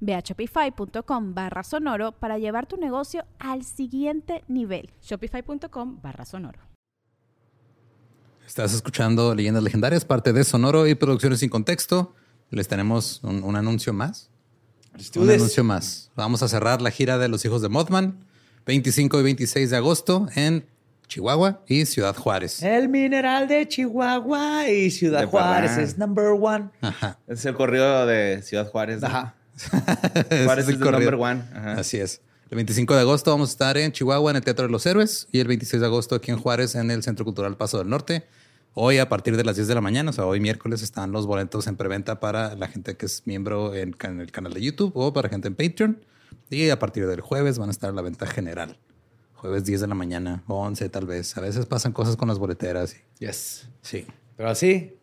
Ve 0.00 0.14
a 0.14 0.20
shopify.com 0.20 1.34
barra 1.34 1.62
sonoro 1.62 2.12
para 2.12 2.38
llevar 2.38 2.66
tu 2.66 2.76
negocio 2.76 3.24
al 3.38 3.64
siguiente 3.64 4.44
nivel. 4.48 4.90
Shopify.com 5.02 6.00
barra 6.02 6.24
sonoro. 6.24 6.60
Estás 8.46 8.72
escuchando 8.72 9.34
Leyendas 9.34 9.62
Legendarias, 9.62 10.04
parte 10.04 10.32
de 10.32 10.42
Sonoro 10.42 10.86
y 10.86 10.94
Producciones 10.94 11.40
sin 11.40 11.50
Contexto. 11.50 12.14
Les 12.50 12.66
tenemos 12.66 13.22
un, 13.22 13.42
un 13.42 13.56
anuncio 13.56 13.92
más. 13.92 14.30
Un 15.16 15.30
anuncio 15.30 15.62
más. 15.64 16.10
Vamos 16.16 16.42
a 16.42 16.48
cerrar 16.48 16.80
la 16.80 16.90
gira 16.90 17.18
de 17.18 17.28
los 17.28 17.44
hijos 17.44 17.60
de 17.60 17.68
Mothman, 17.68 18.24
25 18.66 19.20
y 19.20 19.22
26 19.22 19.70
de 19.70 19.76
agosto 19.76 20.26
en 20.34 20.66
Chihuahua 21.08 21.62
y 21.66 21.86
Ciudad 21.86 22.16
Juárez. 22.16 22.62
El 22.62 22.88
mineral 22.88 23.48
de 23.48 23.66
Chihuahua 23.68 24.68
y 24.68 24.90
Ciudad 24.90 25.20
De 25.20 25.26
Juárez 25.26 25.70
Parán. 25.72 25.84
es 25.84 25.98
number 25.98 26.26
one. 26.40 26.70
Ajá. 26.80 27.18
Es 27.26 27.44
el 27.44 27.54
corrido 27.54 28.06
de 28.06 28.42
Ciudad 28.42 28.68
Juárez. 28.70 29.00
¿no? 29.00 29.06
Ajá. 29.08 29.34
Juárez 30.44 30.68
es 30.68 30.74
el 30.74 30.80
number 30.80 31.14
one. 31.14 31.42
Ajá. 31.54 31.72
Así 31.74 31.96
es. 31.98 32.20
El 32.50 32.56
25 32.56 32.94
de 32.94 33.00
agosto 33.00 33.30
vamos 33.30 33.50
a 33.50 33.52
estar 33.52 33.76
en 33.76 33.92
Chihuahua 33.92 34.30
en 34.30 34.36
el 34.38 34.42
Teatro 34.42 34.66
de 34.66 34.72
los 34.72 34.86
Héroes 34.86 35.28
y 35.32 35.40
el 35.40 35.48
26 35.48 35.80
de 35.80 35.86
agosto 35.86 36.14
aquí 36.14 36.30
en 36.30 36.38
Juárez 36.38 36.74
en 36.76 36.90
el 36.90 37.02
Centro 37.02 37.24
Cultural 37.24 37.56
Paso 37.56 37.78
del 37.78 37.88
Norte. 37.88 38.26
Hoy 38.74 38.98
a 38.98 39.08
partir 39.08 39.36
de 39.36 39.44
las 39.44 39.56
10 39.56 39.68
de 39.68 39.74
la 39.74 39.80
mañana, 39.80 40.10
o 40.10 40.12
sea, 40.12 40.24
hoy 40.24 40.40
miércoles 40.40 40.82
están 40.82 41.10
los 41.12 41.26
boletos 41.26 41.66
en 41.66 41.76
preventa 41.76 42.20
para 42.20 42.54
la 42.54 42.68
gente 42.68 42.96
que 42.96 43.06
es 43.06 43.22
miembro 43.26 43.74
en, 43.74 43.94
en 44.02 44.20
el 44.20 44.30
canal 44.30 44.54
de 44.54 44.62
YouTube 44.62 44.92
o 44.94 45.12
para 45.12 45.28
gente 45.28 45.48
en 45.48 45.56
Patreon. 45.56 46.04
Y 46.48 46.70
a 46.70 46.78
partir 46.78 47.06
del 47.06 47.20
jueves 47.20 47.58
van 47.58 47.68
a 47.68 47.72
estar 47.72 47.90
a 47.90 47.92
la 47.92 48.00
venta 48.02 48.26
general. 48.26 48.78
Jueves 49.34 49.64
10 49.64 49.82
de 49.82 49.86
la 49.86 49.94
mañana, 49.94 50.42
11 50.46 50.88
tal 50.88 51.06
vez. 51.06 51.36
A 51.36 51.40
veces 51.40 51.66
pasan 51.66 51.92
cosas 51.92 52.16
con 52.16 52.28
las 52.28 52.38
boleteras. 52.38 52.94
y- 52.94 53.24
Yes. 53.26 53.68
sí. 53.82 54.06
Pero 54.36 54.48
así, 54.50 54.96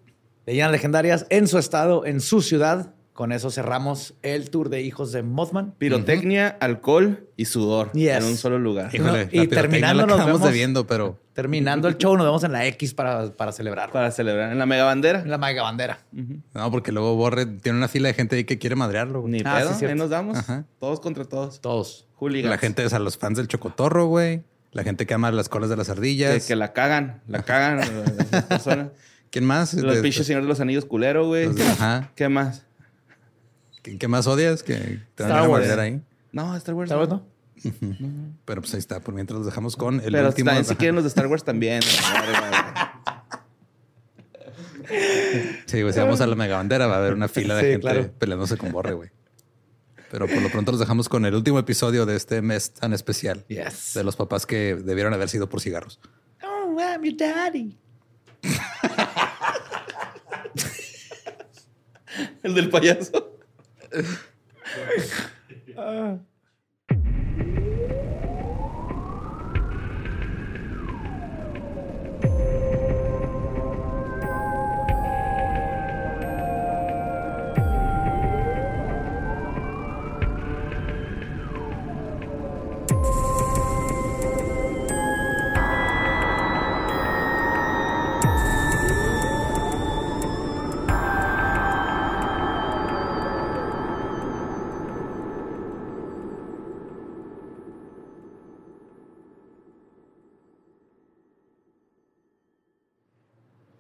leyendas 0.46 0.72
legendarias 0.72 1.26
en 1.30 1.48
su 1.48 1.58
estado, 1.60 2.06
en 2.06 2.22
su 2.22 2.42
ciudad. 2.42 2.94
Con 3.16 3.32
eso 3.32 3.50
cerramos 3.50 4.14
el 4.24 4.50
tour 4.50 4.68
de 4.68 4.82
hijos 4.82 5.14
de 5.14 5.24
Mothman. 5.24 5.72
Pirotecnia, 5.78 6.50
alcohol 6.60 7.26
y 7.38 7.46
sudor 7.46 7.94
Yes. 7.94 8.18
en 8.18 8.26
un 8.26 8.36
solo 8.36 8.60
lugar. 8.60 8.92
Y 9.32 9.48
terminando 9.48 10.06
nos 10.06 10.26
vemos- 10.26 10.44
debiendo, 10.44 10.86
pero 10.86 11.18
Terminando 11.32 11.88
el 11.88 11.98
show, 11.98 12.16
nos 12.18 12.26
vemos 12.26 12.44
en 12.44 12.52
la 12.52 12.66
X 12.68 12.94
para, 12.94 13.32
para 13.32 13.52
celebrar. 13.54 13.92
Para 13.92 14.12
celebrar 14.12 14.52
en 14.52 14.60
la 14.60 14.66
mega 14.66 14.84
bandera. 14.84 15.20
En 15.22 15.30
la 15.32 15.38
mega 15.38 15.64
bandera. 15.64 16.00
no, 16.12 16.72
porque 16.72 16.92
luego 16.92 17.16
Borre 17.16 17.46
tiene 17.46 17.78
una 17.78 17.88
fila 17.88 18.10
de 18.10 18.14
gente 18.16 18.36
ahí 18.36 18.44
que 18.44 18.58
quiere 18.60 18.76
madrearlo. 18.76 19.22
güey. 19.22 19.32
Ni 19.34 19.40
Ah, 19.46 19.56
pedo, 19.60 19.70
sí, 19.72 19.80
cierto. 19.80 19.94
ahí 19.94 20.00
nos 20.00 20.10
damos. 20.10 20.38
Ajá. 20.38 20.66
Todos 20.80 21.00
contra 21.00 21.24
todos. 21.26 21.62
Todos. 21.62 22.08
Hooligans. 22.18 22.50
La 22.50 22.58
gente 22.58 22.84
es 22.84 22.92
a 22.94 23.00
los 23.00 23.18
fans 23.18 23.38
del 23.38 23.48
chocotorro, 23.48 24.08
güey. 24.08 24.44
La 24.74 24.84
gente 24.84 25.06
que 25.06 25.14
ama 25.14 25.32
las 25.32 25.48
colas 25.48 25.70
de 25.70 25.78
las 25.78 25.90
ardillas. 25.90 26.46
que 26.46 26.56
la 26.58 26.74
cagan, 26.74 27.22
la 27.28 27.44
cagan 27.44 27.80
las 28.32 28.44
personas. 28.44 28.90
¿Quién 29.30 29.46
más? 29.46 29.74
Los 29.74 29.96
De- 29.96 30.02
pinches 30.02 30.26
señores 30.28 30.46
de 30.46 30.50
los 30.50 30.60
anillos 30.62 30.84
culero, 30.86 31.28
güey. 31.28 31.46
Los 31.48 31.60
ajá. 31.62 32.12
¿Qué 32.16 32.28
más? 32.30 32.65
¿Qué, 33.86 33.98
qué 34.00 34.08
más 34.08 34.26
odias? 34.26 34.64
Que 34.64 34.74
te 35.14 35.22
van 35.24 35.32
Star 35.32 35.46
a 35.46 35.48
Wars. 35.50 35.62
madrear 35.68 35.80
ahí. 35.80 36.02
No, 36.32 36.56
Star 36.58 36.74
Wars. 36.74 36.92
Pero 38.46 38.62
pues 38.62 38.74
ahí 38.74 38.80
está. 38.80 39.00
Por 39.00 39.14
mientras 39.14 39.38
los 39.38 39.46
dejamos 39.46 39.76
con 39.76 40.02
el 40.02 40.12
Pero 40.12 40.28
último. 40.28 40.48
también 40.48 40.66
si 40.66 40.76
quieren 40.76 40.96
los 40.96 41.04
de 41.04 41.10
Star 41.10 41.28
Wars 41.28 41.44
también. 41.46 41.82
Sí, 45.66 45.82
güey. 45.84 45.94
Si 45.94 46.00
vamos 46.00 46.20
a 46.22 46.26
la 46.28 46.36
mega 46.36 46.58
bandera, 46.58 46.88
va 46.88 46.96
a 46.96 46.98
haber 46.98 47.14
una 47.14 47.28
fila 47.28 47.54
de 47.56 47.62
Sí, 47.62 47.68
gente 47.68 47.82
claro. 47.82 48.12
peleándose 48.18 48.58
con 48.58 48.72
Borre, 48.72 48.94
güey. 48.94 49.10
Pero 50.10 50.28
por 50.28 50.42
lo 50.42 50.50
pronto 50.50 50.72
los 50.72 50.80
dejamos 50.80 51.08
con 51.10 51.26
el 51.26 51.36
último 51.36 51.60
episodio 51.60 52.06
de 52.08 52.16
este 52.16 52.42
mes 52.42 52.72
tan 52.74 52.92
especial. 52.94 53.46
Yes. 53.50 53.94
De 53.94 54.04
los 54.04 54.16
papás 54.16 54.46
que 54.48 54.76
debieron 54.76 55.14
haber 55.14 55.30
sido 55.30 55.48
por 55.50 55.62
cigarros. 55.62 56.00
Oh, 56.44 56.76
I'm 56.80 57.04
your 57.04 57.16
daddy. 57.18 57.78
El 62.44 62.54
del 62.56 62.70
payaso. 62.70 63.35
uh. 65.78 66.18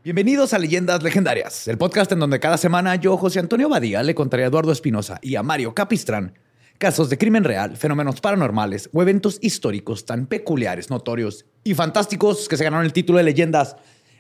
Bienvenidos 0.06 0.54
a 0.54 0.60
Leyendas 0.60 1.02
Legendarias, 1.02 1.68
el 1.68 1.80
podcast 1.80 2.12
en 2.12 2.20
donde 2.20 2.40
cada 2.40 2.58
semana 2.58 2.96
yo, 2.96 3.18
José 3.18 3.40
Antonio 3.40 3.70
Badía, 3.70 4.04
le 4.04 4.14
contaré 4.14 4.44
a 4.44 4.48
Eduardo 4.50 4.72
Espinosa 4.72 5.18
y 5.20 5.36
a 5.36 5.42
Mario 5.42 5.74
Capistrán 5.74 6.38
casos 6.78 7.10
de 7.10 7.18
crimen 7.18 7.44
real, 7.44 7.76
fenómenos 7.76 8.22
paranormales 8.22 8.88
o 8.94 9.02
eventos 9.02 9.40
históricos 9.42 10.06
tan 10.06 10.28
peculiares, 10.28 10.92
notorios 10.92 11.48
y 11.64 11.74
fantásticos 11.74 12.48
que 12.48 12.56
se 12.56 12.64
ganaron 12.64 12.86
el 12.86 12.94
título 12.94 13.18
de 13.18 13.24
Leyendas 13.24 13.78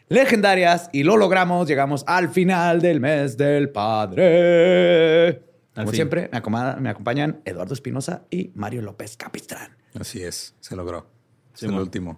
Legendarias 0.09 0.89
y 0.91 1.03
lo 1.03 1.17
logramos. 1.17 1.67
Llegamos 1.67 2.03
al 2.07 2.29
final 2.29 2.81
del 2.81 2.99
mes 2.99 3.37
del 3.37 3.69
padre. 3.69 5.43
Como 5.75 5.91
siempre, 5.91 6.31
me, 6.31 6.89
acompañan 6.89 7.43
Eduardo 7.45 7.75
Espinosa 7.75 8.23
y 8.31 8.49
Mario 8.55 8.81
López 8.81 9.17
Capistrán. 9.17 9.77
Así 9.99 10.23
es. 10.23 10.55
Se 10.61 10.75
logró. 10.75 11.05
Es 11.53 11.61
el 11.61 11.73
último. 11.73 12.17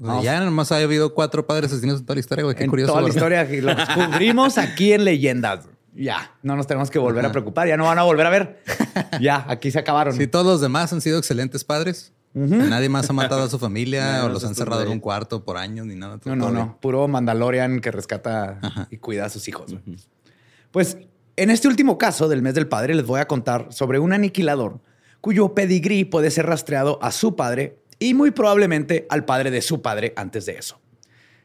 O 0.00 0.04
sea, 0.04 0.08
Vamos. 0.08 0.24
ya 0.24 0.40
nomás 0.40 0.72
ha 0.72 0.76
habido 0.76 1.12
cuatro 1.12 1.46
padres 1.46 1.70
asesinos 1.70 2.00
en 2.00 2.06
toda 2.06 2.14
la 2.14 2.20
historia, 2.20 2.44
güey. 2.44 2.56
Qué 2.56 2.64
en 2.64 2.70
curioso. 2.70 2.92
toda 2.92 3.02
la 3.02 3.08
historia 3.10 3.46
que 3.46 3.60
lo 3.60 3.74
descubrimos 3.74 4.56
aquí 4.56 4.92
en 4.92 5.04
Leyendas. 5.04 5.68
Ya, 5.94 6.32
no 6.42 6.56
nos 6.56 6.66
tenemos 6.66 6.90
que 6.90 6.98
volver 6.98 7.26
a 7.26 7.32
preocupar, 7.32 7.66
ya 7.68 7.76
no 7.76 7.84
van 7.84 7.98
a 7.98 8.02
volver 8.04 8.26
a 8.26 8.30
ver. 8.30 8.62
Ya, 9.20 9.44
aquí 9.48 9.70
se 9.70 9.78
acabaron. 9.78 10.14
Sí, 10.16 10.26
todos 10.26 10.46
los 10.46 10.60
demás 10.60 10.92
han 10.92 11.00
sido 11.00 11.18
excelentes 11.18 11.64
padres. 11.64 12.12
Nadie 12.32 12.88
más 12.88 13.10
ha 13.10 13.12
matado 13.12 13.42
a 13.42 13.48
su 13.48 13.58
familia 13.58 14.20
o 14.24 14.28
los 14.28 14.44
han 14.44 14.54
cerrado 14.54 14.82
en 14.82 14.88
un 14.88 15.00
cuarto 15.00 15.44
por 15.44 15.56
años 15.56 15.86
ni 15.86 15.96
nada. 15.96 16.18
No, 16.24 16.36
no, 16.36 16.50
no. 16.50 16.78
Puro 16.80 17.06
Mandalorian 17.08 17.80
que 17.80 17.90
rescata 17.90 18.60
y 18.90 18.98
cuida 18.98 19.26
a 19.26 19.28
sus 19.28 19.48
hijos. 19.48 19.74
Pues 20.70 20.96
en 21.36 21.50
este 21.50 21.66
último 21.66 21.98
caso 21.98 22.28
del 22.28 22.40
mes 22.40 22.54
del 22.54 22.68
padre 22.68 22.94
les 22.94 23.04
voy 23.04 23.20
a 23.20 23.26
contar 23.26 23.66
sobre 23.70 23.98
un 23.98 24.12
aniquilador 24.12 24.80
cuyo 25.20 25.54
pedigrí 25.54 26.04
puede 26.04 26.30
ser 26.30 26.46
rastreado 26.46 26.98
a 27.02 27.10
su 27.10 27.34
padre 27.34 27.79
y 28.00 28.14
muy 28.14 28.32
probablemente 28.32 29.06
al 29.08 29.24
padre 29.24 29.52
de 29.52 29.62
su 29.62 29.80
padre 29.80 30.12
antes 30.16 30.46
de 30.46 30.52
eso. 30.58 30.80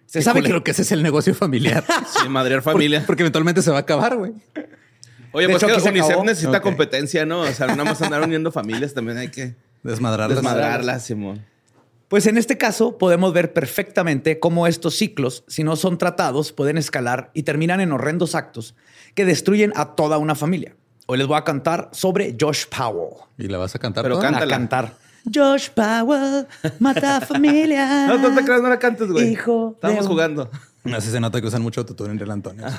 Se 0.07 0.21
sabe 0.23 0.41
que 0.41 0.63
que 0.63 0.71
ese 0.71 0.81
es 0.81 0.91
el 0.91 1.03
negocio 1.03 1.35
familiar. 1.35 1.83
Sí, 2.19 2.27
madrear 2.29 2.63
familia. 2.63 3.03
Porque 3.05 3.21
eventualmente 3.23 3.61
se 3.61 3.69
va 3.69 3.77
a 3.77 3.81
acabar, 3.81 4.15
güey. 4.17 4.31
Oye, 5.31 5.47
De 5.47 5.53
pues 5.53 5.63
hecho, 5.63 5.67
que 5.81 5.89
UNICEF 5.89 6.09
acabó. 6.11 6.23
necesita 6.25 6.61
competencia, 6.61 7.25
¿no? 7.25 7.41
O 7.41 7.51
sea, 7.51 7.67
nada 7.67 7.83
más 7.83 8.01
andar 8.01 8.23
uniendo 8.23 8.51
familias 8.51 8.93
también 8.93 9.17
hay 9.17 9.27
que 9.29 9.55
Desmadrarlas. 9.83 10.37
desmadrarlas, 10.37 11.03
Simón. 11.03 11.45
Pues 12.07 12.27
en 12.27 12.37
este 12.37 12.57
caso 12.57 12.97
podemos 12.97 13.33
ver 13.33 13.51
perfectamente 13.51 14.39
cómo 14.39 14.67
estos 14.67 14.95
ciclos, 14.95 15.43
si 15.47 15.63
no 15.63 15.75
son 15.75 15.97
tratados, 15.97 16.53
pueden 16.53 16.77
escalar 16.77 17.31
y 17.33 17.43
terminan 17.43 17.81
en 17.81 17.91
horrendos 17.91 18.35
actos 18.35 18.75
que 19.15 19.25
destruyen 19.25 19.73
a 19.75 19.95
toda 19.95 20.17
una 20.19 20.35
familia. 20.35 20.75
Hoy 21.07 21.17
les 21.17 21.27
voy 21.27 21.37
a 21.37 21.43
cantar 21.43 21.89
sobre 21.91 22.35
Josh 22.39 22.65
Powell. 22.67 23.17
Y 23.37 23.47
la 23.47 23.57
vas 23.57 23.75
a 23.75 23.79
cantar 23.79 24.03
Pero? 24.03 24.19
Cántala. 24.19 24.45
A 24.45 24.57
cantar. 24.57 24.93
Josh 25.33 25.69
Powell 25.69 26.47
mata 26.79 27.21
familia. 27.21 28.07
No, 28.07 28.17
no 28.17 28.35
te 28.35 28.43
creas, 28.43 28.61
no 28.61 28.69
la 28.69 28.79
cantes, 28.79 29.07
güey. 29.11 29.31
Hijo 29.33 29.71
Estamos 29.75 30.07
jugando. 30.07 30.49
Así 30.95 31.09
se 31.09 31.19
nota 31.19 31.41
que 31.41 31.47
usan 31.47 31.61
mucho 31.63 31.81
autotune 31.81 32.11
entre 32.11 32.25
el 32.25 32.31
Antonio. 32.31 32.65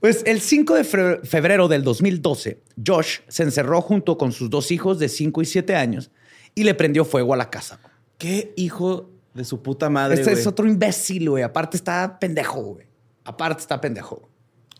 Pues 0.00 0.22
el 0.26 0.40
5 0.40 0.74
de 0.74 0.84
fe- 0.84 1.20
febrero 1.22 1.68
del 1.68 1.84
2012, 1.84 2.60
Josh 2.84 3.18
se 3.28 3.44
encerró 3.44 3.80
junto 3.80 4.18
con 4.18 4.32
sus 4.32 4.50
dos 4.50 4.72
hijos 4.72 4.98
de 4.98 5.08
5 5.08 5.42
y 5.42 5.44
7 5.44 5.76
años 5.76 6.10
y 6.56 6.64
le 6.64 6.74
prendió 6.74 7.04
fuego 7.04 7.34
a 7.34 7.36
la 7.36 7.50
casa. 7.50 7.78
Qué 8.18 8.52
hijo 8.56 9.10
de 9.32 9.44
su 9.44 9.62
puta 9.62 9.88
madre, 9.90 10.16
Este 10.20 10.32
es 10.32 10.46
otro 10.46 10.66
imbécil, 10.66 11.30
güey. 11.30 11.44
Aparte 11.44 11.76
está 11.76 12.18
pendejo, 12.18 12.60
güey. 12.62 12.86
Aparte 13.24 13.60
está 13.60 13.80
pendejo. 13.80 14.28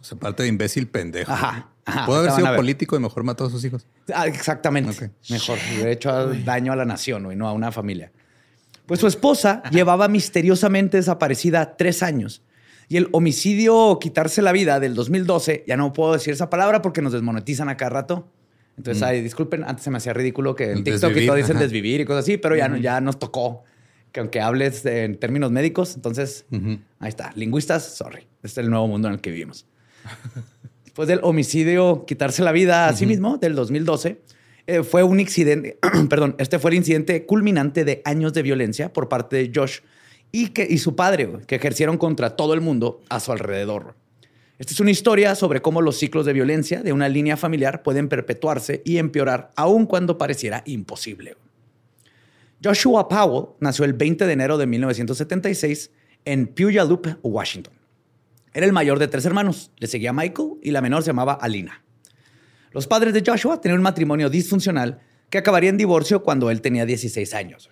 O 0.00 0.04
sea, 0.04 0.18
parte 0.18 0.42
de 0.42 0.48
imbécil 0.48 0.88
pendejo. 0.88 1.30
Ajá, 1.30 1.70
ajá, 1.84 2.06
Puede 2.06 2.20
haber 2.20 2.32
sido 2.32 2.56
político 2.56 2.96
y 2.96 3.00
mejor 3.00 3.24
mató 3.24 3.44
a 3.44 3.50
sus 3.50 3.64
hijos. 3.64 3.86
Ah, 4.14 4.26
exactamente. 4.26 5.10
Mejor. 5.30 5.58
Hubiera 5.74 5.90
hecho 5.90 6.32
daño 6.44 6.72
a 6.72 6.76
la 6.76 6.84
nación, 6.84 7.24
güey, 7.24 7.36
no 7.36 7.48
a 7.48 7.52
una 7.52 7.72
familia. 7.72 8.12
Pues 8.86 9.00
su 9.00 9.06
esposa 9.06 9.62
llevaba 9.70 10.08
misteriosamente 10.08 10.96
desaparecida 10.96 11.76
tres 11.76 12.02
años. 12.02 12.42
Y 12.88 12.96
el 12.98 13.08
homicidio 13.12 13.76
o 13.76 13.98
quitarse 13.98 14.42
la 14.42 14.52
vida 14.52 14.78
del 14.80 14.94
2012, 14.94 15.64
ya 15.66 15.76
no 15.76 15.92
puedo 15.92 16.12
decir 16.12 16.34
esa 16.34 16.50
palabra 16.50 16.82
porque 16.82 17.00
nos 17.00 17.12
desmonetizan 17.12 17.68
a 17.68 17.76
cada 17.76 17.90
rato. 17.90 18.28
Entonces, 18.76 19.02
ay, 19.02 19.22
disculpen, 19.22 19.64
antes 19.64 19.84
se 19.84 19.90
me 19.90 19.98
hacía 19.98 20.12
ridículo 20.12 20.54
que 20.54 20.72
en 20.72 20.82
TikTok 20.84 21.16
y 21.16 21.26
todo 21.26 21.36
dicen 21.36 21.56
ajá. 21.56 21.64
desvivir 21.64 22.00
y 22.00 22.04
cosas 22.04 22.24
así, 22.24 22.36
pero 22.38 22.56
ya, 22.56 22.68
no- 22.68 22.76
ya 22.76 23.00
nos 23.00 23.18
tocó 23.18 23.64
que 24.12 24.20
aunque 24.20 24.40
hables 24.40 24.82
de- 24.82 25.04
en 25.04 25.18
términos 25.18 25.50
médicos, 25.52 25.94
entonces 25.94 26.44
ahí 26.98 27.08
está. 27.08 27.32
Lingüistas, 27.34 27.82
sorry. 27.96 28.26
Este 28.42 28.46
es 28.46 28.58
el 28.58 28.70
nuevo 28.70 28.88
mundo 28.88 29.08
en 29.08 29.14
el 29.14 29.20
que 29.20 29.30
vivimos. 29.30 29.66
Después 30.92 31.08
del 31.08 31.20
homicidio, 31.22 32.04
quitarse 32.06 32.42
la 32.42 32.52
vida 32.52 32.86
a 32.86 32.94
sí 32.94 33.06
mismo 33.06 33.38
del 33.38 33.54
2012, 33.54 34.20
eh, 34.66 34.82
fue 34.82 35.02
un 35.02 35.20
incidente, 35.20 35.78
perdón, 36.10 36.36
este 36.36 36.58
fue 36.58 36.70
el 36.72 36.76
incidente 36.76 37.24
culminante 37.24 37.86
de 37.86 38.02
años 38.04 38.34
de 38.34 38.42
violencia 38.42 38.92
por 38.92 39.08
parte 39.08 39.36
de 39.36 39.50
Josh 39.54 39.78
y, 40.32 40.48
que, 40.48 40.66
y 40.68 40.76
su 40.76 40.94
padre, 40.94 41.30
que 41.46 41.54
ejercieron 41.54 41.96
contra 41.96 42.36
todo 42.36 42.52
el 42.52 42.60
mundo 42.60 43.00
a 43.08 43.20
su 43.20 43.32
alrededor. 43.32 43.94
Esta 44.58 44.74
es 44.74 44.80
una 44.80 44.90
historia 44.90 45.34
sobre 45.34 45.62
cómo 45.62 45.80
los 45.80 45.96
ciclos 45.96 46.26
de 46.26 46.34
violencia 46.34 46.82
de 46.82 46.92
una 46.92 47.08
línea 47.08 47.38
familiar 47.38 47.82
pueden 47.82 48.10
perpetuarse 48.10 48.82
y 48.84 48.98
empeorar 48.98 49.50
aun 49.56 49.86
cuando 49.86 50.18
pareciera 50.18 50.62
imposible. 50.66 51.36
Joshua 52.62 53.08
Powell 53.08 53.54
nació 53.60 53.86
el 53.86 53.94
20 53.94 54.26
de 54.26 54.32
enero 54.34 54.58
de 54.58 54.66
1976 54.66 55.90
en 56.26 56.48
Puyallup, 56.48 57.06
Washington. 57.22 57.81
Era 58.54 58.66
el 58.66 58.72
mayor 58.72 58.98
de 58.98 59.08
tres 59.08 59.24
hermanos. 59.24 59.70
Le 59.78 59.86
seguía 59.86 60.12
Michael 60.12 60.54
y 60.62 60.70
la 60.70 60.80
menor 60.80 61.02
se 61.02 61.08
llamaba 61.08 61.34
Alina. 61.34 61.82
Los 62.72 62.86
padres 62.86 63.14
de 63.14 63.22
Joshua 63.26 63.60
tenían 63.60 63.78
un 63.78 63.84
matrimonio 63.84 64.30
disfuncional 64.30 65.00
que 65.30 65.38
acabaría 65.38 65.70
en 65.70 65.76
divorcio 65.76 66.22
cuando 66.22 66.50
él 66.50 66.60
tenía 66.60 66.86
16 66.86 67.34
años. 67.34 67.70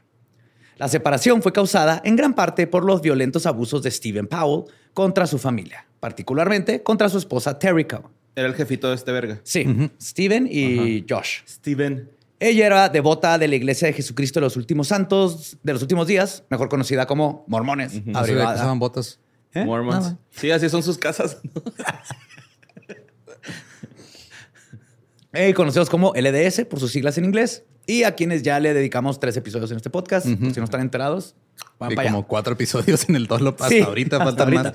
La 0.76 0.88
separación 0.88 1.42
fue 1.42 1.52
causada 1.52 2.00
en 2.04 2.16
gran 2.16 2.34
parte 2.34 2.66
por 2.66 2.84
los 2.84 3.02
violentos 3.02 3.44
abusos 3.44 3.82
de 3.82 3.90
Stephen 3.90 4.26
Powell 4.26 4.64
contra 4.94 5.26
su 5.26 5.38
familia, 5.38 5.86
particularmente 6.00 6.82
contra 6.82 7.10
su 7.10 7.18
esposa 7.18 7.58
Terrica. 7.58 8.02
Era 8.34 8.48
el 8.48 8.54
jefito 8.54 8.88
de 8.88 8.94
este 8.94 9.12
verga. 9.12 9.40
Sí, 9.42 9.90
Stephen 10.00 10.48
y 10.50 11.04
Josh. 11.08 11.40
Steven. 11.46 12.08
Ella 12.38 12.66
era 12.66 12.88
devota 12.88 13.36
de 13.36 13.48
la 13.48 13.56
Iglesia 13.56 13.88
de 13.88 13.92
Jesucristo 13.92 14.40
de 14.40 14.44
los 14.44 14.56
Últimos 14.56 14.88
Santos 14.88 15.58
de 15.62 15.74
los 15.74 15.82
últimos 15.82 16.06
días, 16.06 16.44
mejor 16.48 16.70
conocida 16.70 17.06
como 17.06 17.44
mormones. 17.46 17.92
Que 17.92 18.12
abreviada. 18.14 18.54
usaban 18.54 18.78
botas. 18.78 19.20
¿Eh? 19.54 19.64
Mormons. 19.64 20.04
Nada. 20.04 20.18
Sí, 20.30 20.50
así 20.50 20.68
son 20.68 20.82
sus 20.82 20.98
casas. 20.98 21.38
Eh, 25.32 25.54
conocidos 25.54 25.88
como 25.88 26.12
LDS 26.12 26.64
por 26.64 26.80
sus 26.80 26.90
siglas 26.90 27.16
en 27.16 27.24
inglés, 27.24 27.62
y 27.86 28.02
a 28.02 28.16
quienes 28.16 28.42
ya 28.42 28.58
le 28.58 28.74
dedicamos 28.74 29.20
tres 29.20 29.36
episodios 29.36 29.70
en 29.70 29.76
este 29.76 29.88
podcast. 29.88 30.26
Si 30.26 30.34
no 30.36 30.64
están 30.64 30.80
enterados, 30.80 31.36
van 31.78 31.90
Vi 31.90 31.94
para 31.96 32.08
allá. 32.08 32.16
como 32.16 32.26
cuatro 32.26 32.54
episodios 32.54 33.08
en 33.08 33.14
el 33.14 33.26
Dolo. 33.28 33.50
Hasta 33.50 33.68
Sí, 33.68 33.80
ahorita 33.80 34.16
ahorita. 34.16 34.46
más. 34.46 34.72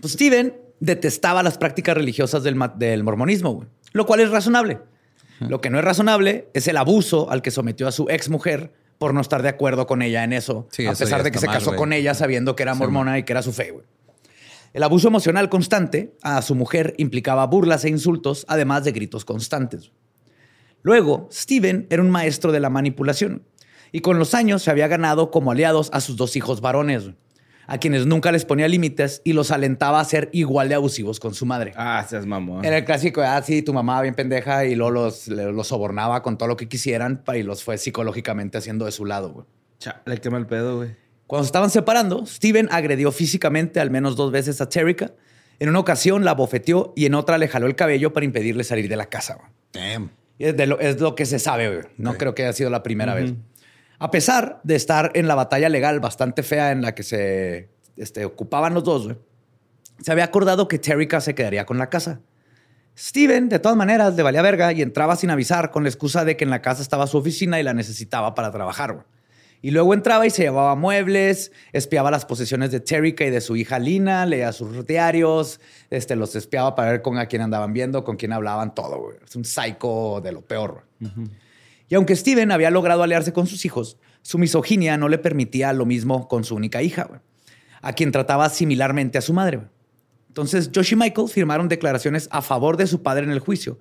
Pues 0.00 0.12
Steven 0.12 0.54
detestaba 0.80 1.42
las 1.42 1.56
prácticas 1.56 1.96
religiosas 1.96 2.42
del, 2.42 2.56
mormonismo, 2.56 3.54
güey, 3.54 3.68
lo 3.92 4.04
cual 4.04 4.20
es 4.20 4.30
razonable. 4.30 4.80
Lo 5.40 5.60
que 5.60 5.70
no 5.70 5.78
es 5.78 5.84
razonable 5.84 6.48
es 6.54 6.68
el 6.68 6.76
abuso 6.76 7.30
al 7.30 7.40
que 7.42 7.50
sometió 7.50 7.88
a 7.88 7.92
su 7.92 8.08
ex 8.10 8.28
mujer 8.28 8.72
por 8.98 9.14
no 9.14 9.20
estar 9.20 9.42
de 9.42 9.48
acuerdo 9.48 9.86
con 9.86 10.02
ella 10.02 10.24
en 10.24 10.32
eso, 10.32 10.66
Sí, 10.70 10.86
a 10.86 10.92
eso 10.92 11.04
pesar 11.04 11.22
de 11.22 11.30
que 11.30 11.38
se 11.38 11.46
mal, 11.46 11.56
casó 11.56 11.76
con 11.76 11.92
ella 11.92 12.14
sabiendo 12.14 12.56
que 12.56 12.62
era 12.62 12.74
Sí, 12.74 12.78
mormona 12.78 13.18
y 13.18 13.24
que 13.24 13.32
era 13.32 13.42
su 13.42 13.52
fe. 13.52 13.74
El 14.72 14.82
abuso 14.82 15.08
emocional 15.08 15.48
constante 15.48 16.14
a 16.22 16.42
su 16.42 16.54
mujer 16.54 16.94
implicaba 16.98 17.46
burlas 17.46 17.84
e 17.84 17.88
insultos, 17.88 18.44
además 18.48 18.84
de 18.84 18.92
gritos 18.92 19.24
constantes. 19.24 19.90
Luego, 20.82 21.28
Steven 21.32 21.86
era 21.90 22.02
un 22.02 22.10
maestro 22.10 22.52
de 22.52 22.60
la 22.60 22.70
manipulación 22.70 23.42
y 23.92 24.00
con 24.00 24.18
los 24.18 24.34
años 24.34 24.62
se 24.62 24.70
había 24.70 24.88
ganado 24.88 25.30
como 25.30 25.50
aliados 25.50 25.90
a 25.92 26.00
sus 26.00 26.16
dos 26.16 26.36
hijos 26.36 26.60
varones, 26.60 27.10
a 27.66 27.78
quienes 27.78 28.06
nunca 28.06 28.32
les 28.32 28.44
ponía 28.44 28.68
límites 28.68 29.22
y 29.24 29.32
los 29.32 29.50
alentaba 29.50 30.00
a 30.00 30.04
ser 30.04 30.28
igual 30.32 30.68
de 30.68 30.76
abusivos 30.76 31.20
con 31.20 31.34
su 31.34 31.46
madre. 31.46 31.72
Ah, 31.76 32.04
seas 32.08 32.26
mamón. 32.26 32.64
Era 32.64 32.78
el 32.78 32.84
clásico, 32.84 33.22
ah, 33.22 33.42
sí, 33.42 33.62
tu 33.62 33.72
mamá 33.72 34.00
bien 34.02 34.14
pendeja 34.14 34.64
y 34.64 34.74
luego 34.74 34.92
los, 34.92 35.28
los 35.28 35.66
sobornaba 35.66 36.22
con 36.22 36.38
todo 36.38 36.48
lo 36.48 36.56
que 36.56 36.68
quisieran 36.68 37.22
y 37.34 37.42
los 37.42 37.64
fue 37.64 37.78
psicológicamente 37.78 38.58
haciendo 38.58 38.84
de 38.84 38.92
su 38.92 39.04
lado. 39.04 39.30
güey. 39.32 39.46
Chale, 39.78 40.18
qué 40.20 40.30
mal 40.30 40.46
pedo, 40.46 40.76
güey. 40.76 40.90
Cuando 41.26 41.44
se 41.44 41.48
estaban 41.48 41.70
separando, 41.70 42.24
Steven 42.24 42.68
agredió 42.70 43.10
físicamente 43.10 43.80
al 43.80 43.90
menos 43.90 44.14
dos 44.16 44.30
veces 44.30 44.60
a 44.60 44.68
Terrica. 44.68 45.12
En 45.58 45.68
una 45.68 45.80
ocasión 45.80 46.24
la 46.24 46.34
bofeteó 46.34 46.92
y 46.94 47.06
en 47.06 47.14
otra 47.14 47.36
le 47.38 47.48
jaló 47.48 47.66
el 47.66 47.74
cabello 47.74 48.12
para 48.12 48.24
impedirle 48.26 48.62
salir 48.62 48.88
de 48.88 48.96
la 48.96 49.06
casa. 49.06 49.34
güey. 49.34 49.48
Damn. 49.72 50.10
Es, 50.38 50.56
de 50.56 50.66
lo, 50.66 50.78
es 50.78 51.00
lo 51.00 51.14
que 51.14 51.26
se 51.26 51.38
sabe, 51.38 51.68
güey. 51.68 51.86
No 51.96 52.16
creo 52.16 52.34
que 52.34 52.42
haya 52.44 52.52
sido 52.52 52.70
la 52.70 52.82
primera 52.82 53.14
vez. 53.14 53.32
A 53.98 54.10
pesar 54.10 54.60
de 54.62 54.76
estar 54.76 55.10
en 55.14 55.26
la 55.26 55.34
batalla 55.34 55.68
legal 55.68 56.00
bastante 56.00 56.42
fea 56.42 56.72
en 56.72 56.82
la 56.82 56.94
que 56.94 57.02
se 57.02 57.70
este, 57.96 58.24
ocupaban 58.24 58.74
los 58.74 58.84
dos, 58.84 59.16
se 60.00 60.12
había 60.12 60.24
acordado 60.24 60.68
que 60.68 60.78
Terrica 60.78 61.20
se 61.20 61.34
quedaría 61.34 61.64
con 61.64 61.78
la 61.78 61.88
casa. 61.88 62.20
Steven, 62.98 63.48
de 63.48 63.58
todas 63.58 63.76
maneras, 63.76 64.14
le 64.14 64.22
valía 64.22 64.42
verga 64.42 64.72
y 64.72 64.82
entraba 64.82 65.16
sin 65.16 65.30
avisar 65.30 65.70
con 65.70 65.82
la 65.82 65.88
excusa 65.88 66.24
de 66.24 66.36
que 66.36 66.44
en 66.44 66.50
la 66.50 66.62
casa 66.62 66.82
estaba 66.82 67.06
su 67.06 67.18
oficina 67.18 67.60
y 67.60 67.62
la 67.62 67.74
necesitaba 67.74 68.34
para 68.34 68.50
trabajar. 68.50 69.04
Y 69.62 69.70
luego 69.70 69.94
entraba 69.94 70.26
y 70.26 70.30
se 70.30 70.42
llevaba 70.42 70.76
muebles, 70.76 71.50
espiaba 71.72 72.10
las 72.10 72.24
posesiones 72.24 72.70
de 72.70 72.80
Terrica 72.80 73.24
y 73.24 73.30
de 73.30 73.40
su 73.40 73.56
hija 73.56 73.78
Lina, 73.78 74.24
leía 74.26 74.52
sus 74.52 74.86
diarios, 74.86 75.60
este, 75.90 76.16
los 76.16 76.36
espiaba 76.36 76.74
para 76.74 76.92
ver 76.92 77.02
con 77.02 77.18
a 77.18 77.26
quién 77.26 77.42
andaban 77.42 77.72
viendo, 77.72 78.04
con 78.04 78.16
quién 78.16 78.32
hablaban, 78.32 78.74
todo. 78.74 79.10
Es 79.24 79.34
un 79.36 79.44
psycho 79.44 80.20
de 80.22 80.32
lo 80.32 80.42
peor. 80.42 80.84
Y 81.88 81.94
aunque 81.94 82.16
Steven 82.16 82.50
había 82.50 82.70
logrado 82.70 83.02
aliarse 83.02 83.32
con 83.32 83.46
sus 83.46 83.64
hijos, 83.64 83.98
su 84.22 84.38
misoginia 84.38 84.96
no 84.96 85.08
le 85.08 85.18
permitía 85.18 85.72
lo 85.72 85.86
mismo 85.86 86.26
con 86.28 86.44
su 86.44 86.54
única 86.54 86.82
hija, 86.82 87.22
a 87.80 87.92
quien 87.92 88.10
trataba 88.12 88.48
similarmente 88.50 89.18
a 89.18 89.22
su 89.22 89.32
madre. 89.32 89.60
Entonces, 90.28 90.70
Josh 90.74 90.92
y 90.92 90.96
Michael 90.96 91.28
firmaron 91.28 91.68
declaraciones 91.68 92.28
a 92.30 92.42
favor 92.42 92.76
de 92.76 92.86
su 92.86 93.02
padre 93.02 93.24
en 93.24 93.30
el 93.30 93.38
juicio. 93.38 93.78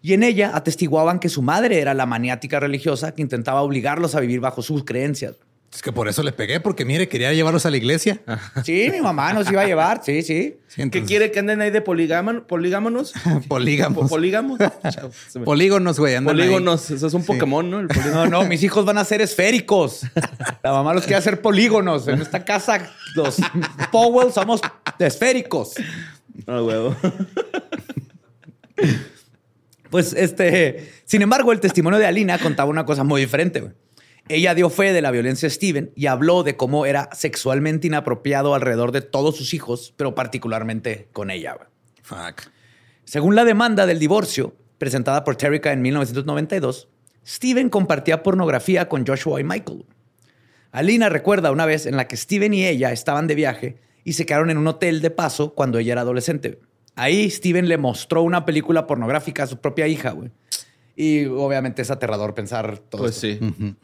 Y 0.00 0.14
en 0.14 0.22
ella 0.22 0.52
atestiguaban 0.54 1.18
que 1.18 1.28
su 1.28 1.42
madre 1.42 1.80
era 1.80 1.92
la 1.92 2.06
maniática 2.06 2.58
religiosa 2.58 3.14
que 3.14 3.20
intentaba 3.20 3.60
obligarlos 3.60 4.14
a 4.14 4.20
vivir 4.20 4.40
bajo 4.40 4.62
sus 4.62 4.84
creencias. 4.84 5.36
Es 5.72 5.82
que 5.82 5.92
por 5.92 6.08
eso 6.08 6.24
le 6.24 6.32
pegué, 6.32 6.58
porque 6.58 6.84
mire, 6.84 7.08
quería 7.08 7.32
llevarlos 7.32 7.64
a 7.64 7.70
la 7.70 7.76
iglesia. 7.76 8.20
Sí, 8.64 8.88
mi 8.90 9.00
mamá 9.00 9.32
nos 9.32 9.48
iba 9.52 9.62
a 9.62 9.66
llevar, 9.66 10.00
sí, 10.04 10.22
sí. 10.22 10.56
Sí, 10.66 10.90
¿Qué 10.90 11.04
quiere 11.04 11.30
que 11.30 11.38
anden 11.38 11.60
ahí 11.60 11.70
de 11.70 11.80
poligámono- 11.82 12.44
poligámonos? 12.44 13.12
Polígamos. 13.48 14.02
Po- 14.02 14.08
¿Polígamos? 14.08 14.58
Me- 14.58 15.44
Polígonos, 15.44 15.98
güey. 16.00 16.16
ahí. 16.16 16.24
Polígonos. 16.24 16.90
Eso 16.90 17.06
es 17.06 17.14
un 17.14 17.24
Pokémon, 17.24 17.70
¿no? 17.70 17.78
El 17.80 17.86
polígono. 17.88 18.26
No, 18.26 18.42
no, 18.42 18.48
mis 18.48 18.64
hijos 18.64 18.84
van 18.84 18.98
a 18.98 19.04
ser 19.04 19.20
esféricos. 19.22 20.00
La 20.64 20.72
mamá 20.72 20.92
los 20.92 21.04
quiere 21.04 21.18
hacer 21.18 21.40
polígonos. 21.40 22.08
En 22.08 22.20
esta 22.20 22.44
casa, 22.44 22.90
los 23.14 23.36
Powell 23.92 24.32
somos 24.32 24.60
esféricos. 24.98 25.74
Ah, 26.48 26.60
huevo. 26.62 26.96
Pues 29.90 30.12
este, 30.14 30.90
sin 31.04 31.22
embargo, 31.22 31.52
el 31.52 31.60
testimonio 31.60 31.98
de 31.98 32.06
Alina 32.06 32.38
contaba 32.38 32.70
una 32.70 32.84
cosa 32.84 33.02
muy 33.04 33.20
diferente. 33.20 33.60
güey. 33.60 33.72
Ella 34.28 34.54
dio 34.54 34.70
fe 34.70 34.92
de 34.92 35.02
la 35.02 35.10
violencia 35.10 35.48
de 35.48 35.54
Steven 35.54 35.92
y 35.96 36.06
habló 36.06 36.42
de 36.42 36.56
cómo 36.56 36.86
era 36.86 37.08
sexualmente 37.12 37.86
inapropiado 37.88 38.54
alrededor 38.54 38.92
de 38.92 39.00
todos 39.02 39.36
sus 39.36 39.54
hijos, 39.54 39.92
pero 39.96 40.14
particularmente 40.14 41.08
con 41.12 41.30
ella. 41.30 41.56
Fuck. 42.02 42.42
Según 43.04 43.34
la 43.34 43.44
demanda 43.44 43.86
del 43.86 43.98
divorcio 43.98 44.54
presentada 44.78 45.24
por 45.24 45.36
Terrica 45.36 45.72
en 45.72 45.82
1992, 45.82 46.88
Steven 47.26 47.68
compartía 47.68 48.22
pornografía 48.22 48.88
con 48.88 49.06
Joshua 49.06 49.40
y 49.40 49.44
Michael. 49.44 49.84
Alina 50.72 51.08
recuerda 51.08 51.50
una 51.50 51.66
vez 51.66 51.86
en 51.86 51.96
la 51.96 52.06
que 52.06 52.16
Steven 52.16 52.54
y 52.54 52.64
ella 52.66 52.92
estaban 52.92 53.26
de 53.26 53.34
viaje 53.34 53.78
y 54.04 54.12
se 54.12 54.24
quedaron 54.26 54.50
en 54.50 54.58
un 54.58 54.68
hotel 54.68 55.00
de 55.02 55.10
paso 55.10 55.54
cuando 55.54 55.78
ella 55.78 55.92
era 55.92 56.02
adolescente. 56.02 56.60
Ahí 56.94 57.28
Steven 57.30 57.68
le 57.68 57.78
mostró 57.78 58.22
una 58.22 58.44
película 58.44 58.86
pornográfica 58.86 59.42
a 59.42 59.46
su 59.46 59.58
propia 59.60 59.86
hija, 59.88 60.10
güey. 60.12 60.30
Y 60.96 61.24
obviamente 61.26 61.82
es 61.82 61.90
aterrador 61.90 62.34
pensar 62.34 62.78
todo 62.78 63.02
Pues 63.02 63.22
esto. 63.24 63.46
sí. 63.58 63.74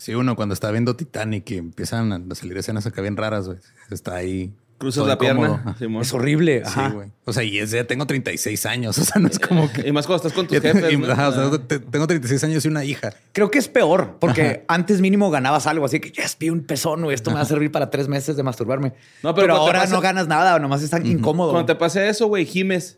Sí, 0.00 0.14
uno 0.14 0.34
cuando 0.34 0.54
está 0.54 0.70
viendo 0.70 0.96
Titanic 0.96 1.50
y 1.50 1.58
empiezan 1.58 2.10
a 2.32 2.34
salir 2.34 2.56
escenas 2.56 2.86
acá 2.86 3.02
bien 3.02 3.18
raras, 3.18 3.46
güey. 3.46 3.58
Está 3.90 4.16
ahí 4.16 4.50
Cruzas 4.78 5.06
la 5.06 5.18
pierna. 5.18 5.76
Simón. 5.78 6.00
Es 6.00 6.14
horrible. 6.14 6.62
Sí, 6.64 6.80
güey. 6.94 7.10
O 7.26 7.34
sea, 7.34 7.44
y 7.44 7.58
es, 7.58 7.70
ya 7.70 7.84
tengo 7.84 8.06
36 8.06 8.64
años. 8.64 8.96
O 8.98 9.04
sea, 9.04 9.20
no 9.20 9.28
es 9.28 9.38
como 9.38 9.70
que. 9.70 9.86
Y 9.86 9.92
más 9.92 10.06
cuando 10.06 10.26
estás 10.26 10.32
con 10.32 10.46
tus 10.46 10.58
jefes. 10.58 10.98
¿no? 10.98 11.12
ajá, 11.12 11.28
o 11.28 11.32
sea, 11.32 11.58
te- 11.66 11.80
tengo 11.80 12.06
36 12.06 12.42
años 12.44 12.64
y 12.64 12.68
una 12.68 12.82
hija. 12.82 13.12
Creo 13.32 13.50
que 13.50 13.58
es 13.58 13.68
peor, 13.68 14.16
porque 14.18 14.64
antes 14.68 15.02
mínimo 15.02 15.30
ganabas 15.30 15.66
algo, 15.66 15.84
así 15.84 16.00
que 16.00 16.10
ya 16.12 16.24
vi 16.38 16.48
un 16.48 16.62
pezón, 16.62 17.02
güey, 17.02 17.14
esto 17.14 17.28
me 17.30 17.34
va 17.36 17.42
a 17.42 17.44
servir 17.44 17.70
para 17.70 17.90
tres 17.90 18.08
meses 18.08 18.36
de 18.36 18.42
masturbarme. 18.42 18.94
No, 19.22 19.34
pero 19.34 19.48
pero, 19.48 19.56
ahora 19.56 19.80
pasa- 19.80 19.92
no 19.92 20.00
ganas 20.00 20.28
nada, 20.28 20.58
nomás 20.58 20.82
es 20.82 20.88
tan 20.88 21.04
incómodo. 21.04 21.50
Cuando 21.52 21.66
te 21.74 21.78
pase 21.78 22.08
eso, 22.08 22.26
güey, 22.28 22.46
gimes. 22.46 22.96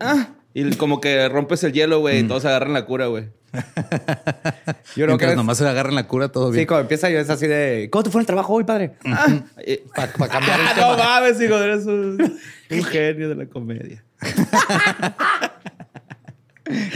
Ah, 0.00 0.30
y 0.54 0.74
como 0.74 1.00
que 1.00 1.28
rompes 1.28 1.62
el 1.62 1.72
hielo, 1.72 2.00
güey, 2.00 2.18
y 2.18 2.22
todos 2.24 2.44
agarran 2.46 2.72
la 2.72 2.84
cura, 2.84 3.06
güey. 3.06 3.28
Yo 4.96 5.04
creo 5.06 5.18
que 5.18 5.36
nomás 5.36 5.58
se 5.58 5.68
agarran 5.68 5.94
la 5.94 6.06
cura, 6.08 6.28
todo 6.30 6.48
Sí, 6.50 6.56
bien. 6.56 6.66
cuando 6.66 6.82
empieza 6.82 7.10
yo 7.10 7.18
es 7.18 7.28
así 7.30 7.46
de, 7.46 7.88
¿cómo 7.90 8.02
te 8.02 8.10
fue 8.10 8.20
el 8.22 8.26
trabajo 8.26 8.54
hoy, 8.54 8.64
padre? 8.64 8.92
Ah, 9.04 9.26
eh, 9.58 9.84
Para 9.94 10.10
cambiar 10.28 10.60
el 10.60 10.68
tema. 10.74 10.92
no 10.92 10.96
mames, 10.98 11.40
hijo, 11.40 11.56
eres 11.58 11.84
un, 11.86 12.38
un 12.70 12.84
genio 12.84 13.28
de 13.28 13.34
la 13.34 13.46
comedia. 13.46 14.02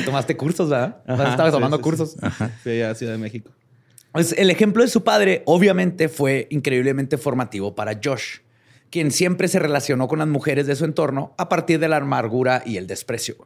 Tomaste 0.05 0.37
cursos, 0.37 0.71
¿verdad? 0.71 0.99
Ajá, 1.07 1.31
Estabas 1.31 1.53
sí, 1.53 1.57
tomando 1.57 1.77
sí, 1.77 1.83
cursos. 1.83 2.11
Sí, 2.13 2.45
Sí, 2.65 2.81
a 2.83 2.95
Ciudad 2.95 3.13
de 3.13 3.19
México. 3.19 3.51
Pues 4.13 4.33
el 4.39 4.49
ejemplo 4.51 4.83
de 4.83 4.89
su 4.89 5.05
padre 5.05 5.43
obviamente 5.45 6.09
fue 6.09 6.47
increíblemente 6.51 7.19
formativo 7.19 7.75
para 7.75 8.01
Josh, 8.03 8.39
quien 8.91 9.11
siempre 9.11 9.49
se 9.49 9.59
relacionó 9.59 10.09
con 10.09 10.19
las 10.21 10.29
mujeres 10.29 10.67
de 10.67 10.77
su 10.77 10.85
entorno 10.87 11.35
a 11.37 11.49
partir 11.49 11.79
de 11.81 11.89
la 11.89 11.97
amargura 11.99 12.63
y 12.65 12.79
el 12.79 12.87
desprecio. 12.87 13.37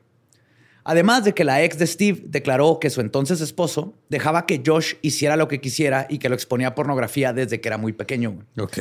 Además 0.84 1.25
de 1.25 1.34
que 1.34 1.44
la 1.44 1.62
ex 1.62 1.78
de 1.78 1.87
Steve 1.87 2.22
declaró 2.26 2.78
que 2.80 2.90
su 2.90 3.00
entonces 3.00 3.40
esposo 3.40 3.94
dejaba 4.08 4.46
que 4.46 4.62
Josh 4.64 4.94
hiciera 5.02 5.37
lo 5.37 5.46
que 5.49 5.60
quisiera 5.60 6.06
y 6.08 6.18
que 6.18 6.28
lo 6.28 6.34
exponía 6.34 6.68
a 6.68 6.75
pornografía 6.75 7.32
desde 7.32 7.60
que 7.60 7.68
era 7.68 7.76
muy 7.78 7.92
pequeño. 7.92 8.44
Ok. 8.58 8.78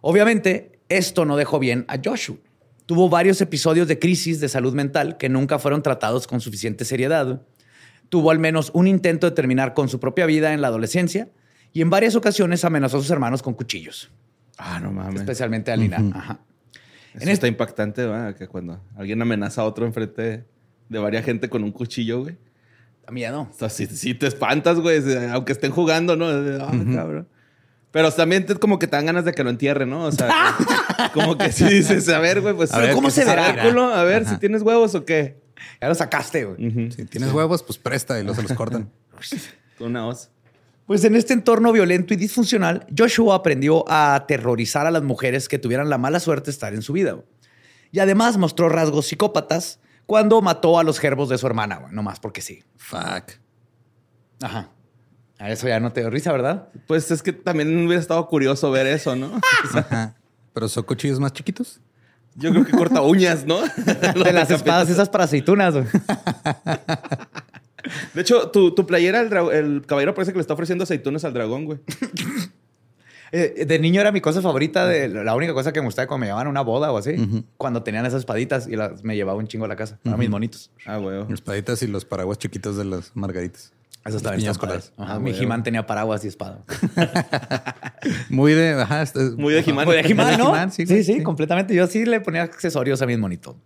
Obviamente, 0.00 0.78
esto 0.88 1.24
no 1.24 1.36
dejó 1.36 1.58
bien 1.58 1.84
a 1.88 1.96
Joshua. 2.02 2.36
Tuvo 2.86 3.08
varios 3.08 3.40
episodios 3.40 3.88
de 3.88 3.98
crisis 3.98 4.40
de 4.40 4.48
salud 4.48 4.74
mental 4.74 5.16
que 5.16 5.28
nunca 5.28 5.58
fueron 5.58 5.82
tratados 5.82 6.26
con 6.26 6.40
suficiente 6.40 6.84
seriedad. 6.84 7.42
Tuvo 8.10 8.30
al 8.30 8.38
menos 8.38 8.70
un 8.74 8.86
intento 8.86 9.28
de 9.28 9.34
terminar 9.34 9.72
con 9.74 9.88
su 9.88 9.98
propia 10.00 10.26
vida 10.26 10.52
en 10.52 10.60
la 10.60 10.68
adolescencia 10.68 11.28
y 11.72 11.80
en 11.80 11.90
varias 11.90 12.14
ocasiones 12.16 12.64
amenazó 12.64 12.98
a 12.98 13.00
sus 13.00 13.10
hermanos 13.10 13.42
con 13.42 13.54
cuchillos, 13.54 14.10
Ah, 14.58 14.78
no 14.80 14.92
mames. 14.92 15.20
especialmente 15.22 15.72
a 15.72 15.76
Lina. 15.76 15.96
Ajá. 16.14 16.40
Eso 17.14 17.24
en 17.24 17.28
está 17.30 17.48
impactante, 17.48 18.04
¿verdad? 18.04 18.36
Que 18.36 18.46
cuando 18.46 18.80
alguien 18.96 19.20
amenaza 19.22 19.62
a 19.62 19.64
otro 19.64 19.86
enfrente 19.86 20.44
de 20.94 21.00
varias 21.00 21.24
gente 21.24 21.48
con 21.48 21.62
un 21.64 21.72
cuchillo, 21.72 22.22
güey. 22.22 22.36
Da 23.04 23.12
miedo. 23.12 23.48
O 23.50 23.58
sea, 23.58 23.68
sí, 23.68 23.86
sí 23.86 24.14
te 24.14 24.26
espantas, 24.26 24.78
güey, 24.80 25.02
aunque 25.30 25.52
estén 25.52 25.70
jugando, 25.72 26.16
¿no? 26.16 26.26
Ah, 26.28 26.72
cabrón. 26.94 27.28
Pero 27.90 28.10
también 28.10 28.46
te- 28.46 28.54
como 28.56 28.78
que 28.78 28.86
te 28.86 28.96
dan 28.96 29.06
ganas 29.06 29.24
de 29.24 29.32
que 29.32 29.44
lo 29.44 29.50
entierren, 29.50 29.90
¿no? 29.90 30.04
O 30.06 30.12
sea, 30.12 30.28
como 31.12 31.36
que 31.38 31.52
si 31.52 31.64
dices, 31.64 32.08
a 32.08 32.18
ver, 32.18 32.40
güey, 32.40 32.54
pues 32.54 32.72
A 32.72 32.78
ver, 32.78 32.92
¿cómo 32.94 33.08
¿qué 33.08 33.12
se 33.14 33.24
verá? 33.24 33.48
a 33.48 34.04
ver 34.04 34.22
Ajá. 34.22 34.34
si 34.34 34.40
tienes 34.40 34.62
huevos 34.62 34.94
o 34.94 35.04
qué. 35.04 35.36
Ya 35.80 35.88
lo 35.88 35.94
sacaste, 35.94 36.44
güey. 36.44 36.90
Si 36.90 37.04
tienes 37.04 37.30
huevos, 37.32 37.62
pues 37.62 37.78
presta 37.78 38.18
y 38.18 38.22
luego 38.24 38.36
se 38.40 38.48
los 38.48 38.56
cortan. 38.56 38.90
Con 39.78 39.88
una 39.90 40.06
hoz. 40.06 40.30
Pues 40.86 41.04
en 41.04 41.14
este 41.16 41.32
entorno 41.34 41.72
violento 41.72 42.12
y 42.14 42.16
disfuncional, 42.16 42.86
Joshua 42.96 43.36
aprendió 43.36 43.88
a 43.88 44.14
aterrorizar 44.14 44.86
a 44.86 44.90
las 44.90 45.02
mujeres 45.02 45.48
que 45.48 45.58
tuvieran 45.58 45.88
la 45.88 45.96
mala 45.98 46.20
suerte 46.20 46.46
de 46.46 46.50
estar 46.52 46.74
en 46.74 46.82
su 46.82 46.92
vida. 46.92 47.16
Y 47.92 48.00
además 48.00 48.36
mostró 48.38 48.68
rasgos 48.68 49.06
psicópatas 49.06 49.78
cuando 50.06 50.40
mató 50.42 50.78
a 50.78 50.84
los 50.84 50.98
gerbos 50.98 51.28
de 51.28 51.38
su 51.38 51.46
hermana, 51.46 51.76
güey, 51.76 51.92
nomás 51.92 52.20
porque 52.20 52.40
sí. 52.40 52.62
Fuck. 52.76 53.32
Ajá. 54.42 54.70
A 55.38 55.50
eso 55.50 55.66
ya 55.66 55.80
no 55.80 55.92
te 55.92 56.00
dio 56.00 56.10
risa, 56.10 56.32
¿verdad? 56.32 56.68
Pues 56.86 57.10
es 57.10 57.22
que 57.22 57.32
también 57.32 57.68
hubiera 57.86 58.00
estado 58.00 58.26
curioso 58.28 58.70
ver 58.70 58.86
eso, 58.86 59.16
¿no? 59.16 59.40
Ajá. 59.74 60.14
Pero 60.52 60.68
son 60.68 60.84
cuchillos 60.84 61.18
más 61.20 61.32
chiquitos. 61.32 61.80
Yo 62.36 62.50
creo 62.50 62.64
que 62.64 62.72
corta 62.72 63.00
uñas, 63.02 63.44
¿no? 63.46 63.60
De 64.24 64.32
las 64.32 64.50
espadas 64.50 64.90
esas 64.90 65.08
para 65.08 65.24
aceitunas. 65.24 65.74
güey. 65.74 65.86
De 68.14 68.20
hecho, 68.20 68.50
tu, 68.50 68.74
tu 68.74 68.86
playera, 68.86 69.20
el, 69.20 69.32
el 69.52 69.86
caballero 69.86 70.14
parece 70.14 70.32
que 70.32 70.38
le 70.38 70.42
está 70.42 70.54
ofreciendo 70.54 70.84
aceitunas 70.84 71.24
al 71.24 71.32
dragón, 71.34 71.64
güey. 71.64 71.78
Eh, 73.36 73.64
De 73.66 73.78
niño 73.80 74.00
era 74.00 74.12
mi 74.12 74.20
cosa 74.20 74.40
favorita, 74.40 74.86
de 74.86 75.08
la 75.08 75.34
única 75.34 75.52
cosa 75.54 75.72
que 75.72 75.80
me 75.80 75.86
gustaba 75.86 76.06
cuando 76.06 76.20
me 76.20 76.26
llevaban 76.26 76.46
a 76.46 76.50
una 76.50 76.60
boda 76.60 76.92
o 76.92 76.98
así, 76.98 77.44
cuando 77.56 77.82
tenían 77.82 78.06
esas 78.06 78.20
espaditas 78.20 78.68
y 78.68 78.76
las, 78.76 79.02
me 79.02 79.16
llevaba 79.16 79.38
un 79.38 79.48
chingo 79.48 79.64
a 79.64 79.68
la 79.68 79.74
casa. 79.76 79.98
A 80.04 80.16
mis 80.16 80.30
monitos. 80.30 80.70
Ah, 80.86 80.98
güey. 80.98 81.24
Las 81.28 81.40
paditas 81.40 81.82
y 81.82 81.88
los 81.88 82.04
paraguas 82.04 82.38
chiquitos 82.38 82.76
de 82.76 82.84
las 82.84 83.10
margaritas. 83.14 83.72
Eso 84.04 84.18
estaba 84.18 84.36
Las 84.36 84.58
bien 84.60 84.80
Ah, 84.98 85.18
mi. 85.18 85.30
He-Man 85.32 85.62
tenía 85.62 85.86
paraguas 85.86 86.24
y 86.24 86.28
espada. 86.28 86.62
Muy 88.28 88.52
de. 88.52 88.72
Ajá. 88.82 89.02
este- 89.02 89.30
Muy 89.30 89.54
de 89.54 89.60
He-Man. 89.60 89.86
Muy 89.86 89.96
de 89.96 90.02
He-Man, 90.02 90.38
¿no? 90.38 90.70
Sí, 90.70 90.86
sí, 90.86 91.02
sí, 91.02 91.14
sí. 91.14 91.22
completamente. 91.22 91.74
Yo 91.74 91.86
sí 91.86 92.04
le 92.04 92.20
ponía 92.20 92.42
accesorios 92.42 93.00
a 93.02 93.06
mis 93.06 93.18
monitos. 93.18 93.56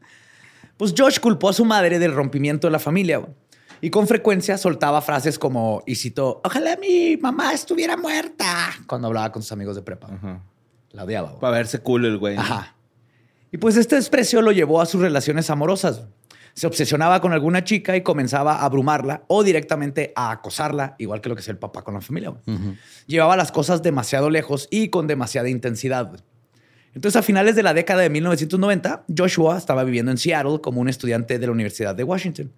Pues 0.77 0.95
Josh 0.97 1.19
culpó 1.19 1.49
a 1.49 1.53
su 1.53 1.65
madre 1.65 1.99
del 1.99 2.13
rompimiento 2.15 2.69
de 2.69 2.71
la 2.71 2.79
familia 2.79 3.19
güey. 3.19 3.33
Y 3.81 3.91
con 3.91 4.07
frecuencia 4.07 4.59
soltaba 4.59 5.01
frases 5.01 5.39
como, 5.39 5.83
y 5.87 5.95
citó, 5.95 6.41
ojalá 6.45 6.77
mi 6.77 7.17
mamá 7.17 7.53
estuviera 7.53 7.97
muerta, 7.97 8.71
cuando 8.87 9.09
hablaba 9.09 9.33
con 9.33 9.43
sus 9.43 9.53
amigos 9.53 9.77
de 9.77 9.83
prepa. 9.83 10.09
Ajá. 10.13 10.43
La 10.91 11.05
odiaba. 11.05 11.29
güey. 11.31 11.41
Para 11.41 11.57
verse 11.59 11.79
cool 11.81 12.05
el 12.07 12.19
güey. 12.19 12.37
Ajá. 12.37 12.75
Y 13.53 13.59
pues 13.59 13.77
este 13.77 13.97
desprecio 13.97 14.43
lo 14.43 14.53
llevó 14.53 14.81
a 14.81 14.87
sus 14.87 15.01
relaciones 15.01 15.49
amorosas. 15.51 16.03
Se 16.55 16.67
obsesionaba 16.67 17.21
con 17.21 17.33
alguna 17.33 17.63
chica 17.63 17.97
y 17.97 18.03
comenzaba 18.03 18.57
a 18.57 18.65
abrumarla 18.65 19.23
o 19.29 19.45
directamente 19.45 20.13
a 20.17 20.33
acosarla, 20.33 20.97
igual 20.99 21.21
que 21.21 21.29
lo 21.29 21.35
que 21.37 21.41
es 21.43 21.49
el 21.49 21.57
papá 21.57 21.83
con 21.83 21.95
la 21.95 22.01
familia. 22.01 22.35
Llevaba 23.07 23.37
las 23.37 23.53
cosas 23.53 23.83
demasiado 23.83 24.29
lejos 24.29 24.67
y 24.71 24.89
con 24.89 25.07
demasiada 25.07 25.49
intensidad. 25.49 26.09
güey. 26.09 26.21
Entonces, 26.95 27.17
a 27.17 27.23
finales 27.23 27.55
de 27.55 27.63
la 27.63 27.75
década 27.75 28.03
de 28.03 28.11
1990, 28.11 29.05
Joshua 29.17 29.57
estaba 29.57 29.85
viviendo 29.85 30.11
en 30.11 30.19
Seattle 30.19 30.61
como 30.61 30.81
un 30.81 30.89
estudiante 30.89 31.39
de 31.39 31.47
la 31.47 31.53
Universidad 31.53 31.95
de 31.95 32.03
Washington. 32.03 32.51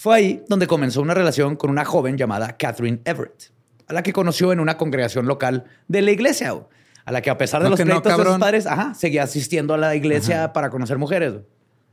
Fue 0.00 0.16
ahí 0.16 0.44
donde 0.48 0.66
comenzó 0.66 1.02
una 1.02 1.12
relación 1.12 1.56
con 1.56 1.68
una 1.68 1.84
joven 1.84 2.16
llamada 2.16 2.56
Catherine 2.56 3.02
Everett, 3.04 3.52
a 3.86 3.92
la 3.92 4.02
que 4.02 4.14
conoció 4.14 4.50
en 4.50 4.58
una 4.58 4.78
congregación 4.78 5.26
local 5.26 5.64
de 5.88 6.00
la 6.00 6.10
iglesia, 6.10 6.54
a 7.04 7.12
la 7.12 7.20
que 7.20 7.28
a 7.28 7.36
pesar 7.36 7.60
de 7.60 7.64
No 7.64 7.76
los 7.76 7.80
no, 7.80 7.84
pleitos 7.84 8.16
de 8.16 8.24
sus 8.24 8.38
padres, 8.38 8.66
ajá, 8.66 8.94
seguía 8.94 9.24
asistiendo 9.24 9.74
a 9.74 9.76
la 9.76 9.94
iglesia 9.94 10.54
para 10.54 10.70
conocer 10.70 10.96
mujeres. 10.96 11.34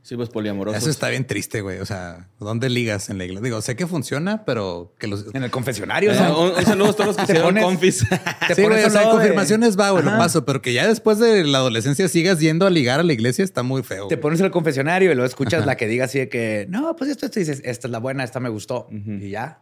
Sí, 0.02 0.16
pues 0.16 0.30
poliamoroso. 0.30 0.78
Eso 0.78 0.88
está 0.88 1.10
bien 1.10 1.26
triste, 1.26 1.60
güey. 1.60 1.80
O 1.80 1.84
sea, 1.86 2.28
¿dónde 2.40 2.70
ligas 2.70 3.10
en 3.10 3.18
la 3.18 3.24
iglesia? 3.24 3.42
Digo, 3.44 3.60
sé 3.60 3.76
que 3.76 3.86
funciona, 3.86 4.44
pero 4.46 4.94
que 4.98 5.06
los. 5.06 5.26
En 5.34 5.42
el 5.42 5.50
confesionario, 5.50 6.12
Eh, 6.12 6.16
¿no? 6.18 6.40
un, 6.44 6.52
un 6.56 6.64
saludo 6.64 6.90
a 6.90 6.92
todos 6.94 7.06
los 7.08 7.16
que 7.16 7.22
hicieron 7.24 7.54
pones- 7.54 7.62
confis. 7.64 8.06
Te 8.48 8.54
Sí, 8.54 8.62
güey, 8.62 8.82
o 8.84 8.88
sea, 8.90 9.02
de- 9.02 9.10
confirmaciones 9.10 9.78
va, 9.78 9.90
güey, 9.90 10.02
lo 10.04 10.12
paso, 10.16 10.46
pero 10.46 10.62
que 10.62 10.72
ya 10.72 10.86
después 10.88 11.18
de 11.18 11.44
la 11.44 11.58
adolescencia 11.58 12.08
sigas 12.08 12.40
yendo 12.40 12.66
a 12.66 12.70
ligar 12.70 13.00
a 13.00 13.02
la 13.02 13.12
iglesia 13.12 13.44
está 13.44 13.62
muy 13.62 13.82
feo. 13.82 14.08
Te 14.08 14.16
pones 14.16 14.40
en 14.40 14.46
el 14.46 14.52
confesionario 14.52 15.10
y 15.12 15.14
luego 15.14 15.26
escuchas 15.26 15.66
la 15.66 15.76
que 15.76 15.86
diga 15.86 16.06
así 16.06 16.18
de 16.20 16.28
que, 16.30 16.66
no, 16.70 16.96
pues 16.96 17.10
esto, 17.10 17.26
esto, 17.26 17.38
dices, 17.40 17.60
esta 17.64 17.86
es 17.88 17.90
la 17.90 17.98
buena, 17.98 18.24
esta 18.24 18.40
me 18.40 18.48
gustó. 18.48 18.88
Y 18.90 19.28
ya. 19.30 19.58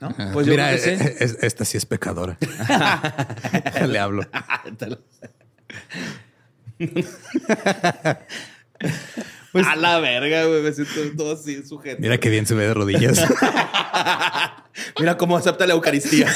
¿No? 0.00 0.08
Ajá. 0.10 0.30
Pues 0.32 0.46
yo 0.46 0.52
Mira, 0.52 0.68
creo 0.76 0.84
que 0.84 0.96
sí. 0.98 1.04
eh, 1.04 1.16
es- 1.18 1.38
esta 1.42 1.64
sí 1.64 1.76
es 1.76 1.84
pecadora. 1.84 2.38
Le 3.88 3.98
hablo. 3.98 4.22
Pues, 9.62 9.72
a 9.72 9.76
la 9.76 9.98
verga, 9.98 10.44
güey. 10.44 10.62
Me 10.62 10.72
siento 10.72 10.92
todo 11.16 11.32
así 11.34 11.62
sujeto. 11.66 11.98
Mira 12.00 12.18
qué 12.18 12.30
bien 12.30 12.46
se 12.46 12.54
ve 12.54 12.66
de 12.68 12.74
rodillas. 12.74 13.20
Mira 15.00 15.16
cómo 15.16 15.36
acepta 15.36 15.66
la 15.66 15.74
Eucaristía. 15.74 16.28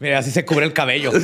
Mira, 0.00 0.18
así 0.18 0.30
se 0.30 0.44
cubre 0.44 0.66
el 0.66 0.74
cabello. 0.74 1.10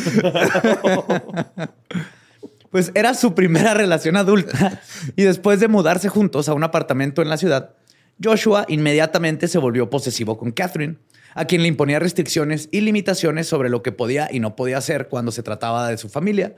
pues 2.70 2.90
era 2.94 3.12
su 3.14 3.34
primera 3.34 3.75
relación 3.75 4.16
adulta 4.16 4.80
y 5.16 5.25
después 5.25 5.60
de 5.60 5.68
mudarse 5.68 6.08
juntos 6.08 6.49
a 6.49 6.54
un 6.54 6.64
apartamento 6.64 7.20
en 7.20 7.28
la 7.28 7.37
ciudad, 7.37 7.75
Joshua 8.22 8.64
inmediatamente 8.68 9.49
se 9.49 9.58
volvió 9.58 9.90
posesivo 9.90 10.38
con 10.38 10.52
Catherine, 10.52 10.96
a 11.34 11.44
quien 11.44 11.62
le 11.62 11.68
imponía 11.68 11.99
restricciones 11.99 12.68
y 12.70 12.80
limitaciones 12.80 13.46
sobre 13.46 13.68
lo 13.68 13.82
que 13.82 13.92
podía 13.92 14.28
y 14.30 14.40
no 14.40 14.56
podía 14.56 14.78
hacer 14.78 15.08
cuando 15.08 15.32
se 15.32 15.42
trataba 15.42 15.88
de 15.88 15.99
su 15.99 16.08
familia, 16.08 16.54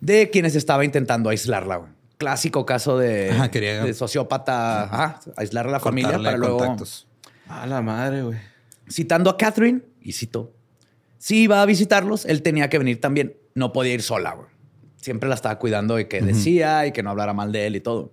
de 0.00 0.30
quienes 0.30 0.54
estaba 0.56 0.84
intentando 0.84 1.30
aislarla. 1.30 1.76
güey. 1.76 1.90
Clásico 2.18 2.64
caso 2.64 2.96
de, 2.98 3.30
Ajá, 3.30 3.50
quería- 3.50 3.82
de 3.84 3.92
sociópata, 3.94 4.84
ajá, 4.84 5.20
aislar 5.36 5.66
a 5.66 5.70
la 5.70 5.80
familia 5.80 6.18
para 6.18 6.36
luego 6.36 6.58
contactos. 6.58 7.06
A 7.48 7.66
la 7.66 7.82
madre, 7.82 8.22
güey. 8.22 8.38
citando 8.88 9.30
a 9.30 9.36
Catherine, 9.36 9.82
y 10.00 10.12
cito, 10.12 10.52
si 11.18 11.42
iba 11.42 11.60
a 11.62 11.66
visitarlos, 11.66 12.24
él 12.26 12.42
tenía 12.42 12.68
que 12.68 12.78
venir 12.78 13.00
también. 13.00 13.36
No 13.54 13.72
podía 13.72 13.94
ir 13.94 14.02
sola, 14.02 14.32
güey. 14.34 14.48
Siempre 14.96 15.28
la 15.28 15.34
estaba 15.34 15.58
cuidando 15.58 15.96
de 15.96 16.08
que 16.08 16.20
decía 16.22 16.86
y 16.86 16.92
que 16.92 17.02
no 17.02 17.10
hablara 17.10 17.32
mal 17.34 17.50
de 17.52 17.66
él 17.66 17.76
y 17.76 17.80
todo. 17.80 18.12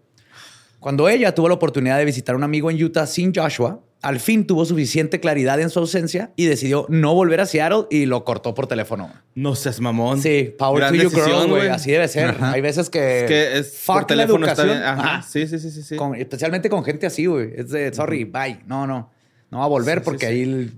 Cuando 0.79 1.07
ella 1.09 1.33
tuvo 1.35 1.47
la 1.47 1.53
oportunidad 1.55 1.97
de 1.97 2.05
visitar 2.05 2.33
a 2.33 2.37
un 2.37 2.43
amigo 2.43 2.71
en 2.71 2.83
Utah 2.83 3.05
sin 3.05 3.33
Joshua, 3.33 3.79
al 4.01 4.19
fin 4.19 4.47
tuvo 4.47 4.65
suficiente 4.65 5.19
claridad 5.19 5.59
en 5.59 5.69
su 5.69 5.77
ausencia 5.79 6.31
y 6.35 6.45
decidió 6.45 6.85
no 6.89 7.13
volver 7.13 7.39
a 7.41 7.45
Seattle 7.45 7.85
y 7.91 8.05
lo 8.07 8.23
cortó 8.25 8.53
por 8.55 8.65
teléfono. 8.67 9.11
No 9.35 9.53
seas 9.55 9.79
mamón. 9.79 10.21
Sí, 10.21 10.53
power 10.57 10.79
Gran 10.81 10.95
to 10.95 11.03
you, 11.03 11.09
decisión, 11.09 11.39
girl, 11.41 11.49
güey. 11.49 11.67
Así 11.69 11.91
debe 11.91 12.07
ser. 12.07 12.29
Ajá. 12.31 12.51
Hay 12.53 12.61
veces 12.61 12.89
que... 12.89 13.19
Es 13.21 13.27
que 13.27 13.57
es 13.59 13.77
fuck 13.77 13.95
por 13.97 14.05
teléfono 14.07 14.45
la 14.45 14.51
está 14.53 14.63
educación. 14.63 14.83
bien. 14.83 14.99
Ajá. 14.99 15.15
Ajá. 15.17 15.21
Sí, 15.27 15.45
sí, 15.47 15.59
sí, 15.59 15.69
sí, 15.69 15.83
sí. 15.83 15.95
Con- 15.97 16.15
especialmente 16.15 16.69
con 16.69 16.83
gente 16.83 17.05
así, 17.05 17.27
güey. 17.27 17.51
Es 17.55 17.69
de, 17.69 17.93
sorry, 17.93 18.23
bye. 18.23 18.59
No, 18.65 18.87
no. 18.87 19.11
No 19.51 19.59
va 19.59 19.65
a 19.65 19.67
volver 19.67 19.99
Sí, 19.99 20.03
sí, 20.03 20.05
porque 20.05 20.25
sí. 20.27 20.31
ahí 20.33 20.41
el- 20.43 20.73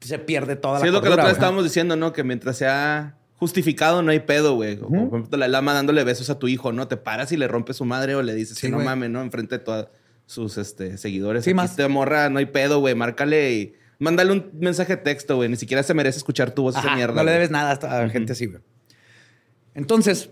se 0.00 0.18
pierde 0.18 0.56
toda 0.56 0.78
Sí, 0.78 0.82
la 0.84 0.88
es 0.88 0.92
lo 0.94 1.00
que 1.00 1.08
la 1.08 1.14
otra 1.14 1.24
vez 1.24 1.34
estábamos 1.34 1.64
diciendo, 1.64 1.96
¿no? 1.96 2.12
Que 2.12 2.22
mientras 2.24 2.56
sea 2.58 3.16
justificado, 3.36 4.02
no 4.02 4.10
hay 4.10 4.20
pedo, 4.20 4.56
güey. 4.56 4.76
Como, 4.76 5.08
Por 5.08 5.20
ejemplo, 5.20 5.38
la 5.38 5.48
lama 5.48 5.72
dándole 5.74 6.04
besos 6.04 6.28
a 6.28 6.38
tu 6.38 6.48
hijo, 6.48 6.72
¿no? 6.72 6.86
Te 6.88 6.96
paras 6.96 7.32
y 7.32 7.36
le 7.36 7.48
rompes 7.48 7.76
su 7.76 7.84
madre 7.84 8.14
o 8.14 8.22
le 8.22 8.34
dices 8.34 8.58
Sí, 8.58 8.66
que 8.66 8.72
no 8.72 8.78
mames, 8.80 9.10
¿no? 9.10 9.22
Enfrente 9.22 9.58
de 9.58 9.64
todos 9.64 9.86
sus 10.32 10.58
este, 10.58 10.98
seguidores. 10.98 11.44
Sí, 11.44 11.54
más. 11.54 11.76
te 11.76 11.86
morra, 11.88 12.28
no 12.30 12.38
hay 12.38 12.46
pedo, 12.46 12.80
güey. 12.80 12.94
Márcale 12.94 13.52
y 13.52 13.74
mándale 13.98 14.32
un 14.32 14.50
mensaje 14.60 14.96
de 14.96 15.02
texto, 15.02 15.36
güey. 15.36 15.48
Ni 15.48 15.56
siquiera 15.56 15.82
se 15.82 15.94
merece 15.94 16.18
escuchar 16.18 16.50
tu 16.52 16.62
voz 16.62 16.76
esa 16.76 16.94
mierda. 16.94 17.14
no 17.14 17.20
le 17.20 17.24
güey. 17.24 17.34
debes 17.34 17.50
nada 17.50 17.72
a 18.02 18.08
gente 18.08 18.32
así, 18.32 18.46
güey. 18.46 18.62
Entonces, 19.74 20.30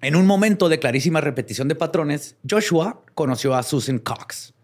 en 0.00 0.16
un 0.16 0.26
momento 0.26 0.68
de 0.68 0.78
clarísima 0.78 1.20
repetición 1.20 1.68
de 1.68 1.74
patrones, 1.74 2.36
Joshua 2.48 3.02
conoció 3.14 3.54
a 3.54 3.62
Susan 3.62 3.98
Cox. 3.98 4.54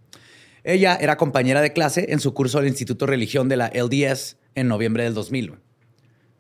Ella 0.65 0.97
era 1.01 1.17
compañera 1.17 1.61
de 1.63 1.73
clase 1.73 2.07
en 2.11 2.21
su 2.21 2.35
curso 2.35 2.59
del 2.59 2.69
Instituto 2.69 3.07
de 3.07 3.11
Religión 3.11 3.49
de 3.49 3.57
la 3.57 3.71
LDS 3.75 4.37
en 4.55 4.69
noviembre 4.69 5.05
del 5.05 5.15
2000. 5.15 5.49
güey. 5.51 5.61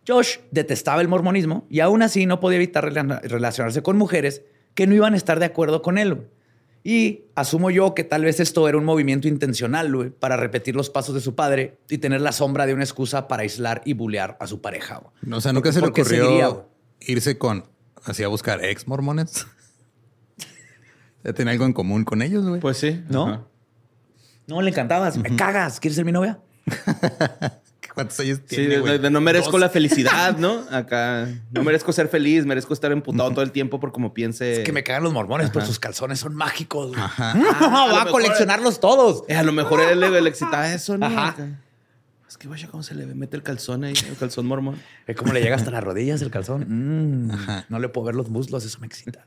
Josh 0.07 0.39
detestaba 0.51 1.01
el 1.03 1.09
mormonismo 1.09 1.67
y 1.69 1.81
aún 1.81 2.03
así 2.03 2.27
no 2.27 2.41
podía 2.41 2.57
evitar 2.57 2.91
rela- 2.93 3.21
relacionarse 3.23 3.83
con 3.83 3.97
mujeres 3.99 4.43
que 4.75 4.87
no 4.87 4.95
iban 4.95 5.15
a 5.15 5.17
estar 5.17 5.39
de 5.39 5.47
acuerdo 5.47 5.83
con 5.83 5.99
él. 5.99 6.15
güey. 6.15 6.27
Y 6.85 7.25
asumo 7.35 7.71
yo 7.71 7.95
que 7.95 8.05
tal 8.05 8.25
vez 8.25 8.41
esto 8.41 8.69
era 8.69 8.79
un 8.79 8.85
movimiento 8.85 9.29
intencional 9.29 9.95
güey, 9.95 10.11
para 10.11 10.37
repetir 10.37 10.77
los 10.77 10.91
pasos 10.91 11.15
de 11.15 11.21
su 11.21 11.35
padre 11.35 11.79
y 11.89 11.99
tener 11.99 12.21
la 12.21 12.33
sombra 12.33 12.67
de 12.67 12.75
una 12.75 12.85
excusa 12.85 13.29
para 13.29 13.43
aislar 13.43 13.83
y 13.85 13.93
bulear 13.93 14.37
a 14.41 14.47
su 14.47 14.61
pareja. 14.61 15.03
güey. 15.23 15.35
O 15.37 15.41
sea, 15.41 15.53
nunca 15.53 15.73
se 15.73 15.81
le 15.81 15.87
¿Por 15.87 15.93
qué 15.93 16.03
ocurrió 16.03 16.25
seguiría, 16.25 16.67
irse 17.01 17.39
con, 17.39 17.65
así 18.05 18.23
a 18.23 18.29
buscar 18.29 18.65
ex 18.65 18.87
mormones. 18.87 19.47
ya 21.25 21.33
tenía 21.33 21.53
algo 21.53 21.67
en 21.67 21.73
común 21.73 22.05
con 22.05 22.23
ellos, 22.23 22.47
güey. 22.47 22.61
Pues 22.61 22.79
sí. 22.79 23.03
¿No? 23.09 23.27
Ajá. 23.27 23.45
No, 24.47 24.63
le 24.63 24.71
encantabas. 24.71 25.19
Me 25.19 25.37
cagas. 25.37 25.79
¿Quieres 25.79 25.97
ser 25.97 26.07
mi 26.07 26.13
novia? 26.13 26.41
¿Cuántos 27.99 28.21
años 28.21 28.38
Sí, 28.47 28.55
tiene, 28.57 28.75
de, 28.76 28.78
güey? 28.81 28.93
de- 28.93 28.99
de 29.00 29.11
no 29.11 29.21
merezco 29.21 29.50
Dos. 29.50 29.61
la 29.61 29.69
felicidad, 29.71 30.37
¿no? 30.37 30.62
Acá 30.71 31.26
no 31.50 31.64
merezco 31.64 31.93
ser 31.93 32.07
feliz, 32.09 32.47
merezco 32.47 32.73
estar 32.73 32.93
emputado 32.93 33.28
todo 33.33 33.43
el 33.43 33.50
tiempo 33.50 33.81
por 33.81 33.90
como 33.90 34.14
piense. 34.14 34.52
Es 34.52 34.59
que 34.61 34.73
me 34.73 34.85
cagan 34.85 35.02
los 35.02 35.12
mormones, 35.12 35.50
pero 35.52 35.67
sus 35.67 35.81
calzones 35.81 36.21
son 36.21 36.35
mágicos. 36.37 36.90
güey. 36.90 37.00
Ajá. 37.00 37.33
a 37.33 37.88
lo 37.88 37.95
Va 37.95 38.02
a 38.02 38.07
coleccionarlos 38.07 38.78
todos. 38.78 39.25
Eh, 39.26 39.35
a 39.35 39.43
lo 39.43 39.50
mejor 39.52 39.81
él 39.81 39.99
le, 39.99 40.21
le 40.21 40.28
excitaba 40.31 40.73
eso, 40.73 40.97
¿no? 40.97 41.07
Ajá. 41.07 41.28
Acá. 41.31 41.49
Es 42.28 42.37
que 42.37 42.47
vaya 42.47 42.69
cómo 42.69 42.83
se 42.83 42.95
le 42.95 43.07
mete 43.07 43.37
el 43.37 43.43
calzón 43.43 43.85
ahí, 43.85 43.95
el 44.07 44.17
calzón 44.17 44.47
mormón. 44.47 44.76
Es 45.07 45.17
como 45.17 45.33
le 45.33 45.40
llega 45.40 45.57
hasta 45.57 45.71
las 45.71 45.83
rodillas 45.83 46.23
el 46.23 46.31
calzón. 46.31 46.67
Mm, 46.69 47.31
Ajá. 47.33 47.64
no 47.69 47.78
le 47.78 47.88
puedo 47.88 48.05
ver 48.07 48.14
los 48.14 48.28
muslos, 48.28 48.64
eso 48.64 48.78
me 48.81 48.87
excita. 48.87 49.26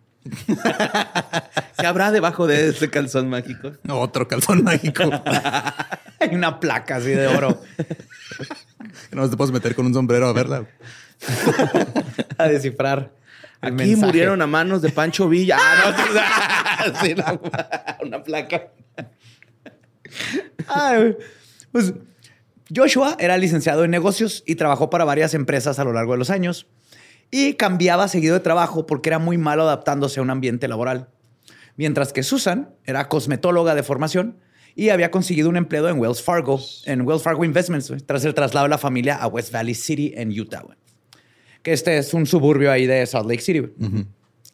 ¿Qué 1.79 1.87
habrá 1.87 2.11
debajo 2.11 2.45
de 2.45 2.69
ese 2.69 2.89
calzón 2.91 3.27
mágico? 3.29 3.71
Otro 3.89 4.27
calzón 4.27 4.63
mágico. 4.63 5.03
Hay 6.19 6.35
una 6.35 6.59
placa 6.59 6.97
así 6.97 7.09
de 7.09 7.25
oro 7.25 7.59
no 9.11 9.29
te 9.29 9.37
puedes 9.37 9.51
meter 9.51 9.75
con 9.75 9.85
un 9.85 9.93
sombrero 9.93 10.27
a 10.27 10.33
verla. 10.33 10.65
a 12.37 12.47
descifrar. 12.47 13.11
el 13.61 13.73
Aquí 13.73 13.75
mensaje. 13.89 14.05
murieron 14.05 14.41
a 14.41 14.47
manos 14.47 14.81
de 14.81 14.89
Pancho 14.89 15.27
Villa. 15.29 15.57
Ah, 15.59 15.93
no, 16.85 17.01
sí, 17.01 17.13
no, 17.15 17.41
una 18.05 18.23
placa. 18.23 18.67
Ay, 20.67 21.15
pues 21.71 21.93
Joshua 22.75 23.15
era 23.19 23.37
licenciado 23.37 23.83
en 23.83 23.91
negocios 23.91 24.43
y 24.45 24.55
trabajó 24.55 24.89
para 24.89 25.05
varias 25.05 25.33
empresas 25.33 25.79
a 25.79 25.83
lo 25.83 25.93
largo 25.93 26.13
de 26.13 26.17
los 26.19 26.29
años 26.29 26.67
y 27.29 27.53
cambiaba 27.53 28.07
seguido 28.07 28.33
de 28.33 28.39
trabajo 28.41 28.85
porque 28.85 29.09
era 29.09 29.19
muy 29.19 29.37
malo 29.37 29.63
adaptándose 29.63 30.19
a 30.19 30.23
un 30.23 30.29
ambiente 30.29 30.67
laboral. 30.67 31.09
Mientras 31.77 32.11
que 32.13 32.23
Susan 32.23 32.73
era 32.85 33.07
cosmetóloga 33.07 33.75
de 33.75 33.83
formación 33.83 34.37
y 34.81 34.89
había 34.89 35.11
conseguido 35.11 35.47
un 35.49 35.57
empleo 35.57 35.87
en 35.89 35.99
Wells 35.99 36.21
Fargo, 36.23 36.59
en 36.85 37.01
Wells 37.01 37.21
Fargo 37.23 37.43
Investments, 37.45 37.93
tras 38.05 38.25
el 38.25 38.33
traslado 38.33 38.65
de 38.65 38.69
la 38.69 38.77
familia 38.77 39.15
a 39.15 39.27
West 39.27 39.51
Valley 39.53 39.75
City 39.75 40.13
en 40.15 40.31
Utah, 40.39 40.63
que 41.61 41.73
este 41.73 41.97
es 41.97 42.13
un 42.13 42.25
suburbio 42.25 42.71
ahí 42.71 42.87
de 42.87 43.05
Salt 43.05 43.27
Lake 43.29 43.41
City. 43.41 43.59
güey. 43.59 43.71
Entonces, 43.79 44.07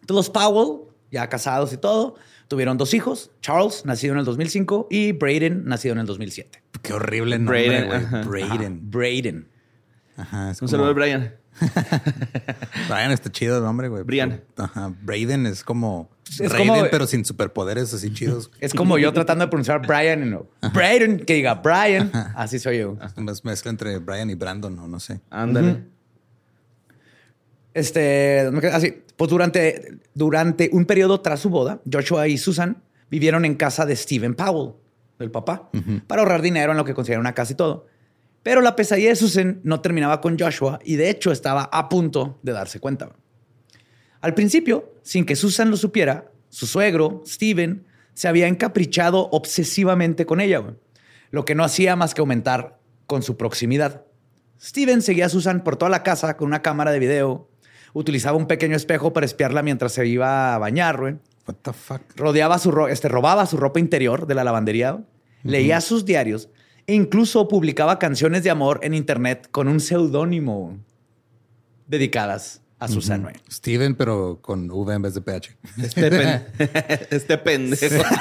los 0.09 0.29
Powell, 0.29 0.89
ya 1.11 1.29
casados 1.29 1.71
y 1.71 1.77
todo, 1.77 2.15
tuvieron 2.49 2.77
dos 2.77 2.93
hijos, 2.93 3.31
Charles, 3.41 3.85
nacido 3.85 4.13
en 4.13 4.19
el 4.19 4.25
2005, 4.25 4.87
y 4.91 5.13
Braden, 5.13 5.63
nacido 5.65 5.93
en 5.93 5.99
el 5.99 6.05
2007. 6.05 6.61
Qué 6.81 6.93
horrible 6.93 7.37
nombre, 7.39 7.67
Braden, 7.67 7.87
güey. 7.87 7.97
ajá. 7.99 8.21
Braden. 8.23 8.91
Braden. 8.91 9.47
Ajá. 10.17 10.51
es 10.51 10.61
Un 10.61 10.67
como- 10.67 10.71
saludo 10.71 10.89
a 10.89 10.93
Brian. 10.93 11.33
Brian 12.89 13.11
está 13.11 13.31
chido 13.31 13.57
el 13.57 13.63
nombre, 13.63 13.87
güey. 13.87 14.03
Brian. 14.03 14.43
Ajá. 14.57 14.93
Braden 15.01 15.45
es 15.45 15.63
como 15.63 16.09
Es 16.39 16.51
Raiden, 16.51 16.67
como- 16.67 16.89
pero 16.89 17.07
sin 17.07 17.23
superpoderes 17.25 17.93
así 17.93 18.13
chidos. 18.13 18.51
Es 18.59 18.73
como 18.73 18.97
yo 18.97 19.13
tratando 19.13 19.45
de 19.45 19.49
pronunciar 19.49 19.85
Brian 19.85 20.23
y 20.23 20.29
no. 20.29 20.47
Braden, 20.73 21.19
que 21.25 21.35
diga 21.35 21.55
Brian. 21.55 22.11
Así 22.35 22.59
soy 22.59 22.79
yo. 22.79 22.97
Es 23.31 23.43
mezcla 23.43 23.69
entre 23.71 23.97
Brian 23.99 24.29
y 24.29 24.35
Brandon, 24.35 24.77
o 24.79 24.87
no 24.87 24.99
sé. 24.99 25.19
Ándale. 25.29 25.83
Este, 27.73 28.49
así, 28.71 29.03
pues 29.15 29.29
durante, 29.29 29.99
durante 30.13 30.69
un 30.73 30.85
periodo 30.85 31.21
tras 31.21 31.39
su 31.39 31.49
boda, 31.49 31.79
Joshua 31.91 32.27
y 32.27 32.37
Susan 32.37 32.81
vivieron 33.09 33.45
en 33.45 33.55
casa 33.55 33.85
de 33.85 33.95
Stephen 33.95 34.33
Powell, 34.33 34.73
del 35.19 35.31
papá, 35.31 35.69
para 36.07 36.21
ahorrar 36.21 36.41
dinero 36.41 36.71
en 36.71 36.77
lo 36.77 36.85
que 36.85 36.93
consideraban 36.93 37.21
una 37.25 37.33
casa 37.35 37.53
y 37.53 37.55
todo. 37.55 37.87
Pero 38.43 38.61
la 38.61 38.75
pesadilla 38.75 39.09
de 39.09 39.15
Susan 39.15 39.59
no 39.63 39.81
terminaba 39.81 40.21
con 40.21 40.39
Joshua 40.39 40.79
y 40.83 40.95
de 40.95 41.09
hecho 41.09 41.31
estaba 41.31 41.63
a 41.71 41.89
punto 41.89 42.39
de 42.43 42.51
darse 42.53 42.79
cuenta. 42.79 43.09
Al 44.21 44.33
principio, 44.33 44.93
sin 45.03 45.25
que 45.25 45.35
Susan 45.35 45.69
lo 45.69 45.77
supiera, 45.77 46.31
su 46.49 46.65
suegro, 46.67 47.21
Stephen, 47.25 47.85
se 48.13 48.27
había 48.27 48.47
encaprichado 48.47 49.29
obsesivamente 49.31 50.25
con 50.25 50.41
ella, 50.41 50.57
güey, 50.59 50.75
lo 51.29 51.45
que 51.45 51.55
no 51.55 51.63
hacía 51.63 51.95
más 51.95 52.13
que 52.13 52.21
aumentar 52.21 52.79
con 53.05 53.21
su 53.21 53.37
proximidad. 53.37 54.03
Steven 54.59 55.01
seguía 55.01 55.27
a 55.27 55.29
Susan 55.29 55.63
por 55.63 55.75
toda 55.77 55.89
la 55.91 56.01
casa 56.03 56.35
con 56.35 56.47
una 56.47 56.61
cámara 56.63 56.91
de 56.91 56.99
video, 56.99 57.47
utilizaba 57.93 58.37
un 58.37 58.47
pequeño 58.47 58.75
espejo 58.75 59.13
para 59.13 59.25
espiarla 59.25 59.61
mientras 59.61 59.93
se 59.93 60.05
iba 60.07 60.55
a 60.55 60.57
bañar, 60.57 60.97
güey. 60.99 61.15
What 61.47 61.55
the 61.61 61.73
fuck? 61.73 62.01
rodeaba 62.15 62.57
su 62.59 62.71
ro- 62.71 62.87
este, 62.89 63.07
robaba 63.07 63.45
su 63.45 63.55
ropa 63.57 63.79
interior 63.79 64.25
de 64.27 64.35
la 64.35 64.43
lavandería, 64.43 65.03
leía 65.43 65.79
sus 65.79 66.03
diarios 66.03 66.49
e 66.87 66.93
incluso 66.93 67.47
publicaba 67.47 67.99
canciones 67.99 68.43
de 68.43 68.49
amor 68.49 68.79
en 68.83 68.93
internet 68.93 69.47
con 69.51 69.67
un 69.67 69.79
seudónimo 69.79 70.77
dedicadas 71.87 72.61
a 72.79 72.87
Susan. 72.87 73.27
Steven, 73.51 73.95
pero 73.95 74.39
con 74.41 74.69
V 74.69 74.93
en 74.93 75.01
vez 75.01 75.13
de 75.13 75.21
PH. 75.21 75.57
Este, 75.81 76.09
pen- 76.09 76.45
este 77.11 77.37
pendejo. 77.37 78.03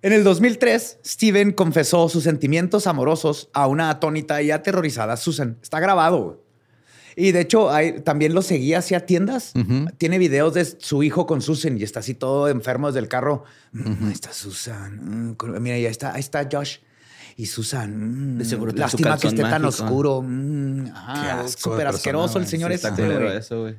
En 0.00 0.12
el 0.12 0.22
2003, 0.22 0.98
Steven 1.04 1.50
confesó 1.52 2.08
sus 2.08 2.22
sentimientos 2.22 2.86
amorosos 2.86 3.50
a 3.52 3.66
una 3.66 3.90
atónita 3.90 4.40
y 4.42 4.52
aterrorizada 4.52 5.16
Susan. 5.16 5.58
Está 5.60 5.80
grabado. 5.80 6.44
Y 7.16 7.32
de 7.32 7.40
hecho, 7.40 7.68
hay- 7.72 8.00
también 8.02 8.32
lo 8.32 8.42
seguía 8.42 8.78
hacia 8.78 9.06
tiendas. 9.06 9.52
Tiene 9.98 10.18
videos 10.18 10.54
de 10.54 10.64
su 10.64 11.02
hijo 11.02 11.26
con 11.26 11.42
Susan 11.42 11.76
y 11.78 11.82
está 11.82 11.98
así 11.98 12.14
todo 12.14 12.48
enfermo 12.48 12.86
desde 12.86 13.00
el 13.00 13.08
carro. 13.08 13.42
Mm, 13.72 14.06
Ahí 14.06 14.12
está 14.12 14.32
Susan. 14.32 15.32
Mm, 15.32 15.36
mira, 15.60 15.76
ya 15.78 15.88
está, 15.90 16.14
ahí 16.14 16.20
está 16.20 16.48
Josh. 16.50 16.76
Y 17.40 17.46
Susan, 17.46 18.36
mm, 18.38 18.44
su 18.44 18.66
lástima 18.66 19.16
que 19.16 19.28
esté 19.28 19.42
tan 19.42 19.64
oscuro. 19.64 20.22
Mm, 20.22 20.84
de 20.86 21.48
súper 21.56 21.86
asqueroso 21.86 22.38
el 22.40 22.46
señor 22.48 22.70
Sí, 22.70 22.74
este. 22.74 22.88
está 22.88 23.00
Culero 23.02 23.26
güey. 23.26 23.36
eso, 23.38 23.60
güey. 23.62 23.76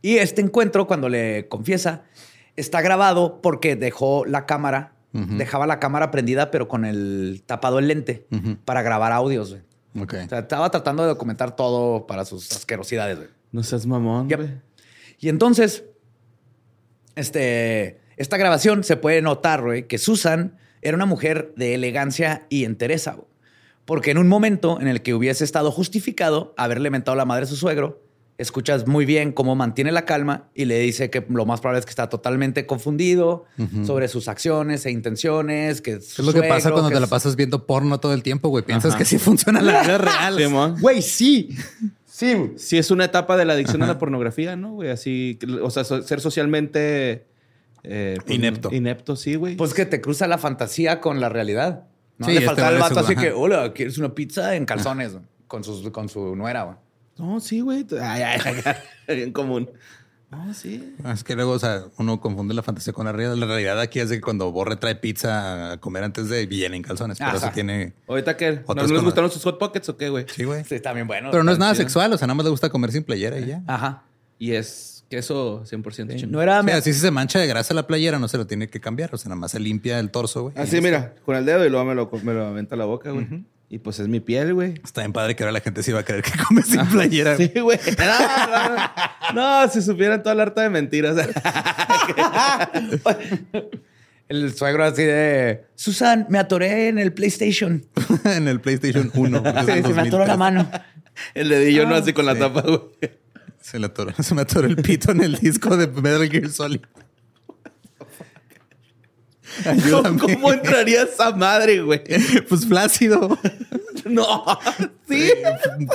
Y 0.00 0.16
este 0.16 0.40
encuentro, 0.40 0.86
cuando 0.86 1.08
le 1.10 1.48
confiesa, 1.48 2.04
está 2.56 2.80
grabado 2.80 3.42
porque 3.42 3.76
dejó 3.76 4.24
la 4.24 4.46
cámara, 4.46 4.94
dejaba 5.12 5.66
la 5.66 5.78
cámara 5.78 6.10
prendida, 6.10 6.50
pero 6.50 6.66
con 6.66 6.84
el 6.86 7.42
tapado 7.46 7.78
el 7.78 7.88
lente 7.88 8.26
para 8.64 8.80
grabar 8.80 9.12
audios. 9.12 9.50
güey. 9.50 9.62
Ok. 10.02 10.14
O 10.24 10.28
sea, 10.30 10.38
estaba 10.40 10.70
tratando 10.70 11.02
de 11.02 11.10
documentar 11.10 11.54
todo 11.54 12.06
para 12.06 12.24
sus 12.24 12.50
asquerosidades. 12.52 13.18
güey. 13.18 13.28
No 13.52 13.62
seas 13.62 13.86
mamón, 13.86 14.30
Yep. 14.30 14.38
güey. 14.40 14.50
Y 15.20 15.28
entonces, 15.28 15.84
este, 17.16 18.00
esta 18.16 18.36
grabación 18.38 18.82
se 18.82 18.96
puede 18.96 19.20
notar 19.22 19.62
güey, 19.62 19.86
que 19.86 19.98
Susan 19.98 20.56
era 20.84 20.96
una 20.96 21.06
mujer 21.06 21.52
de 21.56 21.74
elegancia 21.74 22.46
y 22.48 22.64
entereza. 22.64 23.16
Porque 23.84 24.12
en 24.12 24.18
un 24.18 24.28
momento 24.28 24.80
en 24.80 24.86
el 24.86 25.02
que 25.02 25.14
hubiese 25.14 25.44
estado 25.44 25.72
justificado 25.72 26.54
haberle 26.56 26.90
mentado 26.90 27.16
la 27.16 27.24
madre 27.24 27.44
a 27.44 27.46
su 27.46 27.56
suegro, 27.56 28.02
escuchas 28.38 28.86
muy 28.86 29.04
bien 29.04 29.32
cómo 29.32 29.54
mantiene 29.54 29.92
la 29.92 30.04
calma 30.04 30.48
y 30.54 30.64
le 30.64 30.78
dice 30.78 31.10
que 31.10 31.24
lo 31.28 31.46
más 31.46 31.60
probable 31.60 31.80
es 31.80 31.86
que 31.86 31.90
está 31.90 32.08
totalmente 32.08 32.66
confundido 32.66 33.44
sobre 33.84 34.08
sus 34.08 34.28
acciones 34.28 34.86
e 34.86 34.90
intenciones. 34.90 35.80
Que 35.80 35.92
Es 35.92 36.18
lo 36.18 36.32
que 36.32 36.42
pasa 36.42 36.70
cuando 36.70 36.90
te 36.90 37.00
la 37.00 37.06
pasas 37.06 37.36
viendo 37.36 37.66
porno 37.66 37.98
todo 38.00 38.14
el 38.14 38.22
tiempo, 38.22 38.48
güey. 38.48 38.64
Piensas 38.64 38.94
que 38.96 39.04
sí 39.04 39.18
funciona 39.18 39.60
la 39.60 39.82
vida 39.82 39.98
real. 39.98 40.38
Güey, 40.80 41.02
sí. 41.02 41.50
Sí. 42.06 42.52
Sí, 42.56 42.78
es 42.78 42.90
una 42.90 43.06
etapa 43.06 43.36
de 43.36 43.44
la 43.44 43.54
adicción 43.54 43.82
a 43.82 43.86
la 43.86 43.98
pornografía, 43.98 44.54
¿no, 44.56 44.74
güey? 44.74 44.90
Así, 44.90 45.38
o 45.62 45.70
sea, 45.70 45.84
ser 45.84 46.20
socialmente... 46.20 47.26
eh, 47.84 48.18
pues, 48.24 48.34
Inepto. 48.36 48.72
Inepto, 48.72 49.16
sí, 49.16 49.34
güey. 49.36 49.56
Pues 49.56 49.74
que 49.74 49.86
te 49.86 50.00
cruza 50.00 50.26
la 50.26 50.38
fantasía 50.38 51.00
con 51.00 51.20
la 51.20 51.28
realidad. 51.28 51.84
¿no? 52.18 52.26
Sí, 52.26 52.32
Le 52.32 52.38
este 52.38 52.46
faltaba 52.46 52.70
el 52.70 52.78
vato 52.80 53.00
así 53.00 53.14
que, 53.16 53.32
hola, 53.32 53.72
¿quieres 53.72 53.98
una 53.98 54.14
pizza 54.14 54.54
en 54.56 54.66
calzones? 54.66 55.16
Con, 55.46 55.62
sus, 55.62 55.88
con 55.90 56.08
su 56.08 56.34
nuera, 56.34 56.62
güey. 56.64 56.76
No, 57.18 57.38
sí, 57.38 57.60
güey. 57.60 57.86
Ay, 58.00 58.22
ay, 58.22 58.40
ay, 59.06 59.14
Bien 59.16 59.30
común. 59.32 59.70
Ah, 60.32 60.52
sí. 60.52 60.96
Es 61.12 61.22
que 61.22 61.36
luego, 61.36 61.52
o 61.52 61.58
sea, 61.60 61.84
uno 61.98 62.20
confunde 62.20 62.54
la 62.54 62.62
fantasía 62.62 62.92
con 62.92 63.04
la 63.06 63.12
realidad. 63.12 63.36
La 63.36 63.46
realidad 63.46 63.78
aquí 63.80 64.00
es 64.00 64.08
de 64.08 64.16
que 64.16 64.20
cuando 64.20 64.50
Borre 64.50 64.74
trae 64.76 64.96
pizza 64.96 65.72
a 65.72 65.76
comer 65.76 66.02
antes 66.02 66.28
de 66.28 66.46
viene 66.46 66.76
en 66.76 66.82
calzones, 66.82 67.18
pero 67.18 67.30
Ajá. 67.30 67.36
eso 67.36 67.50
tiene. 67.54 67.92
Ahorita 68.08 68.36
que 68.36 68.52
no 68.52 68.60
Otros 68.66 68.90
les 68.90 68.98
con- 68.98 69.04
gustaron 69.04 69.30
sus 69.30 69.44
hot 69.44 69.58
pockets 69.60 69.88
o 69.90 69.96
qué, 69.96 70.08
güey. 70.08 70.26
Sí, 70.28 70.42
güey. 70.42 70.64
Sí, 70.64 70.74
está 70.74 70.92
bien 70.92 71.06
bueno. 71.06 71.28
Pero 71.30 71.44
no 71.44 71.52
es 71.52 71.58
nada 71.58 71.72
chido. 71.72 71.84
sexual, 71.84 72.12
o 72.12 72.18
sea, 72.18 72.26
nada 72.26 72.34
más 72.34 72.44
le 72.44 72.50
gusta 72.50 72.68
comer 72.70 72.90
sin 72.90 73.04
playera 73.04 73.38
y 73.38 73.46
ya. 73.46 73.62
Ajá. 73.68 74.02
Y 74.40 74.52
es 74.52 74.93
queso 75.08 75.64
100% 75.64 76.16
chino. 76.16 76.32
No 76.32 76.42
era... 76.42 76.60
O 76.60 76.64
sea, 76.64 76.76
así 76.76 76.92
si 76.92 77.00
se 77.00 77.10
mancha 77.10 77.38
de 77.38 77.46
grasa 77.46 77.74
la 77.74 77.86
playera, 77.86 78.18
no 78.18 78.28
se 78.28 78.36
lo 78.36 78.46
tiene 78.46 78.68
que 78.68 78.80
cambiar. 78.80 79.14
O 79.14 79.18
sea, 79.18 79.28
nada 79.28 79.40
más 79.40 79.52
se 79.52 79.60
limpia 79.60 79.98
el 79.98 80.10
torso, 80.10 80.42
güey. 80.42 80.54
Así, 80.56 80.80
mira, 80.80 81.14
con 81.24 81.36
el 81.36 81.44
dedo 81.44 81.64
y 81.64 81.70
luego 81.70 81.84
me 81.84 81.94
lo, 81.94 82.10
me 82.22 82.34
lo 82.34 82.46
aventa 82.46 82.74
a 82.74 82.78
la 82.78 82.84
boca, 82.84 83.10
güey. 83.10 83.26
Y 83.68 83.78
pues 83.78 83.98
es 83.98 84.08
mi 84.08 84.20
piel, 84.20 84.54
güey. 84.54 84.74
Está 84.84 85.00
bien 85.00 85.12
padre 85.12 85.34
que 85.34 85.42
ahora 85.42 85.52
la 85.52 85.60
gente 85.60 85.82
se 85.82 85.90
iba 85.90 86.00
a 86.00 86.04
creer 86.04 86.22
que 86.22 86.30
come 86.48 86.62
sin 86.62 86.86
playera. 86.86 87.36
Sí, 87.36 87.50
güey. 87.60 87.78
No, 87.98 88.18
no, 88.46 88.76
no. 89.34 89.62
No, 89.64 89.68
si 89.68 89.82
supieran 89.82 90.22
toda 90.22 90.34
la 90.34 90.44
harta 90.44 90.62
de 90.62 90.70
mentiras. 90.70 91.16
El 94.28 94.54
suegro 94.54 94.84
así 94.84 95.02
de... 95.02 95.64
Susan, 95.74 96.26
me 96.30 96.38
atoré 96.38 96.88
en 96.88 96.98
el 96.98 97.12
PlayStation. 97.12 97.84
en 98.24 98.48
el 98.48 98.60
PlayStation 98.60 99.10
1. 99.14 99.42
Sí, 99.66 99.82
se 99.82 99.92
me 99.92 100.02
atoró 100.02 100.26
la 100.26 100.36
mano. 100.36 100.70
El 101.34 101.50
dedillo 101.50 101.86
no 101.86 101.94
así 101.94 102.12
con 102.12 102.24
la 102.26 102.34
sí. 102.34 102.40
tapa, 102.40 102.62
güey. 102.62 102.80
Se, 103.64 103.78
le 103.78 103.86
atoró, 103.86 104.12
se 104.22 104.34
me 104.34 104.42
atoró 104.42 104.66
el 104.68 104.76
pito 104.76 105.10
en 105.12 105.22
el 105.22 105.36
disco 105.38 105.74
de 105.74 105.86
Metal 105.86 106.28
Gear 106.30 106.50
Solid. 106.50 106.80
Ayúdame. 109.64 110.18
¿Cómo, 110.18 110.52
entraría 110.52 111.04
esa 111.04 111.30
madre, 111.30 111.80
güey? 111.80 112.02
Pues 112.48 112.66
flácido. 112.66 113.38
No. 114.04 114.44
Sí. 115.08 115.32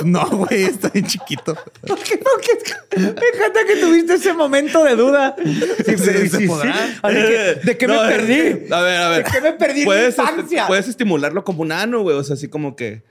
No, 0.04 0.26
güey, 0.30 0.64
está 0.64 0.88
bien 0.88 1.06
chiquito. 1.06 1.54
¿Por 1.86 1.98
qué 2.00 2.16
no? 2.16 2.30
¿Qué- 2.42 2.98
Me 2.98 3.06
encanta 3.06 3.60
que 3.68 3.76
tuviste 3.76 4.14
ese 4.14 4.32
momento 4.32 4.82
de 4.82 4.96
duda. 4.96 5.36
Sí, 5.38 5.96
Sí, 5.96 6.28
se 6.28 6.40
podrá. 6.48 6.74
Así 7.02 7.14
que, 7.14 7.60
¿De 7.62 7.78
qué 7.78 7.86
No, 7.86 8.02
me 8.02 8.08
perdí? 8.08 8.72
A 8.72 8.80
ver, 8.80 8.96
a 9.00 9.08
ver. 9.10 9.24
¿De 9.24 9.30
qué 9.30 9.40
me 9.40 9.52
perdí 9.52 9.72
en 9.72 9.78
mi 9.80 9.84
Puedes, 9.84 10.18
infancia? 10.18 10.66
puedes 10.66 10.88
estimularlo 10.88 11.44
como 11.44 11.62
un 11.62 11.70
ano, 11.70 12.00
güey. 12.02 12.16
O 12.16 12.24
sea, 12.24 12.34
así 12.34 12.48
como 12.48 12.74
que 12.74 13.04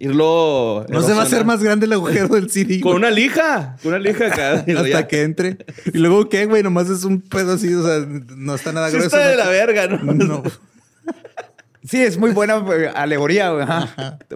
irlo. 0.00 0.84
No 0.88 1.02
se 1.02 1.12
va 1.12 1.20
a 1.20 1.24
hacer 1.24 1.44
más 1.44 1.62
grande 1.62 1.86
el 1.86 1.92
agujero 1.92 2.26
del 2.28 2.50
CD. 2.50 2.80
Con 2.80 2.92
güey, 2.92 2.96
una 2.96 3.10
lija. 3.10 3.76
Con 3.82 3.92
una 3.92 4.00
lija 4.00 4.26
acá. 4.26 4.52
Hasta 4.66 4.88
ya- 4.88 5.06
que 5.06 5.22
entre. 5.22 5.58
Y 5.92 5.98
luego, 5.98 6.28
¿qué, 6.28 6.46
güey? 6.46 6.62
Nomás 6.64 6.90
es 6.90 7.04
un 7.04 7.20
pedo 7.20 7.52
así, 7.52 7.72
o 7.74 7.82
sea, 7.86 8.04
no 8.36 8.54
está 8.56 8.72
nada 8.72 8.88
Sí 8.90 8.96
grueso. 8.96 9.14
está 9.16 9.28
de 9.28 9.36
¿no? 9.36 9.44
la 9.44 9.48
verga, 9.50 9.86
¿no? 9.86 9.98
No. 10.14 10.42
Sí, 11.82 12.02
es 12.02 12.18
muy 12.18 12.32
buena 12.32 12.62
eh, 12.76 12.90
alegoría, 12.94 13.50
güey. 13.50 13.66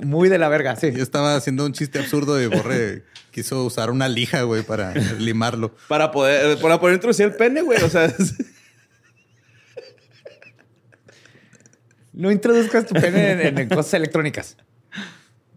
Muy 0.03 0.29
de 0.31 0.39
la 0.39 0.49
verga, 0.49 0.77
sí. 0.77 0.93
Yo 0.93 1.03
estaba 1.03 1.37
haciendo 1.37 1.67
un 1.67 1.73
chiste 1.73 1.99
absurdo 1.99 2.41
y 2.41 2.47
Borre 2.47 3.05
quiso 3.33 3.65
usar 3.65 3.91
una 3.91 4.09
lija, 4.09 4.43
güey, 4.43 4.63
para 4.63 4.95
limarlo. 4.95 5.75
Para 5.89 6.11
poder, 6.11 6.59
para 6.59 6.81
poder 6.81 6.95
introducir 6.95 7.27
el 7.27 7.35
pene, 7.35 7.61
güey. 7.61 7.83
O 7.83 7.89
sea, 7.91 8.07
es- 8.07 8.35
No 12.13 12.31
introduzcas 12.31 12.87
tu 12.87 12.95
pene 12.95 13.33
en, 13.33 13.41
en- 13.41 13.59
en 13.59 13.69
cosas 13.69 13.95
electrónicas. 13.95 14.57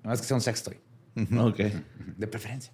No 0.07 0.13
es 0.13 0.21
que 0.21 0.27
sea 0.27 0.35
un 0.35 0.41
sextoy. 0.41 0.79
ok. 1.37 1.59
De 2.15 2.27
preferencia. 2.27 2.71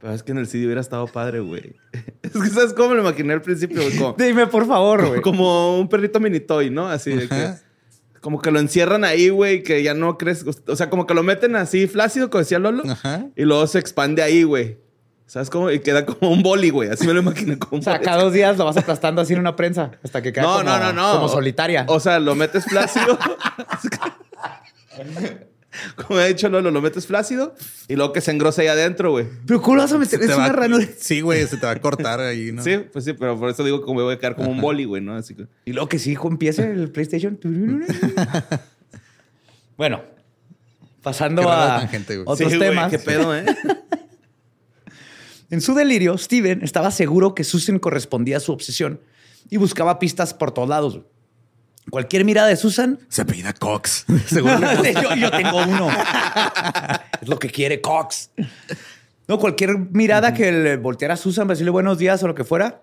Pero 0.00 0.12
es 0.12 0.24
que 0.24 0.32
en 0.32 0.38
el 0.38 0.48
CD 0.48 0.64
hubiera 0.64 0.80
estado 0.80 1.06
padre, 1.06 1.38
güey. 1.38 1.76
Es 2.22 2.32
que 2.32 2.50
sabes 2.50 2.74
cómo 2.74 2.90
me 2.90 2.94
lo 2.96 3.02
imaginé 3.02 3.32
al 3.32 3.42
principio. 3.42 3.80
Como, 3.96 4.12
Dime, 4.18 4.48
por 4.48 4.66
favor, 4.66 5.06
güey. 5.06 5.20
como 5.20 5.78
un 5.78 5.88
perrito 5.88 6.18
mini 6.20 6.40
toy, 6.40 6.68
¿no? 6.68 6.88
Así 6.88 7.12
de 7.12 7.28
que. 7.28 7.54
Como 8.20 8.42
que 8.42 8.50
lo 8.50 8.58
encierran 8.58 9.04
ahí, 9.04 9.28
güey, 9.28 9.62
que 9.62 9.84
ya 9.84 9.94
no 9.94 10.18
crees. 10.18 10.44
O 10.66 10.74
sea, 10.74 10.90
como 10.90 11.06
que 11.06 11.14
lo 11.14 11.22
meten 11.22 11.54
así 11.54 11.86
flácido, 11.86 12.28
como 12.28 12.40
decía 12.40 12.58
Lolo. 12.58 12.82
Ajá. 12.90 13.26
Y 13.36 13.44
luego 13.44 13.64
se 13.68 13.78
expande 13.78 14.20
ahí, 14.22 14.42
güey. 14.42 14.78
¿Sabes 15.26 15.48
cómo? 15.48 15.70
Y 15.70 15.78
queda 15.78 16.04
como 16.04 16.32
un 16.32 16.42
boli, 16.42 16.70
güey. 16.70 16.90
Así 16.90 17.06
me 17.06 17.12
lo 17.14 17.20
imaginé 17.20 17.56
como 17.58 17.80
O 17.80 17.84
sea, 17.84 18.00
cada 18.00 18.22
dos 18.24 18.32
días 18.32 18.58
lo 18.58 18.64
vas 18.64 18.76
aplastando 18.76 19.22
así 19.22 19.34
en 19.34 19.38
una 19.40 19.54
prensa 19.54 19.92
hasta 20.02 20.20
que 20.22 20.32
queda 20.32 20.42
No, 20.42 20.52
como, 20.58 20.64
no, 20.64 20.78
no, 20.78 20.92
no. 20.92 21.12
como 21.12 21.28
solitaria. 21.28 21.84
O 21.88 22.00
sea, 22.00 22.18
lo 22.18 22.34
metes 22.34 22.64
flácido. 22.64 23.16
como 25.96 26.18
ha 26.18 26.24
dicho 26.26 26.48
Lolo, 26.48 26.70
lo 26.70 26.80
metes 26.80 27.06
flácido 27.06 27.54
y 27.88 27.96
luego 27.96 28.12
que 28.12 28.20
se 28.20 28.30
engrosa 28.30 28.62
ahí 28.62 28.68
adentro, 28.68 29.10
güey. 29.10 29.26
Pero 29.46 29.60
¿cómo 29.60 29.76
lo 29.76 29.82
vas 29.82 29.92
a 29.92 29.98
meter? 29.98 30.22
Es 30.22 30.34
una 30.34 30.52
ranura. 30.52 30.86
Sí, 30.98 31.20
güey, 31.20 31.46
se 31.46 31.56
te 31.56 31.66
va 31.66 31.72
a 31.72 31.80
cortar 31.80 32.20
ahí, 32.20 32.52
¿no? 32.52 32.62
Sí, 32.62 32.78
pues 32.92 33.04
sí, 33.04 33.12
pero 33.12 33.38
por 33.38 33.50
eso 33.50 33.64
digo 33.64 33.84
que 33.84 33.92
me 33.92 34.02
voy 34.02 34.14
a 34.14 34.18
quedar 34.18 34.34
como 34.34 34.50
un 34.50 34.60
boli, 34.60 34.84
güey, 34.84 35.02
¿no? 35.02 35.14
Así 35.14 35.34
que. 35.34 35.46
Y 35.64 35.72
luego 35.72 35.88
que 35.88 35.98
sí, 35.98 36.12
hijo, 36.12 36.28
empiece 36.28 36.70
el 36.70 36.90
PlayStation. 36.90 37.38
bueno, 39.76 40.02
pasando 41.02 41.42
Qué 41.42 41.48
a 41.48 41.78
tangente, 41.80 42.16
güey. 42.16 42.24
otros 42.26 42.50
Sí, 42.50 42.56
güey, 42.56 42.70
temas. 42.70 42.90
¿Qué 42.90 42.98
pedo, 42.98 43.36
eh? 43.36 43.44
En 45.50 45.60
su 45.62 45.74
delirio, 45.74 46.18
Steven 46.18 46.62
estaba 46.62 46.90
seguro 46.90 47.34
que 47.34 47.42
Susan 47.44 47.78
correspondía 47.78 48.36
a 48.36 48.40
su 48.40 48.52
obsesión 48.52 49.00
y 49.48 49.56
buscaba 49.56 49.98
pistas 49.98 50.34
por 50.34 50.52
todos 50.52 50.68
lados. 50.68 51.00
Cualquier 51.90 52.24
mirada 52.24 52.48
de 52.48 52.56
Susan. 52.56 52.98
Se 53.08 53.22
apellida 53.22 53.52
Cox. 53.52 54.04
Seguro 54.26 54.58
yo, 54.82 55.14
yo 55.14 55.30
tengo 55.30 55.62
uno. 55.64 55.88
es 57.22 57.28
lo 57.28 57.38
que 57.38 57.50
quiere 57.50 57.80
Cox. 57.80 58.30
No, 59.26 59.38
cualquier 59.38 59.76
mirada 59.78 60.32
que 60.32 60.50
le 60.50 60.76
volteara 60.76 61.14
a 61.14 61.16
Susan 61.16 61.46
para 61.46 61.54
decirle 61.54 61.70
buenos 61.70 61.98
días 61.98 62.22
o 62.22 62.26
lo 62.26 62.34
que 62.34 62.44
fuera, 62.44 62.82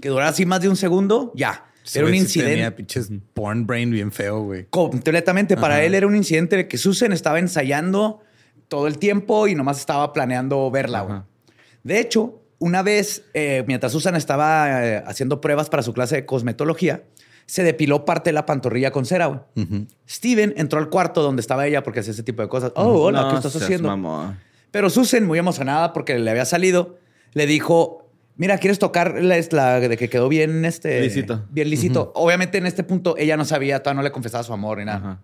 que 0.00 0.08
durara 0.08 0.30
así 0.30 0.44
más 0.44 0.60
de 0.60 0.68
un 0.68 0.76
segundo, 0.76 1.32
ya. 1.34 1.64
Era 1.94 2.06
un 2.06 2.14
incidente. 2.14 2.54
Tenía 2.54 2.74
pinches 2.74 3.08
porn 3.32 3.64
brain 3.64 3.90
bien 3.90 4.10
feo, 4.10 4.42
güey. 4.42 4.66
Completamente. 4.70 5.56
Para 5.56 5.84
él 5.84 5.94
era 5.94 6.06
un 6.06 6.16
incidente 6.16 6.56
de 6.56 6.66
que 6.66 6.78
Susan 6.78 7.12
estaba 7.12 7.38
ensayando 7.38 8.22
todo 8.66 8.88
el 8.88 8.98
tiempo 8.98 9.46
y 9.46 9.54
nomás 9.54 9.78
estaba 9.78 10.12
planeando 10.12 10.68
verla. 10.70 11.02
güey. 11.02 11.20
De 11.84 12.00
hecho, 12.00 12.42
una 12.58 12.82
vez, 12.82 13.24
eh, 13.34 13.62
mientras 13.68 13.92
Susan 13.92 14.16
estaba 14.16 14.84
eh, 14.84 15.04
haciendo 15.06 15.40
pruebas 15.40 15.70
para 15.70 15.84
su 15.84 15.92
clase 15.92 16.16
de 16.16 16.26
cosmetología, 16.26 17.04
se 17.46 17.62
depiló 17.62 18.04
parte 18.04 18.30
de 18.30 18.34
la 18.34 18.44
pantorrilla 18.44 18.90
con 18.90 19.06
cera. 19.06 19.26
güey. 19.26 19.86
Steven 20.08 20.54
entró 20.56 20.78
al 20.78 20.88
cuarto 20.90 21.22
donde 21.22 21.40
estaba 21.40 21.66
ella 21.66 21.82
porque 21.82 22.00
hacía 22.00 22.12
ese 22.12 22.22
tipo 22.22 22.42
de 22.42 22.48
cosas. 22.48 22.72
Oh, 22.74 23.04
hola, 23.04 23.22
No 23.22 23.30
¿qué 23.30 23.36
estás 23.36 23.56
haciendo? 23.56 24.34
Pero 24.70 24.90
Susan, 24.90 25.24
muy 25.24 25.38
emocionada 25.38 25.92
porque 25.92 26.18
le 26.18 26.30
había 26.30 26.44
salido, 26.44 26.98
le 27.32 27.46
dijo, 27.46 28.10
mira, 28.36 28.58
¿quieres 28.58 28.78
tocar 28.78 29.22
la, 29.22 29.80
de 29.80 29.96
que 29.96 30.08
quedó 30.10 30.28
bien 30.28 30.64
este... 30.64 31.00
Lisito. 31.00 31.46
Bien 31.50 31.70
lisito. 31.70 32.12
Obviamente 32.16 32.58
en 32.58 32.66
este 32.66 32.82
punto 32.82 33.16
ella 33.16 33.36
no 33.36 33.44
sabía, 33.44 33.80
todavía 33.82 33.98
no 34.00 34.02
le 34.02 34.10
confesaba 34.12 34.42
su 34.44 34.52
amor 34.52 34.78
ni 34.78 34.84
nada. 34.84 35.22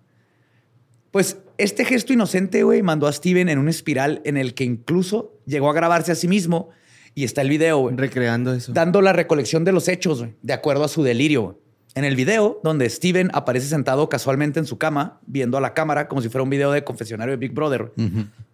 Pues 1.10 1.38
este 1.58 1.84
gesto 1.84 2.12
inocente, 2.14 2.62
güey, 2.62 2.82
mandó 2.82 3.06
a 3.06 3.12
Steven 3.12 3.48
en 3.50 3.58
una 3.58 3.70
espiral 3.70 4.22
en 4.24 4.38
el 4.38 4.54
que 4.54 4.64
incluso 4.64 5.34
llegó 5.44 5.68
a 5.68 5.74
grabarse 5.74 6.12
a 6.12 6.14
sí 6.14 6.26
mismo 6.26 6.70
y 7.14 7.24
está 7.24 7.42
el 7.42 7.50
video, 7.50 7.78
güey, 7.80 7.96
Recreando 7.96 8.54
eso. 8.54 8.72
dando 8.72 9.02
la 9.02 9.12
recolección 9.12 9.64
de 9.64 9.72
los 9.72 9.88
hechos, 9.88 10.20
güey, 10.20 10.34
de 10.40 10.54
acuerdo 10.54 10.84
a 10.84 10.88
su 10.88 11.02
delirio. 11.02 11.42
güey. 11.42 11.56
En 11.94 12.04
el 12.04 12.16
video, 12.16 12.58
donde 12.64 12.88
Steven 12.88 13.30
aparece 13.34 13.66
sentado 13.66 14.08
casualmente 14.08 14.58
en 14.58 14.66
su 14.66 14.78
cama, 14.78 15.20
viendo 15.26 15.58
a 15.58 15.60
la 15.60 15.74
cámara 15.74 16.08
como 16.08 16.22
si 16.22 16.30
fuera 16.30 16.42
un 16.42 16.48
video 16.50 16.72
de 16.72 16.84
confesionario 16.84 17.32
de 17.32 17.36
Big 17.36 17.52
Brother, 17.52 17.92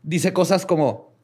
dice 0.02 0.32
cosas 0.32 0.66
como: 0.66 1.14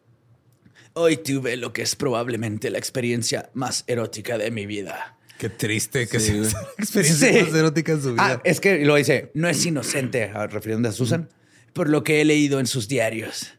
Hoy 0.93 1.17
tuve 1.17 1.57
lo 1.57 1.73
que 1.73 1.83
es 1.83 1.97
probablemente 1.97 2.71
la 2.71 2.79
experiencia 2.79 3.51
más 3.55 3.83
erótica 3.89 4.39
de 4.39 4.53
mi 4.53 4.65
vida. 4.67 5.17
Qué 5.39 5.49
triste 5.51 6.07
que 6.07 6.21
Sí, 6.21 6.45
sea 6.45 6.61
experiencia 6.79 7.33
Sí. 7.33 7.43
más 7.47 7.55
erótica 7.55 7.93
en 7.93 8.03
su 8.03 8.13
vida. 8.13 8.23
Ah, 8.25 8.41
es 8.45 8.61
que 8.61 8.85
lo 8.85 8.95
dice, 8.95 9.33
no 9.35 9.49
es 9.49 9.67
inocente, 9.67 10.31
ah, 10.33 10.47
refiriéndose 10.47 10.95
a 10.95 10.97
Susan, 10.97 11.29
por 11.73 11.89
lo 11.91 12.05
que 12.05 12.21
he 12.21 12.25
leído 12.25 12.61
en 12.61 12.69
sus 12.69 12.87
diarios. 12.87 13.55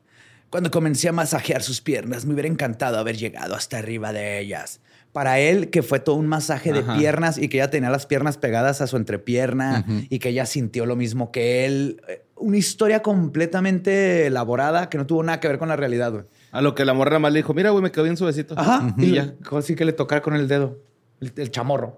Cuando 0.49 0.71
comencé 0.71 1.09
a 1.09 1.11
masajear 1.11 1.61
sus 1.61 1.81
piernas, 1.81 2.25
me 2.25 2.33
hubiera 2.33 2.47
encantado 2.47 2.97
haber 2.97 3.17
llegado 3.17 3.55
hasta 3.55 3.77
arriba 3.79 4.13
de 4.13 4.39
ellas. 4.39 4.79
Para 5.15 5.39
él, 5.39 5.69
que 5.69 5.82
fue 5.82 6.01
todo 6.01 6.17
un 6.17 6.28
masaje 6.28 6.73
de 6.73 6.84
piernas 6.84 7.38
y 7.38 7.47
que 7.47 7.56
ella 7.60 7.69
tenía 7.69 7.89
las 7.89 8.06
piernas 8.06 8.38
pegadas 8.38 8.82
a 8.82 8.88
su 8.88 8.97
entrepierna 8.97 9.86
y 10.10 10.19
que 10.19 10.28
ella 10.28 10.45
sintió 10.45 10.86
lo 10.86 10.97
mismo 10.97 11.32
que 11.32 11.65
él. 11.65 12.01
Eh, 12.10 12.25
Una 12.36 12.58
historia 12.58 13.01
completamente 13.01 14.25
elaborada 14.28 14.89
que 14.89 14.97
no 14.97 15.06
tuvo 15.06 15.23
nada 15.23 15.39
que 15.39 15.47
ver 15.47 15.58
con 15.58 15.69
la 15.69 15.78
realidad, 15.78 16.12
güey. 16.12 16.25
A 16.51 16.60
lo 16.62 16.75
que 16.75 16.84
la 16.84 16.93
morra 16.93 17.17
más 17.19 17.32
le 17.32 17.39
dijo, 17.39 17.54
mira, 17.54 17.69
güey, 17.69 17.82
me 17.82 17.91
quedó 17.93 18.04
bien 18.04 18.17
suavecito. 18.17 18.56
Ajá. 18.60 18.93
Y 18.97 19.06
Y 19.06 19.13
ya. 19.13 19.34
Así 19.54 19.73
que 19.75 19.86
le 19.86 19.93
tocara 19.93 20.21
con 20.21 20.36
el 20.36 20.49
dedo, 20.49 20.80
el, 21.21 21.32
el 21.38 21.49
chamorro. 21.49 21.97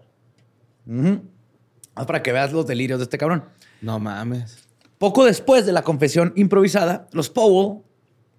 Ah, 1.95 2.05
Para 2.05 2.21
que 2.21 2.31
veas 2.31 2.53
los 2.53 2.67
delirios 2.67 2.99
de 2.99 3.03
este 3.05 3.17
cabrón. 3.17 3.45
No 3.81 3.97
mames. 3.99 4.67
Poco 4.99 5.25
después 5.25 5.65
de 5.65 5.71
la 5.71 5.81
confesión 5.81 6.33
improvisada, 6.35 7.07
los 7.11 7.29
Powell 7.31 7.81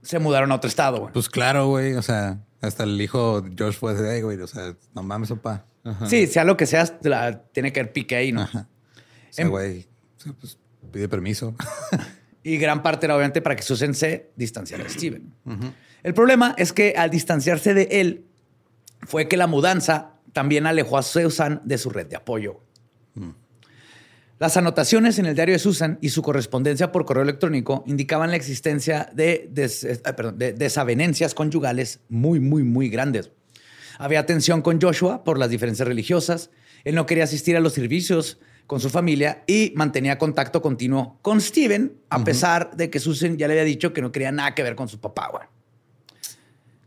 se 0.03 0.21
mudaron 0.21 0.53
a 0.53 0.55
otro 0.55 0.69
estado. 0.69 1.01
güey. 1.01 1.13
Pues 1.13 1.29
claro, 1.29 1.67
güey. 1.69 1.95
O 1.95 2.03
sea, 2.03 2.39
hasta 2.61 2.85
el 2.85 3.01
hijo 3.01 3.45
George 3.57 3.79
fue 3.79 3.95
de, 3.95 4.17
"Ey, 4.17 4.23
güey, 4.23 4.41
o 4.41 4.47
sea, 4.47 4.75
no 4.95 5.03
mames, 5.03 5.31
opa. 5.31 5.65
Sí, 6.07 6.27
sea 6.27 6.45
lo 6.45 6.57
que 6.57 6.67
sea, 6.67 6.99
la- 7.03 7.43
tiene 7.53 7.73
que 7.73 7.81
haber 7.81 7.93
pique 7.93 8.15
ahí, 8.17 8.31
¿no? 8.33 8.43
Ajá. 8.43 8.69
O 8.97 9.33
sea, 9.33 9.45
Em- 9.45 9.51
güey, 9.51 9.89
o 10.19 10.21
sea, 10.21 10.33
pues, 10.35 10.59
pide 10.93 11.09
permiso. 11.09 11.55
Y 12.43 12.57
gran 12.57 12.83
parte 12.83 13.05
era 13.05 13.15
obviamente 13.17 13.43
para 13.43 13.57
que 13.57 13.63
Susan 13.63 13.95
se 13.95 14.31
distanciara 14.37 14.85
de 14.85 14.89
Steven. 14.91 15.35
El 16.03 16.15
problema 16.15 16.55
es 16.57 16.73
que 16.73 16.95
al 16.97 17.11
distanciarse 17.11 17.75
de 17.75 17.89
él, 17.91 18.25
fue 19.03 19.29
que 19.29 19.37
la 19.37 19.47
mudanza 19.47 20.15
también 20.33 20.67
alejó 20.67 20.97
a 20.97 21.03
Susan 21.03 21.61
de 21.65 21.77
su 21.77 21.91
red 21.91 22.07
de 22.07 22.17
apoyo. 22.17 22.61
Las 24.39 24.57
anotaciones 24.57 25.19
en 25.19 25.27
el 25.27 25.35
diario 25.35 25.55
de 25.55 25.59
Susan 25.59 25.99
y 26.01 26.11
su 26.11 26.23
correspondencia 26.23 26.93
por 26.93 27.05
correo 27.05 27.25
electrónico 27.25 27.83
indicaban 27.87 28.31
la 28.31 28.37
existencia 28.37 29.11
de, 29.13 29.49
des- 29.51 29.83
eh, 29.83 30.01
perdón, 30.17 30.39
de 30.39 30.53
desavenencias 30.53 31.35
conyugales 31.35 32.01
muy, 32.09 32.39
muy, 32.39 32.63
muy 32.63 32.89
grandes. 32.89 33.33
Había 33.99 34.27
tensión 34.27 34.63
con 34.63 34.81
Joshua 34.81 35.25
por 35.25 35.39
las 35.39 35.51
diferencias 35.51 35.89
religiosas. 35.89 36.51
Él 36.85 36.95
no 36.95 37.05
quería 37.05 37.25
asistir 37.25 37.57
a 37.57 37.61
los 37.61 37.73
servicios 37.73 38.39
con 38.69 38.79
su 38.79 38.91
familia 38.91 39.43
y 39.49 39.73
mantenía 39.75 40.19
contacto 40.19 40.63
continuo 40.63 41.19
con 41.23 41.41
Steven, 41.41 41.95
a 42.11 42.23
pesar 42.23 42.77
de 42.77 42.91
que 42.91 43.01
Susan 43.01 43.37
ya 43.39 43.49
le 43.49 43.55
había 43.55 43.65
dicho 43.65 43.93
que 43.93 44.03
no 44.03 44.13
quería 44.13 44.31
nada 44.31 44.55
que 44.55 44.63
ver 44.63 44.77
con 44.77 44.89
su 44.89 45.01
papá. 45.01 45.31
güey. 45.33 45.45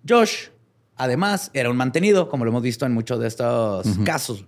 Josh, 0.08 0.48
además, 0.96 1.52
era 1.54 1.70
un 1.70 1.78
mantenido, 1.78 2.30
como 2.30 2.46
lo 2.46 2.52
hemos 2.52 2.64
visto 2.64 2.86
en 2.86 2.94
muchos 2.94 3.20
de 3.20 3.28
estos 3.28 3.86
casos. 4.06 4.46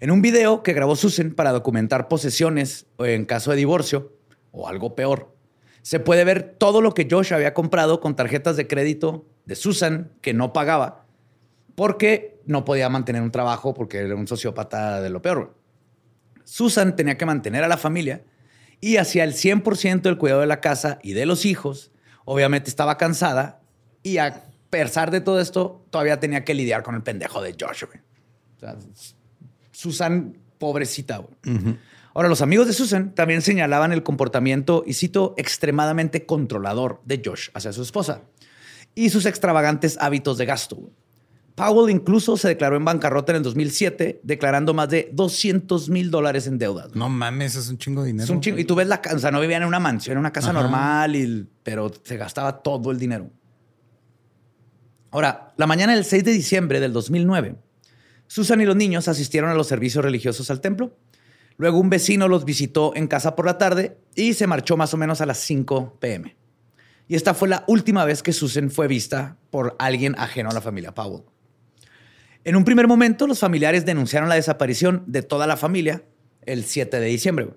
En 0.00 0.10
un 0.10 0.22
video 0.22 0.62
que 0.62 0.74
grabó 0.74 0.94
Susan 0.94 1.32
para 1.32 1.50
documentar 1.50 2.08
posesiones 2.08 2.86
en 2.98 3.24
caso 3.24 3.50
de 3.50 3.56
divorcio, 3.56 4.12
o 4.52 4.68
algo 4.68 4.94
peor, 4.94 5.34
se 5.82 6.00
puede 6.00 6.24
ver 6.24 6.54
todo 6.58 6.80
lo 6.80 6.94
que 6.94 7.08
Josh 7.10 7.32
había 7.32 7.54
comprado 7.54 8.00
con 8.00 8.14
tarjetas 8.14 8.56
de 8.56 8.66
crédito 8.66 9.26
de 9.44 9.56
Susan 9.56 10.12
que 10.20 10.34
no 10.34 10.52
pagaba 10.52 11.06
porque 11.74 12.40
no 12.44 12.64
podía 12.64 12.88
mantener 12.88 13.22
un 13.22 13.30
trabajo 13.30 13.74
porque 13.74 13.98
era 13.98 14.14
un 14.14 14.26
sociópata 14.26 15.00
de 15.00 15.10
lo 15.10 15.22
peor. 15.22 15.54
Susan 16.44 16.96
tenía 16.96 17.16
que 17.16 17.26
mantener 17.26 17.64
a 17.64 17.68
la 17.68 17.76
familia 17.76 18.24
y 18.80 18.96
hacía 18.96 19.24
el 19.24 19.32
100% 19.32 20.02
del 20.02 20.18
cuidado 20.18 20.40
de 20.40 20.46
la 20.46 20.60
casa 20.60 20.98
y 21.02 21.12
de 21.12 21.26
los 21.26 21.44
hijos. 21.44 21.92
Obviamente 22.24 22.68
estaba 22.70 22.98
cansada 22.98 23.60
y 24.02 24.18
a 24.18 24.44
pesar 24.70 25.10
de 25.10 25.20
todo 25.20 25.40
esto, 25.40 25.84
todavía 25.90 26.20
tenía 26.20 26.44
que 26.44 26.54
lidiar 26.54 26.82
con 26.82 26.94
el 26.94 27.02
pendejo 27.02 27.42
de 27.42 27.56
Josh. 27.58 27.84
O 27.84 28.60
sea, 28.60 28.76
Susan, 29.78 30.36
pobrecita. 30.58 31.22
Ahora, 32.12 32.28
los 32.28 32.42
amigos 32.42 32.66
de 32.66 32.72
Susan 32.72 33.14
también 33.14 33.42
señalaban 33.42 33.92
el 33.92 34.02
comportamiento, 34.02 34.82
y 34.84 34.94
cito, 34.94 35.34
extremadamente 35.36 36.26
controlador 36.26 37.00
de 37.04 37.22
Josh 37.24 37.50
hacia 37.54 37.72
su 37.72 37.82
esposa 37.82 38.22
y 38.96 39.10
sus 39.10 39.24
extravagantes 39.24 39.96
hábitos 40.00 40.36
de 40.36 40.46
gasto. 40.46 40.90
Powell 41.54 41.90
incluso 41.94 42.36
se 42.36 42.48
declaró 42.48 42.74
en 42.76 42.84
bancarrota 42.84 43.30
en 43.30 43.36
el 43.36 43.42
2007, 43.44 44.18
declarando 44.24 44.74
más 44.74 44.88
de 44.88 45.10
200 45.12 45.90
mil 45.90 46.10
dólares 46.10 46.48
en 46.48 46.58
deudas. 46.58 46.96
No 46.96 47.08
mames, 47.08 47.54
es 47.54 47.68
un 47.68 47.78
chingo 47.78 48.02
de 48.02 48.08
dinero. 48.08 48.24
Es 48.24 48.30
un 48.30 48.40
chingo. 48.40 48.58
Y 48.58 48.64
tú 48.64 48.74
ves 48.74 48.88
la 48.88 49.00
casa, 49.00 49.14
o 49.14 49.18
sea, 49.20 49.30
no 49.30 49.40
vivían 49.40 49.62
en 49.62 49.68
una 49.68 49.78
mansión, 49.78 50.14
en 50.14 50.18
una 50.18 50.32
casa 50.32 50.50
Ajá. 50.50 50.60
normal, 50.60 51.14
y- 51.14 51.46
pero 51.62 51.92
se 52.02 52.16
gastaba 52.16 52.62
todo 52.62 52.90
el 52.90 52.98
dinero. 52.98 53.30
Ahora, 55.12 55.54
la 55.56 55.68
mañana 55.68 55.94
del 55.94 56.04
6 56.04 56.24
de 56.24 56.32
diciembre 56.32 56.80
del 56.80 56.92
2009, 56.92 57.54
Susan 58.28 58.60
y 58.60 58.66
los 58.66 58.76
niños 58.76 59.08
asistieron 59.08 59.50
a 59.50 59.54
los 59.54 59.66
servicios 59.66 60.04
religiosos 60.04 60.50
al 60.50 60.60
templo. 60.60 60.96
Luego 61.56 61.78
un 61.78 61.90
vecino 61.90 62.28
los 62.28 62.44
visitó 62.44 62.94
en 62.94 63.08
casa 63.08 63.34
por 63.34 63.46
la 63.46 63.58
tarde 63.58 63.98
y 64.14 64.34
se 64.34 64.46
marchó 64.46 64.76
más 64.76 64.94
o 64.94 64.96
menos 64.96 65.20
a 65.20 65.26
las 65.26 65.38
5 65.38 65.98
pm. 65.98 66.36
Y 67.08 67.16
esta 67.16 67.34
fue 67.34 67.48
la 67.48 67.64
última 67.66 68.04
vez 68.04 68.22
que 68.22 68.32
Susan 68.32 68.70
fue 68.70 68.86
vista 68.86 69.36
por 69.50 69.74
alguien 69.78 70.14
ajeno 70.18 70.50
a 70.50 70.54
la 70.54 70.60
familia 70.60 70.94
Powell. 70.94 71.24
En 72.44 72.54
un 72.54 72.64
primer 72.64 72.86
momento, 72.86 73.26
los 73.26 73.40
familiares 73.40 73.84
denunciaron 73.84 74.28
la 74.28 74.36
desaparición 74.36 75.02
de 75.06 75.22
toda 75.22 75.46
la 75.46 75.56
familia 75.56 76.04
el 76.42 76.64
7 76.64 77.00
de 77.00 77.06
diciembre. 77.06 77.48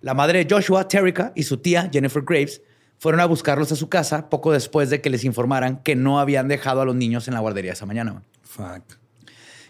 La 0.00 0.14
madre 0.14 0.44
de 0.44 0.54
Joshua, 0.54 0.88
Terrica, 0.88 1.32
y 1.34 1.44
su 1.44 1.58
tía, 1.58 1.88
Jennifer 1.92 2.22
Graves, 2.22 2.62
fueron 2.98 3.20
a 3.20 3.26
buscarlos 3.26 3.72
a 3.72 3.76
su 3.76 3.88
casa 3.88 4.30
poco 4.30 4.52
después 4.52 4.90
de 4.90 5.00
que 5.00 5.10
les 5.10 5.24
informaran 5.24 5.82
que 5.82 5.96
no 5.96 6.20
habían 6.20 6.48
dejado 6.48 6.80
a 6.80 6.84
los 6.84 6.94
niños 6.94 7.26
en 7.28 7.34
la 7.34 7.40
guardería 7.40 7.72
esa 7.72 7.86
mañana. 7.86 8.22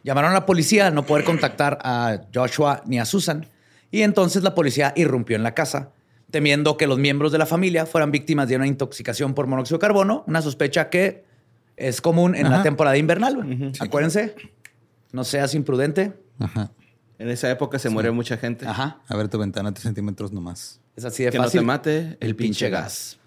Llamaron 0.04 0.30
a 0.30 0.34
la 0.34 0.46
policía 0.46 0.88
al 0.88 0.94
no 0.94 1.04
poder 1.06 1.24
contactar 1.24 1.78
a 1.82 2.20
Joshua 2.34 2.82
ni 2.86 2.98
a 2.98 3.04
Susan, 3.04 3.46
y 3.90 4.02
entonces 4.02 4.42
la 4.42 4.54
policía 4.54 4.92
irrumpió 4.96 5.36
en 5.36 5.42
la 5.42 5.54
casa, 5.54 5.90
temiendo 6.30 6.76
que 6.76 6.86
los 6.86 6.98
miembros 6.98 7.30
de 7.32 7.38
la 7.38 7.46
familia 7.46 7.86
fueran 7.86 8.10
víctimas 8.10 8.48
de 8.48 8.56
una 8.56 8.66
intoxicación 8.66 9.34
por 9.34 9.46
monóxido 9.46 9.78
de 9.78 9.82
carbono, 9.82 10.24
una 10.26 10.42
sospecha 10.42 10.88
que 10.90 11.24
es 11.76 12.00
común 12.00 12.34
en 12.34 12.50
la 12.50 12.62
temporada 12.62 12.96
invernal. 12.96 13.36
güey. 13.36 13.72
Acuérdense, 13.80 14.34
no 15.12 15.24
seas 15.24 15.54
imprudente. 15.54 16.12
Ajá. 16.38 16.70
En 17.18 17.28
esa 17.28 17.50
época 17.50 17.78
se 17.78 17.88
muere 17.88 18.10
mucha 18.10 18.36
gente. 18.36 18.66
Ajá. 18.66 19.00
A 19.06 19.16
ver 19.16 19.28
tu 19.28 19.38
ventana, 19.38 19.72
tres 19.72 19.84
centímetros 19.84 20.32
nomás. 20.32 20.80
Es 20.96 21.04
así 21.04 21.22
de 21.24 21.30
Que 21.30 21.38
no 21.38 21.44
fácil. 21.44 21.60
te 21.60 21.66
mate 21.66 22.16
el 22.20 22.34
pinche 22.34 22.68
gas. 22.70 23.18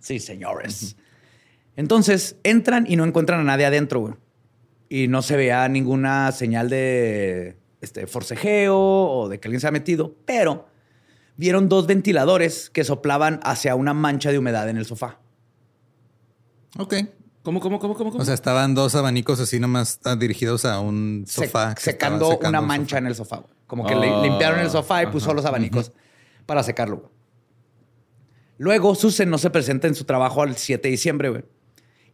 Sí, 0.00 0.18
señores. 0.18 0.96
Entonces 1.76 2.36
entran 2.42 2.86
y 2.88 2.96
no 2.96 3.04
encuentran 3.04 3.40
a 3.40 3.44
nadie 3.44 3.66
adentro, 3.66 4.00
güey. 4.00 4.14
Y 4.94 5.08
no 5.08 5.22
se 5.22 5.36
veía 5.36 5.66
ninguna 5.68 6.32
señal 6.32 6.68
de 6.68 7.56
este, 7.80 8.06
forcejeo 8.06 8.76
o 8.78 9.28
de 9.30 9.40
que 9.40 9.48
alguien 9.48 9.58
se 9.62 9.66
ha 9.66 9.70
metido, 9.70 10.14
pero 10.26 10.66
vieron 11.38 11.70
dos 11.70 11.86
ventiladores 11.86 12.68
que 12.68 12.84
soplaban 12.84 13.40
hacia 13.42 13.74
una 13.74 13.94
mancha 13.94 14.30
de 14.32 14.38
humedad 14.38 14.68
en 14.68 14.76
el 14.76 14.84
sofá. 14.84 15.18
Ok. 16.78 16.94
¿Cómo, 17.42 17.58
cómo, 17.60 17.78
cómo, 17.78 17.94
cómo? 17.94 18.10
cómo? 18.10 18.22
O 18.22 18.26
sea, 18.26 18.34
estaban 18.34 18.74
dos 18.74 18.94
abanicos 18.94 19.40
así 19.40 19.58
nomás 19.58 19.98
ah, 20.04 20.14
dirigidos 20.14 20.66
a 20.66 20.78
un 20.80 21.24
Se- 21.26 21.46
sofá. 21.46 21.74
secando, 21.78 22.38
una 22.46 22.60
un 22.60 22.66
mancha 22.66 22.88
sofá. 22.90 22.98
en 22.98 23.06
el 23.06 23.14
sofá. 23.14 23.42
Como 23.66 23.86
que 23.86 23.94
le- 23.94 24.10
Ah, 24.10 24.20
limpiaron 24.22 24.60
el 24.60 24.68
sofá 24.68 25.04
y 25.04 25.06
puso 25.06 25.28
ajá, 25.28 25.34
los 25.36 25.46
abanicos 25.46 25.92
para 26.44 26.62
secarlo. 26.62 27.10
Luego, 28.58 28.94
Susan 28.94 29.30
no 29.30 29.38
se 29.38 29.48
presenta 29.48 29.88
en 29.88 29.94
su 29.94 30.04
trabajo 30.04 30.42
al 30.42 30.54
7 30.58 30.86
de 30.88 30.90
diciembre, 30.92 31.30
güey. 31.30 31.44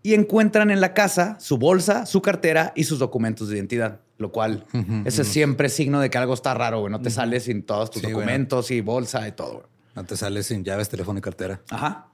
Y 0.02 0.14
encuentran 0.14 0.70
en 0.70 0.80
la 0.80 0.94
casa 0.94 1.36
su 1.40 1.58
bolsa, 1.58 2.06
su 2.06 2.22
cartera 2.22 2.72
y 2.76 2.84
sus 2.84 2.98
documentos 2.98 3.48
de 3.48 3.56
identidad. 3.56 4.00
Lo 4.16 4.32
cual, 4.32 4.64
ese 5.04 5.22
es 5.22 5.28
siempre 5.28 5.68
signo 5.68 6.00
de 6.00 6.10
que 6.10 6.18
algo 6.18 6.34
está 6.34 6.52
raro, 6.54 6.80
güey. 6.80 6.90
No 6.90 7.00
te 7.00 7.10
sales 7.10 7.44
sin 7.44 7.62
todos 7.62 7.90
tus 7.90 8.00
Sí, 8.00 8.06
bueno. 8.06 8.18
documentos 8.20 8.70
y 8.72 8.80
bolsa 8.80 9.26
y 9.28 9.32
todo, 9.32 9.52
güey. 9.54 9.64
No 9.94 10.04
te 10.04 10.16
sales 10.16 10.46
sin 10.46 10.64
llaves, 10.64 10.88
teléfono 10.88 11.18
y 11.18 11.22
cartera. 11.22 11.60
Ajá. 11.70 12.08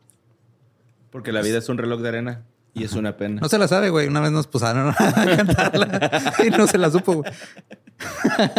Porque 1.11 1.33
la 1.33 1.41
vida 1.43 1.59
es 1.59 1.69
un 1.69 1.79
reloj 1.79 2.01
de 2.03 2.09
arena 2.09 2.45
y 2.75 2.85
es 2.85 2.93
una 2.95 3.17
pena. 3.17 3.41
No 3.41 3.49
se 3.49 3.57
la 3.59 3.69
sabe, 3.69 3.89
güey. 3.91 4.09
Una 4.09 4.21
vez 4.21 4.33
nos 4.33 4.47
pusieron 4.49 4.89
a 4.91 4.95
cantarla 5.37 6.33
y 6.47 6.51
no 6.51 6.67
se 6.67 6.77
la 6.79 6.91
supo, 6.91 7.15
güey. 7.15 7.33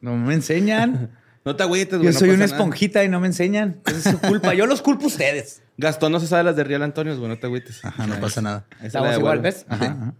No 0.00 0.16
me 0.16 0.34
enseñan. 0.34 1.10
No 1.44 1.54
te 1.56 1.62
agüites, 1.62 1.98
güey. 1.98 2.04
Yo 2.06 2.12
no 2.12 2.18
soy 2.18 2.28
pasa 2.28 2.36
una 2.36 2.46
nada. 2.46 2.56
esponjita 2.56 3.04
y 3.04 3.08
no 3.08 3.20
me 3.20 3.26
enseñan. 3.28 3.80
Esa 3.86 3.96
es 4.10 4.16
su 4.16 4.20
culpa. 4.20 4.54
Yo 4.54 4.66
los 4.66 4.82
culpo 4.82 5.04
a 5.04 5.06
ustedes. 5.08 5.62
Gastón 5.82 6.12
no 6.12 6.20
se 6.20 6.26
sabe 6.26 6.44
las 6.44 6.56
de 6.56 6.64
Real 6.64 6.82
Antonio, 6.82 7.14
güey. 7.16 7.28
No 7.28 7.38
te 7.38 7.46
agüites. 7.46 7.84
Ajá, 7.84 8.06
no 8.06 8.18
pasa 8.20 8.40
nada. 8.40 8.64
Estamos 8.82 9.16
igual. 9.18 9.40
¿ves? 9.40 9.66
Ajá, 9.68 9.84
ajá. 9.84 10.14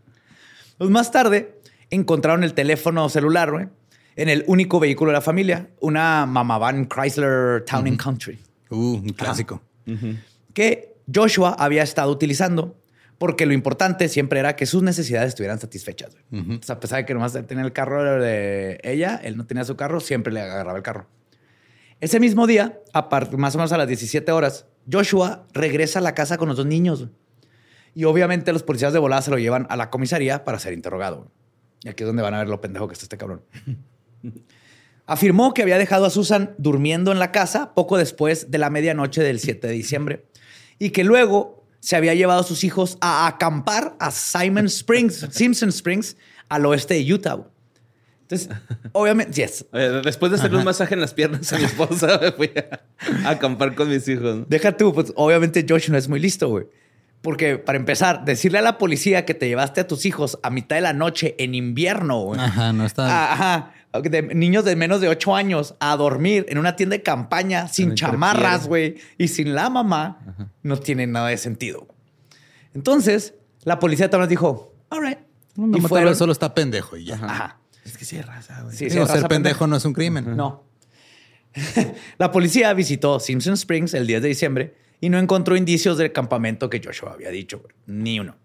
Pues 0.76 0.90
más 0.90 1.10
tarde 1.10 1.58
encontraron 1.90 2.44
el 2.44 2.52
teléfono 2.54 3.08
celular, 3.08 3.50
güey, 3.50 3.68
en 4.16 4.28
el 4.28 4.44
único 4.46 4.78
vehículo 4.80 5.10
de 5.10 5.14
la 5.14 5.20
familia, 5.22 5.68
una 5.80 6.26
Mamavan 6.26 6.86
Chrysler 6.88 7.64
Town 7.64 7.86
and 7.86 7.96
Country, 8.02 8.38
Uh, 8.70 8.96
un 8.96 9.08
clásico. 9.10 9.62
que 10.54 10.94
Joshua 11.12 11.54
había 11.58 11.82
estado 11.82 12.10
utilizando 12.10 12.76
porque 13.18 13.46
lo 13.46 13.52
importante 13.52 14.08
siempre 14.08 14.40
era 14.40 14.56
que 14.56 14.66
sus 14.66 14.82
necesidades 14.82 15.28
estuvieran 15.28 15.58
satisfechas. 15.60 16.16
Entonces, 16.32 16.70
a 16.70 16.80
pesar 16.80 16.98
de 16.98 17.04
que 17.06 17.14
nomás 17.14 17.32
tenía 17.46 17.64
el 17.64 17.72
carro 17.72 18.20
de 18.20 18.80
ella, 18.82 19.20
él 19.22 19.36
no 19.36 19.46
tenía 19.46 19.64
su 19.64 19.76
carro, 19.76 20.00
siempre 20.00 20.32
le 20.32 20.40
agarraba 20.40 20.76
el 20.76 20.82
carro. 20.82 21.06
Ese 22.00 22.18
mismo 22.18 22.46
día, 22.48 22.80
a 22.92 23.08
par- 23.08 23.36
más 23.38 23.54
o 23.54 23.58
menos 23.58 23.70
a 23.72 23.76
las 23.78 23.86
17 23.86 24.32
horas, 24.32 24.66
Joshua 24.90 25.46
regresa 25.52 25.98
a 25.98 26.02
la 26.02 26.14
casa 26.14 26.38
con 26.38 26.48
los 26.48 26.56
dos 26.56 26.66
niños. 26.66 27.08
Y 27.94 28.04
obviamente 28.04 28.52
los 28.52 28.62
policías 28.62 28.92
de 28.92 28.98
volada 28.98 29.22
se 29.22 29.30
lo 29.30 29.38
llevan 29.38 29.66
a 29.68 29.76
la 29.76 29.90
comisaría 29.90 30.44
para 30.44 30.58
ser 30.58 30.72
interrogado. 30.72 31.30
Y 31.82 31.88
aquí 31.88 32.04
es 32.04 32.06
donde 32.06 32.22
van 32.22 32.34
a 32.34 32.38
ver 32.38 32.48
lo 32.48 32.60
pendejo 32.60 32.88
que 32.88 32.94
está 32.94 33.04
este 33.04 33.18
cabrón. 33.18 33.42
Afirmó 35.06 35.52
que 35.52 35.62
había 35.62 35.78
dejado 35.78 36.06
a 36.06 36.10
Susan 36.10 36.54
durmiendo 36.58 37.12
en 37.12 37.18
la 37.18 37.32
casa 37.32 37.74
poco 37.74 37.98
después 37.98 38.50
de 38.50 38.58
la 38.58 38.70
medianoche 38.70 39.22
del 39.22 39.40
7 39.40 39.66
de 39.66 39.72
diciembre 39.72 40.26
y 40.78 40.90
que 40.90 41.04
luego 41.04 41.66
se 41.80 41.96
había 41.96 42.14
llevado 42.14 42.40
a 42.40 42.44
sus 42.44 42.62
hijos 42.62 42.96
a 43.00 43.26
acampar 43.26 43.96
a 43.98 44.10
Simon 44.12 44.66
Springs, 44.66 45.26
Simpson 45.30 45.70
Springs, 45.70 46.16
al 46.48 46.64
oeste 46.66 46.94
de 46.94 47.12
Utah. 47.12 47.48
Entonces, 48.32 48.48
obviamente, 48.92 49.32
yes. 49.34 49.66
Después 50.04 50.32
de 50.32 50.38
hacerle 50.38 50.58
un 50.58 50.64
masaje 50.64 50.94
en 50.94 51.00
las 51.00 51.14
piernas 51.14 51.52
a 51.52 51.58
mi 51.58 51.64
esposa, 51.64 52.18
me 52.22 52.32
fui 52.32 52.50
a, 52.56 53.28
a 53.28 53.30
acampar 53.30 53.74
con 53.74 53.88
mis 53.88 54.06
hijos. 54.08 54.36
¿no? 54.36 54.44
Deja 54.48 54.76
tú, 54.76 54.92
pues 54.94 55.12
obviamente 55.16 55.64
Josh 55.68 55.90
no 55.90 55.98
es 55.98 56.08
muy 56.08 56.20
listo, 56.20 56.48
güey. 56.48 56.66
Porque 57.20 57.56
para 57.56 57.78
empezar, 57.78 58.24
decirle 58.24 58.58
a 58.58 58.62
la 58.62 58.78
policía 58.78 59.24
que 59.24 59.34
te 59.34 59.46
llevaste 59.46 59.80
a 59.80 59.86
tus 59.86 60.06
hijos 60.06 60.40
a 60.42 60.50
mitad 60.50 60.74
de 60.76 60.82
la 60.82 60.92
noche 60.92 61.36
en 61.38 61.54
invierno, 61.54 62.20
güey. 62.20 62.40
Ajá, 62.40 62.72
no 62.72 62.84
está. 62.84 63.06
Ah, 63.06 63.32
Ajá. 63.32 63.74
De 64.02 64.22
niños 64.22 64.64
de 64.64 64.74
menos 64.74 65.00
de 65.02 65.08
8 65.08 65.36
años 65.36 65.74
a 65.78 65.94
dormir 65.96 66.46
en 66.48 66.56
una 66.58 66.74
tienda 66.76 66.96
de 66.96 67.02
campaña 67.02 67.68
sin 67.68 67.94
chamarras, 67.94 68.66
güey, 68.66 68.96
y 69.18 69.28
sin 69.28 69.54
la 69.54 69.68
mamá, 69.68 70.48
no 70.62 70.78
tiene 70.78 71.06
nada 71.06 71.28
de 71.28 71.36
sentido. 71.36 71.86
Entonces, 72.74 73.34
la 73.64 73.78
policía 73.78 74.08
también 74.08 74.30
dijo, 74.30 74.74
all 74.88 75.06
right. 75.06 75.18
No, 75.56 75.76
y 75.76 75.80
fueron. 75.82 76.16
solo 76.16 76.32
está 76.32 76.54
pendejo 76.54 76.96
y 76.96 77.04
ya. 77.04 77.16
Ajá. 77.16 77.58
Es 77.84 77.96
que 77.96 78.04
sí 78.04 78.16
es 78.16 78.26
raza, 78.26 78.62
güey. 78.62 78.76
Sí, 78.76 78.88
Digo, 78.88 79.06
sí, 79.06 79.12
ser 79.12 79.28
pendejo 79.28 79.66
no 79.66 79.76
es 79.76 79.84
un 79.84 79.92
crimen. 79.92 80.36
No. 80.36 80.64
la 82.18 82.30
policía 82.30 82.72
visitó 82.72 83.20
Simpson 83.20 83.54
Springs 83.54 83.94
el 83.94 84.06
10 84.06 84.22
de 84.22 84.28
diciembre 84.28 84.74
y 85.00 85.08
no 85.08 85.18
encontró 85.18 85.56
indicios 85.56 85.98
del 85.98 86.12
campamento 86.12 86.70
que 86.70 86.80
Joshua 86.82 87.12
había 87.12 87.30
dicho, 87.30 87.58
güey. 87.58 87.74
ni 87.86 88.20
uno. 88.20 88.36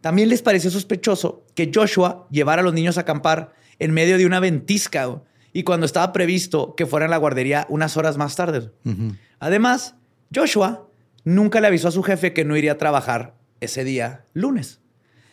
También 0.00 0.28
les 0.28 0.42
pareció 0.42 0.70
sospechoso 0.70 1.44
que 1.54 1.72
Joshua 1.74 2.28
llevara 2.30 2.62
a 2.62 2.64
los 2.64 2.74
niños 2.74 2.98
a 2.98 3.02
acampar 3.02 3.54
en 3.78 3.92
medio 3.92 4.18
de 4.18 4.26
una 4.26 4.38
ventisca 4.40 5.06
güey, 5.06 5.22
y 5.52 5.62
cuando 5.64 5.86
estaba 5.86 6.12
previsto 6.12 6.74
que 6.76 6.86
fuera 6.86 7.06
a 7.06 7.08
la 7.08 7.16
guardería 7.16 7.66
unas 7.68 7.96
horas 7.96 8.16
más 8.16 8.36
tarde. 8.36 8.70
Además, 9.40 9.96
Joshua 10.34 10.88
nunca 11.24 11.60
le 11.60 11.66
avisó 11.66 11.88
a 11.88 11.92
su 11.92 12.02
jefe 12.02 12.32
que 12.32 12.44
no 12.44 12.56
iría 12.56 12.72
a 12.72 12.78
trabajar 12.78 13.34
ese 13.60 13.82
día 13.84 14.24
lunes. 14.34 14.80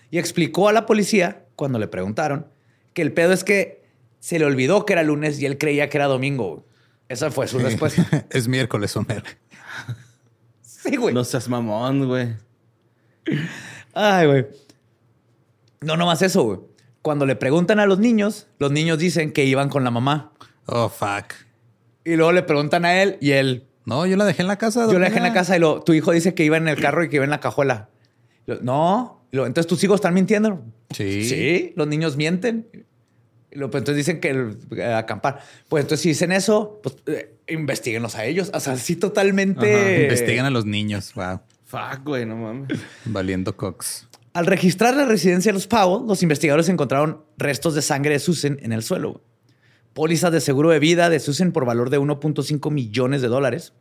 y 0.09 0.17
explicó 0.17 0.69
a 0.69 0.73
la 0.73 0.85
policía, 0.85 1.45
cuando 1.55 1.77
le 1.77 1.87
preguntaron, 1.87 2.47
que 2.95 3.01
el 3.03 3.11
pedo 3.11 3.33
es 3.33 3.43
que 3.43 3.83
se 4.19 4.39
le 4.39 4.45
olvidó 4.45 4.85
que 4.85 4.93
era 4.93 5.03
lunes 5.03 5.39
y 5.39 5.45
él 5.45 5.59
creía 5.59 5.89
que 5.89 5.97
era 5.97 6.07
domingo. 6.07 6.65
Esa 7.09 7.29
fue 7.29 7.47
su 7.47 7.59
respuesta. 7.59 8.25
es 8.31 8.47
miércoles, 8.47 8.97
Homer. 8.97 9.23
Sí, 10.61 10.97
güey. 10.97 11.15
No 11.15 11.23
seas 11.23 11.49
mamón, 11.49 12.07
güey. 12.07 12.35
Ay, 13.95 14.27
güey. 14.27 14.45
No, 15.81 15.97
nomás 15.97 16.21
eso, 16.21 16.43
güey. 16.43 16.59
Cuando 17.01 17.25
le 17.25 17.35
preguntan 17.35 17.79
a 17.79 17.87
los 17.87 17.97
niños, 17.97 18.45
los 18.59 18.71
niños 18.71 18.99
dicen 18.99 19.31
que 19.33 19.45
iban 19.45 19.69
con 19.69 19.83
la 19.83 19.89
mamá. 19.89 20.31
Oh, 20.67 20.87
fuck. 20.89 21.33
Y 22.03 22.15
luego 22.15 22.31
le 22.33 22.43
preguntan 22.43 22.85
a 22.85 23.01
él 23.01 23.17
y 23.19 23.31
él, 23.31 23.67
No, 23.85 24.05
yo 24.05 24.15
la 24.15 24.25
dejé 24.25 24.43
en 24.43 24.47
la 24.47 24.57
casa. 24.59 24.87
yo 24.91 24.99
la 24.99 25.05
dejé 25.05 25.17
en 25.17 25.23
la 25.23 25.33
casa 25.33 25.57
y 25.57 25.59
lo, 25.59 25.81
tu 25.81 25.93
hijo 25.93 26.11
dice 26.11 26.35
que 26.35 26.43
iba 26.43 26.57
en 26.57 26.67
el 26.67 26.79
carro 26.79 27.03
y 27.03 27.09
que 27.09 27.15
iba 27.15 27.25
en 27.25 27.31
la 27.31 27.39
cajuela. 27.39 27.89
No. 28.61 29.25
Entonces 29.31 29.65
tus 29.65 29.83
hijos 29.83 29.95
están 29.95 30.13
mintiendo. 30.13 30.61
Sí. 30.95 31.23
Sí, 31.25 31.73
los 31.75 31.87
niños 31.87 32.15
mienten. 32.17 32.67
Lo, 33.51 33.69
pues, 33.71 33.81
entonces 33.81 34.05
dicen 34.05 34.19
que 34.19 34.29
el- 34.31 34.57
eh, 34.77 34.83
acampar. 34.93 35.39
Pues 35.69 35.83
entonces 35.83 36.01
si 36.01 36.09
dicen 36.09 36.31
eso, 36.31 36.79
pues 36.83 36.95
eh, 37.07 37.35
investiguenlos 37.47 38.15
a 38.15 38.25
ellos. 38.25 38.51
O 38.53 38.59
sea, 38.59 38.75
sí 38.77 38.95
totalmente... 38.95 40.03
Investigan 40.03 40.45
a 40.45 40.49
los 40.49 40.65
niños. 40.65 41.13
Wow. 41.15 41.39
Fuck, 41.65 42.03
güey, 42.05 42.25
no 42.25 42.35
mames. 42.35 42.67
Valiendo 43.05 43.55
Cox. 43.55 44.07
Al 44.33 44.45
registrar 44.45 44.95
la 44.95 45.05
residencia 45.05 45.49
de 45.49 45.53
los 45.53 45.67
Powell, 45.67 46.05
los 46.07 46.21
investigadores 46.21 46.67
encontraron 46.67 47.23
restos 47.37 47.73
de 47.75 47.81
sangre 47.81 48.11
de 48.13 48.19
Susan 48.19 48.57
en 48.61 48.73
el 48.73 48.83
suelo. 48.83 49.21
Pólizas 49.93 50.33
de 50.33 50.41
seguro 50.41 50.71
de 50.71 50.79
vida 50.79 51.09
de 51.09 51.21
Susan 51.21 51.53
por 51.53 51.63
valor 51.65 51.89
de 51.89 51.97
1.5 51.99 52.69
millones 52.71 53.21
de 53.21 53.29
dólares. 53.29 53.71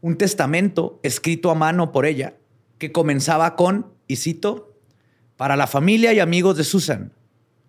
Un 0.00 0.16
testamento 0.16 1.00
escrito 1.02 1.50
a 1.50 1.56
mano 1.56 1.90
por 1.90 2.06
ella 2.06 2.34
que 2.78 2.92
comenzaba 2.92 3.56
con, 3.56 3.92
y 4.06 4.16
cito, 4.16 4.69
para 5.40 5.56
la 5.56 5.66
familia 5.66 6.12
y 6.12 6.20
amigos 6.20 6.58
de 6.58 6.64
Susan. 6.64 7.14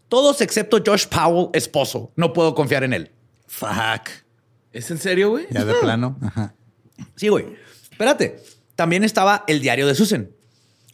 Todos 0.09 0.41
excepto 0.41 0.83
Josh 0.85 1.07
Powell, 1.07 1.51
esposo. 1.53 2.11
No 2.17 2.33
puedo 2.33 2.53
confiar 2.53 2.83
en 2.83 2.91
él. 2.91 3.11
Fuck. 3.47 4.09
¿Es 4.73 4.91
en 4.91 4.97
serio, 4.97 5.29
güey? 5.29 5.45
Ya 5.51 5.63
de 5.63 5.75
plano. 5.75 6.17
Ajá. 6.21 6.53
Sí, 7.15 7.29
güey. 7.29 7.45
Espérate. 7.89 8.43
También 8.75 9.05
estaba 9.05 9.45
el 9.47 9.61
diario 9.61 9.87
de 9.87 9.95
Susan, 9.95 10.31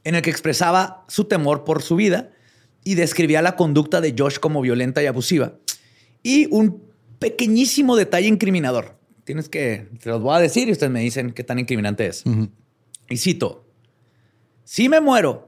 en 0.03 0.13
el 0.13 0.21
que 0.21 0.29
expresaba 0.29 1.03
su 1.07 1.23
temor 1.23 1.63
por 1.63 1.81
su 1.81 1.95
vida 1.95 2.29
y 2.83 2.93
describía 2.93 3.41
la 3.41 3.55
conducta 3.55 3.99
de 3.99 4.13
Josh 4.15 4.37
como 4.37 4.61
violenta 4.61 5.01
y 5.01 5.07
abusiva. 5.07 5.53
Y 6.21 6.45
un 6.53 6.83
pequeñísimo 7.17 7.95
detalle 7.95 8.27
incriminador. 8.27 8.99
Tienes 9.23 9.49
que, 9.49 9.89
te 9.99 10.09
los 10.09 10.21
voy 10.21 10.35
a 10.35 10.39
decir 10.39 10.69
y 10.69 10.73
ustedes 10.73 10.91
me 10.91 10.99
dicen 10.99 11.31
qué 11.31 11.43
tan 11.43 11.57
incriminante 11.57 12.05
es. 12.05 12.23
Y 13.09 13.17
cito, 13.17 13.65
si 14.63 14.89
me 14.89 15.01
muero, 15.01 15.47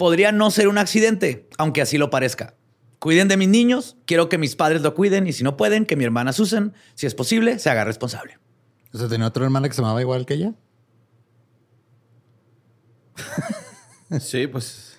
podría 0.00 0.32
no 0.32 0.50
ser 0.50 0.66
un 0.68 0.78
accidente, 0.78 1.46
aunque 1.58 1.82
así 1.82 1.98
lo 1.98 2.08
parezca. 2.08 2.54
Cuiden 3.00 3.28
de 3.28 3.36
mis 3.36 3.50
niños, 3.50 3.98
quiero 4.06 4.30
que 4.30 4.38
mis 4.38 4.56
padres 4.56 4.80
lo 4.80 4.94
cuiden 4.94 5.26
y 5.26 5.34
si 5.34 5.44
no 5.44 5.58
pueden, 5.58 5.84
que 5.84 5.94
mi 5.94 6.04
hermana 6.04 6.32
Susan, 6.32 6.72
si 6.94 7.06
es 7.06 7.14
posible, 7.14 7.58
se 7.58 7.68
haga 7.68 7.84
responsable. 7.84 8.38
O 8.94 8.98
sea, 8.98 9.08
tenía 9.08 9.26
otra 9.26 9.44
hermana 9.44 9.68
que 9.68 9.74
se 9.74 9.82
llamaba 9.82 10.00
igual 10.00 10.24
que 10.24 10.34
ella. 10.34 10.54
Sí, 14.20 14.46
pues. 14.46 14.98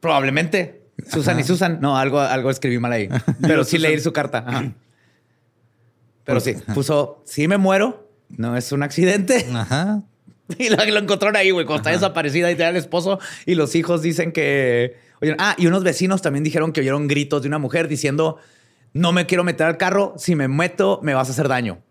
Probablemente. 0.00 0.90
Susan 1.08 1.38
y 1.38 1.44
Susan. 1.44 1.78
No, 1.80 1.96
algo, 1.96 2.20
algo 2.20 2.50
escribí 2.50 2.80
mal 2.80 2.92
ahí. 2.92 3.08
Pero 3.40 3.62
sí 3.62 3.78
leí 3.78 3.98
su 4.00 4.12
carta. 4.12 4.44
Ajá. 4.46 4.74
Pero 6.24 6.40
sí, 6.40 6.54
puso, 6.74 7.22
si 7.24 7.46
me 7.46 7.58
muero, 7.58 8.10
no 8.28 8.56
es 8.56 8.72
un 8.72 8.82
accidente. 8.82 9.46
Ajá. 9.54 10.02
Y 10.58 10.68
lo, 10.68 10.76
lo 10.76 10.98
encontraron 11.00 11.36
ahí, 11.36 11.50
güey, 11.50 11.66
cuando 11.66 11.80
está 11.80 11.90
desaparecida 11.90 12.50
y 12.50 12.54
te 12.54 12.62
da 12.62 12.68
el 12.70 12.76
esposo 12.76 13.18
y 13.44 13.54
los 13.54 13.74
hijos 13.74 14.02
dicen 14.02 14.32
que... 14.32 14.96
Ah, 15.38 15.56
y 15.58 15.66
unos 15.66 15.82
vecinos 15.82 16.22
también 16.22 16.44
dijeron 16.44 16.72
que 16.72 16.80
oyeron 16.80 17.08
gritos 17.08 17.42
de 17.42 17.48
una 17.48 17.58
mujer 17.58 17.88
diciendo, 17.88 18.38
no 18.92 19.12
me 19.12 19.26
quiero 19.26 19.44
meter 19.44 19.66
al 19.66 19.76
carro, 19.76 20.14
si 20.18 20.36
me 20.36 20.46
meto 20.46 21.00
me 21.02 21.14
vas 21.14 21.28
a 21.28 21.32
hacer 21.32 21.48
daño. 21.48 21.82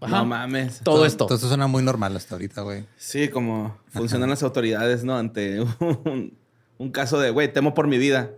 Ajá. 0.00 0.18
No 0.18 0.24
mames. 0.26 0.80
Todo 0.82 1.06
esto. 1.06 1.24
Entonces 1.24 1.48
suena 1.48 1.68
muy 1.68 1.82
normal 1.82 2.16
hasta 2.16 2.34
ahorita, 2.34 2.62
güey. 2.62 2.84
Sí, 2.96 3.28
como 3.28 3.78
funcionan 3.90 4.30
las 4.30 4.42
autoridades, 4.42 5.04
¿no? 5.04 5.16
Ante 5.16 5.60
un, 5.80 6.36
un 6.78 6.90
caso 6.90 7.20
de, 7.20 7.30
güey, 7.30 7.52
temo 7.52 7.72
por 7.72 7.86
mi 7.86 7.98
vida. 7.98 8.30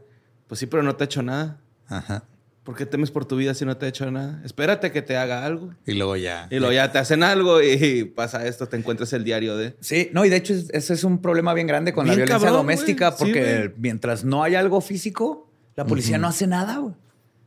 Pues 0.46 0.58
sí, 0.58 0.66
pero 0.66 0.82
no 0.82 0.94
te 0.94 1.04
ha 1.04 1.06
hecho 1.06 1.22
nada. 1.22 1.58
Ajá. 1.88 2.24
¿Por 2.64 2.74
qué 2.76 2.86
temes 2.86 3.10
por 3.10 3.26
tu 3.26 3.36
vida 3.36 3.52
si 3.52 3.66
no 3.66 3.76
te 3.76 3.84
ha 3.84 3.88
hecho 3.90 4.10
nada? 4.10 4.40
Espérate 4.42 4.90
que 4.90 5.02
te 5.02 5.16
haga 5.18 5.44
algo. 5.44 5.74
Y 5.86 5.92
luego 5.92 6.16
ya. 6.16 6.48
Y 6.50 6.56
luego 6.58 6.72
ya 6.72 6.90
te 6.90 6.98
hacen 6.98 7.22
algo 7.22 7.60
y 7.62 8.04
pasa 8.16 8.46
esto, 8.46 8.66
te 8.66 8.76
encuentras 8.78 9.12
el 9.12 9.22
diario 9.22 9.56
de... 9.56 9.76
Sí, 9.80 10.08
no, 10.14 10.24
y 10.24 10.30
de 10.30 10.36
hecho 10.36 10.54
es- 10.54 10.70
ese 10.70 10.94
es 10.94 11.04
un 11.04 11.18
problema 11.20 11.52
bien 11.52 11.66
grande 11.66 11.92
con 11.92 12.06
la 12.06 12.14
violencia 12.14 12.36
cabrón, 12.38 12.54
doméstica 12.54 13.14
porque 13.16 13.74
mientras 13.76 14.24
no 14.24 14.42
hay 14.42 14.54
algo 14.54 14.80
físico, 14.80 15.50
la 15.76 15.84
policía 15.84 16.16
no 16.18 16.26
hace 16.28 16.46
nada, 16.46 16.78
güey. 16.78 16.94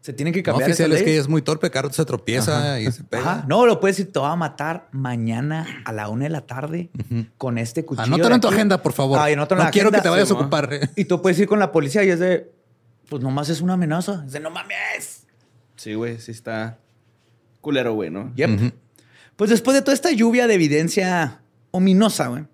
Se 0.01 0.13
tienen 0.13 0.33
que 0.33 0.39
No, 0.41 0.45
cambiar 0.45 0.69
oficial, 0.69 0.91
esas 0.91 0.99
es 1.01 1.05
que 1.05 1.11
ella 1.13 1.21
es 1.21 1.27
muy 1.27 1.41
torpe. 1.41 1.69
Carlos 1.69 1.93
se 1.95 2.05
tropieza 2.05 2.79
y 2.79 2.89
se 2.91 3.03
pega. 3.03 3.23
Ajá. 3.39 3.45
No, 3.47 3.65
lo 3.65 3.79
puedes 3.81 3.97
decir, 3.97 4.13
te 4.13 4.19
va 4.19 4.31
a 4.31 4.35
matar 4.37 4.87
mañana 4.91 5.65
a 5.83 5.91
la 5.91 6.07
una 6.07 6.25
de 6.25 6.29
la 6.29 6.41
tarde 6.41 6.89
con 7.37 7.57
este 7.57 7.83
cuchillo. 7.83 8.05
Anótalo 8.13 8.35
en 8.35 8.41
tu 8.41 8.47
agenda, 8.47 8.81
por 8.81 8.93
favor. 8.93 9.19
Ah, 9.19 9.29
y 9.29 9.33
anótalo 9.33 9.59
en 9.61 9.63
no 9.63 9.67
la 9.67 9.71
quiero 9.71 9.89
que 9.89 9.97
agenda. 9.97 10.03
te 10.03 10.09
vayas 10.09 10.27
Sí, 10.29 10.33
a 10.33 10.37
ocupar. 10.37 10.71
eh. 10.73 10.89
Y 10.95 11.05
tú 11.05 11.21
puedes 11.21 11.37
ir 11.39 11.47
con 11.47 11.59
la 11.59 11.71
policía 11.73 12.03
y 12.05 12.09
es 12.09 12.19
de, 12.19 12.49
pues 13.09 13.21
nomás 13.21 13.49
es 13.49 13.61
una 13.61 13.73
amenaza. 13.73 14.17
De, 14.17 14.39
no 14.39 14.49
mames. 14.49 15.25
Sí, 15.75 15.93
güey, 15.93 16.19
sí 16.19 16.31
está 16.31 16.79
culero, 17.61 17.93
güey, 17.93 18.09
¿no? 18.09 18.33
Yep. 18.35 18.73
Pues 19.35 19.49
después 19.49 19.75
de 19.75 19.81
toda 19.81 19.93
esta 19.93 20.11
lluvia 20.11 20.47
de 20.47 20.55
evidencia 20.55 21.41
ominosa, 21.71 22.27
güey, 22.27 22.45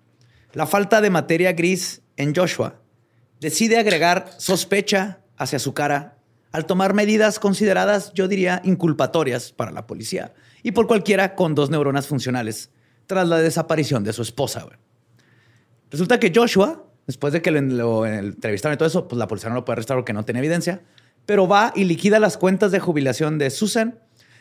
la 0.52 0.66
falta 0.66 1.00
de 1.00 1.10
materia 1.10 1.52
gris 1.52 2.02
en 2.16 2.34
Joshua 2.34 2.80
decide 3.40 3.78
agregar 3.78 4.30
sospecha 4.38 5.20
hacia 5.36 5.58
su 5.58 5.74
cara 5.74 6.18
al 6.52 6.66
tomar 6.66 6.94
medidas 6.94 7.40
consideradas, 7.40 8.12
yo 8.14 8.28
diría, 8.28 8.60
inculpatorias 8.64 9.50
para 9.50 9.72
la 9.72 9.88
policía 9.88 10.34
y 10.62 10.70
por 10.70 10.86
cualquiera 10.86 11.34
con 11.34 11.56
dos 11.56 11.68
neuronas 11.68 12.06
funcionales 12.06 12.70
tras 13.06 13.26
la 13.26 13.38
desaparición 13.38 14.04
de 14.04 14.12
su 14.12 14.22
esposa. 14.22 14.62
güey. 14.62 14.76
Resulta 15.90 16.20
que 16.20 16.32
Joshua, 16.34 16.84
después 17.06 17.32
de 17.32 17.42
que 17.42 17.50
lo, 17.50 17.60
lo 17.60 18.06
entrevistaron 18.06 18.74
y 18.74 18.78
todo 18.78 18.86
eso, 18.88 19.08
pues 19.08 19.18
la 19.18 19.26
policía 19.28 19.48
no 19.50 19.54
lo 19.56 19.64
puede 19.64 19.74
arrestar 19.74 19.96
porque 19.96 20.12
no 20.12 20.24
tiene 20.24 20.40
evidencia, 20.40 20.82
pero 21.26 21.46
va 21.48 21.72
y 21.74 21.84
liquida 21.84 22.18
las 22.20 22.36
cuentas 22.36 22.70
de 22.72 22.80
jubilación 22.80 23.38
de 23.38 23.50
Susan, 23.50 23.98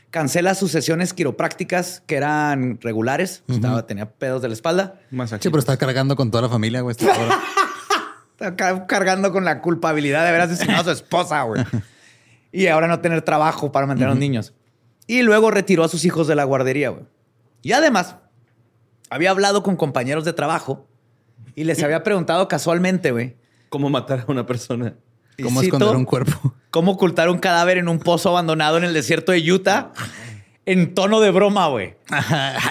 cancela 0.10 0.54
sus 0.56 0.72
sesiones 0.72 1.14
quiroprácticas 1.14 2.04
que 2.06 2.16
eran 2.16 2.80
regulares, 2.82 3.44
estaba, 3.48 3.86
tenía 3.88 4.10
pedos 4.12 4.42
de 4.42 4.48
la 4.50 4.54
espalda. 4.54 5.00
Sí, 5.42 5.50
pero 5.50 5.60
está 5.60 5.78
cargando 5.78 6.16
con 6.16 6.30
toda 6.30 6.44
la 6.44 6.50
familia, 6.50 6.82
güey. 6.82 6.96
está 7.00 8.56
ca- 8.56 8.86
cargando 8.88 9.32
con 9.32 9.46
la 9.46 9.62
culpabilidad 9.62 10.24
de 10.24 10.30
haber 10.30 10.42
asesinado 10.42 10.82
a 10.82 10.84
su 10.84 10.92
esposa, 10.92 11.42
güey. 11.44 11.64
Y 12.56 12.68
ahora 12.68 12.88
no 12.88 13.00
tener 13.00 13.24
trabajo 13.24 13.72
para 13.72 13.88
mantener 13.88 14.10
a 14.10 14.12
los 14.12 14.20
niños. 14.20 14.54
Y 15.08 15.24
luego 15.24 15.50
retiró 15.50 15.84
a 15.84 15.90
sus 15.90 16.06
hijos 16.06 16.28
de 16.28 16.36
la 16.36 16.44
guardería, 16.44 16.90
güey. 16.90 17.04
Y 17.64 17.72
además, 17.72 18.18
había 19.10 19.32
hablado 19.32 19.64
con 19.64 19.76
compañeros 19.76 20.24
de 20.24 20.34
trabajo 20.34 20.88
y 21.56 21.64
les 21.64 21.82
había 21.84 22.04
preguntado 22.04 22.48
casualmente, 22.48 23.12
güey, 23.12 23.36
¿Cómo 23.74 23.90
matar 23.90 24.20
a 24.28 24.32
una 24.32 24.46
persona? 24.46 24.94
¿Cómo 25.42 25.62
cito, 25.62 25.78
esconder 25.78 25.98
un 25.98 26.06
cuerpo? 26.06 26.54
¿Cómo 26.70 26.92
ocultar 26.92 27.28
un 27.30 27.40
cadáver 27.40 27.80
en 27.80 27.88
un 27.90 27.98
pozo 27.98 28.30
abandonado 28.30 28.78
en 28.78 28.84
el 28.84 28.94
desierto 28.94 29.32
de 29.32 29.52
Utah? 29.52 29.94
En 30.68 30.94
tono 30.94 31.20
de 31.22 31.32
broma, 31.32 31.68
güey. 31.70 31.96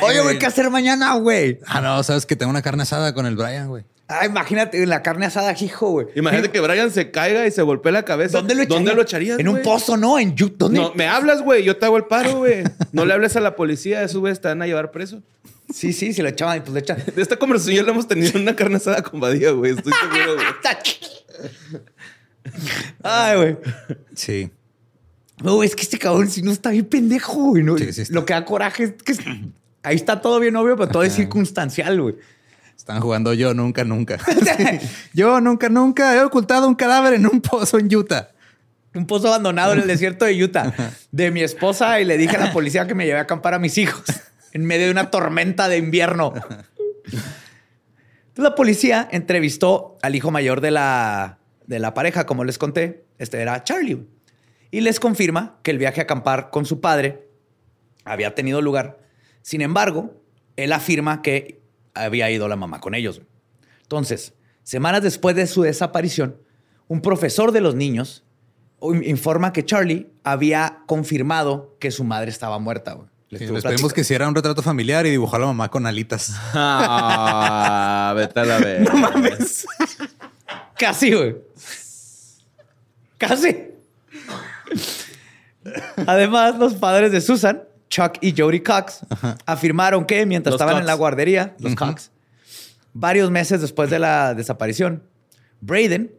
Oye, 0.02 0.20
güey, 0.20 0.38
¿qué 0.38 0.46
hacer 0.46 0.70
mañana, 0.70 1.14
güey? 1.16 1.58
Ah, 1.66 1.80
no, 1.80 2.00
sabes 2.04 2.24
que 2.24 2.36
tengo 2.36 2.50
una 2.50 2.62
carne 2.62 2.84
asada 2.84 3.14
con 3.14 3.26
el 3.26 3.34
Brian, 3.34 3.66
güey. 3.66 3.84
Ah, 4.12 4.26
imagínate 4.26 4.84
la 4.86 5.02
carne 5.02 5.26
asada, 5.26 5.54
hijo, 5.58 5.88
güey. 5.90 6.06
Imagínate 6.14 6.50
que 6.50 6.60
Brian 6.60 6.90
se 6.90 7.10
caiga 7.10 7.46
y 7.46 7.50
se 7.50 7.62
golpee 7.62 7.92
la 7.92 8.04
cabeza. 8.04 8.38
¿Dónde 8.38 8.54
lo 8.54 8.62
echarías? 8.62 8.78
¿Dónde 8.78 8.94
lo 8.94 9.02
echarías, 9.02 9.38
En 9.38 9.48
un 9.48 9.62
pozo, 9.62 9.96
¿no? 9.96 10.18
En. 10.18 10.34
¿Dónde? 10.36 10.78
No, 10.78 10.92
me 10.94 11.06
hablas, 11.06 11.42
güey. 11.42 11.64
Yo 11.64 11.76
te 11.76 11.86
hago 11.86 11.96
el 11.96 12.04
paro, 12.04 12.38
güey. 12.38 12.64
No 12.92 13.06
le 13.06 13.14
hables 13.14 13.36
a 13.36 13.40
la 13.40 13.56
policía. 13.56 14.02
Eso, 14.02 14.20
güey, 14.20 14.34
te 14.34 14.48
van 14.48 14.60
a 14.60 14.66
llevar 14.66 14.90
preso. 14.90 15.22
Sí, 15.72 15.92
sí, 15.92 16.12
si 16.12 16.20
lo 16.20 16.28
echaban, 16.28 16.60
pues 16.60 16.72
le 16.74 16.80
echan. 16.80 16.98
De 17.14 17.22
esta 17.22 17.36
conversación 17.36 17.76
ya 17.76 17.82
la 17.82 17.92
hemos 17.92 18.06
tenido 18.06 18.36
en 18.36 18.42
una 18.42 18.54
carne 18.54 18.76
asada 18.76 19.02
con 19.02 19.20
Badía, 19.20 19.52
güey. 19.52 19.72
Estoy 19.72 19.92
seguro, 19.92 20.34
güey. 20.34 20.46
Ay, 23.02 23.36
güey. 23.36 23.56
Sí. 24.14 24.50
No, 25.42 25.62
es 25.62 25.74
que 25.74 25.82
este 25.82 25.98
cabrón 25.98 26.28
si 26.28 26.42
no 26.42 26.52
está 26.52 26.70
bien 26.70 26.84
pendejo, 26.84 27.34
güey. 27.34 27.62
¿no? 27.62 27.78
Sí, 27.78 27.92
sí. 27.92 28.04
Lo 28.10 28.26
que 28.26 28.34
da 28.34 28.44
coraje 28.44 28.94
es 29.06 29.18
que 29.18 29.24
ahí 29.82 29.96
está 29.96 30.20
todo 30.20 30.38
bien 30.40 30.56
obvio, 30.56 30.76
pero 30.76 30.88
todo 30.88 31.02
es 31.02 31.14
circunstancial, 31.14 32.00
güey. 32.00 32.16
Están 32.82 33.00
jugando 33.00 33.32
yo 33.32 33.54
nunca, 33.54 33.84
nunca. 33.84 34.18
yo 35.14 35.40
nunca, 35.40 35.68
nunca 35.68 36.16
he 36.16 36.20
ocultado 36.24 36.66
un 36.66 36.74
cadáver 36.74 37.12
en 37.12 37.28
un 37.28 37.40
pozo 37.40 37.78
en 37.78 37.94
Utah. 37.94 38.30
Un 38.92 39.06
pozo 39.06 39.28
abandonado 39.28 39.74
en 39.74 39.82
el 39.82 39.86
desierto 39.86 40.24
de 40.24 40.42
Utah 40.42 40.74
de 41.12 41.30
mi 41.30 41.42
esposa 41.42 42.00
y 42.00 42.04
le 42.04 42.18
dije 42.18 42.34
a 42.34 42.40
la 42.40 42.52
policía 42.52 42.88
que 42.88 42.96
me 42.96 43.06
llevé 43.06 43.20
a 43.20 43.22
acampar 43.22 43.54
a 43.54 43.60
mis 43.60 43.78
hijos 43.78 44.02
en 44.52 44.64
medio 44.64 44.86
de 44.86 44.90
una 44.90 45.12
tormenta 45.12 45.68
de 45.68 45.78
invierno. 45.78 46.32
Entonces 47.04 47.22
la 48.34 48.56
policía 48.56 49.08
entrevistó 49.12 49.96
al 50.02 50.16
hijo 50.16 50.32
mayor 50.32 50.60
de 50.60 50.72
la, 50.72 51.38
de 51.68 51.78
la 51.78 51.94
pareja, 51.94 52.26
como 52.26 52.42
les 52.42 52.58
conté. 52.58 53.04
Este 53.16 53.40
era 53.40 53.62
Charlie. 53.62 54.08
Y 54.72 54.80
les 54.80 54.98
confirma 54.98 55.60
que 55.62 55.70
el 55.70 55.78
viaje 55.78 56.00
a 56.00 56.02
acampar 56.02 56.50
con 56.50 56.66
su 56.66 56.80
padre 56.80 57.28
había 58.04 58.34
tenido 58.34 58.60
lugar. 58.60 58.98
Sin 59.42 59.60
embargo, 59.60 60.20
él 60.56 60.72
afirma 60.72 61.22
que 61.22 61.61
había 61.94 62.30
ido 62.30 62.48
la 62.48 62.56
mamá 62.56 62.80
con 62.80 62.94
ellos. 62.94 63.20
Entonces, 63.82 64.34
semanas 64.62 65.02
después 65.02 65.36
de 65.36 65.46
su 65.46 65.62
desaparición, 65.62 66.36
un 66.88 67.00
profesor 67.02 67.52
de 67.52 67.60
los 67.60 67.74
niños 67.74 68.24
informa 69.04 69.52
que 69.52 69.64
Charlie 69.64 70.08
había 70.24 70.80
confirmado 70.86 71.76
que 71.78 71.90
su 71.90 72.02
madre 72.04 72.30
estaba 72.30 72.58
muerta. 72.58 72.94
güey. 72.94 73.08
Le 73.28 73.38
Sí, 73.38 73.46
les 73.46 73.62
pedimos 73.62 73.92
que 73.92 74.02
hiciera 74.02 74.28
un 74.28 74.34
retrato 74.34 74.60
familiar 74.60 75.06
y 75.06 75.10
dibujó 75.10 75.36
a 75.36 75.38
la 75.38 75.46
mamá 75.46 75.70
con 75.70 75.86
alitas. 75.86 76.32
Ah, 76.52 78.12
vete 78.16 78.40
a 78.40 78.44
la 78.44 78.58
vez. 78.60 78.80
No 78.92 78.94
mames. 78.98 79.66
Casi, 80.76 81.12
güey. 81.12 81.36
Casi. 83.18 83.68
Además, 86.06 86.58
los 86.58 86.74
padres 86.74 87.12
de 87.12 87.20
Susan, 87.20 87.62
Chuck 87.92 88.14
y 88.22 88.34
Jody 88.34 88.60
Cox, 88.60 89.00
afirmaron 89.44 90.06
que 90.06 90.24
mientras 90.24 90.52
Los 90.52 90.56
estaban 90.56 90.76
Cox. 90.76 90.80
en 90.80 90.86
la 90.86 90.94
guardería, 90.94 91.54
los 91.58 91.74
Cox, 91.74 92.10
varios 92.94 93.30
meses 93.30 93.60
después 93.60 93.90
de 93.90 93.98
la 93.98 94.32
desaparición, 94.32 95.02
Braden 95.60 96.10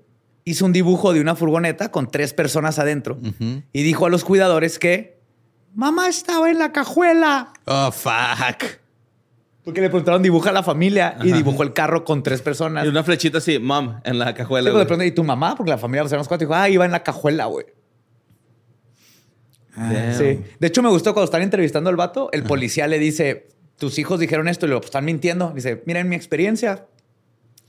hizo 0.46 0.66
un 0.66 0.72
dibujo 0.72 1.14
de 1.14 1.20
una 1.22 1.36
furgoneta 1.36 1.90
con 1.90 2.12
tres 2.12 2.32
personas 2.34 2.78
adentro 2.78 3.18
y 3.72 3.82
dijo 3.82 4.06
a 4.06 4.10
los 4.12 4.24
cuidadores 4.24 4.78
que 4.78 5.18
mamá 5.74 6.08
estaba 6.10 6.52
en 6.52 6.60
la 6.60 6.72
cajuela. 6.72 7.54
Oh, 7.66 7.92
fuck. 7.92 8.64
Porque 9.64 9.82
le 9.82 9.90
preguntaron 9.90 10.22
dibuja 10.22 10.52
a 10.52 10.54
la 10.54 10.62
familia 10.62 11.18
y 11.24 11.32
dibujó 11.32 11.64
el 11.64 11.74
carro 11.74 12.04
con 12.04 12.22
tres 12.22 12.42
personas. 12.42 12.86
Y 12.86 12.90
una 12.90 13.04
flechita 13.04 13.40
así, 13.40 13.58
mom, 13.58 14.00
en 14.04 14.20
la 14.20 14.36
cajuela. 14.36 14.70
Güey. 14.70 14.86
pronto, 14.86 15.06
¿y 15.06 15.12
tu 15.12 15.24
mamá? 15.24 15.56
Porque 15.56 15.72
la 15.72 15.78
familia, 15.80 16.04
pues 16.04 16.12
éramos 16.12 16.28
cuatro. 16.28 16.46
Dijo, 16.46 16.54
ah, 16.54 16.70
iba 16.70 16.86
en 16.86 16.92
la 16.92 17.02
cajuela, 17.02 17.46
güey. 17.46 17.66
Damn. 19.76 20.14
Sí. 20.18 20.40
De 20.60 20.68
hecho, 20.68 20.82
me 20.84 20.90
gustó 20.90 21.14
cuando 21.14 21.26
están 21.26 21.42
entrevistando 21.42 21.90
al 21.90 21.96
vato, 21.96 22.30
el 22.32 22.44
policía 22.44 22.88
le 22.88 23.00
dice, 23.00 23.48
tus 23.78 23.98
hijos 24.00 24.20
dijeron 24.20 24.48
esto 24.48 24.66
y 24.66 24.70
lo 24.70 24.78
pues, 24.78 24.88
están 24.88 25.06
mintiendo. 25.06 25.52
Dice, 25.56 25.84
miren 25.86 26.10
mi 26.10 26.16
experiencia. 26.16 26.86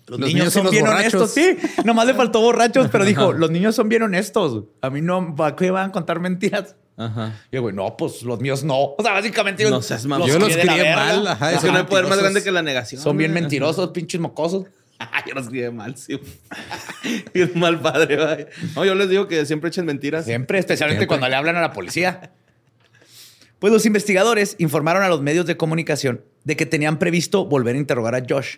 Los, 0.06 0.20
Los 0.20 0.28
niños, 0.28 0.52
son 0.52 0.64
los 0.64 0.72
bien 0.72 0.84
borrachos. 0.84 1.14
honestos. 1.14 1.32
Sí, 1.32 1.56
nomás 1.84 2.06
le 2.06 2.12
faltó 2.12 2.40
borrachos, 2.40 2.88
pero 2.92 3.06
dijo, 3.06 3.32
los 3.32 3.50
niños 3.50 3.74
son 3.74 3.88
bien 3.88 4.02
honestos. 4.02 4.64
A 4.82 4.90
mí 4.90 5.00
no, 5.00 5.34
¿para 5.34 5.56
qué 5.56 5.70
van 5.70 5.88
a 5.88 5.92
contar 5.92 6.20
mentiras? 6.20 6.76
Ajá. 6.96 7.40
Y 7.50 7.56
yo, 7.56 7.62
güey, 7.62 7.74
no, 7.74 7.96
pues 7.96 8.22
los 8.22 8.38
míos 8.38 8.64
no. 8.64 8.76
O 8.78 8.96
sea, 9.02 9.12
básicamente 9.12 9.68
No 9.68 9.80
seas 9.82 10.04
mamón. 10.04 10.28
Yo 10.28 10.38
los 10.38 10.54
crié 10.54 10.94
mal, 10.94 11.26
ajá, 11.26 11.52
Es 11.52 11.56
que 11.56 11.66
son 11.66 11.72
no 11.72 11.80
hay 11.80 11.86
poder 11.86 12.06
más 12.06 12.18
grande 12.18 12.42
que 12.42 12.52
la 12.52 12.62
negación. 12.62 13.00
Son 13.00 13.16
bien 13.16 13.32
mentirosos, 13.32 13.90
pinches 13.90 14.20
mocosos. 14.20 14.66
Yo 15.26 15.34
los 15.34 15.48
crié 15.48 15.70
mal, 15.70 15.96
sí. 15.96 16.20
y 17.32 17.40
es 17.40 17.56
mal 17.56 17.80
padre, 17.80 18.16
güey. 18.16 18.46
No, 18.74 18.84
yo 18.84 18.94
les 18.94 19.08
digo 19.08 19.26
que 19.28 19.44
siempre 19.46 19.68
echen 19.68 19.86
mentiras. 19.86 20.24
Siempre, 20.24 20.58
especialmente 20.58 21.00
Siempre. 21.00 21.08
cuando 21.08 21.28
le 21.28 21.36
hablan 21.36 21.56
a 21.56 21.60
la 21.60 21.72
policía. 21.72 22.32
Pues 23.58 23.72
los 23.72 23.86
investigadores 23.86 24.56
informaron 24.58 25.02
a 25.02 25.08
los 25.08 25.22
medios 25.22 25.46
de 25.46 25.56
comunicación 25.56 26.22
de 26.44 26.56
que 26.56 26.66
tenían 26.66 26.98
previsto 26.98 27.46
volver 27.46 27.76
a 27.76 27.78
interrogar 27.78 28.14
a 28.14 28.22
Josh 28.28 28.56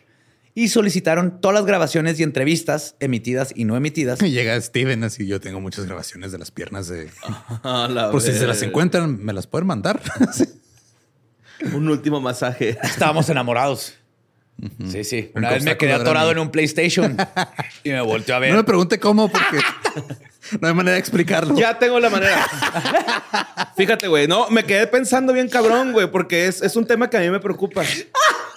y 0.55 0.69
solicitaron 0.69 1.41
todas 1.41 1.55
las 1.55 1.67
grabaciones 1.67 2.19
y 2.19 2.23
entrevistas 2.23 2.97
emitidas 2.99 3.53
y 3.55 3.67
no 3.67 3.77
emitidas. 3.77 4.23
Y 4.23 4.31
llega 4.31 4.61
Steven 4.61 5.05
así, 5.05 5.27
yo 5.27 5.39
tengo 5.39 5.61
muchas 5.61 5.85
grabaciones 5.85 6.33
de 6.33 6.39
las 6.39 6.51
piernas 6.51 6.89
de... 6.89 7.11
A 7.63 7.89
la 7.89 8.11
Por 8.11 8.23
si 8.23 8.33
se 8.33 8.47
las 8.47 8.63
encuentran, 8.63 9.23
¿me 9.23 9.33
las 9.33 9.47
pueden 9.47 9.67
mandar? 9.67 10.01
Un 11.75 11.89
último 11.89 12.21
masaje. 12.21 12.79
Estábamos 12.83 13.29
enamorados. 13.29 13.95
Sí, 14.89 15.05
sí. 15.05 15.31
Un 15.35 15.41
Una 15.41 15.51
vez 15.51 15.65
me 15.65 15.77
quedé 15.77 15.93
atorado 15.93 16.31
en 16.31 16.39
un 16.39 16.51
PlayStation 16.51 17.17
y 17.85 17.91
me 17.91 18.01
volteó 18.01 18.37
a 18.37 18.39
ver. 18.39 18.51
No 18.51 18.57
me 18.57 18.65
pregunte 18.65 18.99
cómo, 18.99 19.29
porque 19.29 19.59
no 20.61 20.69
hay 20.69 20.75
manera 20.75 20.95
de 20.95 20.99
explicarlo. 20.99 21.55
Ya 21.57 21.79
tengo 21.79 22.01
la 22.01 22.09
manera. 22.09 22.47
Fíjate, 23.77 24.09
güey. 24.09 24.27
No, 24.27 24.49
me 24.49 24.65
quedé 24.65 24.87
pensando 24.87 25.33
bien 25.33 25.49
cabrón, 25.49 25.93
güey, 25.93 26.11
porque 26.11 26.47
es, 26.47 26.63
es 26.63 26.75
un 26.77 26.87
tema 26.87 27.11
que 27.11 27.19
a 27.19 27.21
mí 27.21 27.31
me 27.31 27.41
preocupa. 27.41 27.83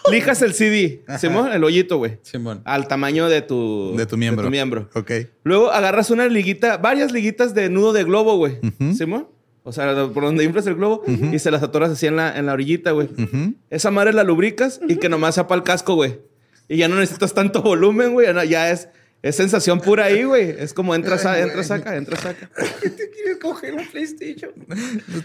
Lijas 0.10 0.42
el 0.42 0.54
CD, 0.54 1.04
Simón, 1.20 1.52
el 1.52 1.64
hoyito, 1.64 1.98
güey. 1.98 2.18
Simón. 2.24 2.62
Al 2.66 2.88
tamaño 2.88 3.28
de 3.28 3.42
tu... 3.42 3.94
De 3.96 4.06
tu 4.06 4.18
miembro. 4.18 4.44
De 4.44 4.48
tu 4.48 4.52
miembro. 4.52 4.90
Ok. 4.96 5.12
Luego 5.44 5.72
agarras 5.72 6.10
una 6.10 6.28
liguita, 6.28 6.78
varias 6.78 7.12
liguitas 7.12 7.54
de 7.54 7.70
nudo 7.70 7.94
de 7.94 8.06
globo, 8.06 8.38
güey. 8.38 8.60
¿Simón? 8.96 9.28
O 9.64 9.72
sea, 9.72 9.94
por 10.14 10.24
donde 10.24 10.44
inflas 10.44 10.66
el 10.68 10.76
globo 10.76 11.04
y 11.08 11.38
se 11.40 11.52
las 11.52 11.62
atoras 11.64 11.92
así 11.92 12.08
en 12.08 12.16
la, 12.16 12.38
en 12.38 12.46
la 12.46 12.54
orillita, 12.54 12.92
güey. 12.92 13.10
Esa 13.70 13.92
madre 13.92 14.14
la 14.14 14.24
lubricas 14.24 14.80
y 14.88 14.96
que 14.98 15.10
nomás 15.10 15.36
sepa 15.36 15.56
el 15.56 15.64
casco, 15.64 15.96
güey. 15.96 16.20
Y 16.68 16.78
ya 16.78 16.88
no 16.88 16.96
necesitas 16.96 17.34
tanto 17.34 17.62
volumen, 17.64 18.14
güey. 18.14 18.28
Ya, 18.28 18.44
ya 18.46 18.72
es, 18.72 18.88
es 19.22 19.36
sensación 19.36 19.82
pura 19.82 20.06
ahí, 20.06 20.24
güey. 20.24 20.50
Es 20.58 20.74
como 20.74 20.96
entras, 20.96 21.26
a, 21.26 21.40
entras, 21.40 21.68
saca, 21.68 21.96
entras, 21.98 22.22
saca. 22.22 22.50
¿Te 22.82 23.10
quieres 23.10 23.38
coger 23.42 23.74
un 23.74 23.86
PlayStation? 23.88 24.52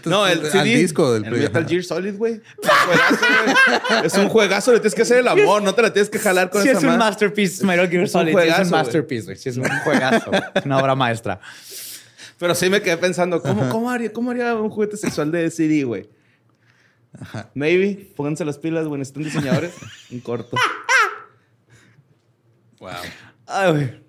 No, 0.05 0.27
el 0.27 0.39
Al 0.39 0.51
CD, 0.51 0.75
disco 0.75 1.13
del 1.13 1.23
el 1.23 1.29
Play, 1.29 1.41
Metal 1.43 1.61
ajá. 1.61 1.69
Gear 1.69 1.83
Solid, 1.83 2.15
güey. 2.17 2.41
Es 2.61 2.67
un 2.67 2.67
juegazo, 2.87 3.25
güey. 3.45 4.05
Es 4.05 4.13
un 4.15 4.29
juegazo. 4.29 4.71
Le 4.73 4.79
tienes 4.79 4.95
que 4.95 5.01
hacer 5.03 5.19
el 5.19 5.27
amor. 5.27 5.61
No 5.63 5.73
te 5.75 5.81
la 5.83 5.93
tienes 5.93 6.09
que 6.09 6.19
jalar 6.19 6.49
con 6.49 6.61
Sí, 6.61 6.69
esa 6.69 6.79
es 6.79 6.83
un 6.83 6.97
masterpiece. 6.97 7.63
Metal 7.65 7.87
Gear 7.89 8.03
Es 8.03 8.09
un 8.09 8.19
Solid. 8.21 8.27
sí, 8.29 8.33
juegazo, 8.33 8.61
es 8.61 8.67
un 8.67 8.71
masterpiece, 8.71 9.25
güey. 9.25 9.37
Sí, 9.37 9.49
es 9.49 9.57
un 9.57 9.69
juegazo. 9.83 10.31
una 10.65 10.77
obra 10.79 10.95
maestra. 10.95 11.39
Pero 12.37 12.53
sí 12.55 12.69
me 12.69 12.81
quedé 12.81 12.97
pensando, 12.97 13.41
¿cómo, 13.41 13.69
cómo, 13.69 13.89
haría, 13.89 14.11
cómo 14.11 14.31
haría 14.31 14.55
un 14.55 14.69
juguete 14.69 14.97
sexual 14.97 15.31
de 15.31 15.49
CD, 15.49 15.83
güey? 15.83 16.09
Maybe. 17.53 18.11
Pónganse 18.15 18.43
las 18.45 18.57
pilas, 18.57 18.85
güey. 18.87 18.99
Necesitan 18.99 19.23
diseñadores. 19.23 19.73
Un 20.11 20.19
corto. 20.19 20.57
Wow. 22.79 22.91
Ay, 23.47 23.71
güey. 23.71 24.05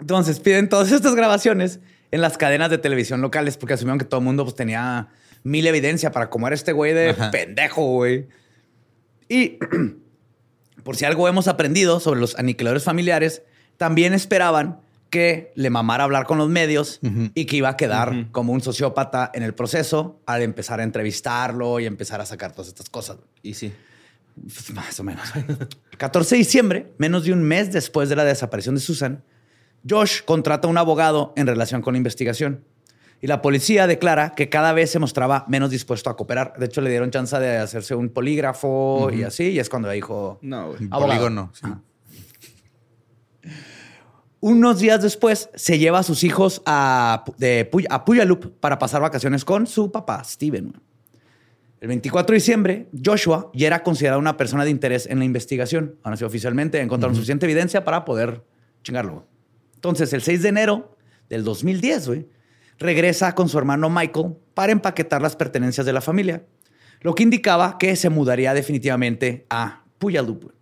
Entonces 0.00 0.40
piden 0.40 0.68
todas 0.68 0.92
estas 0.92 1.14
grabaciones 1.14 1.80
en 2.10 2.20
las 2.20 2.38
cadenas 2.38 2.70
de 2.70 2.78
televisión 2.78 3.20
locales 3.20 3.56
porque 3.56 3.74
asumieron 3.74 3.98
que 3.98 4.04
todo 4.04 4.20
el 4.20 4.24
mundo 4.24 4.44
pues, 4.44 4.56
tenía 4.56 5.08
mil 5.42 5.66
evidencia 5.66 6.10
para 6.10 6.30
cómo 6.30 6.46
era 6.46 6.54
este 6.54 6.72
güey 6.72 6.92
de 6.92 7.10
Ajá. 7.10 7.30
pendejo, 7.30 7.82
güey. 7.82 8.28
Y 9.28 9.58
por 10.84 10.96
si 10.96 11.04
algo 11.04 11.28
hemos 11.28 11.48
aprendido 11.48 12.00
sobre 12.00 12.20
los 12.20 12.36
aniquiladores 12.38 12.84
familiares, 12.84 13.42
también 13.76 14.14
esperaban 14.14 14.80
que 15.10 15.52
le 15.56 15.70
mamara 15.70 16.04
hablar 16.04 16.24
con 16.24 16.38
los 16.38 16.48
medios 16.48 17.00
y 17.34 17.44
que 17.44 17.56
iba 17.56 17.68
a 17.68 17.76
quedar 17.76 18.30
como 18.30 18.52
un 18.52 18.60
sociópata 18.60 19.30
en 19.34 19.42
el 19.42 19.54
proceso 19.54 20.20
al 20.24 20.42
empezar 20.42 20.80
a 20.80 20.84
entrevistarlo 20.84 21.80
y 21.80 21.86
empezar 21.86 22.20
a 22.20 22.26
sacar 22.26 22.52
todas 22.52 22.68
estas 22.68 22.88
cosas. 22.88 23.18
Y 23.42 23.54
sí. 23.54 23.72
Pues, 24.40 24.72
Más 24.72 24.98
o 25.00 25.04
menos. 25.04 25.28
El 25.34 25.98
14 25.98 26.36
de 26.36 26.38
diciembre, 26.38 26.92
menos 26.98 27.24
de 27.24 27.32
un 27.32 27.42
mes 27.42 27.72
después 27.72 28.08
de 28.08 28.16
la 28.16 28.24
desaparición 28.24 28.76
de 28.76 28.80
Susan, 28.80 29.22
Josh 29.88 30.22
contrata 30.24 30.68
a 30.68 30.70
un 30.70 30.78
abogado 30.78 31.32
en 31.36 31.46
relación 31.46 31.82
con 31.82 31.94
la 31.94 31.98
investigación. 31.98 32.64
Y 33.22 33.26
la 33.26 33.42
policía 33.42 33.86
declara 33.86 34.34
que 34.34 34.48
cada 34.48 34.72
vez 34.72 34.90
se 34.90 34.98
mostraba 34.98 35.44
menos 35.46 35.70
dispuesto 35.70 36.08
a 36.08 36.16
cooperar. 36.16 36.54
De 36.58 36.66
hecho, 36.66 36.80
le 36.80 36.88
dieron 36.88 37.10
chance 37.10 37.38
de 37.38 37.58
hacerse 37.58 37.94
un 37.94 38.08
polígrafo 38.08 39.10
y 39.12 39.24
así. 39.24 39.50
Y 39.50 39.58
es 39.58 39.68
cuando 39.68 39.90
dijo... 39.90 40.38
No. 40.40 40.72
Abogado. 40.90 41.06
Polígono. 41.06 41.52
sí. 41.52 41.66
Unos 44.40 44.78
días 44.78 45.02
después, 45.02 45.50
se 45.54 45.78
lleva 45.78 45.98
a 45.98 46.02
sus 46.02 46.24
hijos 46.24 46.62
a, 46.64 47.24
de, 47.36 47.70
a 47.90 48.04
para 48.58 48.78
pasar 48.78 49.02
vacaciones 49.02 49.44
con 49.44 49.66
su 49.66 49.92
papá, 49.92 50.24
Steven. 50.24 50.72
El 51.80 51.88
24 51.88 52.32
de 52.32 52.36
diciembre, 52.36 52.88
Joshua 53.04 53.50
ya 53.52 53.66
era 53.66 53.82
considerado 53.82 54.18
una 54.18 54.38
persona 54.38 54.64
de 54.64 54.70
interés 54.70 55.06
en 55.06 55.18
la 55.18 55.26
investigación. 55.26 55.96
Ahora 56.02 56.16
sí, 56.16 56.24
oficialmente 56.24 56.80
encontraron 56.80 57.14
suficiente 57.14 57.44
evidencia 57.44 57.84
para 57.84 58.06
poder 58.06 58.42
chingarlo. 58.82 59.26
Entonces, 59.74 60.10
el 60.14 60.22
6 60.22 60.42
de 60.42 60.48
enero 60.48 60.96
del 61.28 61.44
2010, 61.44 62.06
güey, 62.06 62.26
regresa 62.78 63.34
con 63.34 63.50
su 63.50 63.58
hermano 63.58 63.90
Michael 63.90 64.36
para 64.54 64.72
empaquetar 64.72 65.20
las 65.20 65.36
pertenencias 65.36 65.84
de 65.84 65.92
la 65.92 66.00
familia, 66.00 66.44
lo 67.02 67.14
que 67.14 67.22
indicaba 67.22 67.76
que 67.78 67.94
se 67.94 68.08
mudaría 68.08 68.54
definitivamente 68.54 69.44
a 69.50 69.84
Puyallup. 69.98 70.44
güey. 70.44 70.56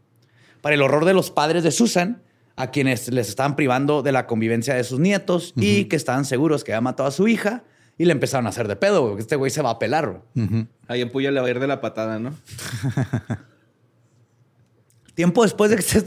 Para 0.61 0.75
el 0.75 0.83
horror 0.83 1.05
de 1.05 1.15
los 1.15 1.31
padres 1.31 1.63
de 1.63 1.71
Susan, 1.71 2.23
a 2.59 2.73
quienes 2.73 3.07
les 3.13 3.29
estaban 3.29 3.55
privando 3.55 4.03
de 4.03 4.11
la 4.11 4.27
convivencia 4.27 4.75
de 4.75 4.83
sus 4.83 4.99
nietos 4.99 5.53
y 5.57 5.85
que 5.85 5.95
estaban 5.95 6.25
seguros 6.25 6.65
que 6.65 6.73
había 6.73 6.81
matado 6.81 7.09
a 7.09 7.13
su 7.13 7.29
hija 7.29 7.63
y 7.97 8.05
le 8.05 8.11
empezaron 8.13 8.47
a 8.47 8.49
hacer 8.49 8.67
de 8.67 8.75
pedo, 8.75 9.03
güey, 9.03 9.15
que 9.15 9.21
este 9.23 9.37
güey 9.37 9.53
se 9.53 9.63
va 9.63 9.71
a 9.71 9.79
pelar. 9.79 10.23
güey. 10.35 10.67
Ahí 10.89 11.01
en 11.01 11.11
Puya 11.11 11.31
le 11.31 11.41
va 11.41 11.47
a 11.47 11.51
ir 11.51 11.61
de 11.61 11.69
la 11.69 11.81
patada, 11.81 12.19
¿no? 12.19 12.35
Tiempo 15.15 15.45
después 15.45 15.71
de 15.71 15.77
que 15.77 15.83
se... 15.83 16.01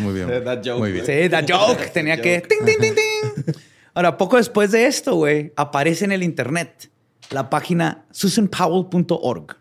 Muy 0.00 0.14
bien. 0.14 0.30
Eh, 0.30 0.40
that 0.42 0.60
joke, 0.64 0.78
Muy 0.78 0.92
bien. 0.92 1.04
Sí, 1.06 1.12
the 1.28 1.44
joke. 1.52 1.90
Tenía 1.92 2.14
That 2.20 2.22
que... 2.22 2.36
joke. 2.40 2.48
ting, 2.48 2.64
ting, 2.66 2.78
ting, 2.78 2.94
ting. 2.94 3.54
Ahora, 3.94 4.16
poco 4.18 4.36
después 4.36 4.70
de 4.70 4.86
esto, 4.86 5.16
güey, 5.16 5.52
aparece 5.56 6.04
en 6.04 6.12
el 6.12 6.22
internet 6.22 6.90
la 7.30 7.50
página 7.50 8.04
susanpowell.org. 8.10 9.56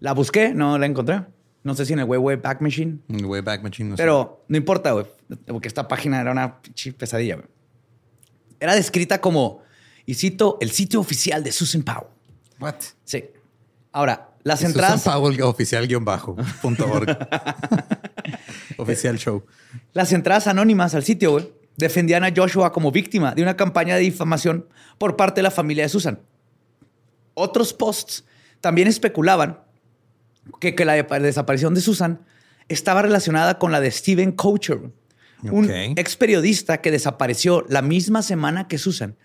La 0.00 0.12
busqué, 0.12 0.54
no 0.54 0.78
la 0.78 0.86
encontré. 0.86 1.22
No 1.64 1.74
sé 1.74 1.86
si 1.86 1.94
en 1.94 1.98
el 1.98 2.04
Way 2.04 2.36
Back 2.36 2.60
Machine. 2.60 2.98
Way 3.08 3.40
back 3.40 3.62
machine. 3.62 3.90
no 3.90 3.96
sé. 3.96 4.02
Pero 4.02 4.44
no 4.48 4.56
importa, 4.56 4.92
güey, 4.92 5.06
porque 5.46 5.66
esta 5.66 5.88
página 5.88 6.20
era 6.20 6.30
una 6.30 6.60
pesadilla, 6.98 7.36
güey. 7.36 7.48
Era 8.60 8.74
descrita 8.74 9.20
como, 9.20 9.62
y 10.04 10.14
cito, 10.14 10.58
el 10.60 10.70
sitio 10.70 11.00
oficial 11.00 11.42
de 11.42 11.50
Susan 11.52 11.82
Powell. 11.82 12.08
What? 12.60 12.76
Sí. 13.04 13.24
Ahora, 13.92 14.34
las 14.42 14.58
Susan 14.60 14.72
entradas, 14.72 15.02
Powell 15.04 15.40
oficial 15.42 15.88
guion 15.88 16.04
bajo 16.04 16.36
punto 16.60 16.86
org. 16.86 17.16
oficial 18.76 19.18
show. 19.18 19.44
las 19.94 20.12
entradas 20.12 20.46
anónimas 20.46 20.94
al 20.94 21.02
sitio, 21.02 21.32
güey, 21.32 21.50
defendían 21.78 22.24
a 22.24 22.32
Joshua 22.34 22.72
como 22.72 22.92
víctima 22.92 23.34
de 23.34 23.42
una 23.42 23.56
campaña 23.56 23.94
de 23.94 24.02
difamación 24.02 24.68
por 24.98 25.16
parte 25.16 25.38
de 25.38 25.44
la 25.44 25.50
familia 25.50 25.84
de 25.84 25.88
Susan. 25.88 26.20
Otros 27.32 27.72
posts 27.72 28.24
también 28.60 28.86
especulaban 28.86 29.60
que, 30.60 30.74
que 30.74 30.84
la 30.84 30.94
de- 30.94 31.20
desaparición 31.20 31.74
de 31.74 31.80
Susan 31.80 32.20
estaba 32.68 33.02
relacionada 33.02 33.58
con 33.58 33.72
la 33.72 33.80
de 33.80 33.90
Steven 33.90 34.32
Coacher, 34.32 34.80
un 35.50 35.64
Ok. 35.66 35.70
ex 35.96 36.16
periodista 36.16 36.80
que 36.80 36.90
desapareció 36.90 37.64
la 37.68 37.82
misma 37.82 38.22
semana 38.22 38.66
que 38.68 38.78
Susan 38.78 39.16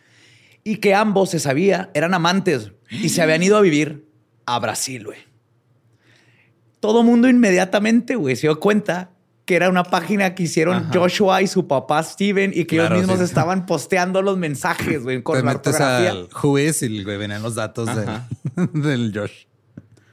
y 0.66 0.78
que 0.78 0.94
ambos 0.94 1.30
se 1.30 1.40
sabía 1.40 1.90
eran 1.94 2.14
amantes 2.14 2.72
y 2.90 3.10
se 3.10 3.22
habían 3.22 3.42
ido 3.44 3.56
a 3.58 3.62
vivir 3.62 4.06
a 4.46 4.60
Brasil, 4.60 5.06
güey. 5.06 5.20
Todo 6.80 7.04
mundo 7.04 7.28
inmediatamente, 7.28 8.16
güey, 8.16 8.36
se 8.36 8.44
dio 8.48 8.60
cuenta 8.60 9.12
que 9.46 9.56
era 9.56 9.70
una 9.70 9.84
página 9.84 10.36
que 10.36 10.44
hicieron 10.44 10.76
Ajá. 10.76 10.92
Joshua 10.94 11.42
y 11.42 11.48
su 11.48 11.68
papá 11.68 12.04
Steven 12.04 12.52
y 12.54 12.66
que 12.66 12.76
Claro, 12.78 12.96
ellos 12.96 13.08
mismos 13.08 13.20
sí. 13.20 13.26
estaban 13.26 13.66
posteando 13.66 14.22
los 14.22 14.38
mensajes, 14.38 15.02
güey, 15.04 15.24
con 15.24 15.38
Te 15.38 15.44
la 15.44 15.54
metes 15.54 15.74
ortografía. 15.74 16.12
al 16.12 16.30
y 16.84 17.04
güey, 17.04 17.18
venían 17.18 17.42
los 17.42 17.56
datos 17.56 17.90
del 18.74 19.12
Josh. 19.16 19.46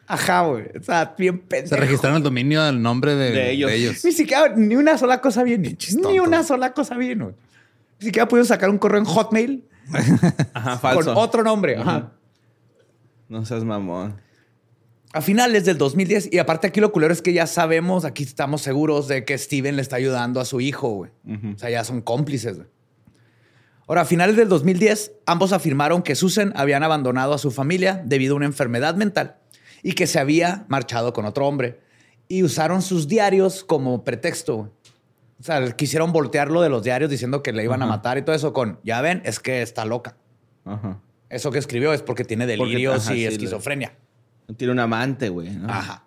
Ajá, 0.06 0.42
güey. 0.42 0.64
O 0.78 0.82
sea, 0.82 1.14
bien 1.18 1.40
pendejo. 1.40 1.74
Se 1.74 1.80
registraron 1.80 2.18
el 2.18 2.22
dominio 2.22 2.62
del 2.62 2.80
nombre 2.80 3.14
de, 3.16 3.30
De 3.32 3.50
ellos. 3.50 3.70
de 3.70 3.76
ellos. 3.76 4.04
Ni 4.04 4.12
siquiera, 4.12 4.54
ni 4.56 4.76
una 4.76 4.96
sola 4.98 5.20
cosa 5.20 5.42
bien. 5.42 5.62
Ni 5.62 5.74
tontos. 5.74 6.12
una 6.26 6.42
sola 6.44 6.72
cosa 6.72 6.96
bien, 6.96 7.18
güey. 7.20 7.34
Ni 8.00 8.06
siquiera 8.06 8.28
pudieron 8.28 8.46
sacar 8.46 8.70
un 8.70 8.78
correo 8.78 9.00
en 9.00 9.06
Hotmail 9.06 9.64
Ajá, 10.54 10.78
falso. 10.78 11.14
con 11.14 11.22
otro 11.22 11.42
nombre. 11.42 11.76
Ajá. 11.76 12.12
No 13.28 13.44
seas 13.44 13.64
mamón. 13.64 14.20
A 15.12 15.22
finales 15.22 15.64
del 15.64 15.78
2010, 15.78 16.28
y 16.32 16.38
aparte 16.38 16.66
aquí 16.66 16.80
lo 16.80 16.92
culero 16.92 17.12
es 17.12 17.22
que 17.22 17.32
ya 17.32 17.46
sabemos, 17.46 18.04
aquí 18.04 18.22
estamos 18.22 18.60
seguros 18.60 19.08
de 19.08 19.24
que 19.24 19.38
Steven 19.38 19.76
le 19.76 19.82
está 19.82 19.96
ayudando 19.96 20.40
a 20.40 20.44
su 20.44 20.60
hijo, 20.60 20.90
güey. 20.90 21.10
O 21.54 21.58
sea, 21.58 21.70
ya 21.70 21.84
son 21.84 22.02
cómplices, 22.02 22.56
güey. 22.56 22.68
Ahora, 23.88 24.02
a 24.02 24.04
finales 24.04 24.36
del 24.36 24.48
2010, 24.48 25.12
ambos 25.26 25.52
afirmaron 25.52 26.02
que 26.02 26.16
Susan 26.16 26.52
habían 26.56 26.82
abandonado 26.82 27.32
a 27.32 27.38
su 27.38 27.50
familia 27.50 28.02
debido 28.04 28.34
a 28.34 28.36
una 28.36 28.46
enfermedad 28.46 28.94
mental 28.96 29.36
y 29.82 29.92
que 29.92 30.06
se 30.06 30.18
había 30.18 30.64
marchado 30.68 31.12
con 31.12 31.24
otro 31.24 31.46
hombre. 31.46 31.80
Y 32.28 32.42
usaron 32.42 32.82
sus 32.82 33.06
diarios 33.08 33.64
como 33.64 34.02
pretexto. 34.04 34.72
O 35.38 35.42
sea, 35.42 35.70
quisieron 35.72 36.12
voltearlo 36.12 36.62
de 36.62 36.68
los 36.68 36.82
diarios 36.82 37.10
diciendo 37.10 37.42
que 37.42 37.52
le 37.52 37.62
iban 37.62 37.82
a 37.82 37.86
matar 37.86 38.18
y 38.18 38.22
todo 38.22 38.34
eso 38.34 38.52
con, 38.52 38.80
ya 38.82 39.00
ven, 39.00 39.22
es 39.24 39.38
que 39.38 39.62
está 39.62 39.84
loca. 39.84 40.16
Ajá. 40.64 40.98
Eso 41.28 41.50
que 41.50 41.58
escribió 41.58 41.92
es 41.92 42.02
porque 42.02 42.24
tiene 42.24 42.44
Porque- 42.46 42.56
delirios 42.70 43.04
ajá, 43.06 43.14
y 43.14 43.18
sí, 43.18 43.26
esquizofrenia. 43.26 43.94
Tiene 44.56 44.72
un 44.72 44.78
amante, 44.78 45.28
güey. 45.28 45.50
¿no? 45.50 45.68
Ajá. 45.72 46.04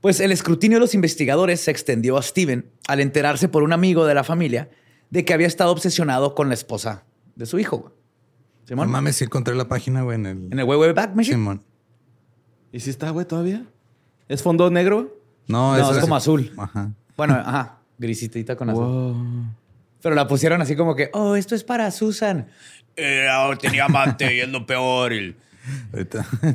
Pues 0.00 0.20
el 0.20 0.32
escrutinio 0.32 0.76
de 0.76 0.80
los 0.80 0.94
investigadores 0.94 1.60
se 1.60 1.70
extendió 1.70 2.16
a 2.16 2.22
Steven 2.22 2.70
al 2.88 3.00
enterarse 3.00 3.48
por 3.48 3.62
un 3.62 3.72
amigo 3.72 4.06
de 4.06 4.14
la 4.14 4.24
familia 4.24 4.68
de 5.10 5.24
que 5.24 5.32
había 5.34 5.46
estado 5.46 5.70
obsesionado 5.70 6.34
con 6.34 6.48
la 6.48 6.54
esposa 6.54 7.04
de 7.34 7.46
su 7.46 7.58
hijo. 7.58 7.78
güey. 7.78 7.92
No 7.92 8.66
Simón. 8.68 8.90
mames, 8.90 9.16
sí 9.16 9.24
encontré 9.24 9.54
la 9.54 9.68
página, 9.68 10.02
güey, 10.02 10.16
en 10.16 10.26
el... 10.26 10.36
En 10.52 10.58
el 10.58 10.64
Wayback 10.64 11.14
Machine. 11.14 11.36
Simón. 11.36 11.62
¿Y 12.76 12.80
si 12.80 12.90
está, 12.90 13.08
güey, 13.08 13.24
todavía? 13.26 13.62
¿Es 14.28 14.42
fondo 14.42 14.68
negro? 14.70 15.18
No, 15.46 15.78
No, 15.78 15.92
es 15.92 15.98
como 15.98 16.14
azul. 16.14 16.52
Ajá. 16.58 16.90
Bueno, 17.16 17.32
ajá. 17.34 17.78
Grisitita 17.96 18.54
con 18.54 18.68
azul. 18.68 18.84
Wow. 18.84 19.46
Pero 20.02 20.14
la 20.14 20.28
pusieron 20.28 20.60
así 20.60 20.76
como 20.76 20.94
que, 20.94 21.08
oh, 21.14 21.36
esto 21.36 21.54
es 21.54 21.64
para 21.64 21.90
Susan. 21.90 22.48
Eh, 22.94 23.26
tenía 23.62 23.86
amante 23.86 24.34
y 24.34 24.40
es 24.40 24.48
lo 24.50 24.66
peor. 24.66 25.14
Y, 25.14 25.34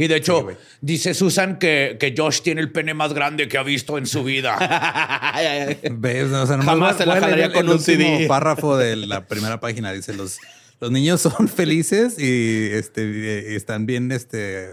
de 0.07 0.15
hecho, 0.15 0.47
dice 0.80 1.15
Susan 1.15 1.57
que, 1.57 1.97
que 1.99 2.13
Josh 2.15 2.41
tiene 2.43 2.61
el 2.61 2.72
pene 2.72 2.93
más 2.93 3.13
grande 3.15 3.47
que 3.47 3.57
ha 3.57 3.63
visto 3.63 3.97
en 3.97 4.05
su 4.05 4.24
vida. 4.24 4.57
¿Ves? 5.91 6.32
O 6.32 6.45
sea, 6.45 6.57
nomás 6.57 6.65
Jamás 6.76 6.97
se 6.97 7.05
la 7.07 7.19
jalaría 7.19 7.45
el- 7.45 7.53
con 7.53 7.65
el 7.65 7.72
un 7.72 7.80
CD. 7.80 8.11
último 8.11 8.28
párrafo 8.28 8.78
de 8.78 8.95
la 8.95 9.26
primera 9.26 9.59
página. 9.59 9.91
Dice, 9.91 10.13
los, 10.13 10.38
los 10.80 10.91
niños 10.91 11.19
son 11.22 11.47
felices 11.47 12.19
y 12.19 12.67
este, 12.74 13.01
eh, 13.01 13.55
están 13.55 13.88
bien 13.88 14.11
este, 14.11 14.69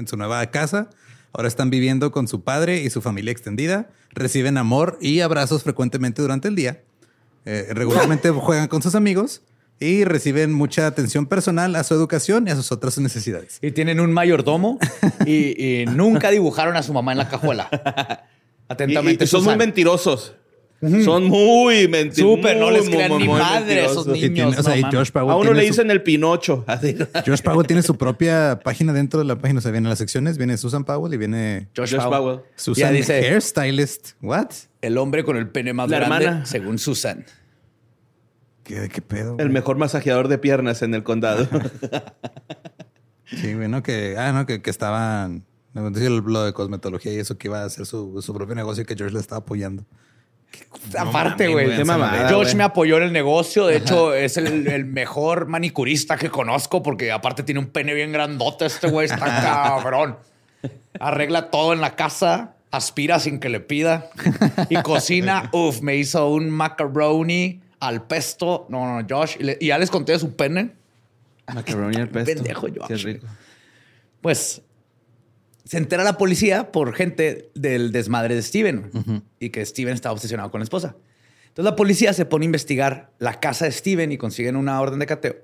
en 0.00 0.08
su 0.08 0.16
nueva 0.16 0.44
casa. 0.50 0.90
Ahora 1.32 1.46
están 1.46 1.70
viviendo 1.70 2.10
con 2.10 2.26
su 2.26 2.42
padre 2.42 2.82
y 2.82 2.90
su 2.90 3.00
familia 3.00 3.30
extendida. 3.30 3.90
Reciben 4.10 4.56
amor 4.56 4.98
y 5.00 5.20
abrazos 5.20 5.62
frecuentemente 5.62 6.20
durante 6.20 6.48
el 6.48 6.56
día. 6.56 6.82
Eh, 7.44 7.68
regularmente 7.70 8.30
juegan 8.30 8.66
con 8.66 8.82
sus 8.82 8.96
amigos 8.96 9.42
y 9.78 10.04
reciben 10.04 10.52
mucha 10.52 10.86
atención 10.86 11.26
personal 11.26 11.76
a 11.76 11.84
su 11.84 11.94
educación 11.94 12.48
y 12.48 12.50
a 12.50 12.56
sus 12.56 12.72
otras 12.72 12.98
necesidades. 12.98 13.58
Y 13.62 13.70
tienen 13.70 14.00
un 14.00 14.12
mayordomo 14.12 14.78
y, 15.24 15.82
y 15.82 15.86
nunca 15.86 16.30
dibujaron 16.30 16.76
a 16.76 16.82
su 16.82 16.92
mamá 16.92 17.12
en 17.12 17.18
la 17.18 17.28
cajuela. 17.28 17.68
Atentamente. 18.68 19.24
y 19.24 19.26
son 19.26 19.44
muy 19.44 19.56
mentirosos. 19.56 20.34
Son 21.04 21.24
muy 21.24 21.88
mentirosos. 21.88 22.36
Súper, 22.36 22.56
no 22.56 22.70
les 22.70 22.88
crean 22.88 23.18
ni 23.18 23.28
madre 23.28 23.84
esos 23.84 24.06
Y 24.08 24.12
tiene- 24.12 24.28
niños. 24.30 24.58
o 24.58 24.62
sea, 24.62 24.72
no 24.72 24.78
y 24.78 24.82
mames. 24.82 24.98
Josh 24.98 25.10
Powell 25.10 25.30
A 25.30 25.36
uno 25.36 25.52
le 25.52 25.60
su- 25.62 25.66
dicen 25.66 25.90
el 25.90 26.02
Pinocho. 26.02 26.64
Así. 26.68 26.96
Josh 27.26 27.42
Powell 27.42 27.66
tiene 27.66 27.82
su 27.82 27.96
propia 27.98 28.60
página 28.64 28.92
dentro 28.94 29.18
de 29.20 29.26
la 29.26 29.36
página. 29.36 29.58
O 29.58 29.60
sea, 29.62 29.72
vienen 29.72 29.90
las 29.90 29.98
secciones, 29.98 30.38
viene 30.38 30.56
Susan 30.56 30.84
Powell 30.84 31.12
y 31.12 31.16
viene 31.18 31.68
Josh, 31.76 31.94
Josh 31.94 32.02
Powell. 32.04 32.18
Powell. 32.22 32.40
Susan 32.56 32.80
Ya 32.88 32.92
dice- 32.92 33.20
Hairstylist. 33.28 34.12
What? 34.22 34.48
El 34.80 34.96
hombre 34.96 35.22
con 35.24 35.36
el 35.36 35.48
pene 35.50 35.74
más 35.74 35.90
La 35.90 35.98
grande, 35.98 36.24
hermana. 36.24 36.46
según 36.46 36.78
Susan. 36.78 37.26
¿Qué, 38.64 38.88
qué 38.88 39.02
pedo? 39.02 39.36
El 39.38 39.50
mejor 39.50 39.76
masajeador 39.76 40.28
de 40.28 40.38
piernas 40.38 40.80
en 40.82 40.94
el 40.94 41.02
condado. 41.02 41.46
Sí, 43.26 43.54
güey, 43.54 43.68
¿no? 43.68 43.82
Que, 43.82 44.16
ah, 44.18 44.32
no, 44.32 44.44
que, 44.44 44.60
que 44.60 44.70
estaban... 44.70 45.44
me 45.72 45.82
decía 45.90 46.08
el 46.08 46.20
blog 46.20 46.46
de 46.46 46.52
cosmetología 46.52 47.12
y 47.12 47.18
eso 47.18 47.38
que 47.38 47.46
iba 47.46 47.62
a 47.62 47.64
hacer 47.64 47.86
su, 47.86 48.20
su 48.22 48.34
propio 48.34 48.56
negocio 48.56 48.82
y 48.82 48.86
que 48.86 48.96
George 48.96 49.14
le 49.14 49.20
estaba 49.20 49.38
apoyando. 49.40 49.84
Aparte, 50.98 51.48
mames, 51.48 51.52
güey. 51.52 52.32
Josh 52.32 52.54
me 52.54 52.64
apoyó 52.64 52.96
en 52.96 53.04
el 53.04 53.12
negocio. 53.12 53.66
De 53.66 53.76
hecho, 53.76 54.14
es 54.14 54.36
el, 54.36 54.66
el 54.68 54.84
mejor 54.86 55.46
manicurista 55.46 56.16
que 56.16 56.30
conozco 56.30 56.82
porque 56.82 57.12
aparte 57.12 57.42
tiene 57.42 57.60
un 57.60 57.66
pene 57.66 57.94
bien 57.94 58.12
grandote. 58.12 58.66
Este 58.66 58.88
güey 58.88 59.06
está 59.06 59.18
cabrón. 59.42 60.16
Arregla 60.98 61.50
todo 61.50 61.72
en 61.72 61.80
la 61.80 61.96
casa. 61.96 62.54
Aspira 62.70 63.18
sin 63.18 63.40
que 63.40 63.48
le 63.48 63.60
pida. 63.60 64.10
Y 64.68 64.76
cocina. 64.82 65.48
Uf, 65.52 65.80
me 65.82 65.96
hizo 65.96 66.28
un 66.30 66.50
macaroni 66.50 67.60
al 67.80 68.02
pesto. 68.02 68.66
No, 68.68 69.00
no, 69.00 69.06
Josh. 69.08 69.36
Y, 69.40 69.42
le- 69.44 69.58
y 69.60 69.66
ya 69.68 69.78
les 69.78 69.90
conté 69.90 70.12
de 70.12 70.18
su 70.20 70.34
pene. 70.36 70.72
Macaroni 71.52 71.96
al 71.96 72.08
pesto. 72.08 72.32
Pendejo, 72.34 72.68
Josh. 72.68 72.86
Qué 72.88 72.94
rico. 72.96 73.26
Pues 74.20 74.62
se 75.70 75.76
entera 75.78 76.02
la 76.02 76.18
policía 76.18 76.72
por 76.72 76.92
gente 76.94 77.48
del 77.54 77.92
desmadre 77.92 78.34
de 78.34 78.42
Steven 78.42 79.22
y 79.38 79.50
que 79.50 79.64
Steven 79.64 79.94
está 79.94 80.10
obsesionado 80.10 80.50
con 80.50 80.58
la 80.58 80.64
esposa. 80.64 80.96
Entonces 81.46 81.64
la 81.64 81.76
policía 81.76 82.12
se 82.12 82.24
pone 82.24 82.44
a 82.44 82.46
investigar 82.46 83.12
la 83.20 83.38
casa 83.38 83.66
de 83.66 83.70
Steven 83.70 84.10
y 84.10 84.18
consiguen 84.18 84.56
una 84.56 84.80
orden 84.80 84.98
de 84.98 85.06
cateo 85.06 85.36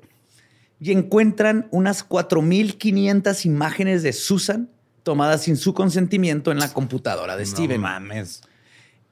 y 0.80 0.90
encuentran 0.90 1.68
unas 1.70 2.08
4.500 2.08 3.46
imágenes 3.46 4.02
de 4.02 4.12
Susan 4.12 4.68
tomadas 5.04 5.44
sin 5.44 5.56
su 5.56 5.74
consentimiento 5.74 6.50
en 6.50 6.58
la 6.58 6.72
computadora 6.72 7.36
de 7.36 7.46
Steven, 7.46 7.80
No 7.80 7.86
mames. 7.86 8.42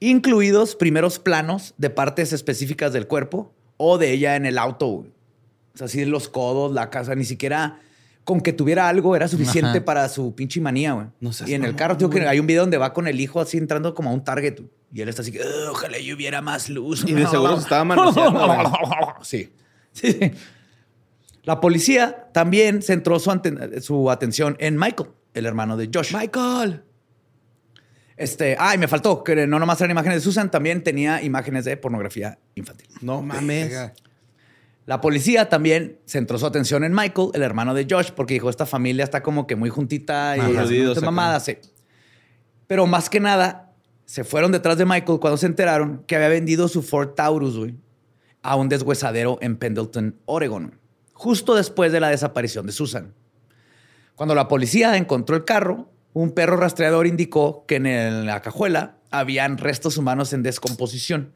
incluidos 0.01 0.75
primeros 0.75 1.21
planos 1.21 1.75
de 1.79 1.91
partes 1.91 2.33
específicas 2.33 2.93
del 2.93 3.07
cuerpo 3.07 3.55
o 3.77 3.99
de 3.99 4.11
ella 4.11 4.35
en 4.35 4.47
el 4.47 4.59
auto. 4.59 4.89
O 4.89 5.07
sea, 5.77 5.85
así 5.85 6.05
los 6.07 6.29
codos, 6.29 6.73
la 6.73 6.91
casa, 6.91 7.15
ni 7.15 7.25
siquiera 7.25 7.79
con 8.25 8.41
que 8.41 8.53
tuviera 8.53 8.89
algo 8.89 9.15
era 9.15 9.29
suficiente 9.29 9.71
Ajá. 9.79 9.85
para 9.85 10.09
su 10.09 10.35
pinche 10.35 10.61
manía, 10.61 10.93
güey. 10.95 11.07
No 11.21 11.33
seas 11.33 11.51
y 11.51 11.55
en 11.55 11.65
el 11.65 11.77
carro, 11.77 11.97
tío, 11.97 12.09
que 12.11 12.27
hay 12.27 12.41
un 12.41 12.47
video 12.47 12.63
donde 12.63 12.79
va 12.79 12.93
con 12.93 13.07
el 13.07 13.21
hijo 13.21 13.41
así 13.41 13.59
entrando 13.59 13.95
como 13.95 14.11
a 14.11 14.13
un 14.15 14.25
target. 14.25 14.61
Y 14.93 15.01
él 15.03 15.09
está 15.09 15.23
así 15.23 15.31
que, 15.33 15.41
"Ugh, 15.41 15.71
ojalá 15.73 15.99
yo 15.99 16.15
hubiera 16.15 16.41
más 16.41 16.69
luz. 16.71 17.05
Y 17.07 17.13
de 17.13 17.27
seguro 17.27 17.57
se 17.57 17.63
estaba 17.65 17.85
manoseando. 17.85 18.41
Sí. 19.23 19.53
Sí. 19.93 20.19
La 21.43 21.61
policía 21.61 22.29
también 22.33 22.81
centró 22.83 23.19
su, 23.21 23.31
aten- 23.31 23.81
su 23.81 24.11
atención 24.11 24.57
en 24.59 24.79
Michael, 24.79 25.11
el 25.35 25.45
hermano 25.47 25.77
de 25.77 25.91
Josh. 25.93 26.15
Michael. 26.15 26.83
Este, 28.17 28.57
ay, 28.59 28.79
me 28.79 28.87
faltó 28.89 29.25
que 29.25 29.47
no 29.47 29.59
nomás 29.59 29.81
eran 29.81 29.91
imágenes 29.91 30.19
de 30.19 30.21
Susan, 30.23 30.51
también 30.51 30.83
tenía 30.85 31.21
imágenes 31.23 31.65
de 31.65 31.77
pornografía 31.77 32.39
infantil. 32.55 32.87
No 33.03 33.21
mames. 33.23 33.93
La 34.87 35.01
policía 35.01 35.49
también 35.49 35.99
centró 36.07 36.39
su 36.39 36.45
atención 36.45 36.85
en 36.85 36.93
Michael, 36.93 37.31
el 37.33 37.43
hermano 37.43 37.73
de 37.73 37.87
Josh, 37.89 38.11
porque 38.11 38.35
dijo, 38.35 38.51
esta 38.51 38.67
familia 38.67 39.05
está 39.05 39.23
como 39.23 39.47
que 39.47 39.57
muy 39.57 39.71
juntita 39.71 40.37
y 40.37 40.41
acá. 40.41 40.67
mamadas, 41.01 41.45
sí. 41.45 41.57
Pero 42.67 42.87
más 42.87 43.09
que 43.09 43.21
nada, 43.21 43.73
se 44.05 44.25
fueron 44.25 44.53
detrás 44.53 44.77
de 44.77 44.85
Michael 44.85 45.21
cuando 45.21 45.39
se 45.39 45.47
enteraron 45.47 46.05
que 46.07 46.17
había 46.17 46.29
vendido 46.29 46.69
su 46.69 46.83
Ford 46.83 47.11
Taurus, 47.15 47.57
güey, 47.57 47.77
a 48.43 48.57
un 48.57 48.69
deshuesadero 48.69 49.39
en 49.41 49.57
Pendleton, 49.57 50.17
Oregon, 50.27 50.79
justo 51.15 51.55
después 51.55 51.91
de 51.91 52.01
la 52.01 52.09
desaparición 52.09 52.67
de 52.67 52.73
Susan. 52.73 53.15
Cuando 54.17 54.35
la 54.35 54.49
policía 54.49 54.97
encontró 54.97 55.35
el 55.35 55.45
carro, 55.45 55.89
un 56.13 56.33
perro 56.33 56.57
rastreador 56.57 57.07
indicó 57.07 57.65
que 57.67 57.77
en 57.77 58.27
la 58.27 58.43
cajuela 58.43 58.99
habían 59.11 59.59
restos 59.59 59.97
humanos 59.97 60.33
en 60.33 60.43
descomposición. 60.43 61.33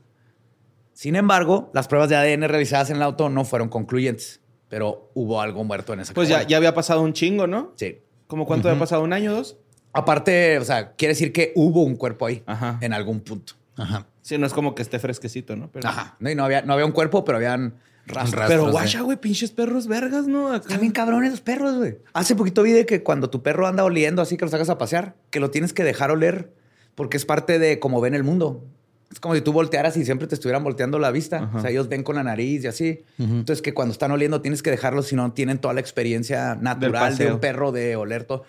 Sin 0.99 1.15
embargo, 1.15 1.71
las 1.75 1.87
pruebas 1.87 2.09
de 2.09 2.17
ADN 2.17 2.49
realizadas 2.49 2.91
en 2.91 2.97
el 2.97 3.03
auto 3.05 3.29
no 3.29 3.45
fueron 3.45 3.69
concluyentes, 3.69 4.41
pero 4.69 5.13
hubo 5.15 5.41
algo 5.41 5.63
muerto 5.63 5.93
en 5.93 6.01
esa 6.01 6.13
Pues 6.13 6.29
ya, 6.29 6.43
ya 6.43 6.57
había 6.57 6.75
pasado 6.75 7.03
un 7.03 7.13
chingo, 7.13 7.47
¿no? 7.47 7.73
Sí. 7.77 8.01
¿Cómo 8.27 8.47
cuánto 8.47 8.69
había 8.69 8.81
pasado? 8.81 9.05
¿Un 9.05 9.13
año 9.13 9.31
o 9.31 9.37
dos? 9.37 9.59
Aparte, 9.93 10.59
o 10.59 10.65
sea, 10.65 10.97
quiere 10.97 11.15
decir 11.15 11.33
que 11.33 11.53
hubo 11.55 11.85
un 11.85 11.95
cuerpo 11.95 12.27
ahí 12.27 12.43
Ajá. 12.47 12.79
en 12.81 12.93
algún 12.93 13.21
punto. 13.21 13.53
Ajá. 13.77 14.09
Sí, 14.23 14.39
no 14.39 14.47
es 14.49 14.53
como 14.53 14.75
que 14.75 14.83
esté 14.83 14.99
fresquecito, 14.99 15.55
¿no? 15.55 15.71
Pero, 15.71 15.89
Ajá. 15.89 16.17
No, 16.19 16.31
y 16.31 16.35
no 16.35 16.45
había, 16.45 16.63
no 16.63 16.73
había 16.73 16.85
un 16.85 16.91
cuerpo, 16.91 17.25
pero 17.25 17.39
habían 17.39 17.77
rastros. 18.05 18.47
Pero 18.49 18.73
guacha, 18.73 19.03
güey, 19.03 19.19
pinches 19.19 19.53
perros 19.53 19.87
vergas, 19.87 20.27
¿no? 20.27 20.49
Acá. 20.49 20.63
Están 20.63 20.81
bien 20.81 20.91
cabrones 20.91 21.31
los 21.31 21.43
perros, 21.43 21.77
güey. 21.77 21.99
Hace 22.13 22.35
poquito 22.35 22.65
vi 22.65 22.73
de 22.73 22.87
que 22.87 23.05
cuando 23.05 23.31
tu 23.31 23.41
perro 23.41 23.69
anda 23.69 23.85
oliendo 23.85 24.21
así 24.21 24.37
que 24.37 24.45
lo 24.45 24.51
sacas 24.51 24.69
a 24.69 24.79
pasear, 24.79 25.15
que 25.31 25.39
lo 25.39 25.53
tienes 25.53 25.73
que 25.73 25.85
dejar 25.85 26.11
oler 26.11 26.53
porque 26.97 27.17
es 27.17 27.25
parte 27.25 27.61
de 27.61 27.79
cómo 27.79 28.01
ven 28.01 28.17
el 28.17 28.25
mundo. 28.25 28.65
Es 29.11 29.21
como 29.21 29.35
si 29.35 29.41
tú 29.41 29.53
voltearas 29.53 29.97
y 29.97 30.05
siempre 30.05 30.29
te 30.29 30.35
estuvieran 30.35 30.63
volteando 30.63 30.99
la 30.99 31.11
vista. 31.11 31.51
O 31.55 31.61
sea, 31.61 31.71
ellos 31.71 31.89
ven 31.89 32.03
con 32.03 32.17
la 32.17 32.23
nariz 32.23 32.65
y 32.65 32.67
así. 32.67 33.05
Entonces, 33.19 33.63
que 33.63 33.73
cuando 33.73 33.93
están 33.93 34.11
oliendo 34.11 34.43
tienes 34.43 34.63
que 34.63 34.71
dejarlos 34.71 35.07
si 35.07 35.17
no 35.17 35.33
tienen 35.33 35.59
toda 35.59 35.75
la 35.75 35.81
experiencia 35.81 36.55
natural 36.57 37.17
de 37.17 37.33
un 37.33 37.41
perro 37.41 37.73
de 37.73 37.97
oler 37.97 38.25
todo. 38.25 38.45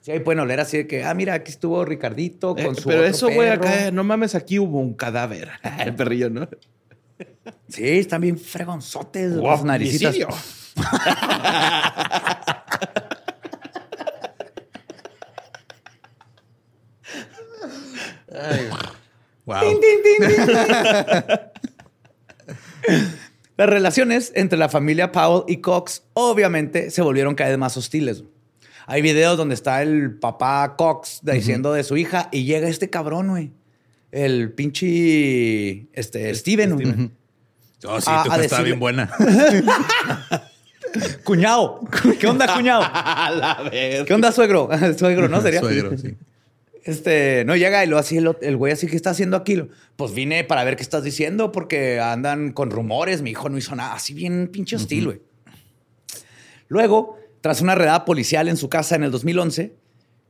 Sí, 0.00 0.12
ahí 0.12 0.20
pueden 0.20 0.40
oler 0.40 0.60
así 0.60 0.76
de 0.78 0.86
que, 0.86 1.04
ah, 1.04 1.12
mira, 1.12 1.34
aquí 1.34 1.50
estuvo 1.50 1.84
Ricardito 1.84 2.54
con 2.54 2.66
Eh, 2.66 2.74
su 2.74 2.88
pero 2.88 3.00
otro 3.00 3.10
eso, 3.10 3.30
güey, 3.30 3.48
acá, 3.48 3.90
no 3.90 4.04
mames, 4.04 4.34
aquí 4.34 4.58
hubo 4.58 4.78
un 4.78 4.94
cadáver. 4.94 5.50
El 5.84 5.94
perrillo, 5.94 6.30
¿no? 6.30 6.48
Sí, 7.68 7.84
están 7.84 8.20
bien 8.20 8.38
fregonzotes 8.38 9.32
las 9.32 9.64
naricitas. 9.64 10.14
Homicidio. 10.14 10.28
Wow. 19.48 19.56
Las 23.56 23.68
relaciones 23.68 24.30
entre 24.34 24.58
la 24.58 24.68
familia 24.68 25.10
Powell 25.10 25.44
y 25.48 25.56
Cox 25.62 26.02
obviamente 26.12 26.90
se 26.90 27.00
volvieron 27.02 27.34
cada 27.34 27.48
vez 27.50 27.58
más 27.58 27.74
hostiles. 27.78 28.22
Hay 28.86 29.00
videos 29.02 29.38
donde 29.38 29.54
está 29.54 29.82
el 29.82 30.18
papá 30.18 30.76
Cox 30.76 31.20
diciendo 31.22 31.72
de 31.72 31.82
su 31.82 31.96
hija 31.96 32.28
y 32.30 32.44
llega 32.44 32.68
este 32.68 32.90
cabrón, 32.90 33.28
güey. 33.28 33.50
El 34.12 34.52
pinche 34.52 35.88
este, 35.92 36.34
Steven. 36.34 36.74
güey. 36.74 37.10
Oh, 37.86 38.00
sí, 38.00 38.10
A- 38.10 38.24
tu 38.24 38.32
a 38.32 38.36
está 38.36 38.60
bien 38.62 38.78
buena. 38.78 39.10
Cuñado. 41.24 41.80
¿Qué 42.20 42.26
onda, 42.26 42.54
cuñado? 42.54 42.82
A 42.92 43.30
la 43.30 43.68
vez. 43.70 44.04
¿Qué 44.04 44.14
onda, 44.14 44.30
suegro? 44.32 44.68
suegro, 44.96 45.28
¿no? 45.28 45.40
Sería. 45.40 45.60
Suegro, 45.60 45.96
sí. 45.96 46.14
Este, 46.88 47.44
no 47.44 47.54
llega 47.54 47.84
y 47.84 47.86
lo 47.86 47.98
así 47.98 48.16
el, 48.16 48.34
el 48.40 48.56
güey 48.56 48.72
así 48.72 48.86
que 48.86 48.96
está 48.96 49.10
haciendo 49.10 49.36
aquí. 49.36 49.62
Pues 49.96 50.14
vine 50.14 50.42
para 50.42 50.64
ver 50.64 50.74
qué 50.74 50.82
estás 50.82 51.04
diciendo 51.04 51.52
porque 51.52 52.00
andan 52.00 52.52
con 52.52 52.70
rumores. 52.70 53.20
Mi 53.20 53.32
hijo 53.32 53.50
no 53.50 53.58
hizo 53.58 53.76
nada. 53.76 53.92
Así 53.92 54.14
bien 54.14 54.48
pinche 54.48 54.76
hostil, 54.76 55.04
güey. 55.04 55.20
Luego, 56.68 57.18
tras 57.42 57.60
una 57.60 57.74
redada 57.74 58.06
policial 58.06 58.48
en 58.48 58.56
su 58.56 58.70
casa 58.70 58.96
en 58.96 59.02
el 59.02 59.10
2011, 59.10 59.74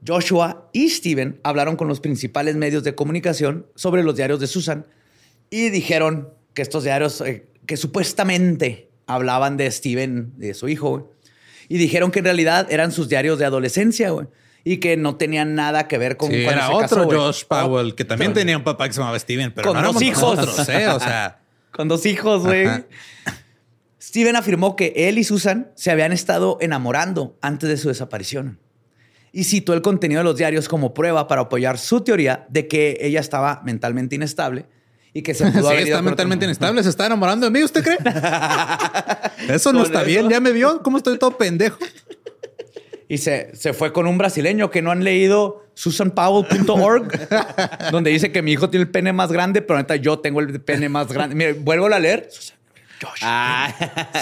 Joshua 0.04 0.68
y 0.72 0.88
Steven 0.90 1.38
hablaron 1.44 1.76
con 1.76 1.86
los 1.86 2.00
principales 2.00 2.56
medios 2.56 2.82
de 2.82 2.96
comunicación 2.96 3.68
sobre 3.76 4.02
los 4.02 4.16
diarios 4.16 4.40
de 4.40 4.48
Susan 4.48 4.84
y 5.50 5.70
dijeron 5.70 6.30
que 6.54 6.62
estos 6.62 6.82
diarios, 6.82 7.20
eh, 7.20 7.46
que 7.66 7.76
supuestamente 7.76 8.90
hablaban 9.06 9.56
de 9.56 9.70
Steven, 9.70 10.32
de 10.36 10.54
su 10.54 10.68
hijo, 10.68 10.90
güey, 10.90 11.04
y 11.68 11.78
dijeron 11.78 12.10
que 12.10 12.18
en 12.18 12.24
realidad 12.24 12.66
eran 12.68 12.90
sus 12.90 13.08
diarios 13.08 13.38
de 13.38 13.44
adolescencia, 13.44 14.10
güey, 14.10 14.26
y 14.70 14.80
que 14.80 14.98
no 14.98 15.16
tenían 15.16 15.54
nada 15.54 15.88
que 15.88 15.96
ver 15.96 16.18
con 16.18 16.30
Sí, 16.30 16.44
era 16.44 16.70
otro 16.70 17.08
casó. 17.08 17.10
Josh 17.10 17.44
Powell, 17.44 17.94
que 17.94 18.04
también 18.04 18.32
Otro. 18.32 18.40
tenía 18.40 18.58
un 18.58 18.64
papá 18.64 18.86
que 18.86 18.92
se 18.92 19.00
llamaba 19.00 19.18
Steven, 19.18 19.50
pero 19.54 19.72
Con 19.72 19.80
no 19.80 19.92
dos 19.94 20.02
hijos. 20.02 20.36
nosotros, 20.36 20.68
¿eh? 20.68 20.88
O 20.88 21.00
sea, 21.00 21.38
Con 21.70 21.88
dos 21.88 22.04
hijos, 22.04 22.42
güey. 22.42 22.68
Steven 24.00 24.36
afirmó 24.36 24.76
que 24.76 24.92
él 24.94 25.16
y 25.16 25.24
Susan 25.24 25.70
se 25.74 25.90
habían 25.90 26.12
estado 26.12 26.58
enamorando 26.60 27.38
antes 27.40 27.68
de 27.70 27.78
su 27.78 27.88
desaparición. 27.88 28.58
Y 29.32 29.44
citó 29.44 29.72
el 29.72 29.80
contenido 29.80 30.20
de 30.20 30.24
los 30.24 30.36
diarios 30.36 30.68
como 30.68 30.92
prueba 30.92 31.28
para 31.28 31.42
apoyar 31.42 31.78
su 31.78 32.02
teoría 32.02 32.46
de 32.50 32.68
que 32.68 32.98
ella 33.00 33.20
estaba 33.20 33.62
mentalmente 33.64 34.16
inestable 34.16 34.66
y 35.14 35.22
que 35.22 35.32
se 35.32 35.44
pudo 35.50 35.62
sí, 35.62 35.74
haber 35.74 35.86
ido 35.86 35.96
está 35.96 36.02
mentalmente 36.02 36.44
inestable. 36.44 36.82
¿Se 36.82 36.90
está 36.90 37.06
enamorando 37.06 37.46
de 37.46 37.52
mí, 37.52 37.62
usted 37.64 37.82
cree? 37.82 37.98
Eso 39.48 39.72
no 39.72 39.82
está 39.82 40.00
eso. 40.00 40.06
bien. 40.06 40.28
¿Ya 40.28 40.40
me 40.40 40.52
vio? 40.52 40.82
¿Cómo 40.82 40.98
estoy 40.98 41.18
todo 41.18 41.36
pendejo? 41.38 41.78
Y 43.08 43.18
se, 43.18 43.56
se 43.56 43.72
fue 43.72 43.92
con 43.92 44.06
un 44.06 44.18
brasileño 44.18 44.70
que 44.70 44.82
no 44.82 44.90
han 44.90 45.02
leído 45.02 45.64
susanpowell.org, 45.74 47.28
donde 47.90 48.10
dice 48.10 48.30
que 48.32 48.42
mi 48.42 48.52
hijo 48.52 48.68
tiene 48.68 48.82
el 48.84 48.90
pene 48.90 49.12
más 49.14 49.32
grande, 49.32 49.62
pero 49.62 49.78
neta 49.78 49.96
yo 49.96 50.18
tengo 50.18 50.40
el 50.40 50.60
pene 50.60 50.88
más 50.90 51.08
grande. 51.08 51.34
Mire, 51.34 51.52
vuelvo 51.54 51.86
a 51.86 51.98
leer. 51.98 52.28
Josh, 53.00 53.20
Ah, 53.22 53.72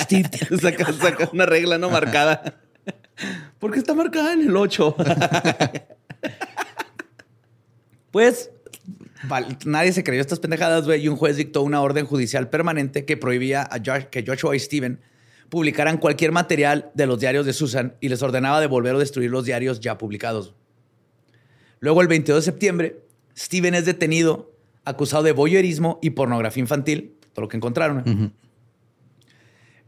Steve, 0.02 0.28
saca, 0.60 0.92
saca 0.92 1.30
una 1.32 1.46
regla 1.46 1.78
no 1.78 1.90
marcada. 1.90 2.54
¿Por 3.58 3.72
qué 3.72 3.78
está 3.78 3.94
marcada 3.94 4.32
en 4.34 4.42
el 4.42 4.56
8? 4.56 4.96
Pues 8.10 8.50
nadie 9.64 9.92
se 9.92 10.04
creyó 10.04 10.20
estas 10.20 10.38
pendejadas, 10.40 10.84
güey, 10.86 11.02
y 11.02 11.08
un 11.08 11.16
juez 11.16 11.36
dictó 11.36 11.62
una 11.62 11.80
orden 11.82 12.06
judicial 12.06 12.48
permanente 12.48 13.04
que 13.04 13.16
prohibía 13.16 13.62
a 13.62 13.78
Josh- 13.78 14.06
que 14.08 14.24
Joshua 14.26 14.54
y 14.56 14.60
Steven 14.60 15.00
publicaran 15.48 15.98
cualquier 15.98 16.32
material 16.32 16.90
de 16.94 17.06
los 17.06 17.20
diarios 17.20 17.46
de 17.46 17.52
Susan 17.52 17.96
y 18.00 18.08
les 18.08 18.22
ordenaba 18.22 18.60
devolver 18.60 18.94
o 18.94 18.98
destruir 18.98 19.30
los 19.30 19.44
diarios 19.44 19.80
ya 19.80 19.98
publicados. 19.98 20.54
Luego, 21.80 22.02
el 22.02 22.08
22 22.08 22.44
de 22.44 22.50
septiembre, 22.50 23.00
Steven 23.36 23.74
es 23.74 23.84
detenido 23.84 24.52
acusado 24.84 25.22
de 25.22 25.32
voyeurismo 25.32 25.98
y 26.02 26.10
pornografía 26.10 26.60
infantil, 26.60 27.16
todo 27.32 27.42
lo 27.42 27.48
que 27.48 27.56
encontraron. 27.56 28.32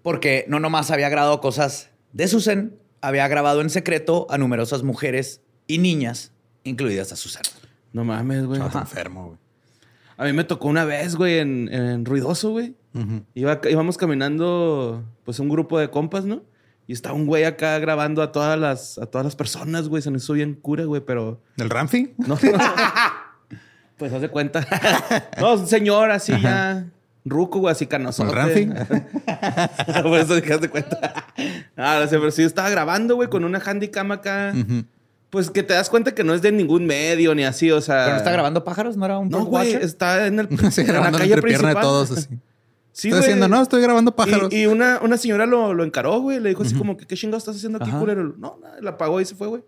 Porque 0.02 0.44
no 0.48 0.60
nomás 0.60 0.90
había 0.90 1.08
grabado 1.08 1.40
cosas 1.40 1.90
de 2.12 2.28
Susan, 2.28 2.74
había 3.00 3.26
grabado 3.28 3.60
en 3.60 3.70
secreto 3.70 4.26
a 4.30 4.38
numerosas 4.38 4.82
mujeres 4.82 5.40
y 5.66 5.78
niñas, 5.78 6.32
incluidas 6.64 7.12
a 7.12 7.16
Susan. 7.16 7.42
No 7.92 8.04
mames, 8.04 8.44
güey. 8.44 8.60
Estaba 8.60 8.80
enfermo, 8.80 9.26
güey. 9.26 9.38
A 10.18 10.24
mí 10.24 10.32
me 10.32 10.44
tocó 10.44 10.68
una 10.68 10.84
vez, 10.84 11.14
güey, 11.16 11.38
en, 11.38 11.72
en 11.72 12.04
Ruidoso, 12.04 12.50
güey. 12.50 12.74
Iba- 13.34 13.60
íbamos 13.70 13.96
caminando, 13.96 15.04
pues, 15.24 15.38
un 15.38 15.48
grupo 15.48 15.78
de 15.78 15.88
compas, 15.90 16.24
¿no? 16.24 16.42
Y 16.88 16.92
estaba 16.92 17.14
un 17.14 17.26
güey 17.26 17.44
acá 17.44 17.78
grabando 17.78 18.20
a 18.22 18.32
todas 18.32 18.58
las, 18.58 18.98
a 18.98 19.06
todas 19.06 19.24
las 19.24 19.36
personas, 19.36 19.88
güey. 19.88 20.02
Se 20.02 20.10
nos 20.10 20.24
hizo 20.24 20.32
bien 20.32 20.54
cura, 20.54 20.84
güey, 20.84 21.02
pero... 21.04 21.40
¿El 21.56 21.70
Ramfi? 21.70 22.14
No, 22.18 22.36
pues 23.96 24.12
haz 24.12 24.20
de 24.20 24.28
cuenta. 24.28 24.66
no, 25.40 25.54
un 25.54 25.66
señor 25.66 26.10
así 26.10 26.32
ya... 26.40 26.86
Ruco, 27.24 27.58
güey, 27.58 27.72
así 27.72 27.86
canoso. 27.86 28.22
¿El 28.24 28.32
Ramfi? 28.32 28.66
Por 30.02 30.18
eso 30.18 30.34
dije, 30.34 30.54
haz 30.54 30.60
de 30.62 30.70
cuenta. 30.70 31.26
Ah, 31.76 32.00
no 32.02 32.08
pero 32.10 32.30
sí 32.30 32.42
estaba 32.42 32.70
grabando, 32.70 33.16
güey, 33.16 33.28
con 33.28 33.44
una 33.44 33.58
handicam 33.58 34.10
acá. 34.12 34.54
Pues 35.30 35.50
que 35.50 35.62
te 35.62 35.74
das 35.74 35.90
cuenta 35.90 36.14
que 36.14 36.24
no 36.24 36.32
es 36.32 36.40
de 36.40 36.50
ningún 36.52 36.86
medio 36.86 37.34
ni 37.34 37.44
así, 37.44 37.70
o 37.70 37.80
sea... 37.82 37.96
¿Pero 38.04 38.10
no 38.12 38.16
está 38.18 38.32
grabando 38.32 38.64
pájaros? 38.64 38.96
¿No 38.96 39.04
era 39.04 39.18
un 39.18 39.28
No, 39.28 39.44
güey, 39.44 39.74
está 39.74 40.26
en, 40.26 40.38
el, 40.38 40.48
Sí, 40.72 40.80
en 40.80 40.86
la 40.86 40.92
grabando 40.94 41.18
la 41.18 41.24
calle 41.24 41.34
entrepierna 41.34 41.68
de 41.68 41.74
principal. 41.74 41.82
todos 41.82 42.10
así. 42.12 42.28
Sí, 42.92 43.08
estoy 43.08 43.10
güey. 43.10 43.20
haciendo, 43.20 43.48
no, 43.48 43.62
estoy 43.62 43.82
grabando 43.82 44.16
pájaros. 44.16 44.52
Y, 44.52 44.62
y 44.62 44.66
una, 44.66 45.00
una 45.02 45.18
señora 45.18 45.44
lo, 45.46 45.74
lo 45.74 45.84
encaró, 45.84 46.18
güey. 46.20 46.40
Le 46.40 46.48
dijo 46.48 46.62
así 46.62 46.74
como 46.74 46.96
que, 46.96 47.06
¿qué 47.06 47.14
chingados 47.14 47.42
estás 47.42 47.56
haciendo 47.56 47.78
aquí, 47.78 47.90
Ajá. 47.90 48.00
culero? 48.00 48.34
No, 48.38 48.58
nada, 48.60 48.78
la 48.80 48.90
apagó 48.90 49.20
y 49.20 49.24
se 49.24 49.34
fue, 49.34 49.46
güey. 49.48 49.62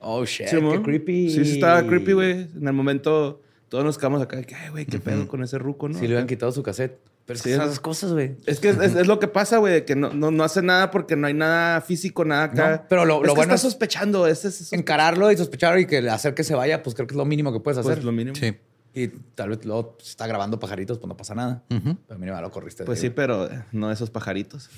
Oh, 0.00 0.24
shit, 0.26 0.48
Sí, 0.48 0.56
qué 0.60 0.82
creepy. 0.82 1.30
Sí, 1.30 1.44
sí, 1.44 1.52
estaba 1.52 1.86
creepy, 1.86 2.12
güey. 2.12 2.30
En 2.56 2.66
el 2.66 2.72
momento, 2.74 3.40
todos 3.68 3.84
nos 3.84 3.96
quedamos 3.96 4.20
acá. 4.20 4.36
de 4.36 4.44
que, 4.44 4.54
Ay, 4.54 4.68
güey, 4.70 4.84
qué 4.84 4.98
pedo 4.98 5.26
con 5.28 5.42
ese 5.42 5.58
ruco, 5.58 5.88
¿no? 5.88 5.98
Sí, 5.98 6.06
le 6.06 6.14
habían 6.14 6.26
quitado 6.26 6.52
su 6.52 6.62
cassette. 6.62 6.98
Pero 7.26 7.38
Sí, 7.38 7.50
esas 7.52 7.72
es- 7.72 7.80
cosas, 7.80 8.12
güey. 8.12 8.36
Es 8.44 8.60
que 8.60 8.68
es, 8.68 8.78
es- 8.78 8.94
es 8.96 9.06
lo 9.06 9.18
que 9.18 9.28
pasa, 9.28 9.56
güey, 9.58 9.72
de 9.72 9.84
que 9.86 9.96
no, 9.96 10.12
no, 10.12 10.30
no 10.30 10.44
hace 10.44 10.60
nada 10.62 10.90
porque 10.90 11.16
no 11.16 11.26
hay 11.26 11.32
nada 11.34 11.80
físico, 11.80 12.24
nada 12.24 12.44
acá. 12.44 12.70
No, 12.70 12.82
pero 12.88 13.04
lo- 13.06 13.14
es 13.22 13.28
lo 13.28 13.34
que 13.34 13.38
bueno 13.38 13.42
está 13.42 13.54
es- 13.54 13.60
sospechando. 13.72 14.26
Ese 14.26 14.48
es 14.48 14.60
eso. 14.60 14.74
Encararlo 14.76 15.32
y 15.32 15.36
sospechar 15.36 15.78
y 15.78 15.86
que 15.86 15.98
hacer 16.10 16.34
que 16.34 16.44
se 16.44 16.54
vaya, 16.54 16.82
pues 16.82 16.94
creo 16.94 17.06
que 17.06 17.14
es 17.14 17.16
lo 17.18 17.24
mínimo 17.24 17.52
que 17.52 17.60
puedes 17.60 17.78
hacer. 17.78 17.94
Pues 17.94 18.04
lo 18.04 18.12
mínimo. 18.12 18.36
Sí. 18.36 18.56
Y 18.96 19.08
tal 19.08 19.48
vez 19.48 19.64
luego 19.64 19.96
se 20.00 20.10
está 20.10 20.26
grabando 20.26 20.60
pajaritos, 20.60 20.98
pues 20.98 21.08
no 21.08 21.16
pasa 21.16 21.34
nada. 21.34 21.62
Pero 21.68 22.18
mínimo 22.18 22.40
lo 22.40 22.50
corriste. 22.50 22.84
Pues 22.84 22.98
ahí, 23.00 23.08
sí, 23.08 23.10
pero 23.10 23.50
eh, 23.50 23.64
no 23.72 23.90
esos 23.90 24.10
pajaritos. 24.10 24.68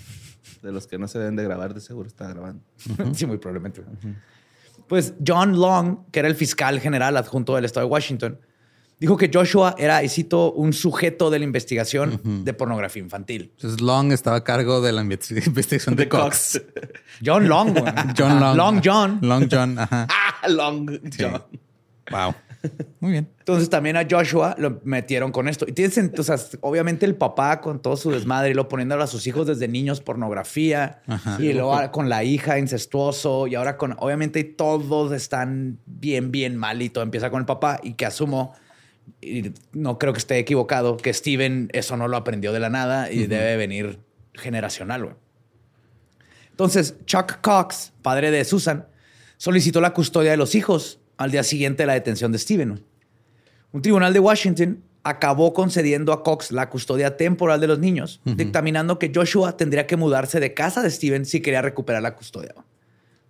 De 0.62 0.70
los 0.72 0.86
que 0.86 0.96
no 0.98 1.08
se 1.08 1.18
deben 1.18 1.34
de 1.36 1.42
grabar, 1.42 1.74
de 1.74 1.80
seguro 1.80 2.06
está 2.08 2.28
grabando. 2.28 2.62
sí, 3.12 3.26
muy 3.26 3.38
probablemente. 3.38 3.82
Pues 4.88 5.14
John 5.26 5.58
Long, 5.60 6.06
que 6.12 6.20
era 6.20 6.28
el 6.28 6.36
fiscal 6.36 6.78
general 6.80 7.16
adjunto 7.16 7.56
del 7.56 7.64
estado 7.64 7.86
de 7.86 7.92
Washington, 7.92 8.38
dijo 8.98 9.16
que 9.16 9.30
Joshua 9.32 9.74
era, 9.78 10.02
y 10.02 10.08
cito, 10.08 10.52
un 10.52 10.72
sujeto 10.72 11.30
de 11.30 11.38
la 11.38 11.44
investigación 11.44 12.20
de 12.44 12.54
pornografía 12.54 13.02
infantil. 13.02 13.50
Entonces 13.56 13.80
Long 13.80 14.12
estaba 14.12 14.36
a 14.36 14.44
cargo 14.44 14.80
de 14.80 14.92
la 14.92 15.02
investi- 15.02 15.46
investigación 15.46 15.96
de, 15.96 16.08
Cox. 16.08 16.62
John 17.24 17.48
Long. 17.48 17.74
John 18.18 18.40
Long. 18.40 18.56
Long 18.56 18.80
John. 18.84 19.18
Long 19.22 19.48
John, 19.50 19.78
ajá. 19.78 20.06
Ah, 20.42 20.48
Long 20.48 20.88
John. 21.18 21.42
Wow. 22.10 22.34
Muy 23.00 23.12
bien. 23.12 23.28
Entonces 23.38 23.70
también 23.70 23.96
a 23.96 24.06
Joshua 24.10 24.54
lo 24.58 24.80
metieron 24.84 25.30
con 25.32 25.48
esto. 25.48 25.66
Y 25.68 25.72
tienes, 25.72 25.98
o 26.18 26.22
sea, 26.22 26.36
obviamente 26.60 27.06
el 27.06 27.14
papá 27.14 27.60
con 27.60 27.80
todo 27.80 27.96
su 27.96 28.10
desmadre 28.10 28.50
y 28.50 28.54
lo 28.54 28.68
poniéndolo 28.68 29.02
a 29.04 29.06
sus 29.06 29.26
hijos 29.26 29.46
desde 29.46 29.68
niños 29.68 30.00
pornografía 30.00 31.00
Ajá. 31.06 31.36
y 31.40 31.52
luego 31.52 31.78
con 31.92 32.08
la 32.08 32.24
hija 32.24 32.58
incestuoso 32.58 33.46
y 33.46 33.54
ahora 33.54 33.76
con, 33.76 33.94
obviamente 33.98 34.42
todos 34.44 35.12
están 35.12 35.78
bien, 35.86 36.32
bien 36.32 36.56
mal 36.56 36.82
y 36.82 36.90
todo 36.90 37.04
empieza 37.04 37.30
con 37.30 37.40
el 37.40 37.46
papá 37.46 37.78
y 37.82 37.94
que 37.94 38.06
asumo, 38.06 38.54
y 39.20 39.52
no 39.72 39.98
creo 39.98 40.12
que 40.12 40.18
esté 40.18 40.38
equivocado, 40.38 40.96
que 40.96 41.12
Steven 41.12 41.68
eso 41.72 41.96
no 41.96 42.08
lo 42.08 42.16
aprendió 42.16 42.52
de 42.52 42.60
la 42.60 42.70
nada 42.70 43.10
y 43.10 43.26
debe 43.26 43.56
venir 43.56 43.98
generacional, 44.34 45.04
güey. 45.04 45.16
Entonces, 46.50 46.94
Chuck 47.04 47.40
Cox, 47.42 47.92
padre 48.02 48.30
de 48.30 48.44
Susan, 48.44 48.86
solicitó 49.36 49.80
la 49.80 49.92
custodia 49.92 50.30
de 50.30 50.36
los 50.36 50.54
hijos 50.54 51.00
al 51.16 51.30
día 51.30 51.42
siguiente 51.42 51.82
de 51.82 51.86
la 51.86 51.94
detención 51.94 52.32
de 52.32 52.38
Steven. 52.38 52.82
Un 53.72 53.82
tribunal 53.82 54.12
de 54.12 54.20
Washington 54.20 54.82
acabó 55.02 55.52
concediendo 55.52 56.12
a 56.12 56.22
Cox 56.22 56.50
la 56.50 56.68
custodia 56.68 57.16
temporal 57.16 57.60
de 57.60 57.66
los 57.66 57.78
niños, 57.78 58.20
dictaminando 58.24 58.98
que 58.98 59.12
Joshua 59.14 59.56
tendría 59.56 59.86
que 59.86 59.96
mudarse 59.96 60.40
de 60.40 60.54
casa 60.54 60.82
de 60.82 60.90
Steven 60.90 61.26
si 61.26 61.40
quería 61.40 61.62
recuperar 61.62 62.02
la 62.02 62.16
custodia. 62.16 62.54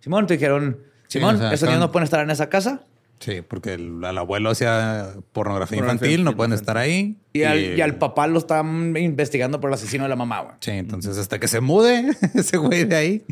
Simón, 0.01 0.27
te 0.27 0.35
dijeron, 0.35 0.79
Sí, 1.09 1.19
Simón, 1.19 1.37
o 1.37 1.39
sea, 1.39 1.53
esos 1.53 1.69
niños 1.69 1.81
no 1.81 1.93
pueden 1.93 2.05
estar 2.05 2.21
en 2.21 2.31
esa 2.31 2.49
casa, 2.49 2.83
Sí, 3.19 3.41
porque 3.41 3.75
el, 3.75 4.05
al 4.05 4.19
abuelo 4.19 4.51
hacía 4.51 5.15
pornografía 5.33 5.79
Pornografía 5.79 5.79
infantil, 5.79 6.11
no 6.25 6.31
infantil, 6.33 6.37
pueden 6.37 6.53
estar 6.53 6.77
ahí. 6.77 7.17
Y, 7.33 7.43
al, 7.45 7.59
y 7.59 7.81
al 7.81 7.97
papá 7.97 8.27
lo 8.27 8.39
están 8.39 8.95
investigando 8.97 9.61
por 9.61 9.71
el 9.71 9.75
asesino 9.75 10.05
de 10.05 10.11
la 10.11 10.17
mamá, 10.17 10.41
güey. 10.41 10.55
Sí, 10.61 10.73
entonces 10.73 11.17
hasta 11.17 11.39
que 11.39 11.49
se 11.49 11.61
mude 11.61 12.11
ese 12.35 12.59
güey 12.59 12.85
de 12.85 12.97
ahí. 12.97 13.25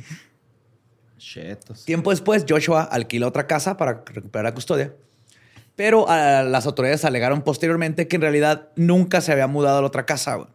Chetos. 1.19 1.85
Tiempo 1.85 2.11
después, 2.11 2.45
Joshua 2.49 2.83
alquila 2.83 3.27
otra 3.27 3.47
casa 3.47 3.77
para 3.77 4.03
recuperar 4.07 4.45
la 4.45 4.55
custodia. 4.55 4.93
Pero 5.77 6.07
ah, 6.09 6.43
las 6.43 6.67
autoridades 6.67 7.05
alegaron 7.05 7.43
posteriormente 7.43 8.07
que 8.09 8.17
en 8.17 8.23
realidad 8.23 8.69
nunca 8.77 9.21
se 9.21 9.33
había 9.33 9.47
mudado 9.47 9.79
a 9.79 9.81
la 9.81 9.87
otra 9.89 10.07
casa, 10.07 10.37
güey, 10.37 10.49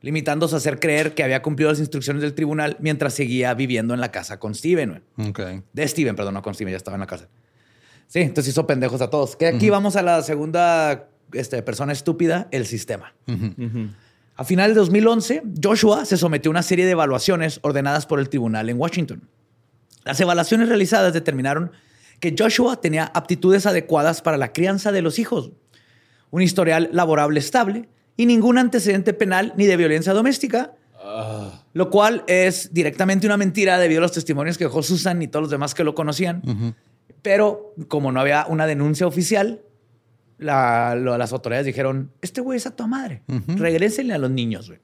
limitándose 0.00 0.54
a 0.54 0.58
hacer 0.58 0.80
creer 0.80 1.14
que 1.14 1.22
había 1.22 1.42
cumplido 1.42 1.70
las 1.70 1.80
instrucciones 1.80 2.22
del 2.22 2.34
tribunal 2.34 2.76
mientras 2.80 3.14
seguía 3.14 3.52
viviendo 3.54 3.92
en 3.94 4.00
la 4.00 4.10
casa 4.10 4.38
con 4.38 4.54
Steven. 4.54 5.02
güey. 5.16 5.28
Ok. 5.28 5.40
De 5.72 5.86
Steven, 5.86 6.16
perdón, 6.16 6.34
no 6.34 6.42
con 6.42 6.54
Steven, 6.54 6.72
ya 6.72 6.76
estaba 6.78 6.94
en 6.94 7.00
la 7.00 7.06
cárcel. 7.06 7.28
Sí, 8.08 8.20
entonces 8.20 8.52
hizo 8.52 8.66
pendejos 8.66 9.00
a 9.00 9.10
todos. 9.10 9.36
Que 9.36 9.46
aquí 9.46 9.70
vamos 9.70 9.94
a 9.96 10.02
la 10.02 10.22
segunda 10.22 11.08
este, 11.32 11.62
persona 11.62 11.92
estúpida, 11.92 12.48
el 12.50 12.66
sistema. 12.66 13.14
A 14.34 14.44
final 14.44 14.70
de 14.70 14.74
2011, 14.80 15.42
Joshua 15.62 16.04
se 16.04 16.16
sometió 16.16 16.48
a 16.48 16.52
una 16.52 16.62
serie 16.62 16.86
de 16.86 16.92
evaluaciones 16.92 17.60
ordenadas 17.62 18.06
por 18.06 18.18
el 18.18 18.28
tribunal 18.28 18.70
en 18.70 18.78
Washington. 18.78 19.28
Las 20.04 20.20
evaluaciones 20.20 20.68
realizadas 20.68 21.12
determinaron 21.12 21.72
que 22.20 22.34
Joshua 22.36 22.80
tenía 22.80 23.04
aptitudes 23.04 23.66
adecuadas 23.66 24.22
para 24.22 24.38
la 24.38 24.52
crianza 24.52 24.90
de 24.90 25.02
los 25.02 25.18
hijos, 25.18 25.50
un 26.30 26.40
historial 26.40 26.88
laborable 26.92 27.38
estable 27.38 27.88
y 28.16 28.26
ningún 28.26 28.58
antecedente 28.58 29.12
penal 29.12 29.52
ni 29.56 29.66
de 29.66 29.76
violencia 29.76 30.12
doméstica, 30.12 30.72
lo 31.74 31.90
cual 31.90 32.24
es 32.26 32.72
directamente 32.72 33.26
una 33.26 33.36
mentira 33.36 33.78
debido 33.78 34.00
a 34.00 34.02
los 34.02 34.12
testimonios 34.12 34.56
que 34.56 34.64
dejó 34.64 34.82
Susan 34.82 35.20
y 35.22 35.28
todos 35.28 35.44
los 35.44 35.50
demás 35.50 35.74
que 35.74 35.84
lo 35.84 35.94
conocían. 35.94 36.42
Pero 37.22 37.74
como 37.88 38.12
no 38.12 38.20
había 38.20 38.46
una 38.48 38.66
denuncia 38.66 39.06
oficial, 39.06 39.62
la- 40.38 40.94
lo- 40.94 41.18
las 41.18 41.32
autoridades 41.32 41.66
dijeron, 41.66 42.10
este 42.22 42.40
güey 42.40 42.56
es 42.58 42.66
a 42.66 42.76
tu 42.76 42.86
madre, 42.86 43.22
regrésenle 43.46 44.14
a 44.14 44.18
los 44.18 44.30
niños, 44.30 44.68
güey. 44.68 44.80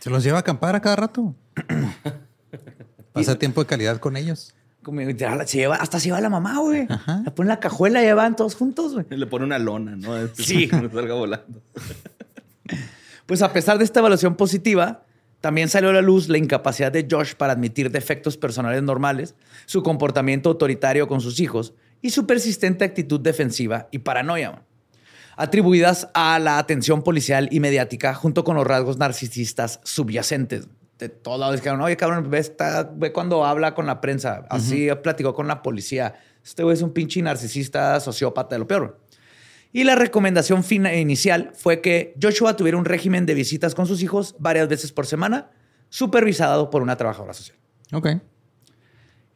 Se 0.00 0.10
los 0.10 0.24
lleva 0.24 0.38
a 0.38 0.40
acampar 0.40 0.74
a 0.74 0.80
cada 0.80 0.96
rato. 0.96 1.34
Pasa 3.12 3.38
tiempo 3.38 3.60
de 3.62 3.66
calidad 3.66 3.98
con 3.98 4.16
ellos. 4.16 4.54
Como 4.82 5.00
se 5.00 5.58
lleva, 5.58 5.76
hasta 5.76 6.00
se 6.00 6.06
lleva 6.06 6.20
la 6.22 6.30
mamá, 6.30 6.58
güey. 6.58 6.86
Ajá. 6.88 7.20
La 7.24 7.34
pone 7.34 7.46
en 7.46 7.54
la 7.54 7.60
cajuela 7.60 8.02
y 8.02 8.06
ya 8.06 8.14
van 8.14 8.34
todos 8.34 8.54
juntos, 8.54 8.94
güey. 8.94 9.04
Le 9.10 9.26
pone 9.26 9.44
una 9.44 9.58
lona, 9.58 9.94
¿no? 9.96 10.14
Sí. 10.34 10.68
Que 10.70 10.76
no 10.80 10.90
salga 10.90 11.14
volando. 11.14 11.60
Pues 13.26 13.42
a 13.42 13.52
pesar 13.52 13.78
de 13.78 13.84
esta 13.84 14.00
evaluación 14.00 14.36
positiva, 14.36 15.02
también 15.40 15.68
salió 15.68 15.90
a 15.90 15.92
la 15.94 16.02
luz 16.02 16.28
la 16.28 16.38
incapacidad 16.38 16.92
de 16.92 17.06
Josh 17.10 17.34
para 17.34 17.52
admitir 17.54 17.90
defectos 17.90 18.36
personales 18.36 18.82
normales, 18.82 19.34
su 19.66 19.82
comportamiento 19.82 20.50
autoritario 20.50 21.08
con 21.08 21.20
sus 21.20 21.40
hijos 21.40 21.72
y 22.02 22.10
su 22.10 22.26
persistente 22.26 22.84
actitud 22.84 23.20
defensiva 23.20 23.88
y 23.90 23.98
paranoia, 23.98 24.62
atribuidas 25.36 26.08
a 26.14 26.38
la 26.38 26.58
atención 26.58 27.02
policial 27.02 27.48
y 27.50 27.60
mediática 27.60 28.14
junto 28.14 28.44
con 28.44 28.56
los 28.56 28.66
rasgos 28.66 28.98
narcisistas 28.98 29.80
subyacentes. 29.84 30.68
De 30.98 31.08
todos 31.08 31.40
lados 31.40 31.56
dijeron, 31.56 31.80
oye, 31.80 31.96
cabrón, 31.96 32.28
ve, 32.30 32.38
esta- 32.38 32.82
ve 32.94 33.10
cuando 33.12 33.44
habla 33.46 33.74
con 33.74 33.86
la 33.86 34.00
prensa. 34.02 34.44
Así 34.50 34.88
platicó 35.02 35.34
con 35.34 35.48
la 35.48 35.62
policía. 35.62 36.14
Este 36.44 36.62
güey 36.62 36.74
es 36.74 36.82
un 36.82 36.92
pinche 36.92 37.22
narcisista, 37.22 37.98
sociópata 38.00 38.54
de 38.54 38.58
lo 38.58 38.66
peor. 38.66 39.00
Y 39.72 39.84
la 39.84 39.94
recomendación 39.94 40.64
fina- 40.64 40.94
inicial 40.94 41.52
fue 41.54 41.80
que 41.80 42.14
Joshua 42.20 42.56
tuviera 42.56 42.76
un 42.78 42.84
régimen 42.84 43.24
de 43.26 43.34
visitas 43.34 43.74
con 43.74 43.86
sus 43.86 44.02
hijos 44.02 44.34
varias 44.38 44.68
veces 44.68 44.90
por 44.92 45.06
semana, 45.06 45.50
supervisado 45.88 46.70
por 46.70 46.82
una 46.82 46.96
trabajadora 46.96 47.34
social. 47.34 47.56
Ok. 47.92 48.06
En 48.06 48.22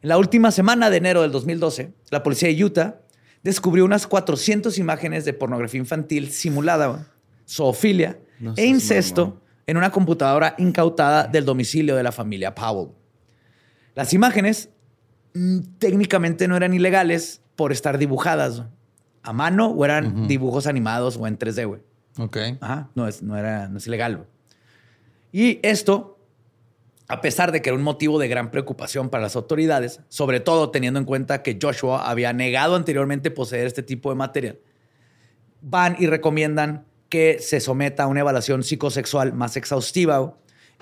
la 0.01 0.17
última 0.17 0.51
semana 0.51 0.89
de 0.89 0.97
enero 0.97 1.21
del 1.21 1.31
2012, 1.31 1.93
la 2.11 2.21
policía 2.21 2.49
de 2.49 2.63
Utah 2.63 2.99
descubrió 3.43 3.85
unas 3.85 4.07
400 4.07 4.77
imágenes 4.77 5.23
de 5.25 5.33
pornografía 5.33 5.79
infantil 5.79 6.31
simulada, 6.31 7.07
zoofilia 7.47 8.19
No 8.39 8.53
e 8.57 8.65
incesto 8.65 9.41
en 9.67 9.77
una 9.77 9.91
computadora 9.91 10.55
incautada 10.57 11.27
del 11.27 11.45
domicilio 11.45 11.95
de 11.95 12.03
la 12.03 12.11
familia 12.11 12.53
Powell. 12.53 12.91
Las 13.95 14.13
imágenes 14.13 14.69
mm, 15.33 15.59
técnicamente 15.79 16.47
no 16.47 16.55
eran 16.57 16.73
ilegales 16.73 17.41
por 17.55 17.71
estar 17.71 17.97
dibujadas 17.97 18.63
a 19.25 19.33
mano 19.33 19.67
o 19.67 19.83
eran 19.83 20.27
dibujos 20.27 20.67
animados 20.67 21.17
o 21.17 21.27
en 21.27 21.37
3D, 21.37 21.67
güey. 21.67 21.81
Ok. 22.17 22.37
Ajá, 22.61 22.89
no 22.95 23.07
es, 23.07 23.21
no 23.21 23.35
era, 23.37 23.67
no 23.67 23.77
es 23.77 23.87
ilegal. 23.87 24.17
güey. 24.17 24.27
Y 25.31 25.59
esto, 25.63 26.17
a 27.07 27.19
pesar 27.19 27.51
de 27.51 27.61
que 27.61 27.69
era 27.69 27.77
un 27.77 27.83
motivo 27.83 28.19
de 28.19 28.27
gran 28.27 28.51
preocupación 28.51 29.09
para 29.09 29.23
las 29.23 29.35
autoridades, 29.35 29.99
sobre 30.07 30.39
todo 30.39 30.69
teniendo 30.71 30.99
en 30.99 31.05
cuenta 31.05 31.43
que 31.43 31.59
Joshua 31.61 32.09
había 32.09 32.31
negado 32.31 32.75
anteriormente 32.75 33.31
poseer 33.31 33.67
este 33.67 33.83
tipo 33.83 34.09
de 34.09 34.15
material, 34.15 34.59
van 35.61 35.97
y 35.99 36.07
recomiendan 36.07 36.85
que 37.09 37.39
se 37.39 37.59
someta 37.59 38.03
a 38.03 38.07
una 38.07 38.21
evaluación 38.21 38.63
psicosexual 38.63 39.33
más 39.33 39.57
exhaustiva 39.57 40.19
güey, 40.19 40.33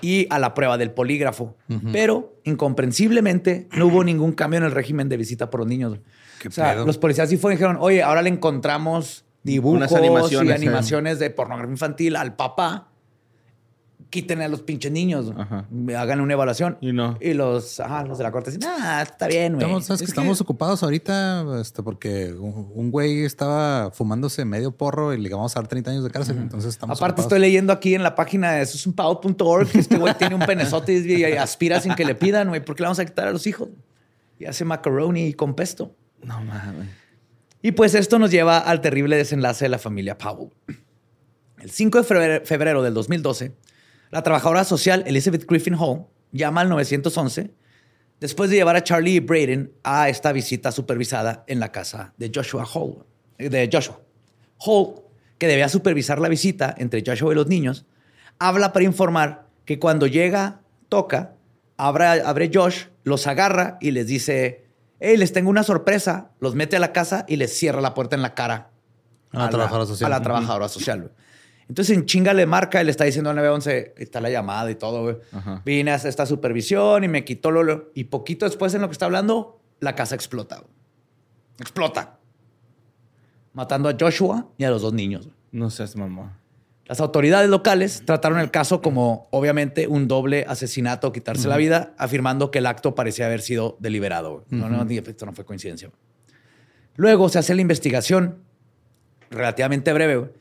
y 0.02 0.28
a 0.30 0.38
la 0.40 0.54
prueba 0.54 0.78
del 0.78 0.92
polígrafo. 0.92 1.56
Pero, 1.92 2.36
incomprensiblemente, 2.44 3.68
no 3.76 3.88
hubo 3.88 4.04
ningún 4.04 4.34
cambio 4.34 4.58
en 4.58 4.66
el 4.66 4.72
régimen 4.72 5.08
de 5.10 5.18
visita 5.18 5.50
por 5.50 5.62
los 5.62 5.70
niños. 5.70 5.92
güey. 5.92 6.02
¿Qué 6.44 6.50
o 6.50 6.52
sea, 6.52 6.74
pedo? 6.74 6.86
los 6.86 6.98
policías 6.98 7.30
sí 7.30 7.38
fueron 7.38 7.54
y 7.54 7.58
dijeron, 7.58 7.78
oye, 7.80 8.04
ahora 8.04 8.22
le 8.22 8.28
encontramos 8.30 9.24
dibujos 9.44 9.78
Unas 9.78 9.94
animaciones, 9.94 10.50
y 10.50 10.52
eh. 10.52 10.56
animaciones 10.56 11.20
de 11.20 11.30
pornografía 11.30 11.72
infantil 11.72 12.18
al 12.18 12.36
papá. 12.36 12.90
Quítenle 14.10 14.44
a 14.44 14.48
los 14.50 14.62
pinches 14.62 14.92
niños. 14.92 15.34
Ajá. 15.36 15.66
Hagan 15.98 16.20
una 16.20 16.34
evaluación. 16.34 16.78
Y 16.82 16.92
no. 16.92 17.18
Y 17.20 17.34
los, 17.34 17.80
ajá, 17.80 18.04
los 18.04 18.18
de 18.18 18.26
la 18.26 18.32
corte 18.32 18.52
dicen, 18.52 18.70
ah, 18.70 19.02
está 19.02 19.28
bien, 19.28 19.54
güey. 19.54 19.64
Estamos, 19.64 19.86
¿sabes 19.86 20.02
que 20.02 20.04
Es 20.04 20.10
estamos 20.10 20.40
ocupados 20.42 20.84
ahorita 20.84 21.60
este, 21.60 21.82
porque 21.82 22.34
un 22.34 22.72
un 22.76 22.92
güey 22.92 23.24
estaba 23.24 23.90
fumándose 23.92 24.46
medio 24.46 24.72
porro 24.72 25.14
y 25.14 25.18
le 25.18 25.30
vamos 25.30 25.56
a 25.56 25.62
dar 25.62 25.68
30 25.68 25.92
años 25.92 26.04
de 26.04 26.12
cárcel. 26.12 26.38
Entonces 26.38 26.70
estamos 26.72 27.00
Aparte, 27.00 27.22
ocupados. 27.22 27.26
estoy 27.26 27.40
leyendo 27.40 27.72
aquí 27.72 27.96
en 27.96 28.04
la 28.04 28.14
página 28.16 28.52
de 28.52 28.66
susanpowell.org 28.66 29.70
que 29.70 29.80
este 29.80 29.98
güey 29.98 30.14
tiene 30.18 30.36
un 30.36 30.42
penezote 30.42 30.94
y 30.94 31.24
aspira 31.24 31.80
sin 31.80 31.96
que 31.96 32.04
le 32.06 32.14
pidan, 32.14 32.50
güey. 32.50 32.64
¿Por 32.64 32.76
qué 32.76 32.84
le 32.84 32.88
vamos 32.88 33.00
a 33.00 33.06
quitar 33.06 33.30
a 33.30 33.32
los 33.32 33.48
hijos? 33.48 33.70
Y 34.38 34.46
hace 34.46 34.64
macaroni 34.64 35.34
con 35.34 35.56
pesto. 35.56 35.96
No 36.24 36.42
mames. 36.42 36.90
Y 37.62 37.72
pues 37.72 37.96
esto 37.96 38.20
nos 38.20 38.30
lleva 38.30 38.58
al 38.58 38.82
terrible 38.82 39.16
desenlace 39.16 39.66
de 39.66 39.70
la 39.70 39.80
familia 39.80 40.18
Powell. 40.18 40.52
El 41.60 41.72
5 41.72 42.02
de 42.02 42.42
febrero, 42.42 42.84
del 42.84 42.94
2012, 42.94 43.56
la 44.12 44.22
trabajadora 44.22 44.66
social 44.66 45.04
Elizabeth 45.08 45.46
Griffin 45.48 45.76
Hall 45.76 46.06
llama 46.34 46.60
al 46.60 46.68
911 46.68 47.52
después 48.20 48.50
de 48.50 48.58
llevar 48.58 48.76
a 48.76 48.84
Charlie 48.84 49.16
y 49.16 49.20
Braden 49.22 49.72
a 49.82 50.10
esta 50.10 50.34
visita 50.34 50.74
supervisada 50.74 51.46
en 51.48 51.62
la 51.62 51.72
casa 51.72 52.14
de 52.18 52.30
Joshua 52.36 52.66
Hall. 52.66 53.06
De 53.38 53.70
Joshua. 53.72 54.02
Hall, 54.58 54.96
que 55.38 55.48
debía 55.48 55.70
supervisar 55.70 56.20
la 56.20 56.28
visita 56.28 56.76
entre 56.78 57.02
Joshua 57.06 57.32
y 57.32 57.36
los 57.36 57.48
niños, 57.48 57.86
habla 58.40 58.74
para 58.74 58.84
informar 58.84 59.48
que 59.64 59.80
cuando 59.80 60.06
llega, 60.08 60.60
toca, 60.90 61.36
abre, 61.78 62.06
abre 62.06 62.52
Josh, 62.54 62.88
los 63.04 63.26
agarra 63.26 63.78
y 63.80 63.92
les 63.92 64.08
dice, 64.08 64.63
hey, 65.04 65.18
les 65.18 65.34
tengo 65.34 65.50
una 65.50 65.64
sorpresa, 65.64 66.32
los 66.40 66.56
mete 66.56 66.76
a 66.76 66.80
la 66.80 66.92
casa 66.94 67.26
y 67.28 67.36
les 67.36 67.54
cierra 67.58 67.82
la 67.82 67.94
puerta 67.94 68.16
en 68.16 68.22
la 68.22 68.34
cara. 68.34 68.72
A 69.32 69.40
la 69.40 69.50
trabajadora 69.50 69.86
social. 69.86 70.12
A 70.14 70.18
la 70.18 70.24
trabajadora 70.24 70.70
social. 70.70 71.00
güey. 71.02 71.12
Entonces 71.70 71.96
en 71.98 72.06
chinga 72.06 72.34
le 72.34 72.46
marca 72.46 72.82
y 72.82 72.86
le 72.86 72.92
está 72.92 73.04
diciendo 73.06 73.30
al 73.30 73.36
911, 73.38 73.96
está 73.98 74.20
la 74.22 74.30
llamada 74.30 74.70
y 74.70 74.76
todo, 74.76 75.02
güey. 75.04 75.18
Vine 75.66 75.92
a 75.92 75.96
hacer 75.96 76.10
esta 76.10 76.26
supervisión 76.26 77.04
y 77.04 77.08
me 77.08 77.24
quitó 77.26 77.52
lo, 77.52 77.64
lo- 77.64 77.90
Y 77.96 78.06
poquito 78.06 78.46
después 78.46 78.74
en 78.76 78.82
lo 78.82 78.88
que 78.90 78.94
está 78.94 79.06
hablando, 79.06 79.60
la 79.80 79.96
casa 79.96 80.14
explota. 80.16 80.58
güey. 80.58 80.70
Explota. 81.60 82.20
Matando 83.54 83.90
a 83.90 83.96
Joshua 84.00 84.48
y 84.58 84.64
a 84.64 84.70
los 84.70 84.82
dos 84.82 84.94
niños. 84.94 85.26
güey. 85.26 85.36
No 85.52 85.70
seas 85.70 85.96
mamá. 85.96 86.40
Las 86.94 87.00
autoridades 87.00 87.50
locales 87.50 88.04
trataron 88.06 88.38
el 88.38 88.52
caso 88.52 88.80
como, 88.84 89.28
obviamente, 89.32 89.88
un 89.88 90.08
doble 90.08 90.46
asesinato, 90.48 91.12
quitarse 91.12 91.48
la 91.48 91.58
vida, 91.58 91.96
afirmando 91.98 92.52
que 92.52 92.60
el 92.60 92.68
acto 92.68 92.94
parecía 92.94 93.26
haber 93.26 93.42
sido 93.42 93.78
deliberado. 93.80 94.46
No, 94.50 94.70
no, 94.70 94.86
ni- 94.86 95.00
esto 95.00 95.26
no 95.26 95.34
fue 95.34 95.44
coincidencia. 95.44 95.90
Luego 96.96 97.30
se 97.30 97.40
hace 97.40 97.56
la 97.56 97.62
investigación, 97.62 98.44
relativamente 99.32 99.92
breve, 99.92 100.34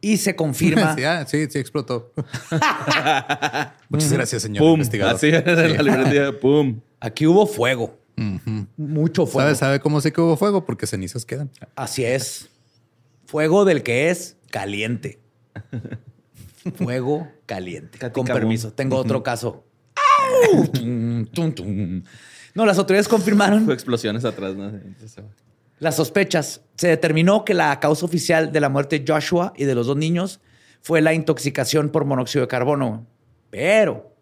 y 0.00 0.16
se 0.16 0.34
confirma. 0.34 0.94
sí, 0.96 1.04
ah, 1.04 1.26
sí, 1.26 1.46
sí, 1.50 1.58
explotó. 1.58 2.14
Muchas 3.90 4.10
gracias, 4.10 4.40
señor 4.40 4.64
Pum. 4.64 4.72
investigador. 4.76 5.16
Así 5.16 5.26
en 5.28 5.76
la 5.76 5.82
librería. 5.82 6.32
Pum. 6.40 6.80
Aquí 6.98 7.26
hubo 7.26 7.46
fuego, 7.46 7.98
mucho 8.78 9.26
fuego. 9.26 9.48
¿Sabe, 9.50 9.54
¿Sabe 9.54 9.80
cómo 9.80 10.00
sé 10.00 10.14
que 10.14 10.22
hubo 10.22 10.38
fuego? 10.38 10.64
Porque 10.64 10.86
cenizas 10.86 11.26
quedan. 11.26 11.50
Así 11.76 12.06
es. 12.06 12.48
Fuego 13.26 13.66
del 13.66 13.82
que 13.82 14.08
es 14.08 14.38
caliente. 14.50 15.20
Fuego 16.74 17.28
caliente. 17.46 17.98
Katy 17.98 18.12
Con 18.12 18.26
permiso. 18.26 18.72
Tengo 18.72 18.96
otro 18.96 19.22
caso. 19.22 19.64
¡Au! 19.96 20.66
Tum, 20.68 21.26
tum, 21.26 21.52
tum. 21.52 22.02
No, 22.54 22.66
las 22.66 22.78
autoridades 22.78 23.08
confirmaron 23.08 23.64
Fue 23.64 23.74
explosiones 23.74 24.24
atrás, 24.24 24.54
¿no? 24.56 24.72
Las 25.78 25.96
sospechas. 25.96 26.62
Se 26.76 26.88
determinó 26.88 27.44
que 27.44 27.54
la 27.54 27.78
causa 27.80 28.04
oficial 28.04 28.52
de 28.52 28.60
la 28.60 28.68
muerte 28.68 28.98
de 28.98 29.10
Joshua 29.10 29.52
y 29.56 29.64
de 29.64 29.74
los 29.74 29.86
dos 29.86 29.96
niños 29.96 30.40
fue 30.82 31.00
la 31.00 31.14
intoxicación 31.14 31.90
por 31.90 32.04
monóxido 32.04 32.42
de 32.42 32.48
carbono. 32.48 33.06
Pero 33.50 34.14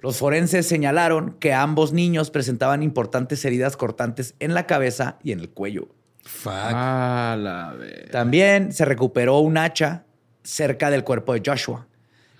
los 0.00 0.16
forenses 0.16 0.66
señalaron 0.66 1.36
que 1.38 1.52
ambos 1.52 1.92
niños 1.92 2.30
presentaban 2.30 2.82
importantes 2.82 3.44
heridas 3.44 3.76
cortantes 3.76 4.34
en 4.40 4.54
la 4.54 4.66
cabeza 4.66 5.18
y 5.22 5.32
en 5.32 5.40
el 5.40 5.50
cuello. 5.50 5.88
Fuck. 6.24 6.52
Ah, 6.52 7.36
la 7.38 7.72
vez. 7.72 8.10
También 8.10 8.72
se 8.72 8.84
recuperó 8.84 9.38
un 9.38 9.58
hacha 9.58 10.04
cerca 10.42 10.90
del 10.90 11.04
cuerpo 11.04 11.32
de 11.34 11.42
Joshua. 11.44 11.86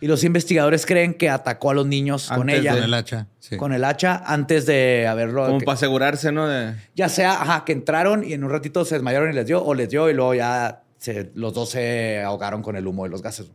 Y 0.03 0.07
los 0.07 0.25
investigadores 0.25 0.87
creen 0.87 1.13
que 1.13 1.29
atacó 1.29 1.71
a 1.71 1.75
los 1.75 1.87
niños 1.87 2.29
con 2.35 2.49
ella. 2.49 2.73
Con 2.73 2.83
el 2.85 2.95
hacha. 2.95 3.27
Sí. 3.39 3.57
Con 3.59 3.73
el 3.75 3.85
hacha 3.85 4.23
antes 4.25 4.65
de 4.65 5.07
haberlo. 5.07 5.45
Como 5.47 5.59
que- 5.59 5.67
para 5.67 5.75
asegurarse, 5.75 6.33
¿no? 6.33 6.49
De... 6.49 6.75
Ya 6.95 7.11
sea, 7.11 7.33
ajá, 7.43 7.65
que 7.67 7.73
entraron 7.73 8.25
y 8.25 8.33
en 8.33 8.43
un 8.43 8.51
ratito 8.51 8.85
se 8.87 8.95
desmayaron 8.95 9.31
y 9.31 9.35
les 9.35 9.47
dio, 9.47 9.63
o 9.63 9.75
les 9.75 9.91
dio 9.91 10.09
y 10.09 10.15
luego 10.15 10.33
ya 10.35 10.85
se- 10.97 11.31
los 11.35 11.53
dos 11.53 11.69
se 11.71 12.23
ahogaron 12.23 12.63
con 12.63 12.77
el 12.77 12.87
humo 12.87 13.05
de 13.05 13.11
los 13.11 13.21
gases. 13.21 13.51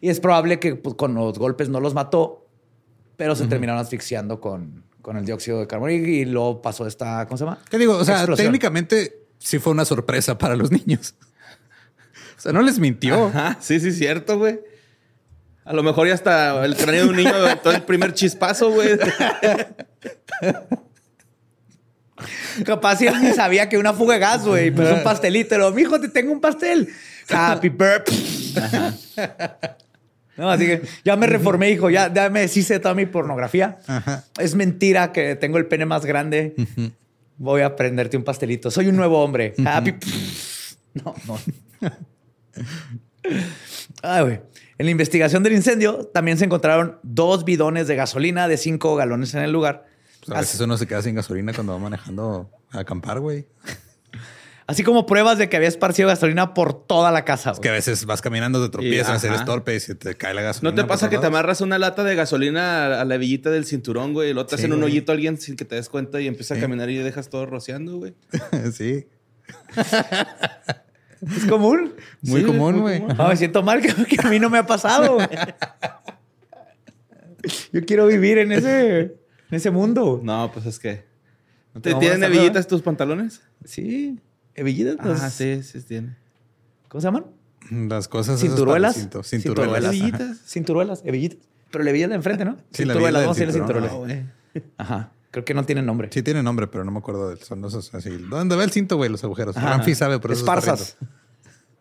Y 0.00 0.10
es 0.10 0.20
probable 0.20 0.60
que 0.60 0.76
pues, 0.76 0.94
con 0.94 1.14
los 1.14 1.36
golpes 1.38 1.68
no 1.68 1.80
los 1.80 1.92
mató, 1.94 2.46
pero 3.16 3.34
se 3.34 3.46
terminaron 3.48 3.80
asfixiando 3.80 4.40
con, 4.40 4.84
con 5.00 5.16
el 5.16 5.24
dióxido 5.24 5.58
de 5.58 5.66
carbono 5.66 5.90
y, 5.92 5.96
y 5.96 6.24
luego 6.24 6.62
pasó 6.62 6.86
esta, 6.86 7.26
¿cómo 7.26 7.36
se 7.36 7.44
llama? 7.44 7.58
¿Qué 7.68 7.78
digo? 7.78 7.96
O 7.96 8.04
sea, 8.04 8.18
Explosión. 8.18 8.46
técnicamente 8.46 9.24
sí 9.38 9.58
fue 9.58 9.72
una 9.72 9.84
sorpresa 9.84 10.38
para 10.38 10.54
los 10.54 10.70
niños. 10.86 11.16
Sea, 12.42 12.52
no 12.52 12.60
les 12.60 12.80
mintió. 12.80 13.26
Ajá, 13.26 13.56
sí, 13.60 13.78
sí, 13.78 13.92
cierto, 13.92 14.36
güey. 14.36 14.58
A 15.64 15.72
lo 15.72 15.84
mejor 15.84 16.08
ya 16.08 16.14
hasta 16.14 16.64
el 16.64 16.74
cráneo 16.74 17.04
de 17.04 17.10
un 17.10 17.16
niño 17.16 17.32
todo 17.62 17.72
el 17.72 17.84
primer 17.84 18.14
chispazo, 18.14 18.72
güey. 18.72 18.98
Capaz 22.64 22.96
si 22.96 23.06
él 23.06 23.14
ni 23.22 23.32
sabía 23.32 23.68
que 23.68 23.78
una 23.78 23.92
fuga 23.92 24.14
de 24.14 24.20
gas, 24.20 24.44
güey, 24.44 24.72
pero 24.72 24.88
es 24.88 24.96
un 24.96 25.04
pastelito. 25.04 25.56
Lo, 25.56 25.70
mijo, 25.70 26.00
te 26.00 26.08
tengo 26.08 26.32
un 26.32 26.40
pastel. 26.40 26.88
Happy 27.30 27.68
birthday. 27.68 28.92
No, 30.36 30.50
así 30.50 30.66
que 30.66 30.82
ya 31.04 31.14
me 31.14 31.28
reformé, 31.28 31.70
hijo. 31.70 31.90
Ya, 31.90 32.12
ya 32.12 32.28
me 32.28 32.40
deshice 32.40 32.74
de 32.74 32.80
toda 32.80 32.94
mi 32.94 33.06
pornografía. 33.06 33.78
Es 34.40 34.56
mentira 34.56 35.12
que 35.12 35.36
tengo 35.36 35.58
el 35.58 35.66
pene 35.66 35.86
más 35.86 36.04
grande. 36.04 36.56
Voy 37.36 37.62
a 37.62 37.76
prenderte 37.76 38.16
un 38.16 38.24
pastelito. 38.24 38.68
Soy 38.72 38.88
un 38.88 38.96
nuevo 38.96 39.22
hombre. 39.22 39.54
Happy. 39.64 39.94
No, 40.94 41.14
no. 41.28 41.38
Ay, 44.02 44.22
güey. 44.22 44.40
En 44.78 44.86
la 44.86 44.90
investigación 44.90 45.42
del 45.42 45.52
incendio 45.52 46.04
también 46.12 46.38
se 46.38 46.44
encontraron 46.44 46.98
dos 47.02 47.44
bidones 47.44 47.86
de 47.86 47.94
gasolina 47.96 48.48
de 48.48 48.56
cinco 48.56 48.96
galones 48.96 49.34
en 49.34 49.42
el 49.42 49.52
lugar. 49.52 49.86
Pues 50.26 50.36
a 50.36 50.40
veces 50.40 50.60
uno 50.60 50.76
se 50.76 50.86
queda 50.86 51.02
sin 51.02 51.14
gasolina 51.14 51.52
cuando 51.52 51.72
va 51.72 51.78
manejando 51.78 52.50
a 52.70 52.80
acampar, 52.80 53.20
güey. 53.20 53.46
Así 54.66 54.84
como 54.84 55.06
pruebas 55.06 55.38
de 55.38 55.48
que 55.48 55.56
había 55.56 55.68
esparcido 55.68 56.08
gasolina 56.08 56.54
por 56.54 56.86
toda 56.86 57.10
la 57.10 57.24
casa. 57.24 57.50
Es 57.50 57.60
que 57.60 57.68
a 57.68 57.72
veces 57.72 58.04
vas 58.06 58.22
caminando, 58.22 58.62
te 58.64 58.70
tropiezas, 58.70 59.22
eres 59.24 59.44
torpe 59.44 59.74
y 59.74 59.80
se 59.80 59.94
te 59.94 60.14
cae 60.16 60.32
la 60.34 60.42
gasolina. 60.42 60.70
¿No 60.70 60.74
te 60.82 60.84
pasa 60.88 61.10
que 61.10 61.18
te 61.18 61.26
amarras 61.26 61.60
una 61.60 61.78
lata 61.78 62.04
de 62.04 62.14
gasolina 62.14 63.00
a- 63.00 63.04
la 63.04 63.14
hebillita 63.16 63.50
del 63.50 63.66
cinturón, 63.66 64.14
güey? 64.14 64.30
Y 64.30 64.32
luego 64.32 64.46
te 64.46 64.56
Sí, 64.56 64.62
hacen 64.62 64.72
un 64.72 64.82
hoyito 64.82 65.12
a 65.12 65.14
alguien 65.14 65.36
sin 65.38 65.56
que 65.56 65.64
te 65.64 65.74
des 65.74 65.88
cuenta 65.88 66.20
y 66.20 66.26
empiezas 66.28 66.56
Sí. 66.56 66.62
a 66.64 66.66
caminar 66.66 66.88
y 66.90 66.96
dejas 66.98 67.28
todo 67.28 67.44
rociando, 67.46 67.96
güey. 67.98 68.14
sí. 68.72 69.06
Es 71.26 71.44
común. 71.46 71.94
Muy 72.22 72.40
Sí, 72.40 72.46
común, 72.46 72.80
güey. 72.80 73.02
Ah, 73.16 73.28
me 73.28 73.36
siento 73.36 73.62
mal 73.62 73.80
que, 73.82 73.94
que 74.04 74.16
a 74.26 74.28
mí 74.30 74.38
no 74.40 74.50
me 74.50 74.58
ha 74.58 74.66
pasado. 74.66 75.14
güey. 75.14 75.28
Yo 77.72 77.84
quiero 77.84 78.06
vivir 78.06 78.38
en 78.38 78.52
ese, 78.52 79.00
en 79.00 79.12
ese 79.50 79.70
mundo. 79.70 80.20
No, 80.22 80.50
pues 80.52 80.66
es 80.66 80.78
que... 80.78 81.04
¿No 81.74 81.80
¿Te 81.80 81.94
¿Tienen 81.94 82.22
hebillitas 82.24 82.66
tus 82.66 82.82
pantalones? 82.82 83.40
Sí. 83.64 84.18
Hebillitas. 84.54 84.96
Ah, 84.98 85.02
pues, 85.04 85.32
sí, 85.32 85.62
sí 85.62 85.80
tiene. 85.82 86.16
¿Cómo 86.88 87.00
se 87.00 87.06
llaman? 87.06 87.26
Las 87.70 88.08
cosas. 88.08 88.38
Cinturuelas. 88.40 88.94
Cinturuelas. 88.96 89.28
Cinturuelas. 89.30 89.84
Hebillitas. 89.94 90.38
Cinturuelas, 90.46 91.02
hebillitas. 91.04 91.38
Pero 91.70 91.84
la 91.84 91.90
hebilla 91.90 92.08
de 92.08 92.14
enfrente, 92.16 92.44
¿no? 92.44 92.56
Sí, 92.72 92.84
la 92.84 92.92
cinturuelas, 92.94 93.22
hebilla 93.22 93.26
vamos 93.26 93.36
a 93.36 93.40
decirle 93.40 93.52
cinturuelas. 93.54 94.72
Ajá. 94.76 95.12
Creo 95.32 95.44
que 95.44 95.54
no 95.54 95.64
tienen 95.64 95.84
nombre. 95.86 96.08
Sí 96.12 96.22
tiene 96.22 96.42
nombre, 96.42 96.68
pero 96.68 96.84
no 96.84 96.92
me 96.92 96.98
acuerdo 96.98 97.28
de 97.28 97.34
él. 97.34 97.40
Son 97.42 97.64
esos 97.64 97.92
así. 97.94 98.10
¿Dónde 98.10 98.54
va 98.54 98.62
el 98.62 98.70
cinto, 98.70 98.96
güey? 98.96 99.10
Los 99.10 99.24
agujeros. 99.24 99.56
Ajá. 99.56 99.70
Ramfi 99.70 99.94
sabe, 99.96 100.20
pero 100.20 100.34
Esparzas. 100.34 100.96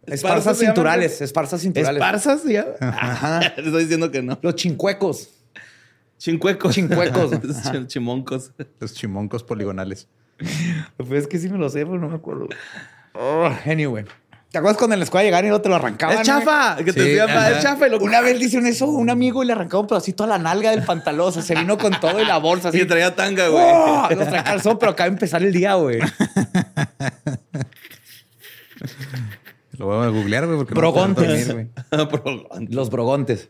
Esparzas 0.06 0.14
¿Esparzas 0.14 0.58
se 0.58 0.64
llaman, 0.64 0.76
cinturales. 0.76 1.22
Esparzas 1.22 1.62
cinturales. 1.62 2.02
¿Esparzas 2.02 2.44
ya? 2.46 2.66
Ajá. 2.80 3.54
Te 3.54 3.62
estoy 3.66 3.82
diciendo 3.84 4.10
que 4.10 4.24
no. 4.24 4.40
Los 4.42 4.56
chincuecos. 4.56 5.30
Chincuecos. 6.18 6.74
Chincuecos. 6.74 7.32
Ch- 7.32 7.88
Chimoncos. 7.88 8.52
Los 8.80 8.94
chimoncos 8.94 9.44
poligonales. 9.44 10.08
Pues 10.98 11.12
es 11.12 11.28
que 11.28 11.38
sí 11.38 11.50
me 11.50 11.58
lo 11.60 11.70
sé, 11.70 11.86
pero 11.86 12.00
no 12.00 12.10
me 12.10 12.16
acuerdo. 12.16 12.48
Oh, 13.14 13.50
anyway. 13.66 14.06
¿Te 14.52 14.58
acuerdas 14.58 14.78
cuando 14.78 14.96
en 14.96 15.00
la 15.00 15.06
escuela 15.06 15.24
llegaban 15.24 15.46
y 15.46 15.50
no 15.50 15.62
te 15.62 15.70
lo 15.70 15.76
arrancaban? 15.76 16.18
¡Es 16.18 16.24
chafa! 16.28 16.76
Que 16.78 16.92
te 16.92 16.92
Sí, 16.92 17.00
decían, 17.10 17.30
ajá. 17.30 17.52
es 17.52 17.64
chafa 17.64 17.88
y 17.88 17.90
lo... 17.92 18.00
Una 18.00 18.20
vez 18.20 18.38
le 18.38 18.46
hicieron 18.46 18.68
eso 18.68 18.84
a 18.84 18.90
un 18.90 19.10
amigo 19.10 19.42
y 19.44 19.46
le 19.48 19.54
arrancaba 19.54 19.80
un 19.82 19.88
pedacito 19.88 20.26
a 20.26 20.28
la 20.28 20.38
nalga 20.38 20.72
del 20.72 20.84
pantalón. 20.84 21.30
O 21.30 21.32
sea, 21.32 21.42
se 21.42 21.56
vino 21.56 21.78
con 21.78 21.98
todo 22.02 22.22
y 22.22 22.26
la 22.26 22.38
bolsa 22.38 22.68
así. 22.70 22.82
Y 22.82 22.86
traía 22.86 23.16
tanga, 23.16 23.48
güey. 23.48 23.64
¡Oh! 23.66 24.10
Nos 24.14 24.28
trae 24.28 24.44
calzón, 24.44 24.78
pero 24.78 24.92
acaba 24.92 25.10
de 25.10 25.14
empezar 25.14 25.42
el 25.42 25.54
día, 25.54 25.76
güey. 25.76 26.00
Lo 29.78 29.86
voy 29.88 30.06
a 30.06 30.10
googlear, 30.10 30.46
güey, 30.46 30.58
porque 30.58 30.74
Brogontes. 30.74 31.28
no 31.28 31.34
dormir, 31.54 31.72
güey. 31.90 32.08
Pero- 32.10 32.50
Los 32.70 32.90
brogontes. 32.90 33.50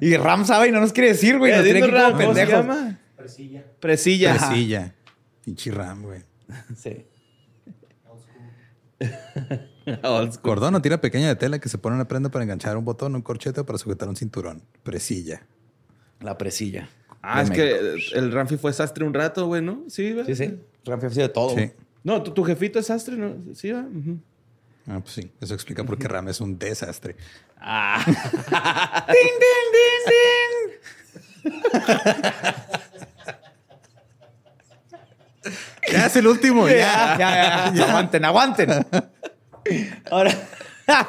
y 0.00 0.16
Ram 0.16 0.44
sabe 0.46 0.68
y 0.68 0.72
no 0.72 0.80
nos 0.80 0.92
quiere 0.92 1.10
decir, 1.10 1.38
güey. 1.38 1.52
Nos 1.52 1.62
tiene 1.64 1.80
que 1.82 1.86
rápido, 1.88 2.20
¿Cómo 2.30 2.34
se 2.34 2.46
llama? 2.46 2.98
Presilla. 3.16 3.64
Presilla. 3.80 4.36
Presilla. 4.38 4.94
Pinche 5.44 5.70
ram, 5.70 6.02
güey. 6.02 6.22
Sí. 6.76 7.06
Cordón 10.42 10.74
o 10.74 10.82
tira 10.82 11.00
pequeña 11.00 11.28
de 11.28 11.36
tela 11.36 11.58
que 11.58 11.68
se 11.68 11.78
pone 11.78 11.94
en 11.94 11.98
la 11.98 12.08
prenda 12.08 12.30
para 12.30 12.44
enganchar 12.44 12.76
un 12.76 12.84
botón, 12.84 13.14
un 13.14 13.22
corchete 13.22 13.60
o 13.60 13.66
para 13.66 13.78
sujetar 13.78 14.08
un 14.08 14.16
cinturón. 14.16 14.62
Presilla. 14.82 15.46
La 16.20 16.38
presilla. 16.38 16.88
Ah, 17.22 17.42
es 17.42 17.50
que 17.50 17.96
el 18.14 18.32
Ramfi 18.32 18.56
fue 18.56 18.72
sastre 18.72 19.04
un 19.04 19.12
rato, 19.12 19.46
güey, 19.46 19.60
¿no? 19.60 19.84
Sí, 19.88 20.12
¿verdad? 20.12 20.26
Sí, 20.26 20.36
sí. 20.36 20.58
Ram 20.84 21.00
ha 21.04 21.10
sido 21.10 21.26
de 21.26 21.32
todo. 21.32 21.56
Sí. 21.56 21.72
No, 22.04 22.22
tu, 22.22 22.32
tu 22.32 22.44
jefito 22.44 22.78
es 22.78 22.86
sastre, 22.86 23.16
¿no? 23.16 23.34
Sí, 23.54 23.72
¿verdad? 23.72 23.88
Ah, 24.86 25.00
pues 25.00 25.14
sí. 25.14 25.32
Eso 25.40 25.54
explica 25.54 25.82
por 25.84 25.98
qué 25.98 26.06
Ram 26.06 26.28
es 26.28 26.40
un 26.40 26.56
desastre. 26.58 27.16
¡Din, 27.66 28.14
din, 29.42 29.50
din, 30.06 30.16
Ya 35.90 36.06
es 36.06 36.16
el 36.16 36.26
último, 36.26 36.66
din! 36.66 36.76
Ya, 36.78 37.16
ya, 37.18 37.72
ya. 37.74 37.88
Aguanten, 37.88 38.24
aguanten. 38.24 38.70
Ahora, 40.10 40.32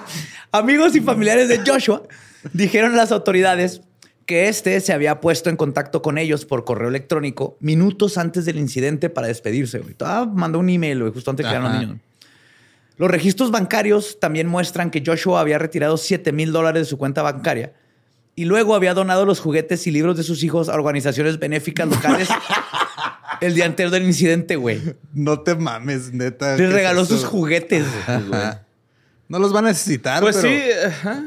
amigos 0.51 0.95
y 0.95 1.01
familiares 1.01 1.49
de 1.49 1.61
Joshua 1.65 2.03
dijeron 2.53 2.93
a 2.93 2.97
las 2.97 3.11
autoridades 3.11 3.81
que 4.25 4.49
este 4.49 4.79
se 4.81 4.91
había 4.93 5.21
puesto 5.21 5.49
en 5.49 5.55
contacto 5.55 6.01
con 6.01 6.17
ellos 6.17 6.45
por 6.45 6.65
correo 6.65 6.89
electrónico 6.89 7.55
minutos 7.61 8.17
antes 8.17 8.45
del 8.45 8.57
incidente 8.57 9.09
para 9.09 9.27
despedirse. 9.27 9.79
güey. 9.79 9.95
Ah, 10.01 10.27
mandó 10.31 10.59
un 10.59 10.69
email 10.69 10.99
güey, 10.99 11.13
justo 11.13 11.31
antes 11.31 11.45
que 11.45 11.51
llegaran 11.51 11.71
los 11.71 11.81
niños. 11.81 11.97
Los 12.97 13.11
registros 13.11 13.51
bancarios 13.51 14.19
también 14.19 14.47
muestran 14.47 14.89
que 14.89 15.03
Joshua 15.05 15.39
había 15.39 15.59
retirado 15.59 15.97
7 15.97 16.31
mil 16.31 16.51
dólares 16.51 16.81
de 16.81 16.85
su 16.85 16.97
cuenta 16.97 17.21
bancaria 17.21 17.73
y 18.35 18.45
luego 18.45 18.75
había 18.75 18.93
donado 18.93 19.25
los 19.25 19.39
juguetes 19.39 19.87
y 19.87 19.91
libros 19.91 20.17
de 20.17 20.23
sus 20.23 20.43
hijos 20.43 20.67
a 20.67 20.73
organizaciones 20.73 21.39
benéficas 21.39 21.87
locales 21.87 22.27
el 23.41 23.53
día 23.55 23.65
anterior 23.65 23.91
del 23.91 24.03
incidente, 24.03 24.55
güey. 24.55 24.81
No 25.13 25.41
te 25.41 25.55
mames, 25.55 26.13
neta. 26.13 26.55
¿qué 26.55 26.61
Les 26.63 26.69
es 26.69 26.75
regaló 26.75 27.05
sus 27.05 27.23
juguetes. 27.25 27.85
güey. 28.27 28.41
No 29.29 29.39
los 29.39 29.51
van 29.51 29.65
a 29.65 29.69
necesitar, 29.69 30.21
Pues 30.21 30.37
pero... 30.37 30.47
sí, 30.49 30.61
ajá. 30.87 31.23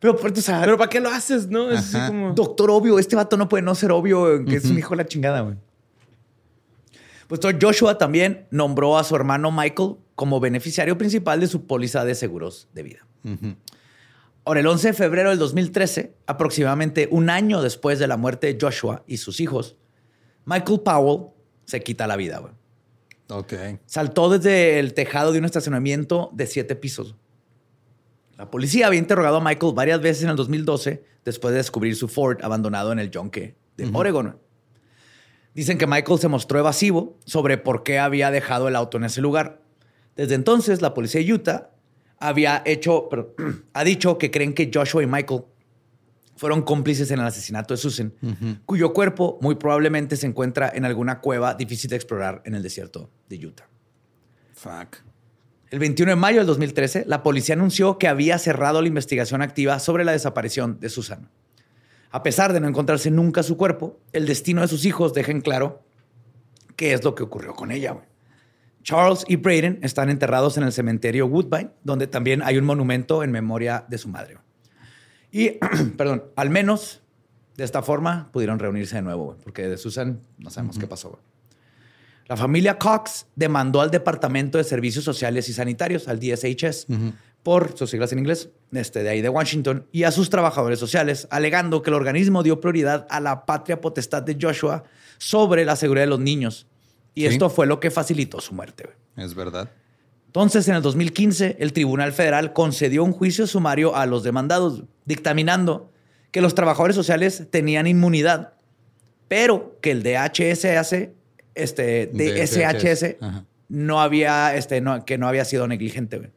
Pero, 0.00 0.16
pero, 0.16 0.32
o 0.34 0.40
sea, 0.40 0.62
Pero 0.62 0.78
¿para 0.78 0.88
qué 0.88 0.98
lo 0.98 1.10
haces, 1.10 1.48
no? 1.48 1.70
Es 1.70 1.94
así 1.94 2.06
como... 2.06 2.32
doctor 2.32 2.70
obvio, 2.70 2.98
este 2.98 3.16
vato 3.16 3.36
no 3.36 3.48
puede 3.48 3.62
no 3.62 3.74
ser 3.74 3.92
obvio 3.92 4.44
que 4.46 4.56
es 4.56 4.64
un 4.64 4.78
hijo 4.78 4.90
de 4.90 4.96
la 4.96 5.06
chingada, 5.06 5.40
güey. 5.42 5.56
Pues 7.28 7.38
todo 7.40 7.52
Joshua 7.60 7.96
también 7.98 8.46
nombró 8.50 8.98
a 8.98 9.04
su 9.04 9.14
hermano 9.14 9.52
Michael 9.52 9.96
como 10.16 10.40
beneficiario 10.40 10.98
principal 10.98 11.38
de 11.38 11.46
su 11.46 11.66
póliza 11.66 12.04
de 12.04 12.14
seguros 12.16 12.66
de 12.72 12.82
vida. 12.82 13.06
Ahora, 14.44 14.60
el 14.60 14.66
11 14.66 14.88
de 14.88 14.92
febrero 14.94 15.28
del 15.30 15.38
2013, 15.38 16.14
aproximadamente 16.26 17.06
un 17.12 17.30
año 17.30 17.62
después 17.62 17.98
de 17.98 18.08
la 18.08 18.16
muerte 18.16 18.52
de 18.52 18.58
Joshua 18.60 19.04
y 19.06 19.18
sus 19.18 19.38
hijos, 19.40 19.76
Michael 20.50 20.80
Powell 20.80 21.28
se 21.64 21.80
quita 21.80 22.08
la 22.08 22.16
vida, 22.16 22.38
güey. 22.38 22.52
Ok. 23.28 23.52
Saltó 23.86 24.28
desde 24.28 24.80
el 24.80 24.94
tejado 24.94 25.30
de 25.30 25.38
un 25.38 25.44
estacionamiento 25.44 26.30
de 26.32 26.48
siete 26.48 26.74
pisos. 26.74 27.14
La 28.36 28.50
policía 28.50 28.88
había 28.88 28.98
interrogado 28.98 29.36
a 29.36 29.40
Michael 29.40 29.74
varias 29.76 30.00
veces 30.00 30.24
en 30.24 30.30
el 30.30 30.36
2012 30.36 31.04
después 31.24 31.52
de 31.52 31.58
descubrir 31.58 31.94
su 31.94 32.08
Ford 32.08 32.38
abandonado 32.42 32.90
en 32.90 32.98
el 32.98 33.12
yonque 33.12 33.54
de 33.76 33.88
Oregon. 33.92 34.38
Dicen 35.54 35.78
que 35.78 35.86
Michael 35.86 36.18
se 36.18 36.26
mostró 36.26 36.58
evasivo 36.58 37.16
sobre 37.24 37.56
por 37.56 37.84
qué 37.84 38.00
había 38.00 38.32
dejado 38.32 38.66
el 38.66 38.74
auto 38.74 38.96
en 38.96 39.04
ese 39.04 39.20
lugar. 39.20 39.60
Desde 40.16 40.34
entonces, 40.34 40.82
la 40.82 40.94
policía 40.94 41.20
de 41.20 41.32
Utah 41.32 41.70
había 42.18 42.62
hecho, 42.66 43.08
pero, 43.08 43.36
ha 43.72 43.84
dicho 43.84 44.18
que 44.18 44.32
creen 44.32 44.54
que 44.54 44.70
Joshua 44.72 45.04
y 45.04 45.06
Michael 45.06 45.44
fueron 46.40 46.62
cómplices 46.62 47.10
en 47.10 47.20
el 47.20 47.26
asesinato 47.26 47.74
de 47.74 47.78
Susan, 47.78 48.14
cuyo 48.64 48.94
cuerpo 48.94 49.38
muy 49.42 49.56
probablemente 49.56 50.16
se 50.16 50.26
encuentra 50.26 50.72
en 50.74 50.86
alguna 50.86 51.20
cueva 51.20 51.52
difícil 51.52 51.90
de 51.90 51.96
explorar 51.96 52.40
en 52.46 52.54
el 52.54 52.62
desierto 52.62 53.10
de 53.28 53.46
Utah. 53.46 53.68
Fuck. 54.54 54.96
El 55.68 55.78
21 55.78 56.12
de 56.12 56.16
mayo 56.16 56.38
del 56.38 56.46
2013, 56.46 57.04
la 57.06 57.22
policía 57.22 57.56
anunció 57.56 57.98
que 57.98 58.08
había 58.08 58.38
cerrado 58.38 58.80
la 58.80 58.88
investigación 58.88 59.42
activa 59.42 59.78
sobre 59.80 60.02
la 60.02 60.12
desaparición 60.12 60.80
de 60.80 60.88
Susan. 60.88 61.28
A 62.10 62.22
pesar 62.22 62.54
de 62.54 62.60
no 62.60 62.68
encontrarse 62.68 63.10
nunca 63.10 63.42
su 63.42 63.58
cuerpo, 63.58 64.00
el 64.14 64.24
destino 64.24 64.62
de 64.62 64.68
sus 64.68 64.86
hijos 64.86 65.12
deja 65.12 65.32
en 65.32 65.42
claro 65.42 65.82
qué 66.74 66.94
es 66.94 67.04
lo 67.04 67.14
que 67.14 67.22
ocurrió 67.22 67.52
con 67.52 67.70
ella. 67.70 67.98
Charles 68.82 69.26
y 69.28 69.36
Braden 69.36 69.78
están 69.82 70.08
enterrados 70.08 70.56
en 70.56 70.62
el 70.62 70.72
cementerio 70.72 71.26
Woodbine, 71.26 71.72
donde 71.84 72.06
también 72.06 72.40
hay 72.42 72.56
un 72.56 72.64
monumento 72.64 73.22
en 73.22 73.30
memoria 73.30 73.84
de 73.90 73.98
su 73.98 74.08
madre. 74.08 74.38
Y, 75.32 75.50
perdón, 75.96 76.24
al 76.36 76.50
menos 76.50 77.00
de 77.56 77.64
esta 77.64 77.82
forma 77.82 78.30
pudieron 78.32 78.58
reunirse 78.58 78.96
de 78.96 79.02
nuevo, 79.02 79.36
porque 79.42 79.68
de 79.68 79.76
Susan 79.76 80.20
no 80.38 80.50
sabemos 80.50 80.78
qué 80.78 80.86
pasó. 80.86 81.18
La 82.26 82.36
familia 82.36 82.78
Cox 82.78 83.26
demandó 83.34 83.80
al 83.80 83.90
Departamento 83.90 84.56
de 84.58 84.64
Servicios 84.64 85.04
Sociales 85.04 85.48
y 85.48 85.52
Sanitarios, 85.52 86.06
al 86.06 86.20
DSHS, 86.20 86.86
por 87.42 87.76
sus 87.76 87.90
siglas 87.90 88.12
en 88.12 88.20
inglés, 88.20 88.50
este, 88.72 89.02
de 89.02 89.08
ahí 89.08 89.20
de 89.20 89.28
Washington, 89.28 89.86
y 89.90 90.04
a 90.04 90.12
sus 90.12 90.30
trabajadores 90.30 90.78
sociales, 90.78 91.26
alegando 91.30 91.82
que 91.82 91.90
el 91.90 91.94
organismo 91.94 92.42
dio 92.44 92.60
prioridad 92.60 93.06
a 93.10 93.18
la 93.18 93.46
patria 93.46 93.80
potestad 93.80 94.22
de 94.22 94.36
Joshua 94.40 94.84
sobre 95.18 95.64
la 95.64 95.74
seguridad 95.74 96.04
de 96.04 96.10
los 96.10 96.20
niños. 96.20 96.66
Y 97.14 97.22
Sí. 97.22 97.26
esto 97.28 97.50
fue 97.50 97.66
lo 97.66 97.80
que 97.80 97.90
facilitó 97.90 98.40
su 98.40 98.54
muerte. 98.54 98.90
Es 99.16 99.34
verdad. 99.34 99.68
Entonces, 100.30 100.68
en 100.68 100.76
el 100.76 100.82
2015, 100.82 101.56
el 101.58 101.72
Tribunal 101.72 102.12
Federal 102.12 102.52
concedió 102.52 103.02
un 103.02 103.10
juicio 103.10 103.48
sumario 103.48 103.96
a 103.96 104.06
los 104.06 104.22
demandados, 104.22 104.84
dictaminando 105.04 105.90
que 106.30 106.40
los 106.40 106.54
trabajadores 106.54 106.94
sociales 106.94 107.48
tenían 107.50 107.88
inmunidad, 107.88 108.52
pero 109.26 109.76
que 109.80 109.90
el 109.90 110.04
DHS, 110.04 111.08
este, 111.56 112.06
DSHS, 112.14 113.16
Ajá. 113.20 113.44
no 113.68 114.00
había, 114.00 114.54
este, 114.54 114.80
no, 114.80 115.04
que 115.04 115.18
no 115.18 115.26
había 115.26 115.44
sido 115.44 115.66
negligente. 115.66 116.18
güey. 116.18 116.30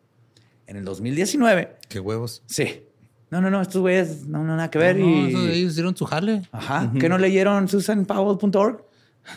En 0.66 0.78
el 0.78 0.86
2019, 0.86 1.76
Qué 1.88 2.00
huevos. 2.00 2.42
sí. 2.48 2.86
No, 3.30 3.42
no, 3.42 3.50
no, 3.52 3.62
estos 3.62 3.82
güeyes 3.82 4.28
no, 4.28 4.44
no, 4.44 4.56
nada 4.56 4.70
que 4.72 4.78
ver. 4.80 4.96
No, 4.96 5.08
y... 5.08 5.34
de 5.34 5.54
ellos 5.56 5.72
hicieron 5.72 5.96
su 5.98 6.06
jale. 6.06 6.44
Ajá. 6.52 6.92
¿Que 7.00 7.10
no 7.10 7.18
leyeron 7.20 7.68
susanpowell.org? 7.68 8.86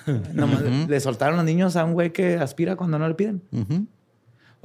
Nomás 0.34 0.62
le 0.88 1.00
soltaron 1.00 1.36
los 1.36 1.44
niños 1.44 1.76
a 1.76 1.84
un 1.84 1.92
güey 1.94 2.12
que 2.12 2.36
aspira 2.36 2.76
cuando 2.76 2.98
no 2.98 3.08
le 3.08 3.14
piden. 3.14 3.42
Ujú. 3.52 3.86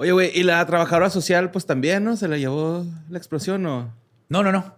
Oye, 0.01 0.13
güey, 0.13 0.31
y 0.33 0.41
la 0.41 0.65
trabajadora 0.65 1.11
social, 1.11 1.51
pues 1.51 1.67
también, 1.67 2.03
¿no? 2.03 2.17
¿Se 2.17 2.27
la 2.27 2.35
llevó 2.37 2.83
la 3.07 3.19
explosión 3.19 3.63
o...? 3.67 3.93
No, 4.29 4.41
no, 4.41 4.51
no. 4.51 4.73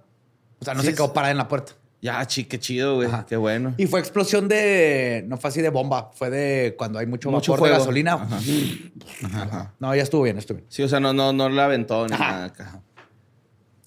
O 0.59 0.65
sea, 0.65 0.74
no 0.74 0.82
Sí, 0.82 0.88
se 0.88 0.95
quedó 0.95 1.13
parada 1.13 1.32
en 1.32 1.38
la 1.38 1.47
puerta. 1.47 1.71
Ya, 2.01 2.26
chi, 2.28 2.43
qué 2.43 2.59
chido, 2.59 2.95
güey. 2.95 3.07
Qué 3.30 3.38
bueno. 3.38 3.74
Y 3.78 3.88
fue 3.88 4.01
explosión 4.01 4.49
de. 4.49 5.24
No 5.26 5.38
fue 5.38 5.49
así 5.49 5.61
de 5.61 5.69
bomba, 5.69 6.11
fue 6.13 6.30
de 6.30 6.76
cuando 6.78 6.99
hay 6.99 7.05
mucho, 7.07 7.32
Mucho 7.32 7.53
vapor 7.53 7.69
de 7.69 7.76
gasolina. 7.76 8.15
Ajá. 8.15 8.39
Ajá. 9.24 9.74
No, 9.80 9.95
ya 9.95 10.03
estuvo 10.03 10.24
bien, 10.24 10.38
estuvo 10.38 10.57
bien. 10.57 10.67
Sí, 10.69 10.84
o 10.84 10.89
sea, 10.89 10.99
no, 10.99 11.13
no, 11.13 11.32
no 11.32 11.47
la 11.47 11.63
aventó 11.63 12.05
ni 12.05 12.13
Ajá. 12.15 12.32
nada 12.32 12.45
acá. 12.45 12.82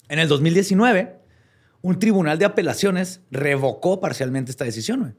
En 0.08 0.18
el 0.18 0.28
2019, 0.28 1.18
un 1.82 1.98
tribunal 1.98 2.38
de 2.38 2.46
apelaciones 2.46 3.20
revocó 3.30 4.00
parcialmente 4.00 4.50
esta 4.50 4.64
decisión, 4.64 5.00
güey, 5.00 5.12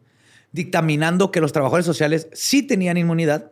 dictaminando 0.52 1.32
que 1.32 1.40
los 1.40 1.54
trabajadores 1.54 1.86
sociales 1.86 2.30
sí 2.34 2.64
tenían 2.64 2.98
inmunidad, 2.98 3.52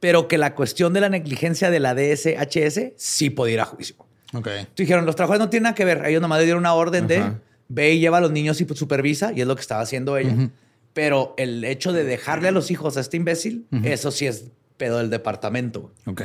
pero 0.00 0.28
que 0.28 0.38
la 0.38 0.54
cuestión 0.54 0.92
de 0.92 1.00
la 1.00 1.08
negligencia 1.08 1.70
de 1.70 1.80
la 1.80 1.94
DSHS 1.94 2.92
sí 2.96 3.30
podía 3.30 3.54
ir 3.54 3.60
a 3.60 3.64
juicio. 3.64 3.96
Ok. 4.32 4.46
Entonces 4.46 4.76
dijeron, 4.76 5.06
los 5.06 5.16
trabajadores 5.16 5.46
no 5.46 5.50
tienen 5.50 5.64
nada 5.64 5.74
que 5.74 5.84
ver. 5.84 6.04
Ellos 6.06 6.20
nomás 6.20 6.38
le 6.38 6.44
dieron 6.44 6.60
una 6.60 6.74
orden 6.74 7.06
de 7.06 7.32
ve 7.68 7.92
y 7.92 8.00
lleva 8.00 8.18
a 8.18 8.20
los 8.20 8.32
niños 8.32 8.60
y 8.60 8.64
pues, 8.64 8.78
supervisa, 8.78 9.32
y 9.34 9.40
es 9.40 9.46
lo 9.46 9.54
que 9.54 9.62
estaba 9.62 9.80
haciendo 9.80 10.16
ella. 10.16 10.50
Pero 10.92 11.34
el 11.36 11.64
hecho 11.64 11.92
de 11.92 12.04
dejarle 12.04 12.48
a 12.48 12.52
los 12.52 12.70
hijos 12.70 12.96
a 12.96 13.00
este 13.00 13.16
imbécil, 13.16 13.66
eso 13.84 14.10
sí 14.10 14.26
es 14.26 14.46
pedo 14.76 14.98
del 14.98 15.10
departamento. 15.10 15.92
Ok. 16.06 16.22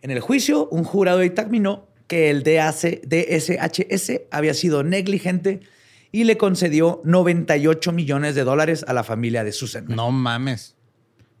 En 0.00 0.10
el 0.10 0.20
juicio, 0.20 0.68
un 0.68 0.84
jurado 0.84 1.18
dictaminó 1.18 1.88
que 2.06 2.30
el 2.30 2.42
DAC 2.42 3.02
DSHS 3.04 4.22
había 4.30 4.54
sido 4.54 4.82
negligente 4.84 5.60
y 6.12 6.24
le 6.24 6.38
concedió 6.38 7.02
98 7.04 7.92
millones 7.92 8.34
de 8.34 8.44
dólares 8.44 8.84
a 8.88 8.92
la 8.92 9.04
familia 9.04 9.44
de 9.44 9.52
Susan. 9.52 9.86
No 9.88 10.10
mames. 10.10 10.76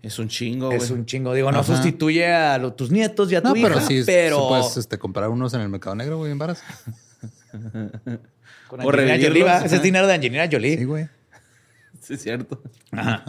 Es 0.02 0.18
un 0.18 0.28
chingo, 0.28 0.66
güey. 0.66 0.78
Es 0.78 0.90
un 0.90 1.04
chingo. 1.06 1.34
Digo, 1.34 1.50
no 1.50 1.58
Ajá. 1.60 1.74
sustituye 1.74 2.26
a 2.32 2.56
lo- 2.58 2.72
tus 2.72 2.90
nietos 2.90 3.30
y 3.32 3.34
a 3.34 3.42
tu 3.42 3.48
No, 3.48 3.56
hija, 3.56 3.68
pero 3.68 3.80
sí, 3.80 4.02
pero 4.06 4.36
sí 4.38 4.44
puedes 4.48 4.76
este, 4.76 4.98
comprar 4.98 5.28
unos 5.28 5.52
en 5.54 5.60
el 5.60 5.68
mercado 5.68 5.96
negro, 5.96 6.18
güey, 6.18 6.30
en 6.32 6.38
varas. 6.38 6.62
con 8.68 8.80
O 8.80 8.90
Angelina 8.90 8.90
revivirlos. 8.92 9.28
Jolie, 9.28 9.42
¿va? 9.44 9.64
Ese 9.64 9.76
es 9.76 9.82
dinero 9.82 10.06
de 10.06 10.14
Angelina 10.14 10.48
Jolie. 10.50 10.78
Sí, 10.78 10.84
güey. 10.84 11.08
Sí, 12.00 12.14
es 12.14 12.22
cierto. 12.22 12.62
Ajá. 12.92 13.24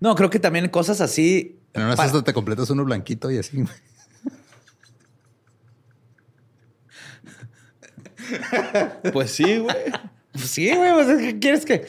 No, 0.00 0.14
creo 0.14 0.30
que 0.30 0.38
también 0.38 0.68
cosas 0.68 1.00
así. 1.00 1.58
En 1.72 1.82
una 1.82 1.96
pa- 1.96 2.04
cesta 2.04 2.22
te 2.22 2.32
completas 2.32 2.70
uno 2.70 2.84
blanquito 2.84 3.30
y 3.30 3.38
así. 3.38 3.56
güey. 3.62 3.68
Pues 9.12 9.30
sí, 9.30 9.58
güey. 9.58 9.76
Sí, 10.36 10.74
güey, 10.74 10.92
pues, 10.94 11.08
es 11.10 11.18
que 11.20 11.38
¿quieres 11.38 11.64
que, 11.64 11.86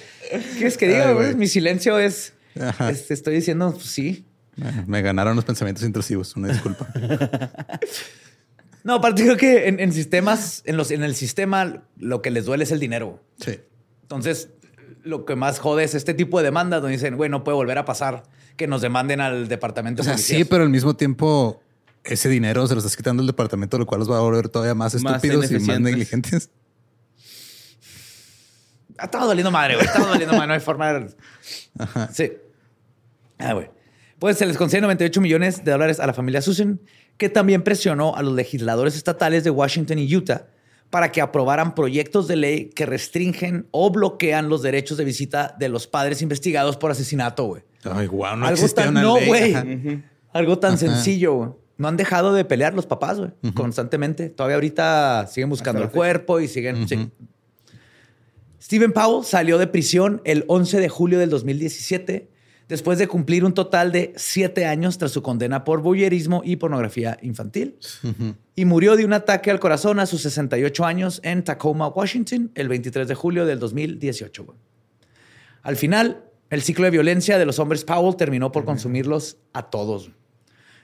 ¿quieres 0.53 0.77
que 0.77 0.87
diga? 0.87 1.07
Ay, 1.07 1.13
güey? 1.15 1.25
güey. 1.29 1.35
Mi 1.35 1.47
silencio 1.47 1.97
es, 1.97 2.33
Ajá. 2.59 2.89
es- 2.89 3.07
te 3.07 3.13
estoy 3.13 3.35
diciendo, 3.35 3.71
pues, 3.71 3.85
sí. 3.85 4.25
Bueno, 4.57 4.83
Me 4.87 5.01
ganaron 5.01 5.35
los 5.35 5.45
pensamientos 5.45 5.83
intrusivos. 5.83 6.35
Una 6.35 6.49
disculpa. 6.49 6.87
No, 8.83 8.93
aparte 8.93 9.23
creo 9.23 9.35
que 9.35 9.67
en, 9.67 9.79
en 9.79 9.91
sistemas, 9.91 10.61
en, 10.65 10.77
los, 10.77 10.91
en 10.91 11.01
el 11.03 11.15
sistema, 11.15 11.81
lo 11.97 12.21
que 12.21 12.29
les 12.29 12.45
duele 12.45 12.65
es 12.65 12.71
el 12.71 12.79
dinero. 12.79 13.19
Sí. 13.43 13.59
Entonces, 14.03 14.49
lo 15.01 15.25
que 15.25 15.35
más 15.35 15.57
jode 15.57 15.83
es 15.83 15.95
este 15.95 16.13
tipo 16.13 16.37
de 16.37 16.43
demandas 16.43 16.83
donde 16.83 16.95
dicen, 16.95 17.15
güey, 17.17 17.27
no 17.27 17.43
puede 17.43 17.55
volver 17.55 17.79
a 17.79 17.85
pasar 17.85 18.21
que 18.57 18.67
nos 18.67 18.83
demanden 18.83 19.21
al 19.21 19.47
departamento 19.47 20.03
O 20.03 20.05
sea, 20.05 20.19
sí, 20.19 20.45
pero 20.45 20.61
al 20.61 20.69
mismo 20.69 20.95
tiempo 20.95 21.63
ese 22.03 22.29
dinero 22.29 22.67
se 22.67 22.75
lo 22.75 22.77
estás 22.77 22.95
quitando 22.95 23.21
al 23.21 23.27
departamento, 23.27 23.79
lo 23.79 23.87
cual 23.87 24.01
los 24.01 24.11
va 24.11 24.17
a 24.17 24.21
volver 24.21 24.49
todavía 24.49 24.75
más 24.75 24.93
Más 25.01 25.15
estúpidos 25.15 25.49
y 25.51 25.57
más 25.65 25.79
negligentes. 25.79 26.51
Ah, 28.99 29.05
Estaba 29.05 29.25
doliendo 29.25 29.49
madre, 29.49 29.75
güey. 29.77 29.87
Estaba 29.87 30.07
doliendo 30.09 30.33
madre. 30.35 30.47
No 30.47 30.53
hay 30.53 30.59
forma 30.59 30.93
de... 30.93 31.09
Sí. 32.13 32.31
Ah, 33.37 33.53
güey. 33.53 33.69
Pues 34.19 34.37
se 34.37 34.45
les 34.45 34.57
concede 34.57 34.81
98 34.81 35.19
millones 35.21 35.63
de 35.65 35.71
dólares 35.71 35.99
a 35.99 36.07
la 36.07 36.13
familia 36.13 36.41
Susan, 36.41 36.79
que 37.17 37.29
también 37.29 37.63
presionó 37.63 38.15
a 38.15 38.21
los 38.23 38.33
legisladores 38.33 38.95
estatales 38.95 39.43
de 39.43 39.49
Washington 39.49 39.99
y 39.99 40.15
Utah 40.15 40.47
para 40.89 41.11
que 41.11 41.19
aprobaran 41.21 41.75
proyectos 41.75 42.27
de 42.27 42.35
ley 42.37 42.69
que 42.69 42.85
restringen 42.85 43.67
o 43.71 43.89
bloquean 43.89 44.47
los 44.47 44.61
derechos 44.61 44.97
de 44.97 45.03
visita 45.03 45.55
de 45.59 45.67
los 45.67 45.87
padres 45.87 46.21
investigados 46.21 46.77
por 46.77 46.91
asesinato, 46.91 47.43
güey. 47.45 47.63
Ay, 47.83 48.07
guau, 48.07 48.37
no 48.37 48.45
Algo 48.45 48.53
existía 48.55 48.85
tan... 48.85 48.93
una 48.93 49.01
No, 49.01 49.17
ley. 49.17 49.27
güey. 49.27 50.03
Algo 50.31 50.59
tan 50.59 50.71
Ajá. 50.75 50.77
sencillo, 50.79 51.33
güey. 51.33 51.49
No 51.77 51.89
han 51.89 51.97
dejado 51.97 52.33
de 52.33 52.45
pelear 52.45 52.73
los 52.73 52.85
papás, 52.85 53.17
güey, 53.19 53.31
constantemente. 53.53 54.29
Todavía 54.29 54.55
ahorita 54.55 55.27
siguen 55.27 55.49
buscando 55.49 55.81
el 55.83 55.89
cuerpo 55.89 56.39
y 56.39 56.47
siguen... 56.47 56.87
sí. 56.87 57.09
Stephen 58.61 58.93
Powell 58.93 59.25
salió 59.25 59.57
de 59.57 59.67
prisión 59.67 60.21
el 60.25 60.45
11 60.47 60.79
de 60.79 60.89
julio 60.89 61.19
del 61.19 61.29
2017 61.29 62.29
después 62.67 62.97
de 62.97 63.07
cumplir 63.07 63.45
un 63.45 63.53
total 63.53 63.91
de 63.91 64.13
siete 64.15 64.65
años 64.65 64.97
tras 64.97 65.11
su 65.11 65.21
condena 65.21 65.63
por 65.63 65.81
voyerismo 65.81 66.41
y 66.43 66.55
pornografía 66.55 67.17
infantil. 67.21 67.77
Y 68.55 68.65
murió 68.65 68.95
de 68.95 69.05
un 69.05 69.13
ataque 69.13 69.51
al 69.51 69.59
corazón 69.59 69.99
a 69.99 70.05
sus 70.05 70.21
68 70.21 70.85
años 70.85 71.19
en 71.23 71.43
Tacoma, 71.43 71.87
Washington, 71.87 72.51
el 72.55 72.67
23 72.69 73.07
de 73.07 73.15
julio 73.15 73.45
del 73.45 73.59
2018. 73.59 74.45
güey. 74.45 74.57
Al 75.61 75.75
final, 75.75 76.23
el 76.49 76.61
ciclo 76.61 76.85
de 76.85 76.91
violencia 76.91 77.37
de 77.37 77.45
los 77.45 77.59
hombres 77.59 77.83
Powell 77.83 78.15
terminó 78.15 78.51
por 78.51 78.65
consumirlos 78.65 79.37
a 79.53 79.69
todos. 79.69 80.11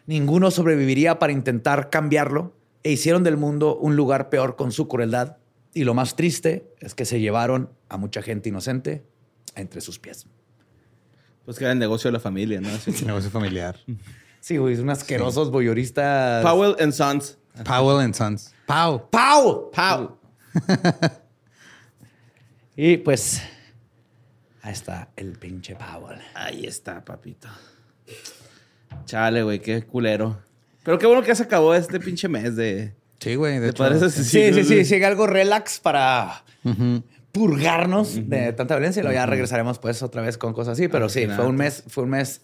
Ninguno 0.07 0.51
sobreviviría 0.51 1.19
para 1.19 1.33
intentar 1.33 1.89
cambiarlo 1.89 2.55
e 2.83 2.91
hicieron 2.91 3.23
del 3.23 3.37
mundo 3.37 3.77
un 3.77 3.95
lugar 3.95 4.29
peor 4.29 4.55
con 4.55 4.71
su 4.71 4.87
crueldad. 4.87 5.37
Y 5.73 5.83
lo 5.83 5.93
más 5.93 6.15
triste 6.15 6.73
es 6.79 6.95
que 6.95 7.05
se 7.05 7.19
llevaron 7.19 7.69
a 7.89 7.97
mucha 7.97 8.21
gente 8.21 8.49
inocente 8.49 9.03
entre 9.55 9.81
sus 9.81 9.99
pies. 9.99 10.27
Pues 11.45 11.57
que 11.57 11.63
era 11.63 11.73
el 11.73 11.79
negocio 11.79 12.09
de 12.09 12.13
la 12.13 12.19
familia, 12.19 12.61
¿no? 12.61 12.69
Así. 12.73 13.05
Negocio 13.05 13.29
familiar. 13.29 13.77
Sí, 14.39 14.57
güey, 14.57 14.75
son 14.75 14.89
asquerosos 14.89 15.51
voyeuristas. 15.51 16.43
Powell 16.43 16.75
and 16.79 16.93
Sons. 16.93 17.37
Powell 17.65 18.03
and 18.03 18.13
Sons. 18.13 18.53
Pow. 18.65 19.09
¡Pau! 19.09 19.71
Powell. 19.71 20.09
Y 22.75 22.97
pues, 22.97 23.41
ahí 24.61 24.71
está 24.73 25.09
el 25.15 25.33
pinche 25.33 25.75
Powell. 25.75 26.19
Ahí 26.33 26.65
está, 26.65 27.03
papito. 27.03 27.49
Chale, 29.05 29.43
güey, 29.43 29.59
qué 29.59 29.83
culero. 29.83 30.41
Pero 30.83 30.97
qué 30.97 31.05
bueno 31.05 31.21
que 31.21 31.27
ya 31.27 31.35
se 31.35 31.43
acabó 31.43 31.75
este 31.75 31.99
pinche 31.99 32.27
mes 32.27 32.55
de... 32.55 32.95
Sí, 33.19 33.35
güey. 33.35 33.59
De 33.59 33.71
¿Te 33.71 33.87
hecho. 33.87 34.09
Sí, 34.09 34.51
sí, 34.53 34.63
sí, 34.63 34.85
sí, 34.85 35.03
algo 35.03 35.27
relax 35.27 35.79
para 35.79 36.43
Ujú. 36.63 37.03
Purgarnos 37.31 38.29
de 38.29 38.53
tanta 38.53 38.75
violencia 38.75 38.99
y 38.99 39.03
luego 39.03 39.15
ya 39.15 39.25
regresaremos 39.25 39.79
pues 39.79 40.03
otra 40.03 40.21
vez 40.21 40.37
con 40.37 40.53
cosas 40.53 40.73
así. 40.73 40.87
Pero 40.87 41.09
sí, 41.09 41.27
fue 41.27 41.45
un 41.47 41.55
mes, 41.55 41.83
fue 41.87 42.03
un 42.03 42.09
mes 42.11 42.41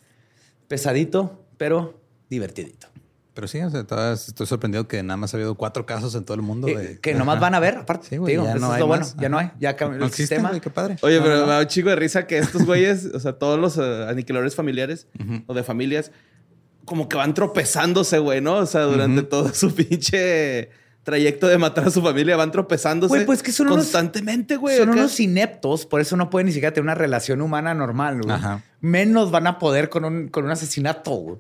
pesadito, 0.67 1.45
pero 1.57 1.99
divertidito. 2.29 2.87
Pero 3.33 3.47
sí, 3.47 3.59
o 3.61 3.69
sea, 3.69 3.83
todavía 3.83 4.13
estoy 4.13 4.47
sorprendido 4.47 4.87
que 4.87 5.03
nada 5.03 5.15
más 5.17 5.31
ha 5.33 5.37
habido 5.37 5.53
cuatro 5.53 5.85
casos 5.85 6.15
en 6.15 6.25
todo 6.25 6.33
el 6.33 6.41
mundo. 6.41 6.65
De- 6.67 6.99
que 6.99 7.13
nomás 7.13 7.35
Ajá. 7.35 7.41
van 7.41 7.53
a 7.55 7.59
ver, 7.59 7.75
aparte. 7.77 8.07
Sí, 8.09 8.17
güey, 8.17 8.33
Digo, 8.33 8.45
ya 8.45 8.51
eso 8.51 8.59
no 8.59 8.67
es 8.67 8.73
hay 8.73 8.79
lo 8.79 8.87
bueno. 8.87 9.03
más. 9.03 9.15
Ya 9.17 9.29
no 9.29 9.37
hay. 9.37 9.51
Ya 9.59 9.75
cambió 9.75 9.99
No 9.99 10.05
el 10.07 10.11
sistema. 10.11 10.49
güey, 10.49 10.59
qué 10.59 10.71
padre. 10.71 10.97
Oye, 11.01 11.17
No, 11.17 11.23
pero 11.23 11.35
no, 11.35 11.41
no. 11.41 11.47
me 11.47 11.53
da 11.53 11.59
un 11.59 11.67
chico 11.67 11.89
de 11.89 11.95
risa 11.97 12.25
que 12.25 12.39
estos 12.39 12.65
güeyes, 12.65 13.05
o 13.13 13.19
sea, 13.19 13.33
todos 13.33 13.59
los 13.59 13.77
eh, 13.77 14.07
aniquiladores 14.09 14.55
familiares 14.55 15.05
o 15.45 15.53
de 15.53 15.63
familias, 15.63 16.11
como 16.85 17.07
que 17.07 17.15
van 17.17 17.35
tropezándose, 17.35 18.17
güey, 18.17 18.41
¿no? 18.41 18.55
O 18.55 18.65
sea, 18.65 18.81
durante 18.83 19.21
todo 19.21 19.53
su 19.53 19.71
pinche 19.75 20.71
trayecto 21.07 21.47
de 21.47 21.57
matar 21.57 21.87
a 21.87 21.89
su 21.89 22.01
familia, 22.01 22.35
van 22.35 22.51
tropezándose 22.51 23.13
Güey, 23.15 23.25
pues 23.25 23.41
que 23.41 23.53
son 23.53 23.69
constantemente, 23.69 24.57
güey. 24.57 24.77
Son 24.77 24.89
acá. 24.89 24.99
unos 24.99 25.17
ineptos, 25.21 25.85
por 25.85 26.01
eso 26.01 26.17
no 26.17 26.29
pueden 26.29 26.47
ni 26.47 26.51
siquiera 26.51 26.73
tener 26.73 26.83
una 26.83 26.95
relación 26.95 27.39
humana 27.39 27.73
normal, 27.73 28.21
güey. 28.21 28.35
Ajá. 28.35 28.61
Menos 28.81 29.31
van 29.31 29.47
a 29.47 29.57
poder 29.57 29.87
con 29.87 30.03
un, 30.03 30.27
con 30.27 30.43
un 30.43 30.51
asesinato, 30.51 31.11
güey. 31.11 31.37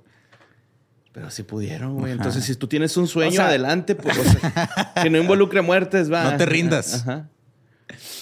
Pero 1.11 1.29
si 1.31 1.43
pudieron, 1.43 1.95
güey. 1.95 2.13
Ajá. 2.13 2.13
Entonces, 2.13 2.45
si 2.45 2.55
tú 2.55 2.67
tienes 2.67 2.95
un 2.95 3.07
sueño 3.09 3.31
O 3.31 3.35
sea- 3.35 3.47
adelante, 3.49 3.95
pues, 3.95 4.17
o 4.17 4.23
sea, 4.23 4.93
que 5.03 5.09
no 5.09 5.17
involucre 5.17 5.61
muertes, 5.61 6.09
va. 6.09 6.31
No 6.31 6.37
te 6.37 6.45
rindas. 6.45 6.93
Ajá. 7.01 7.27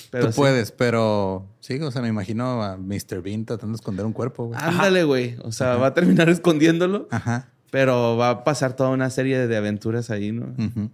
Pero 0.09 0.25
Tú 0.25 0.31
sí. 0.31 0.37
puedes, 0.37 0.71
pero 0.71 1.45
sí, 1.59 1.79
o 1.79 1.91
sea, 1.91 2.01
me 2.01 2.07
imagino 2.07 2.63
a 2.63 2.75
Mr. 2.77 3.21
Bean 3.21 3.45
tratando 3.45 3.73
de 3.73 3.81
esconder 3.81 4.03
un 4.07 4.13
cuerpo, 4.13 4.45
güey. 4.47 4.59
Ándale, 4.59 5.03
güey. 5.03 5.37
O 5.43 5.51
sea, 5.51 5.75
va 5.75 5.87
a 5.87 5.93
terminar 5.93 6.27
escondiéndolo, 6.29 7.07
Ajá. 7.11 7.49
pero 7.69 8.17
va 8.17 8.29
a 8.31 8.43
pasar 8.43 8.75
toda 8.75 8.89
una 8.89 9.11
serie 9.11 9.45
de 9.45 9.57
aventuras 9.57 10.09
ahí, 10.09 10.31
¿no? 10.31 10.53
Ujú. 10.57 10.89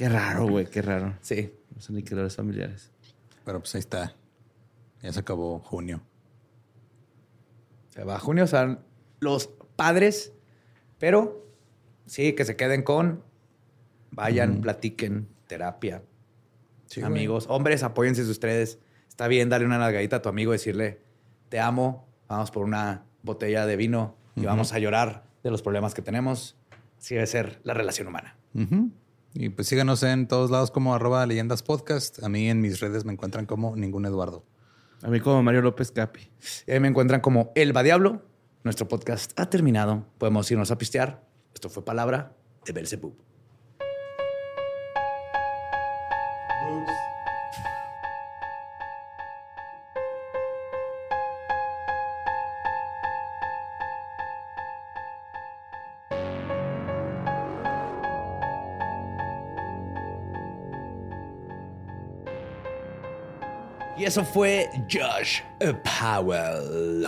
Qué 0.00 0.08
raro, 0.08 0.48
güey, 0.48 0.64
qué 0.64 0.80
raro. 0.80 1.18
Sí. 1.20 1.52
Los 1.74 1.90
aniquiladores 1.90 2.34
familiares. 2.34 2.90
Pero 3.44 3.58
pues 3.58 3.74
ahí 3.74 3.80
está. 3.80 4.16
Ya 5.02 5.12
se 5.12 5.20
acabó 5.20 5.58
junio. 5.58 6.00
Se 7.90 8.02
va 8.04 8.16
a 8.16 8.18
junio, 8.18 8.44
o 8.44 8.46
sea, 8.46 8.78
los 9.18 9.48
padres, 9.76 10.32
pero 10.98 11.46
sí, 12.06 12.32
que 12.32 12.46
se 12.46 12.56
queden 12.56 12.82
con, 12.82 13.22
vayan, 14.10 14.62
platiquen, 14.62 15.28
terapia. 15.46 16.02
Sí, 16.86 17.02
güey. 17.02 17.12
Amigos, 17.12 17.44
hombres, 17.50 17.82
apóyense 17.82 18.22
ustedes. 18.22 18.78
Está 19.06 19.28
bien 19.28 19.50
darle 19.50 19.66
una 19.66 19.76
nalgadita 19.76 20.16
a 20.16 20.22
tu 20.22 20.30
amigo, 20.30 20.52
decirle, 20.52 21.02
te 21.50 21.60
amo, 21.60 22.08
vamos 22.26 22.50
por 22.50 22.64
una 22.64 23.04
botella 23.22 23.66
de 23.66 23.76
vino 23.76 24.16
y 24.34 24.46
vamos 24.46 24.72
a 24.72 24.78
llorar 24.78 25.26
de 25.42 25.50
los 25.50 25.60
problemas 25.60 25.92
que 25.92 26.00
tenemos. 26.00 26.56
Así 26.98 27.16
debe 27.16 27.26
ser 27.26 27.60
la 27.64 27.74
relación 27.74 28.08
humana. 28.08 28.38
Ujú. 28.54 28.92
Y 29.32 29.48
pues 29.50 29.68
síganos 29.68 30.02
en 30.02 30.26
todos 30.26 30.50
lados 30.50 30.70
como 30.70 30.94
arroba 30.94 31.24
leyendas 31.26 31.62
podcast. 31.62 32.22
A 32.22 32.28
mí 32.28 32.48
en 32.48 32.60
mis 32.60 32.80
redes 32.80 33.04
me 33.04 33.12
encuentran 33.12 33.46
como 33.46 33.76
ningún 33.76 34.04
Eduardo. 34.04 34.44
A 35.02 35.08
mí 35.08 35.20
como 35.20 35.42
Mario 35.42 35.62
López 35.62 35.92
Capi. 35.92 36.30
Y 36.66 36.72
ahí 36.72 36.80
me 36.80 36.88
encuentran 36.88 37.20
como 37.20 37.52
Elba 37.54 37.82
Diablo. 37.82 38.22
Nuestro 38.64 38.88
podcast 38.88 39.32
ha 39.38 39.48
terminado. 39.48 40.06
Podemos 40.18 40.50
irnos 40.50 40.70
a 40.70 40.78
pistear. 40.78 41.24
Esto 41.54 41.70
fue 41.70 41.84
Palabra 41.84 42.36
de 42.66 42.72
Belzebub. 42.72 43.14
Y 46.60 46.99
eso 64.10 64.24
fue 64.24 64.68
Josh 64.92 65.38
Powell. 65.84 67.06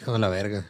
Hijo 0.00 0.12
de 0.12 0.18
la 0.18 0.28
verga. 0.28 0.66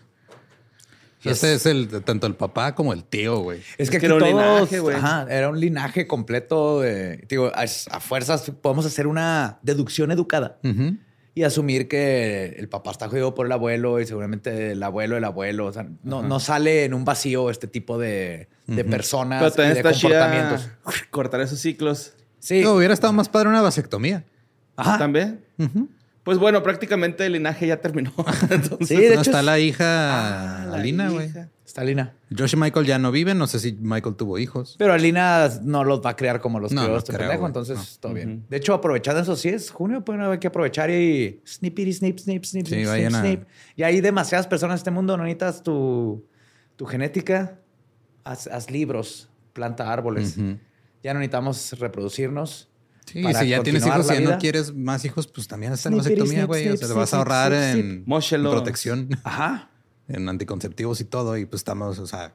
Yes. 1.23 1.33
Este 1.43 1.55
es 1.55 1.65
el 1.67 1.89
tanto 2.05 2.27
el 2.27 2.35
papá 2.35 2.75
como 2.75 2.93
el 2.93 3.05
tío, 3.05 3.39
güey. 3.39 3.61
Es 3.61 3.77
que, 3.77 3.83
Es 3.85 3.91
que 3.91 3.97
aquí 3.97 4.07
era 4.07 4.15
un 4.17 4.21
todos- 4.21 4.33
linaje, 4.35 4.81
güey. 4.81 4.97
ajá, 4.97 5.27
era 5.31 5.49
un 5.49 5.59
linaje 5.59 6.07
completo 6.07 6.81
de, 6.83 7.25
digo, 7.27 7.47
a, 7.55 7.63
a 7.63 8.01
fuerzas 8.01 8.53
podemos 8.61 8.85
hacer 8.85 9.07
una 9.07 9.59
deducción 9.63 10.11
educada 10.13 10.59
Ujú. 10.63 10.97
y 11.35 11.43
asumir 11.43 11.89
que 11.89 12.55
el 12.59 12.69
papá 12.69 12.91
está 12.91 13.09
jodido 13.09 13.35
por 13.35 13.47
el 13.47 13.53
abuelo 13.53 13.99
y 14.01 14.07
seguramente 14.07 14.73
el 14.73 14.83
abuelo, 14.83 15.17
el 15.17 15.25
abuelo, 15.25 15.65
o 15.67 15.73
sea, 15.73 15.89
no, 16.03 16.23
no 16.23 16.39
sale 16.39 16.85
en 16.85 16.93
un 16.93 17.07
vacío 17.07 17.49
este 17.51 17.67
tipo 17.67 17.99
de, 17.99 18.49
de 18.67 18.85
personas 18.85 19.41
Pero 19.41 19.55
y 19.55 19.57
también 19.57 19.75
de 19.83 19.91
comportamientos. 19.93 20.69
cortar 21.11 21.41
esos 21.41 21.59
ciclos. 21.59 22.13
Sí, 22.41 22.61
No, 22.63 22.75
hubiera 22.75 22.93
estado 22.95 23.13
más 23.15 23.29
padre 23.31 23.49
una 23.49 23.63
vasectomía. 23.63 24.25
Ajá. 24.79 24.99
¿También? 24.99 25.45
Pues 26.25 26.37
bueno, 26.39 26.63
prácticamente 26.63 27.25
el 27.25 27.33
linaje 27.33 27.67
ya 27.67 27.81
terminó. 27.81 28.13
Entonces, 28.51 28.89
Sí, 28.89 28.97
de 28.97 29.09
hecho 29.13 29.21
está 29.23 29.39
es- 29.41 29.45
la 29.47 29.59
hija 29.59 30.63
Ah, 30.63 30.67
la 30.67 30.77
Alina, 30.77 31.09
güey. 31.11 31.31
Está 31.65 31.85
Lina. 31.85 32.15
Josh 32.37 32.55
y 32.55 32.57
Michael 32.57 32.87
ya 32.87 32.99
no 32.99 33.11
viven. 33.13 33.37
No 33.39 33.47
sé 33.47 33.59
si 33.59 33.73
Michael 33.75 34.15
tuvo 34.17 34.39
hijos. 34.39 34.75
Pero 34.79 34.93
Alina 34.95 35.49
no 35.63 35.85
los 35.85 36.01
va 36.05 36.11
a 36.11 36.17
crear 36.17 36.41
como 36.41 36.61
los 36.61 36.73
No, 36.73 36.81
crió 36.83 36.93
no 36.93 36.99
este 36.99 37.13
creo, 37.13 37.29
pendejo, 37.29 37.47
entonces 37.47 37.77
No. 37.77 37.85
todo 38.01 38.15
bien. 38.15 38.45
De 38.49 38.57
hecho, 38.57 38.73
aprovechando 38.75 39.21
eso, 39.21 39.37
sí 39.37 39.51
es 39.51 39.71
junio, 39.71 40.03
pues 40.03 40.19
hay 40.19 40.39
que 40.39 40.47
aprovechar 40.49 40.91
y 40.91 41.43
snippity, 41.47 41.93
snip, 41.93 42.19
snip, 42.19 42.45
snip, 42.45 42.67
Sí, 42.67 42.75
snip, 42.75 42.87
vayan 42.89 43.13
snip, 43.13 43.21
a- 43.21 43.21
snip. 43.21 43.49
Y 43.77 43.83
hay 43.83 44.01
demasiadas 44.01 44.47
personas 44.47 44.75
en 44.75 44.79
este 44.79 44.91
mundo, 44.91 45.17
no 45.19 45.25
necesitas 45.25 45.63
tu, 45.63 46.25
tu 46.77 46.87
genética, 46.87 47.59
haz, 48.25 48.47
haz 48.47 48.71
libros, 48.71 49.29
planta 49.53 49.93
árboles. 49.93 50.37
Ujú. 50.39 50.57
Ya 51.03 51.13
no 51.13 51.21
necesitamos 51.21 51.79
reproducirnos. 51.79 52.71
Sí, 53.13 53.23
para 53.23 53.41
si 53.41 53.49
ya 53.49 53.63
tienes 53.63 53.87
hijos 53.87 54.07
y 54.11 54.15
ya 54.15 54.21
no 54.21 54.39
quieres 54.39 54.75
más 54.75 55.05
hijos, 55.05 55.27
pues 55.27 55.49
también 55.49 55.77
Snippity, 55.77 56.11
vasectomía, 56.11 56.45
güey. 56.45 56.69
O 56.69 56.77
sea, 56.77 56.89
te 56.89 56.95
vas 56.95 57.15
a 57.15 57.19
ahorrar 57.19 57.53
snip, 57.53 57.85
en, 57.85 57.91
snip. 57.93 58.07
Móchelos. 58.07 58.55
protección, 58.55 59.09
Ajá. 59.25 59.71
en 60.09 60.29
anticonceptivos 60.29 61.01
y 61.01 61.05
todo. 61.05 61.37
Y 61.39 61.47
pues 61.47 61.61
estamos, 61.61 61.99
o 61.99 62.07
sea, 62.07 62.35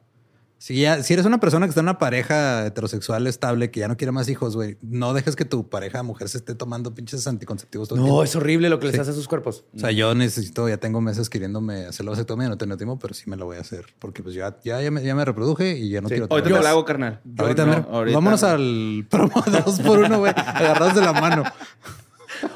si 0.66 0.80
ya, 0.80 1.04
si 1.04 1.12
eres 1.14 1.26
una 1.26 1.42
persona 1.42 1.66
que 1.66 1.72
está 1.72 1.82
en 1.82 1.88
una 1.88 1.98
pareja 1.98 2.66
heterosexual 2.68 3.28
estable 3.28 3.70
que 3.70 3.82
ya 3.82 3.90
no 3.90 3.98
quiere 3.98 4.14
más 4.14 4.30
hijos, 4.30 4.56
güey, 4.56 4.78
no 4.82 5.14
dejes 5.14 5.36
que 5.36 5.44
tu 5.44 5.68
pareja 5.68 6.04
mujer 6.04 6.30
se 6.30 6.38
esté 6.38 6.56
tomando 6.56 6.96
pinches 6.96 7.28
anticonceptivos 7.28 7.90
todo 7.90 7.98
el 7.98 8.02
No, 8.04 8.06
tiempo. 8.06 8.24
es 8.24 8.34
horrible 8.38 8.70
lo 8.70 8.80
que 8.80 8.86
les 8.86 8.96
Sí. 8.96 9.02
hace 9.02 9.12
a 9.12 9.14
sus 9.14 9.28
cuerpos. 9.28 9.66
O 9.76 9.80
sea, 9.80 9.92
yo 9.92 10.16
necesito, 10.16 10.70
ya 10.70 10.78
tengo 10.78 11.02
meses 11.02 11.30
queriéndome 11.30 11.86
hacer 11.88 12.06
la 12.06 12.12
vasectomía, 12.12 12.48
no 12.48 12.58
tengo 12.58 12.78
tiempo, 12.78 12.98
pero 12.98 13.14
sí 13.14 13.30
me 13.30 13.36
lo 13.36 13.44
voy 13.44 13.58
a 13.58 13.60
hacer 13.60 13.88
porque 14.00 14.24
pues 14.24 14.36
ya, 14.36 14.58
ya, 14.64 14.82
ya, 14.82 14.90
me, 14.90 15.04
ya 15.04 15.14
me 15.16 15.26
reproduje 15.26 15.78
y 15.78 15.90
ya 15.90 16.00
no 16.00 16.08
Sí. 16.08 16.14
quiero 16.14 16.28
Ahorita 16.30 16.44
tener 16.48 16.60
te 16.62 16.64
más. 16.64 16.72
hago, 16.72 16.86
carnal. 16.86 17.20
Ahorita, 17.40 17.66
No, 17.66 17.72
mero. 17.74 17.88
ahorita 17.92 18.18
Vámonos 18.18 18.42
no. 18.44 18.48
al 18.48 19.08
promo 19.10 19.44
dos 19.66 19.82
por 19.82 20.00
uno, 20.00 20.20
güey. 20.20 20.32
Agarrados 20.34 20.96
de 20.96 21.02
la 21.02 21.12
mano. 21.12 21.44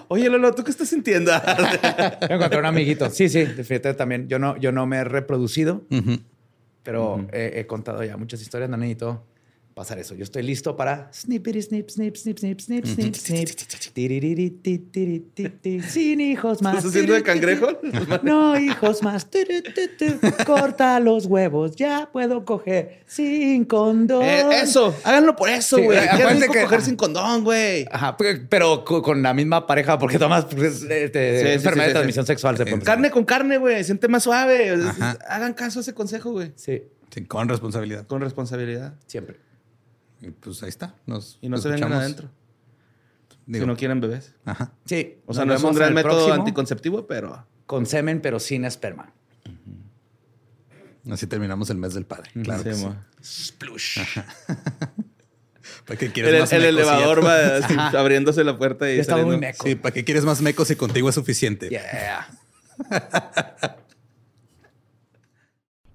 Oye, 0.08 0.30
Lolo, 0.30 0.54
¿tú 0.56 0.64
qué 0.64 0.72
estás 0.72 0.88
sintiendo? 0.88 1.32
Yo 2.30 2.36
encontré 2.36 2.58
un 2.58 2.66
amiguito. 2.66 3.10
Sí, 3.10 3.28
sí, 3.28 3.40
definitivamente 3.40 3.94
también. 3.96 4.28
Yo 4.30 4.40
no, 4.40 4.56
yo 4.56 4.72
no 4.72 4.86
me 4.88 4.98
he 5.00 5.04
reproducido, 5.04 5.84
pero 6.88 7.20
he, 7.34 7.60
he 7.60 7.68
contado 7.68 8.02
ya 8.02 8.16
muchas 8.16 8.42
historias. 8.42 8.70
No 8.70 8.78
necesito 8.78 9.22
pasar 9.78 10.00
eso. 10.00 10.16
Yo 10.16 10.24
estoy 10.24 10.42
listo 10.42 10.76
para 10.76 11.08
snippity, 11.14 11.62
snip, 11.62 11.88
snip, 11.90 12.16
snip, 12.18 12.38
snip, 12.40 12.60
snip, 12.60 12.86
snip, 12.86 13.16
snip. 13.16 13.50
Sin 15.84 16.20
hijos 16.20 16.64
más. 16.64 16.78
¿Estás 16.78 16.90
haciendo 16.90 17.14
de 17.14 17.22
cangrejo? 17.22 17.68
No 18.24 18.58
hijos 18.60 19.04
más. 19.04 19.28
Corta 20.46 21.00
los 21.00 21.28
huevos. 21.28 21.76
Ya 21.76 22.10
puedo 22.12 22.44
coger 22.44 23.04
sin 23.06 23.66
condón. 23.66 24.24
Eh, 24.24 24.62
eso, 24.64 24.96
háganlo 25.04 25.36
por 25.36 25.48
eso, 25.50 25.78
Sí, 25.78 25.84
güey. 25.84 26.00
Qué 26.00 26.10
acuérdense 26.10 26.42
rico 26.42 26.54
que- 26.54 26.64
coger 26.64 26.82
sin 26.82 26.96
condón, 26.96 27.44
güey. 27.44 27.86
Ajá, 27.92 28.18
pe- 28.18 28.48
pero 28.50 28.84
co- 28.84 29.04
con 29.04 29.22
la 29.22 29.36
misma 29.36 29.68
pareja, 29.68 30.00
porque 30.00 30.18
tomas 30.18 30.46
pues, 30.46 30.82
este, 30.82 31.40
Sí, 31.42 31.46
sí, 31.48 31.54
enfermedad 31.54 31.86
sí, 31.86 31.88
de 31.88 31.90
sí, 31.90 31.94
transmisión 31.94 32.26
sí. 32.26 32.32
sexual. 32.32 32.58
Se 32.58 32.64
puede 32.64 32.74
empezar. 32.74 32.96
Carne 32.96 33.12
con 33.12 33.26
carne, 33.26 33.58
güey. 33.60 33.84
Siente 33.84 34.08
más 34.08 34.24
suave. 34.24 34.72
Ajá. 34.74 35.20
Hagan 35.30 35.54
caso 35.54 35.78
a 35.80 35.82
ese 35.84 35.94
consejo, 35.94 36.32
güey. 36.32 36.52
Sí, 36.56 36.82
Sí, 37.14 37.26
con 37.26 37.48
responsabilidad. 37.48 38.08
Con 38.08 38.22
responsabilidad. 38.22 38.96
siempre. 39.06 39.38
Y 40.22 40.32
pues 40.32 40.64
ahí 40.64 40.70
está. 40.70 40.96
Nos 41.06 41.38
Y 41.42 41.50
no 41.50 41.58
se 41.58 41.70
vengan 41.70 41.94
adentro. 41.94 42.30
Digo, 43.46 43.64
si 43.64 43.68
no 43.68 43.78
quieren 43.78 44.02
bebés. 44.02 44.34
Ajá. 44.46 44.74
Sí. 44.86 45.20
O 45.26 45.34
sea, 45.34 45.46
no 45.46 45.54
es 45.54 45.64
un 45.64 45.74
gran 45.74 45.94
método 45.94 46.12
próximo 46.14 46.34
anticonceptivo, 46.34 47.08
pero... 47.08 47.46
Con 47.66 47.86
semen, 47.86 48.22
pero 48.22 48.40
sin 48.40 48.66
esperma. 48.66 49.14
Así 51.10 51.28
terminamos 51.28 51.70
el 51.70 51.78
mes 51.78 51.94
del 51.94 52.06
padre. 52.06 52.32
Claro. 52.44 52.64
Sí, 52.64 52.70
que 52.70 52.76
sí. 52.76 52.86
mo. 52.86 52.96
Splush. 53.24 54.00
¿Para 55.86 55.98
qué 56.00 56.12
quieres 56.12 56.34
El, 56.34 56.40
más 56.42 56.52
el 56.54 56.62
mecos 56.62 56.74
elevador 56.74 57.26
va 57.26 57.58
así, 57.58 57.74
abriéndose 57.98 58.44
la 58.44 58.58
puerta 58.58 58.92
y 58.92 58.96
Ya 58.96 59.02
estaba 59.02 59.22
muy 59.24 59.36
saliendo. 59.36 59.48
meco. 59.48 59.66
Sí, 59.66 59.76
¿para 59.76 59.94
qué 59.94 60.04
quieres 60.04 60.26
más 60.26 60.42
mecos 60.42 60.68
si 60.68 60.76
contigo 60.76 61.08
es 61.10 61.16
suficiente? 61.16 61.70
Yeah. 61.70 62.28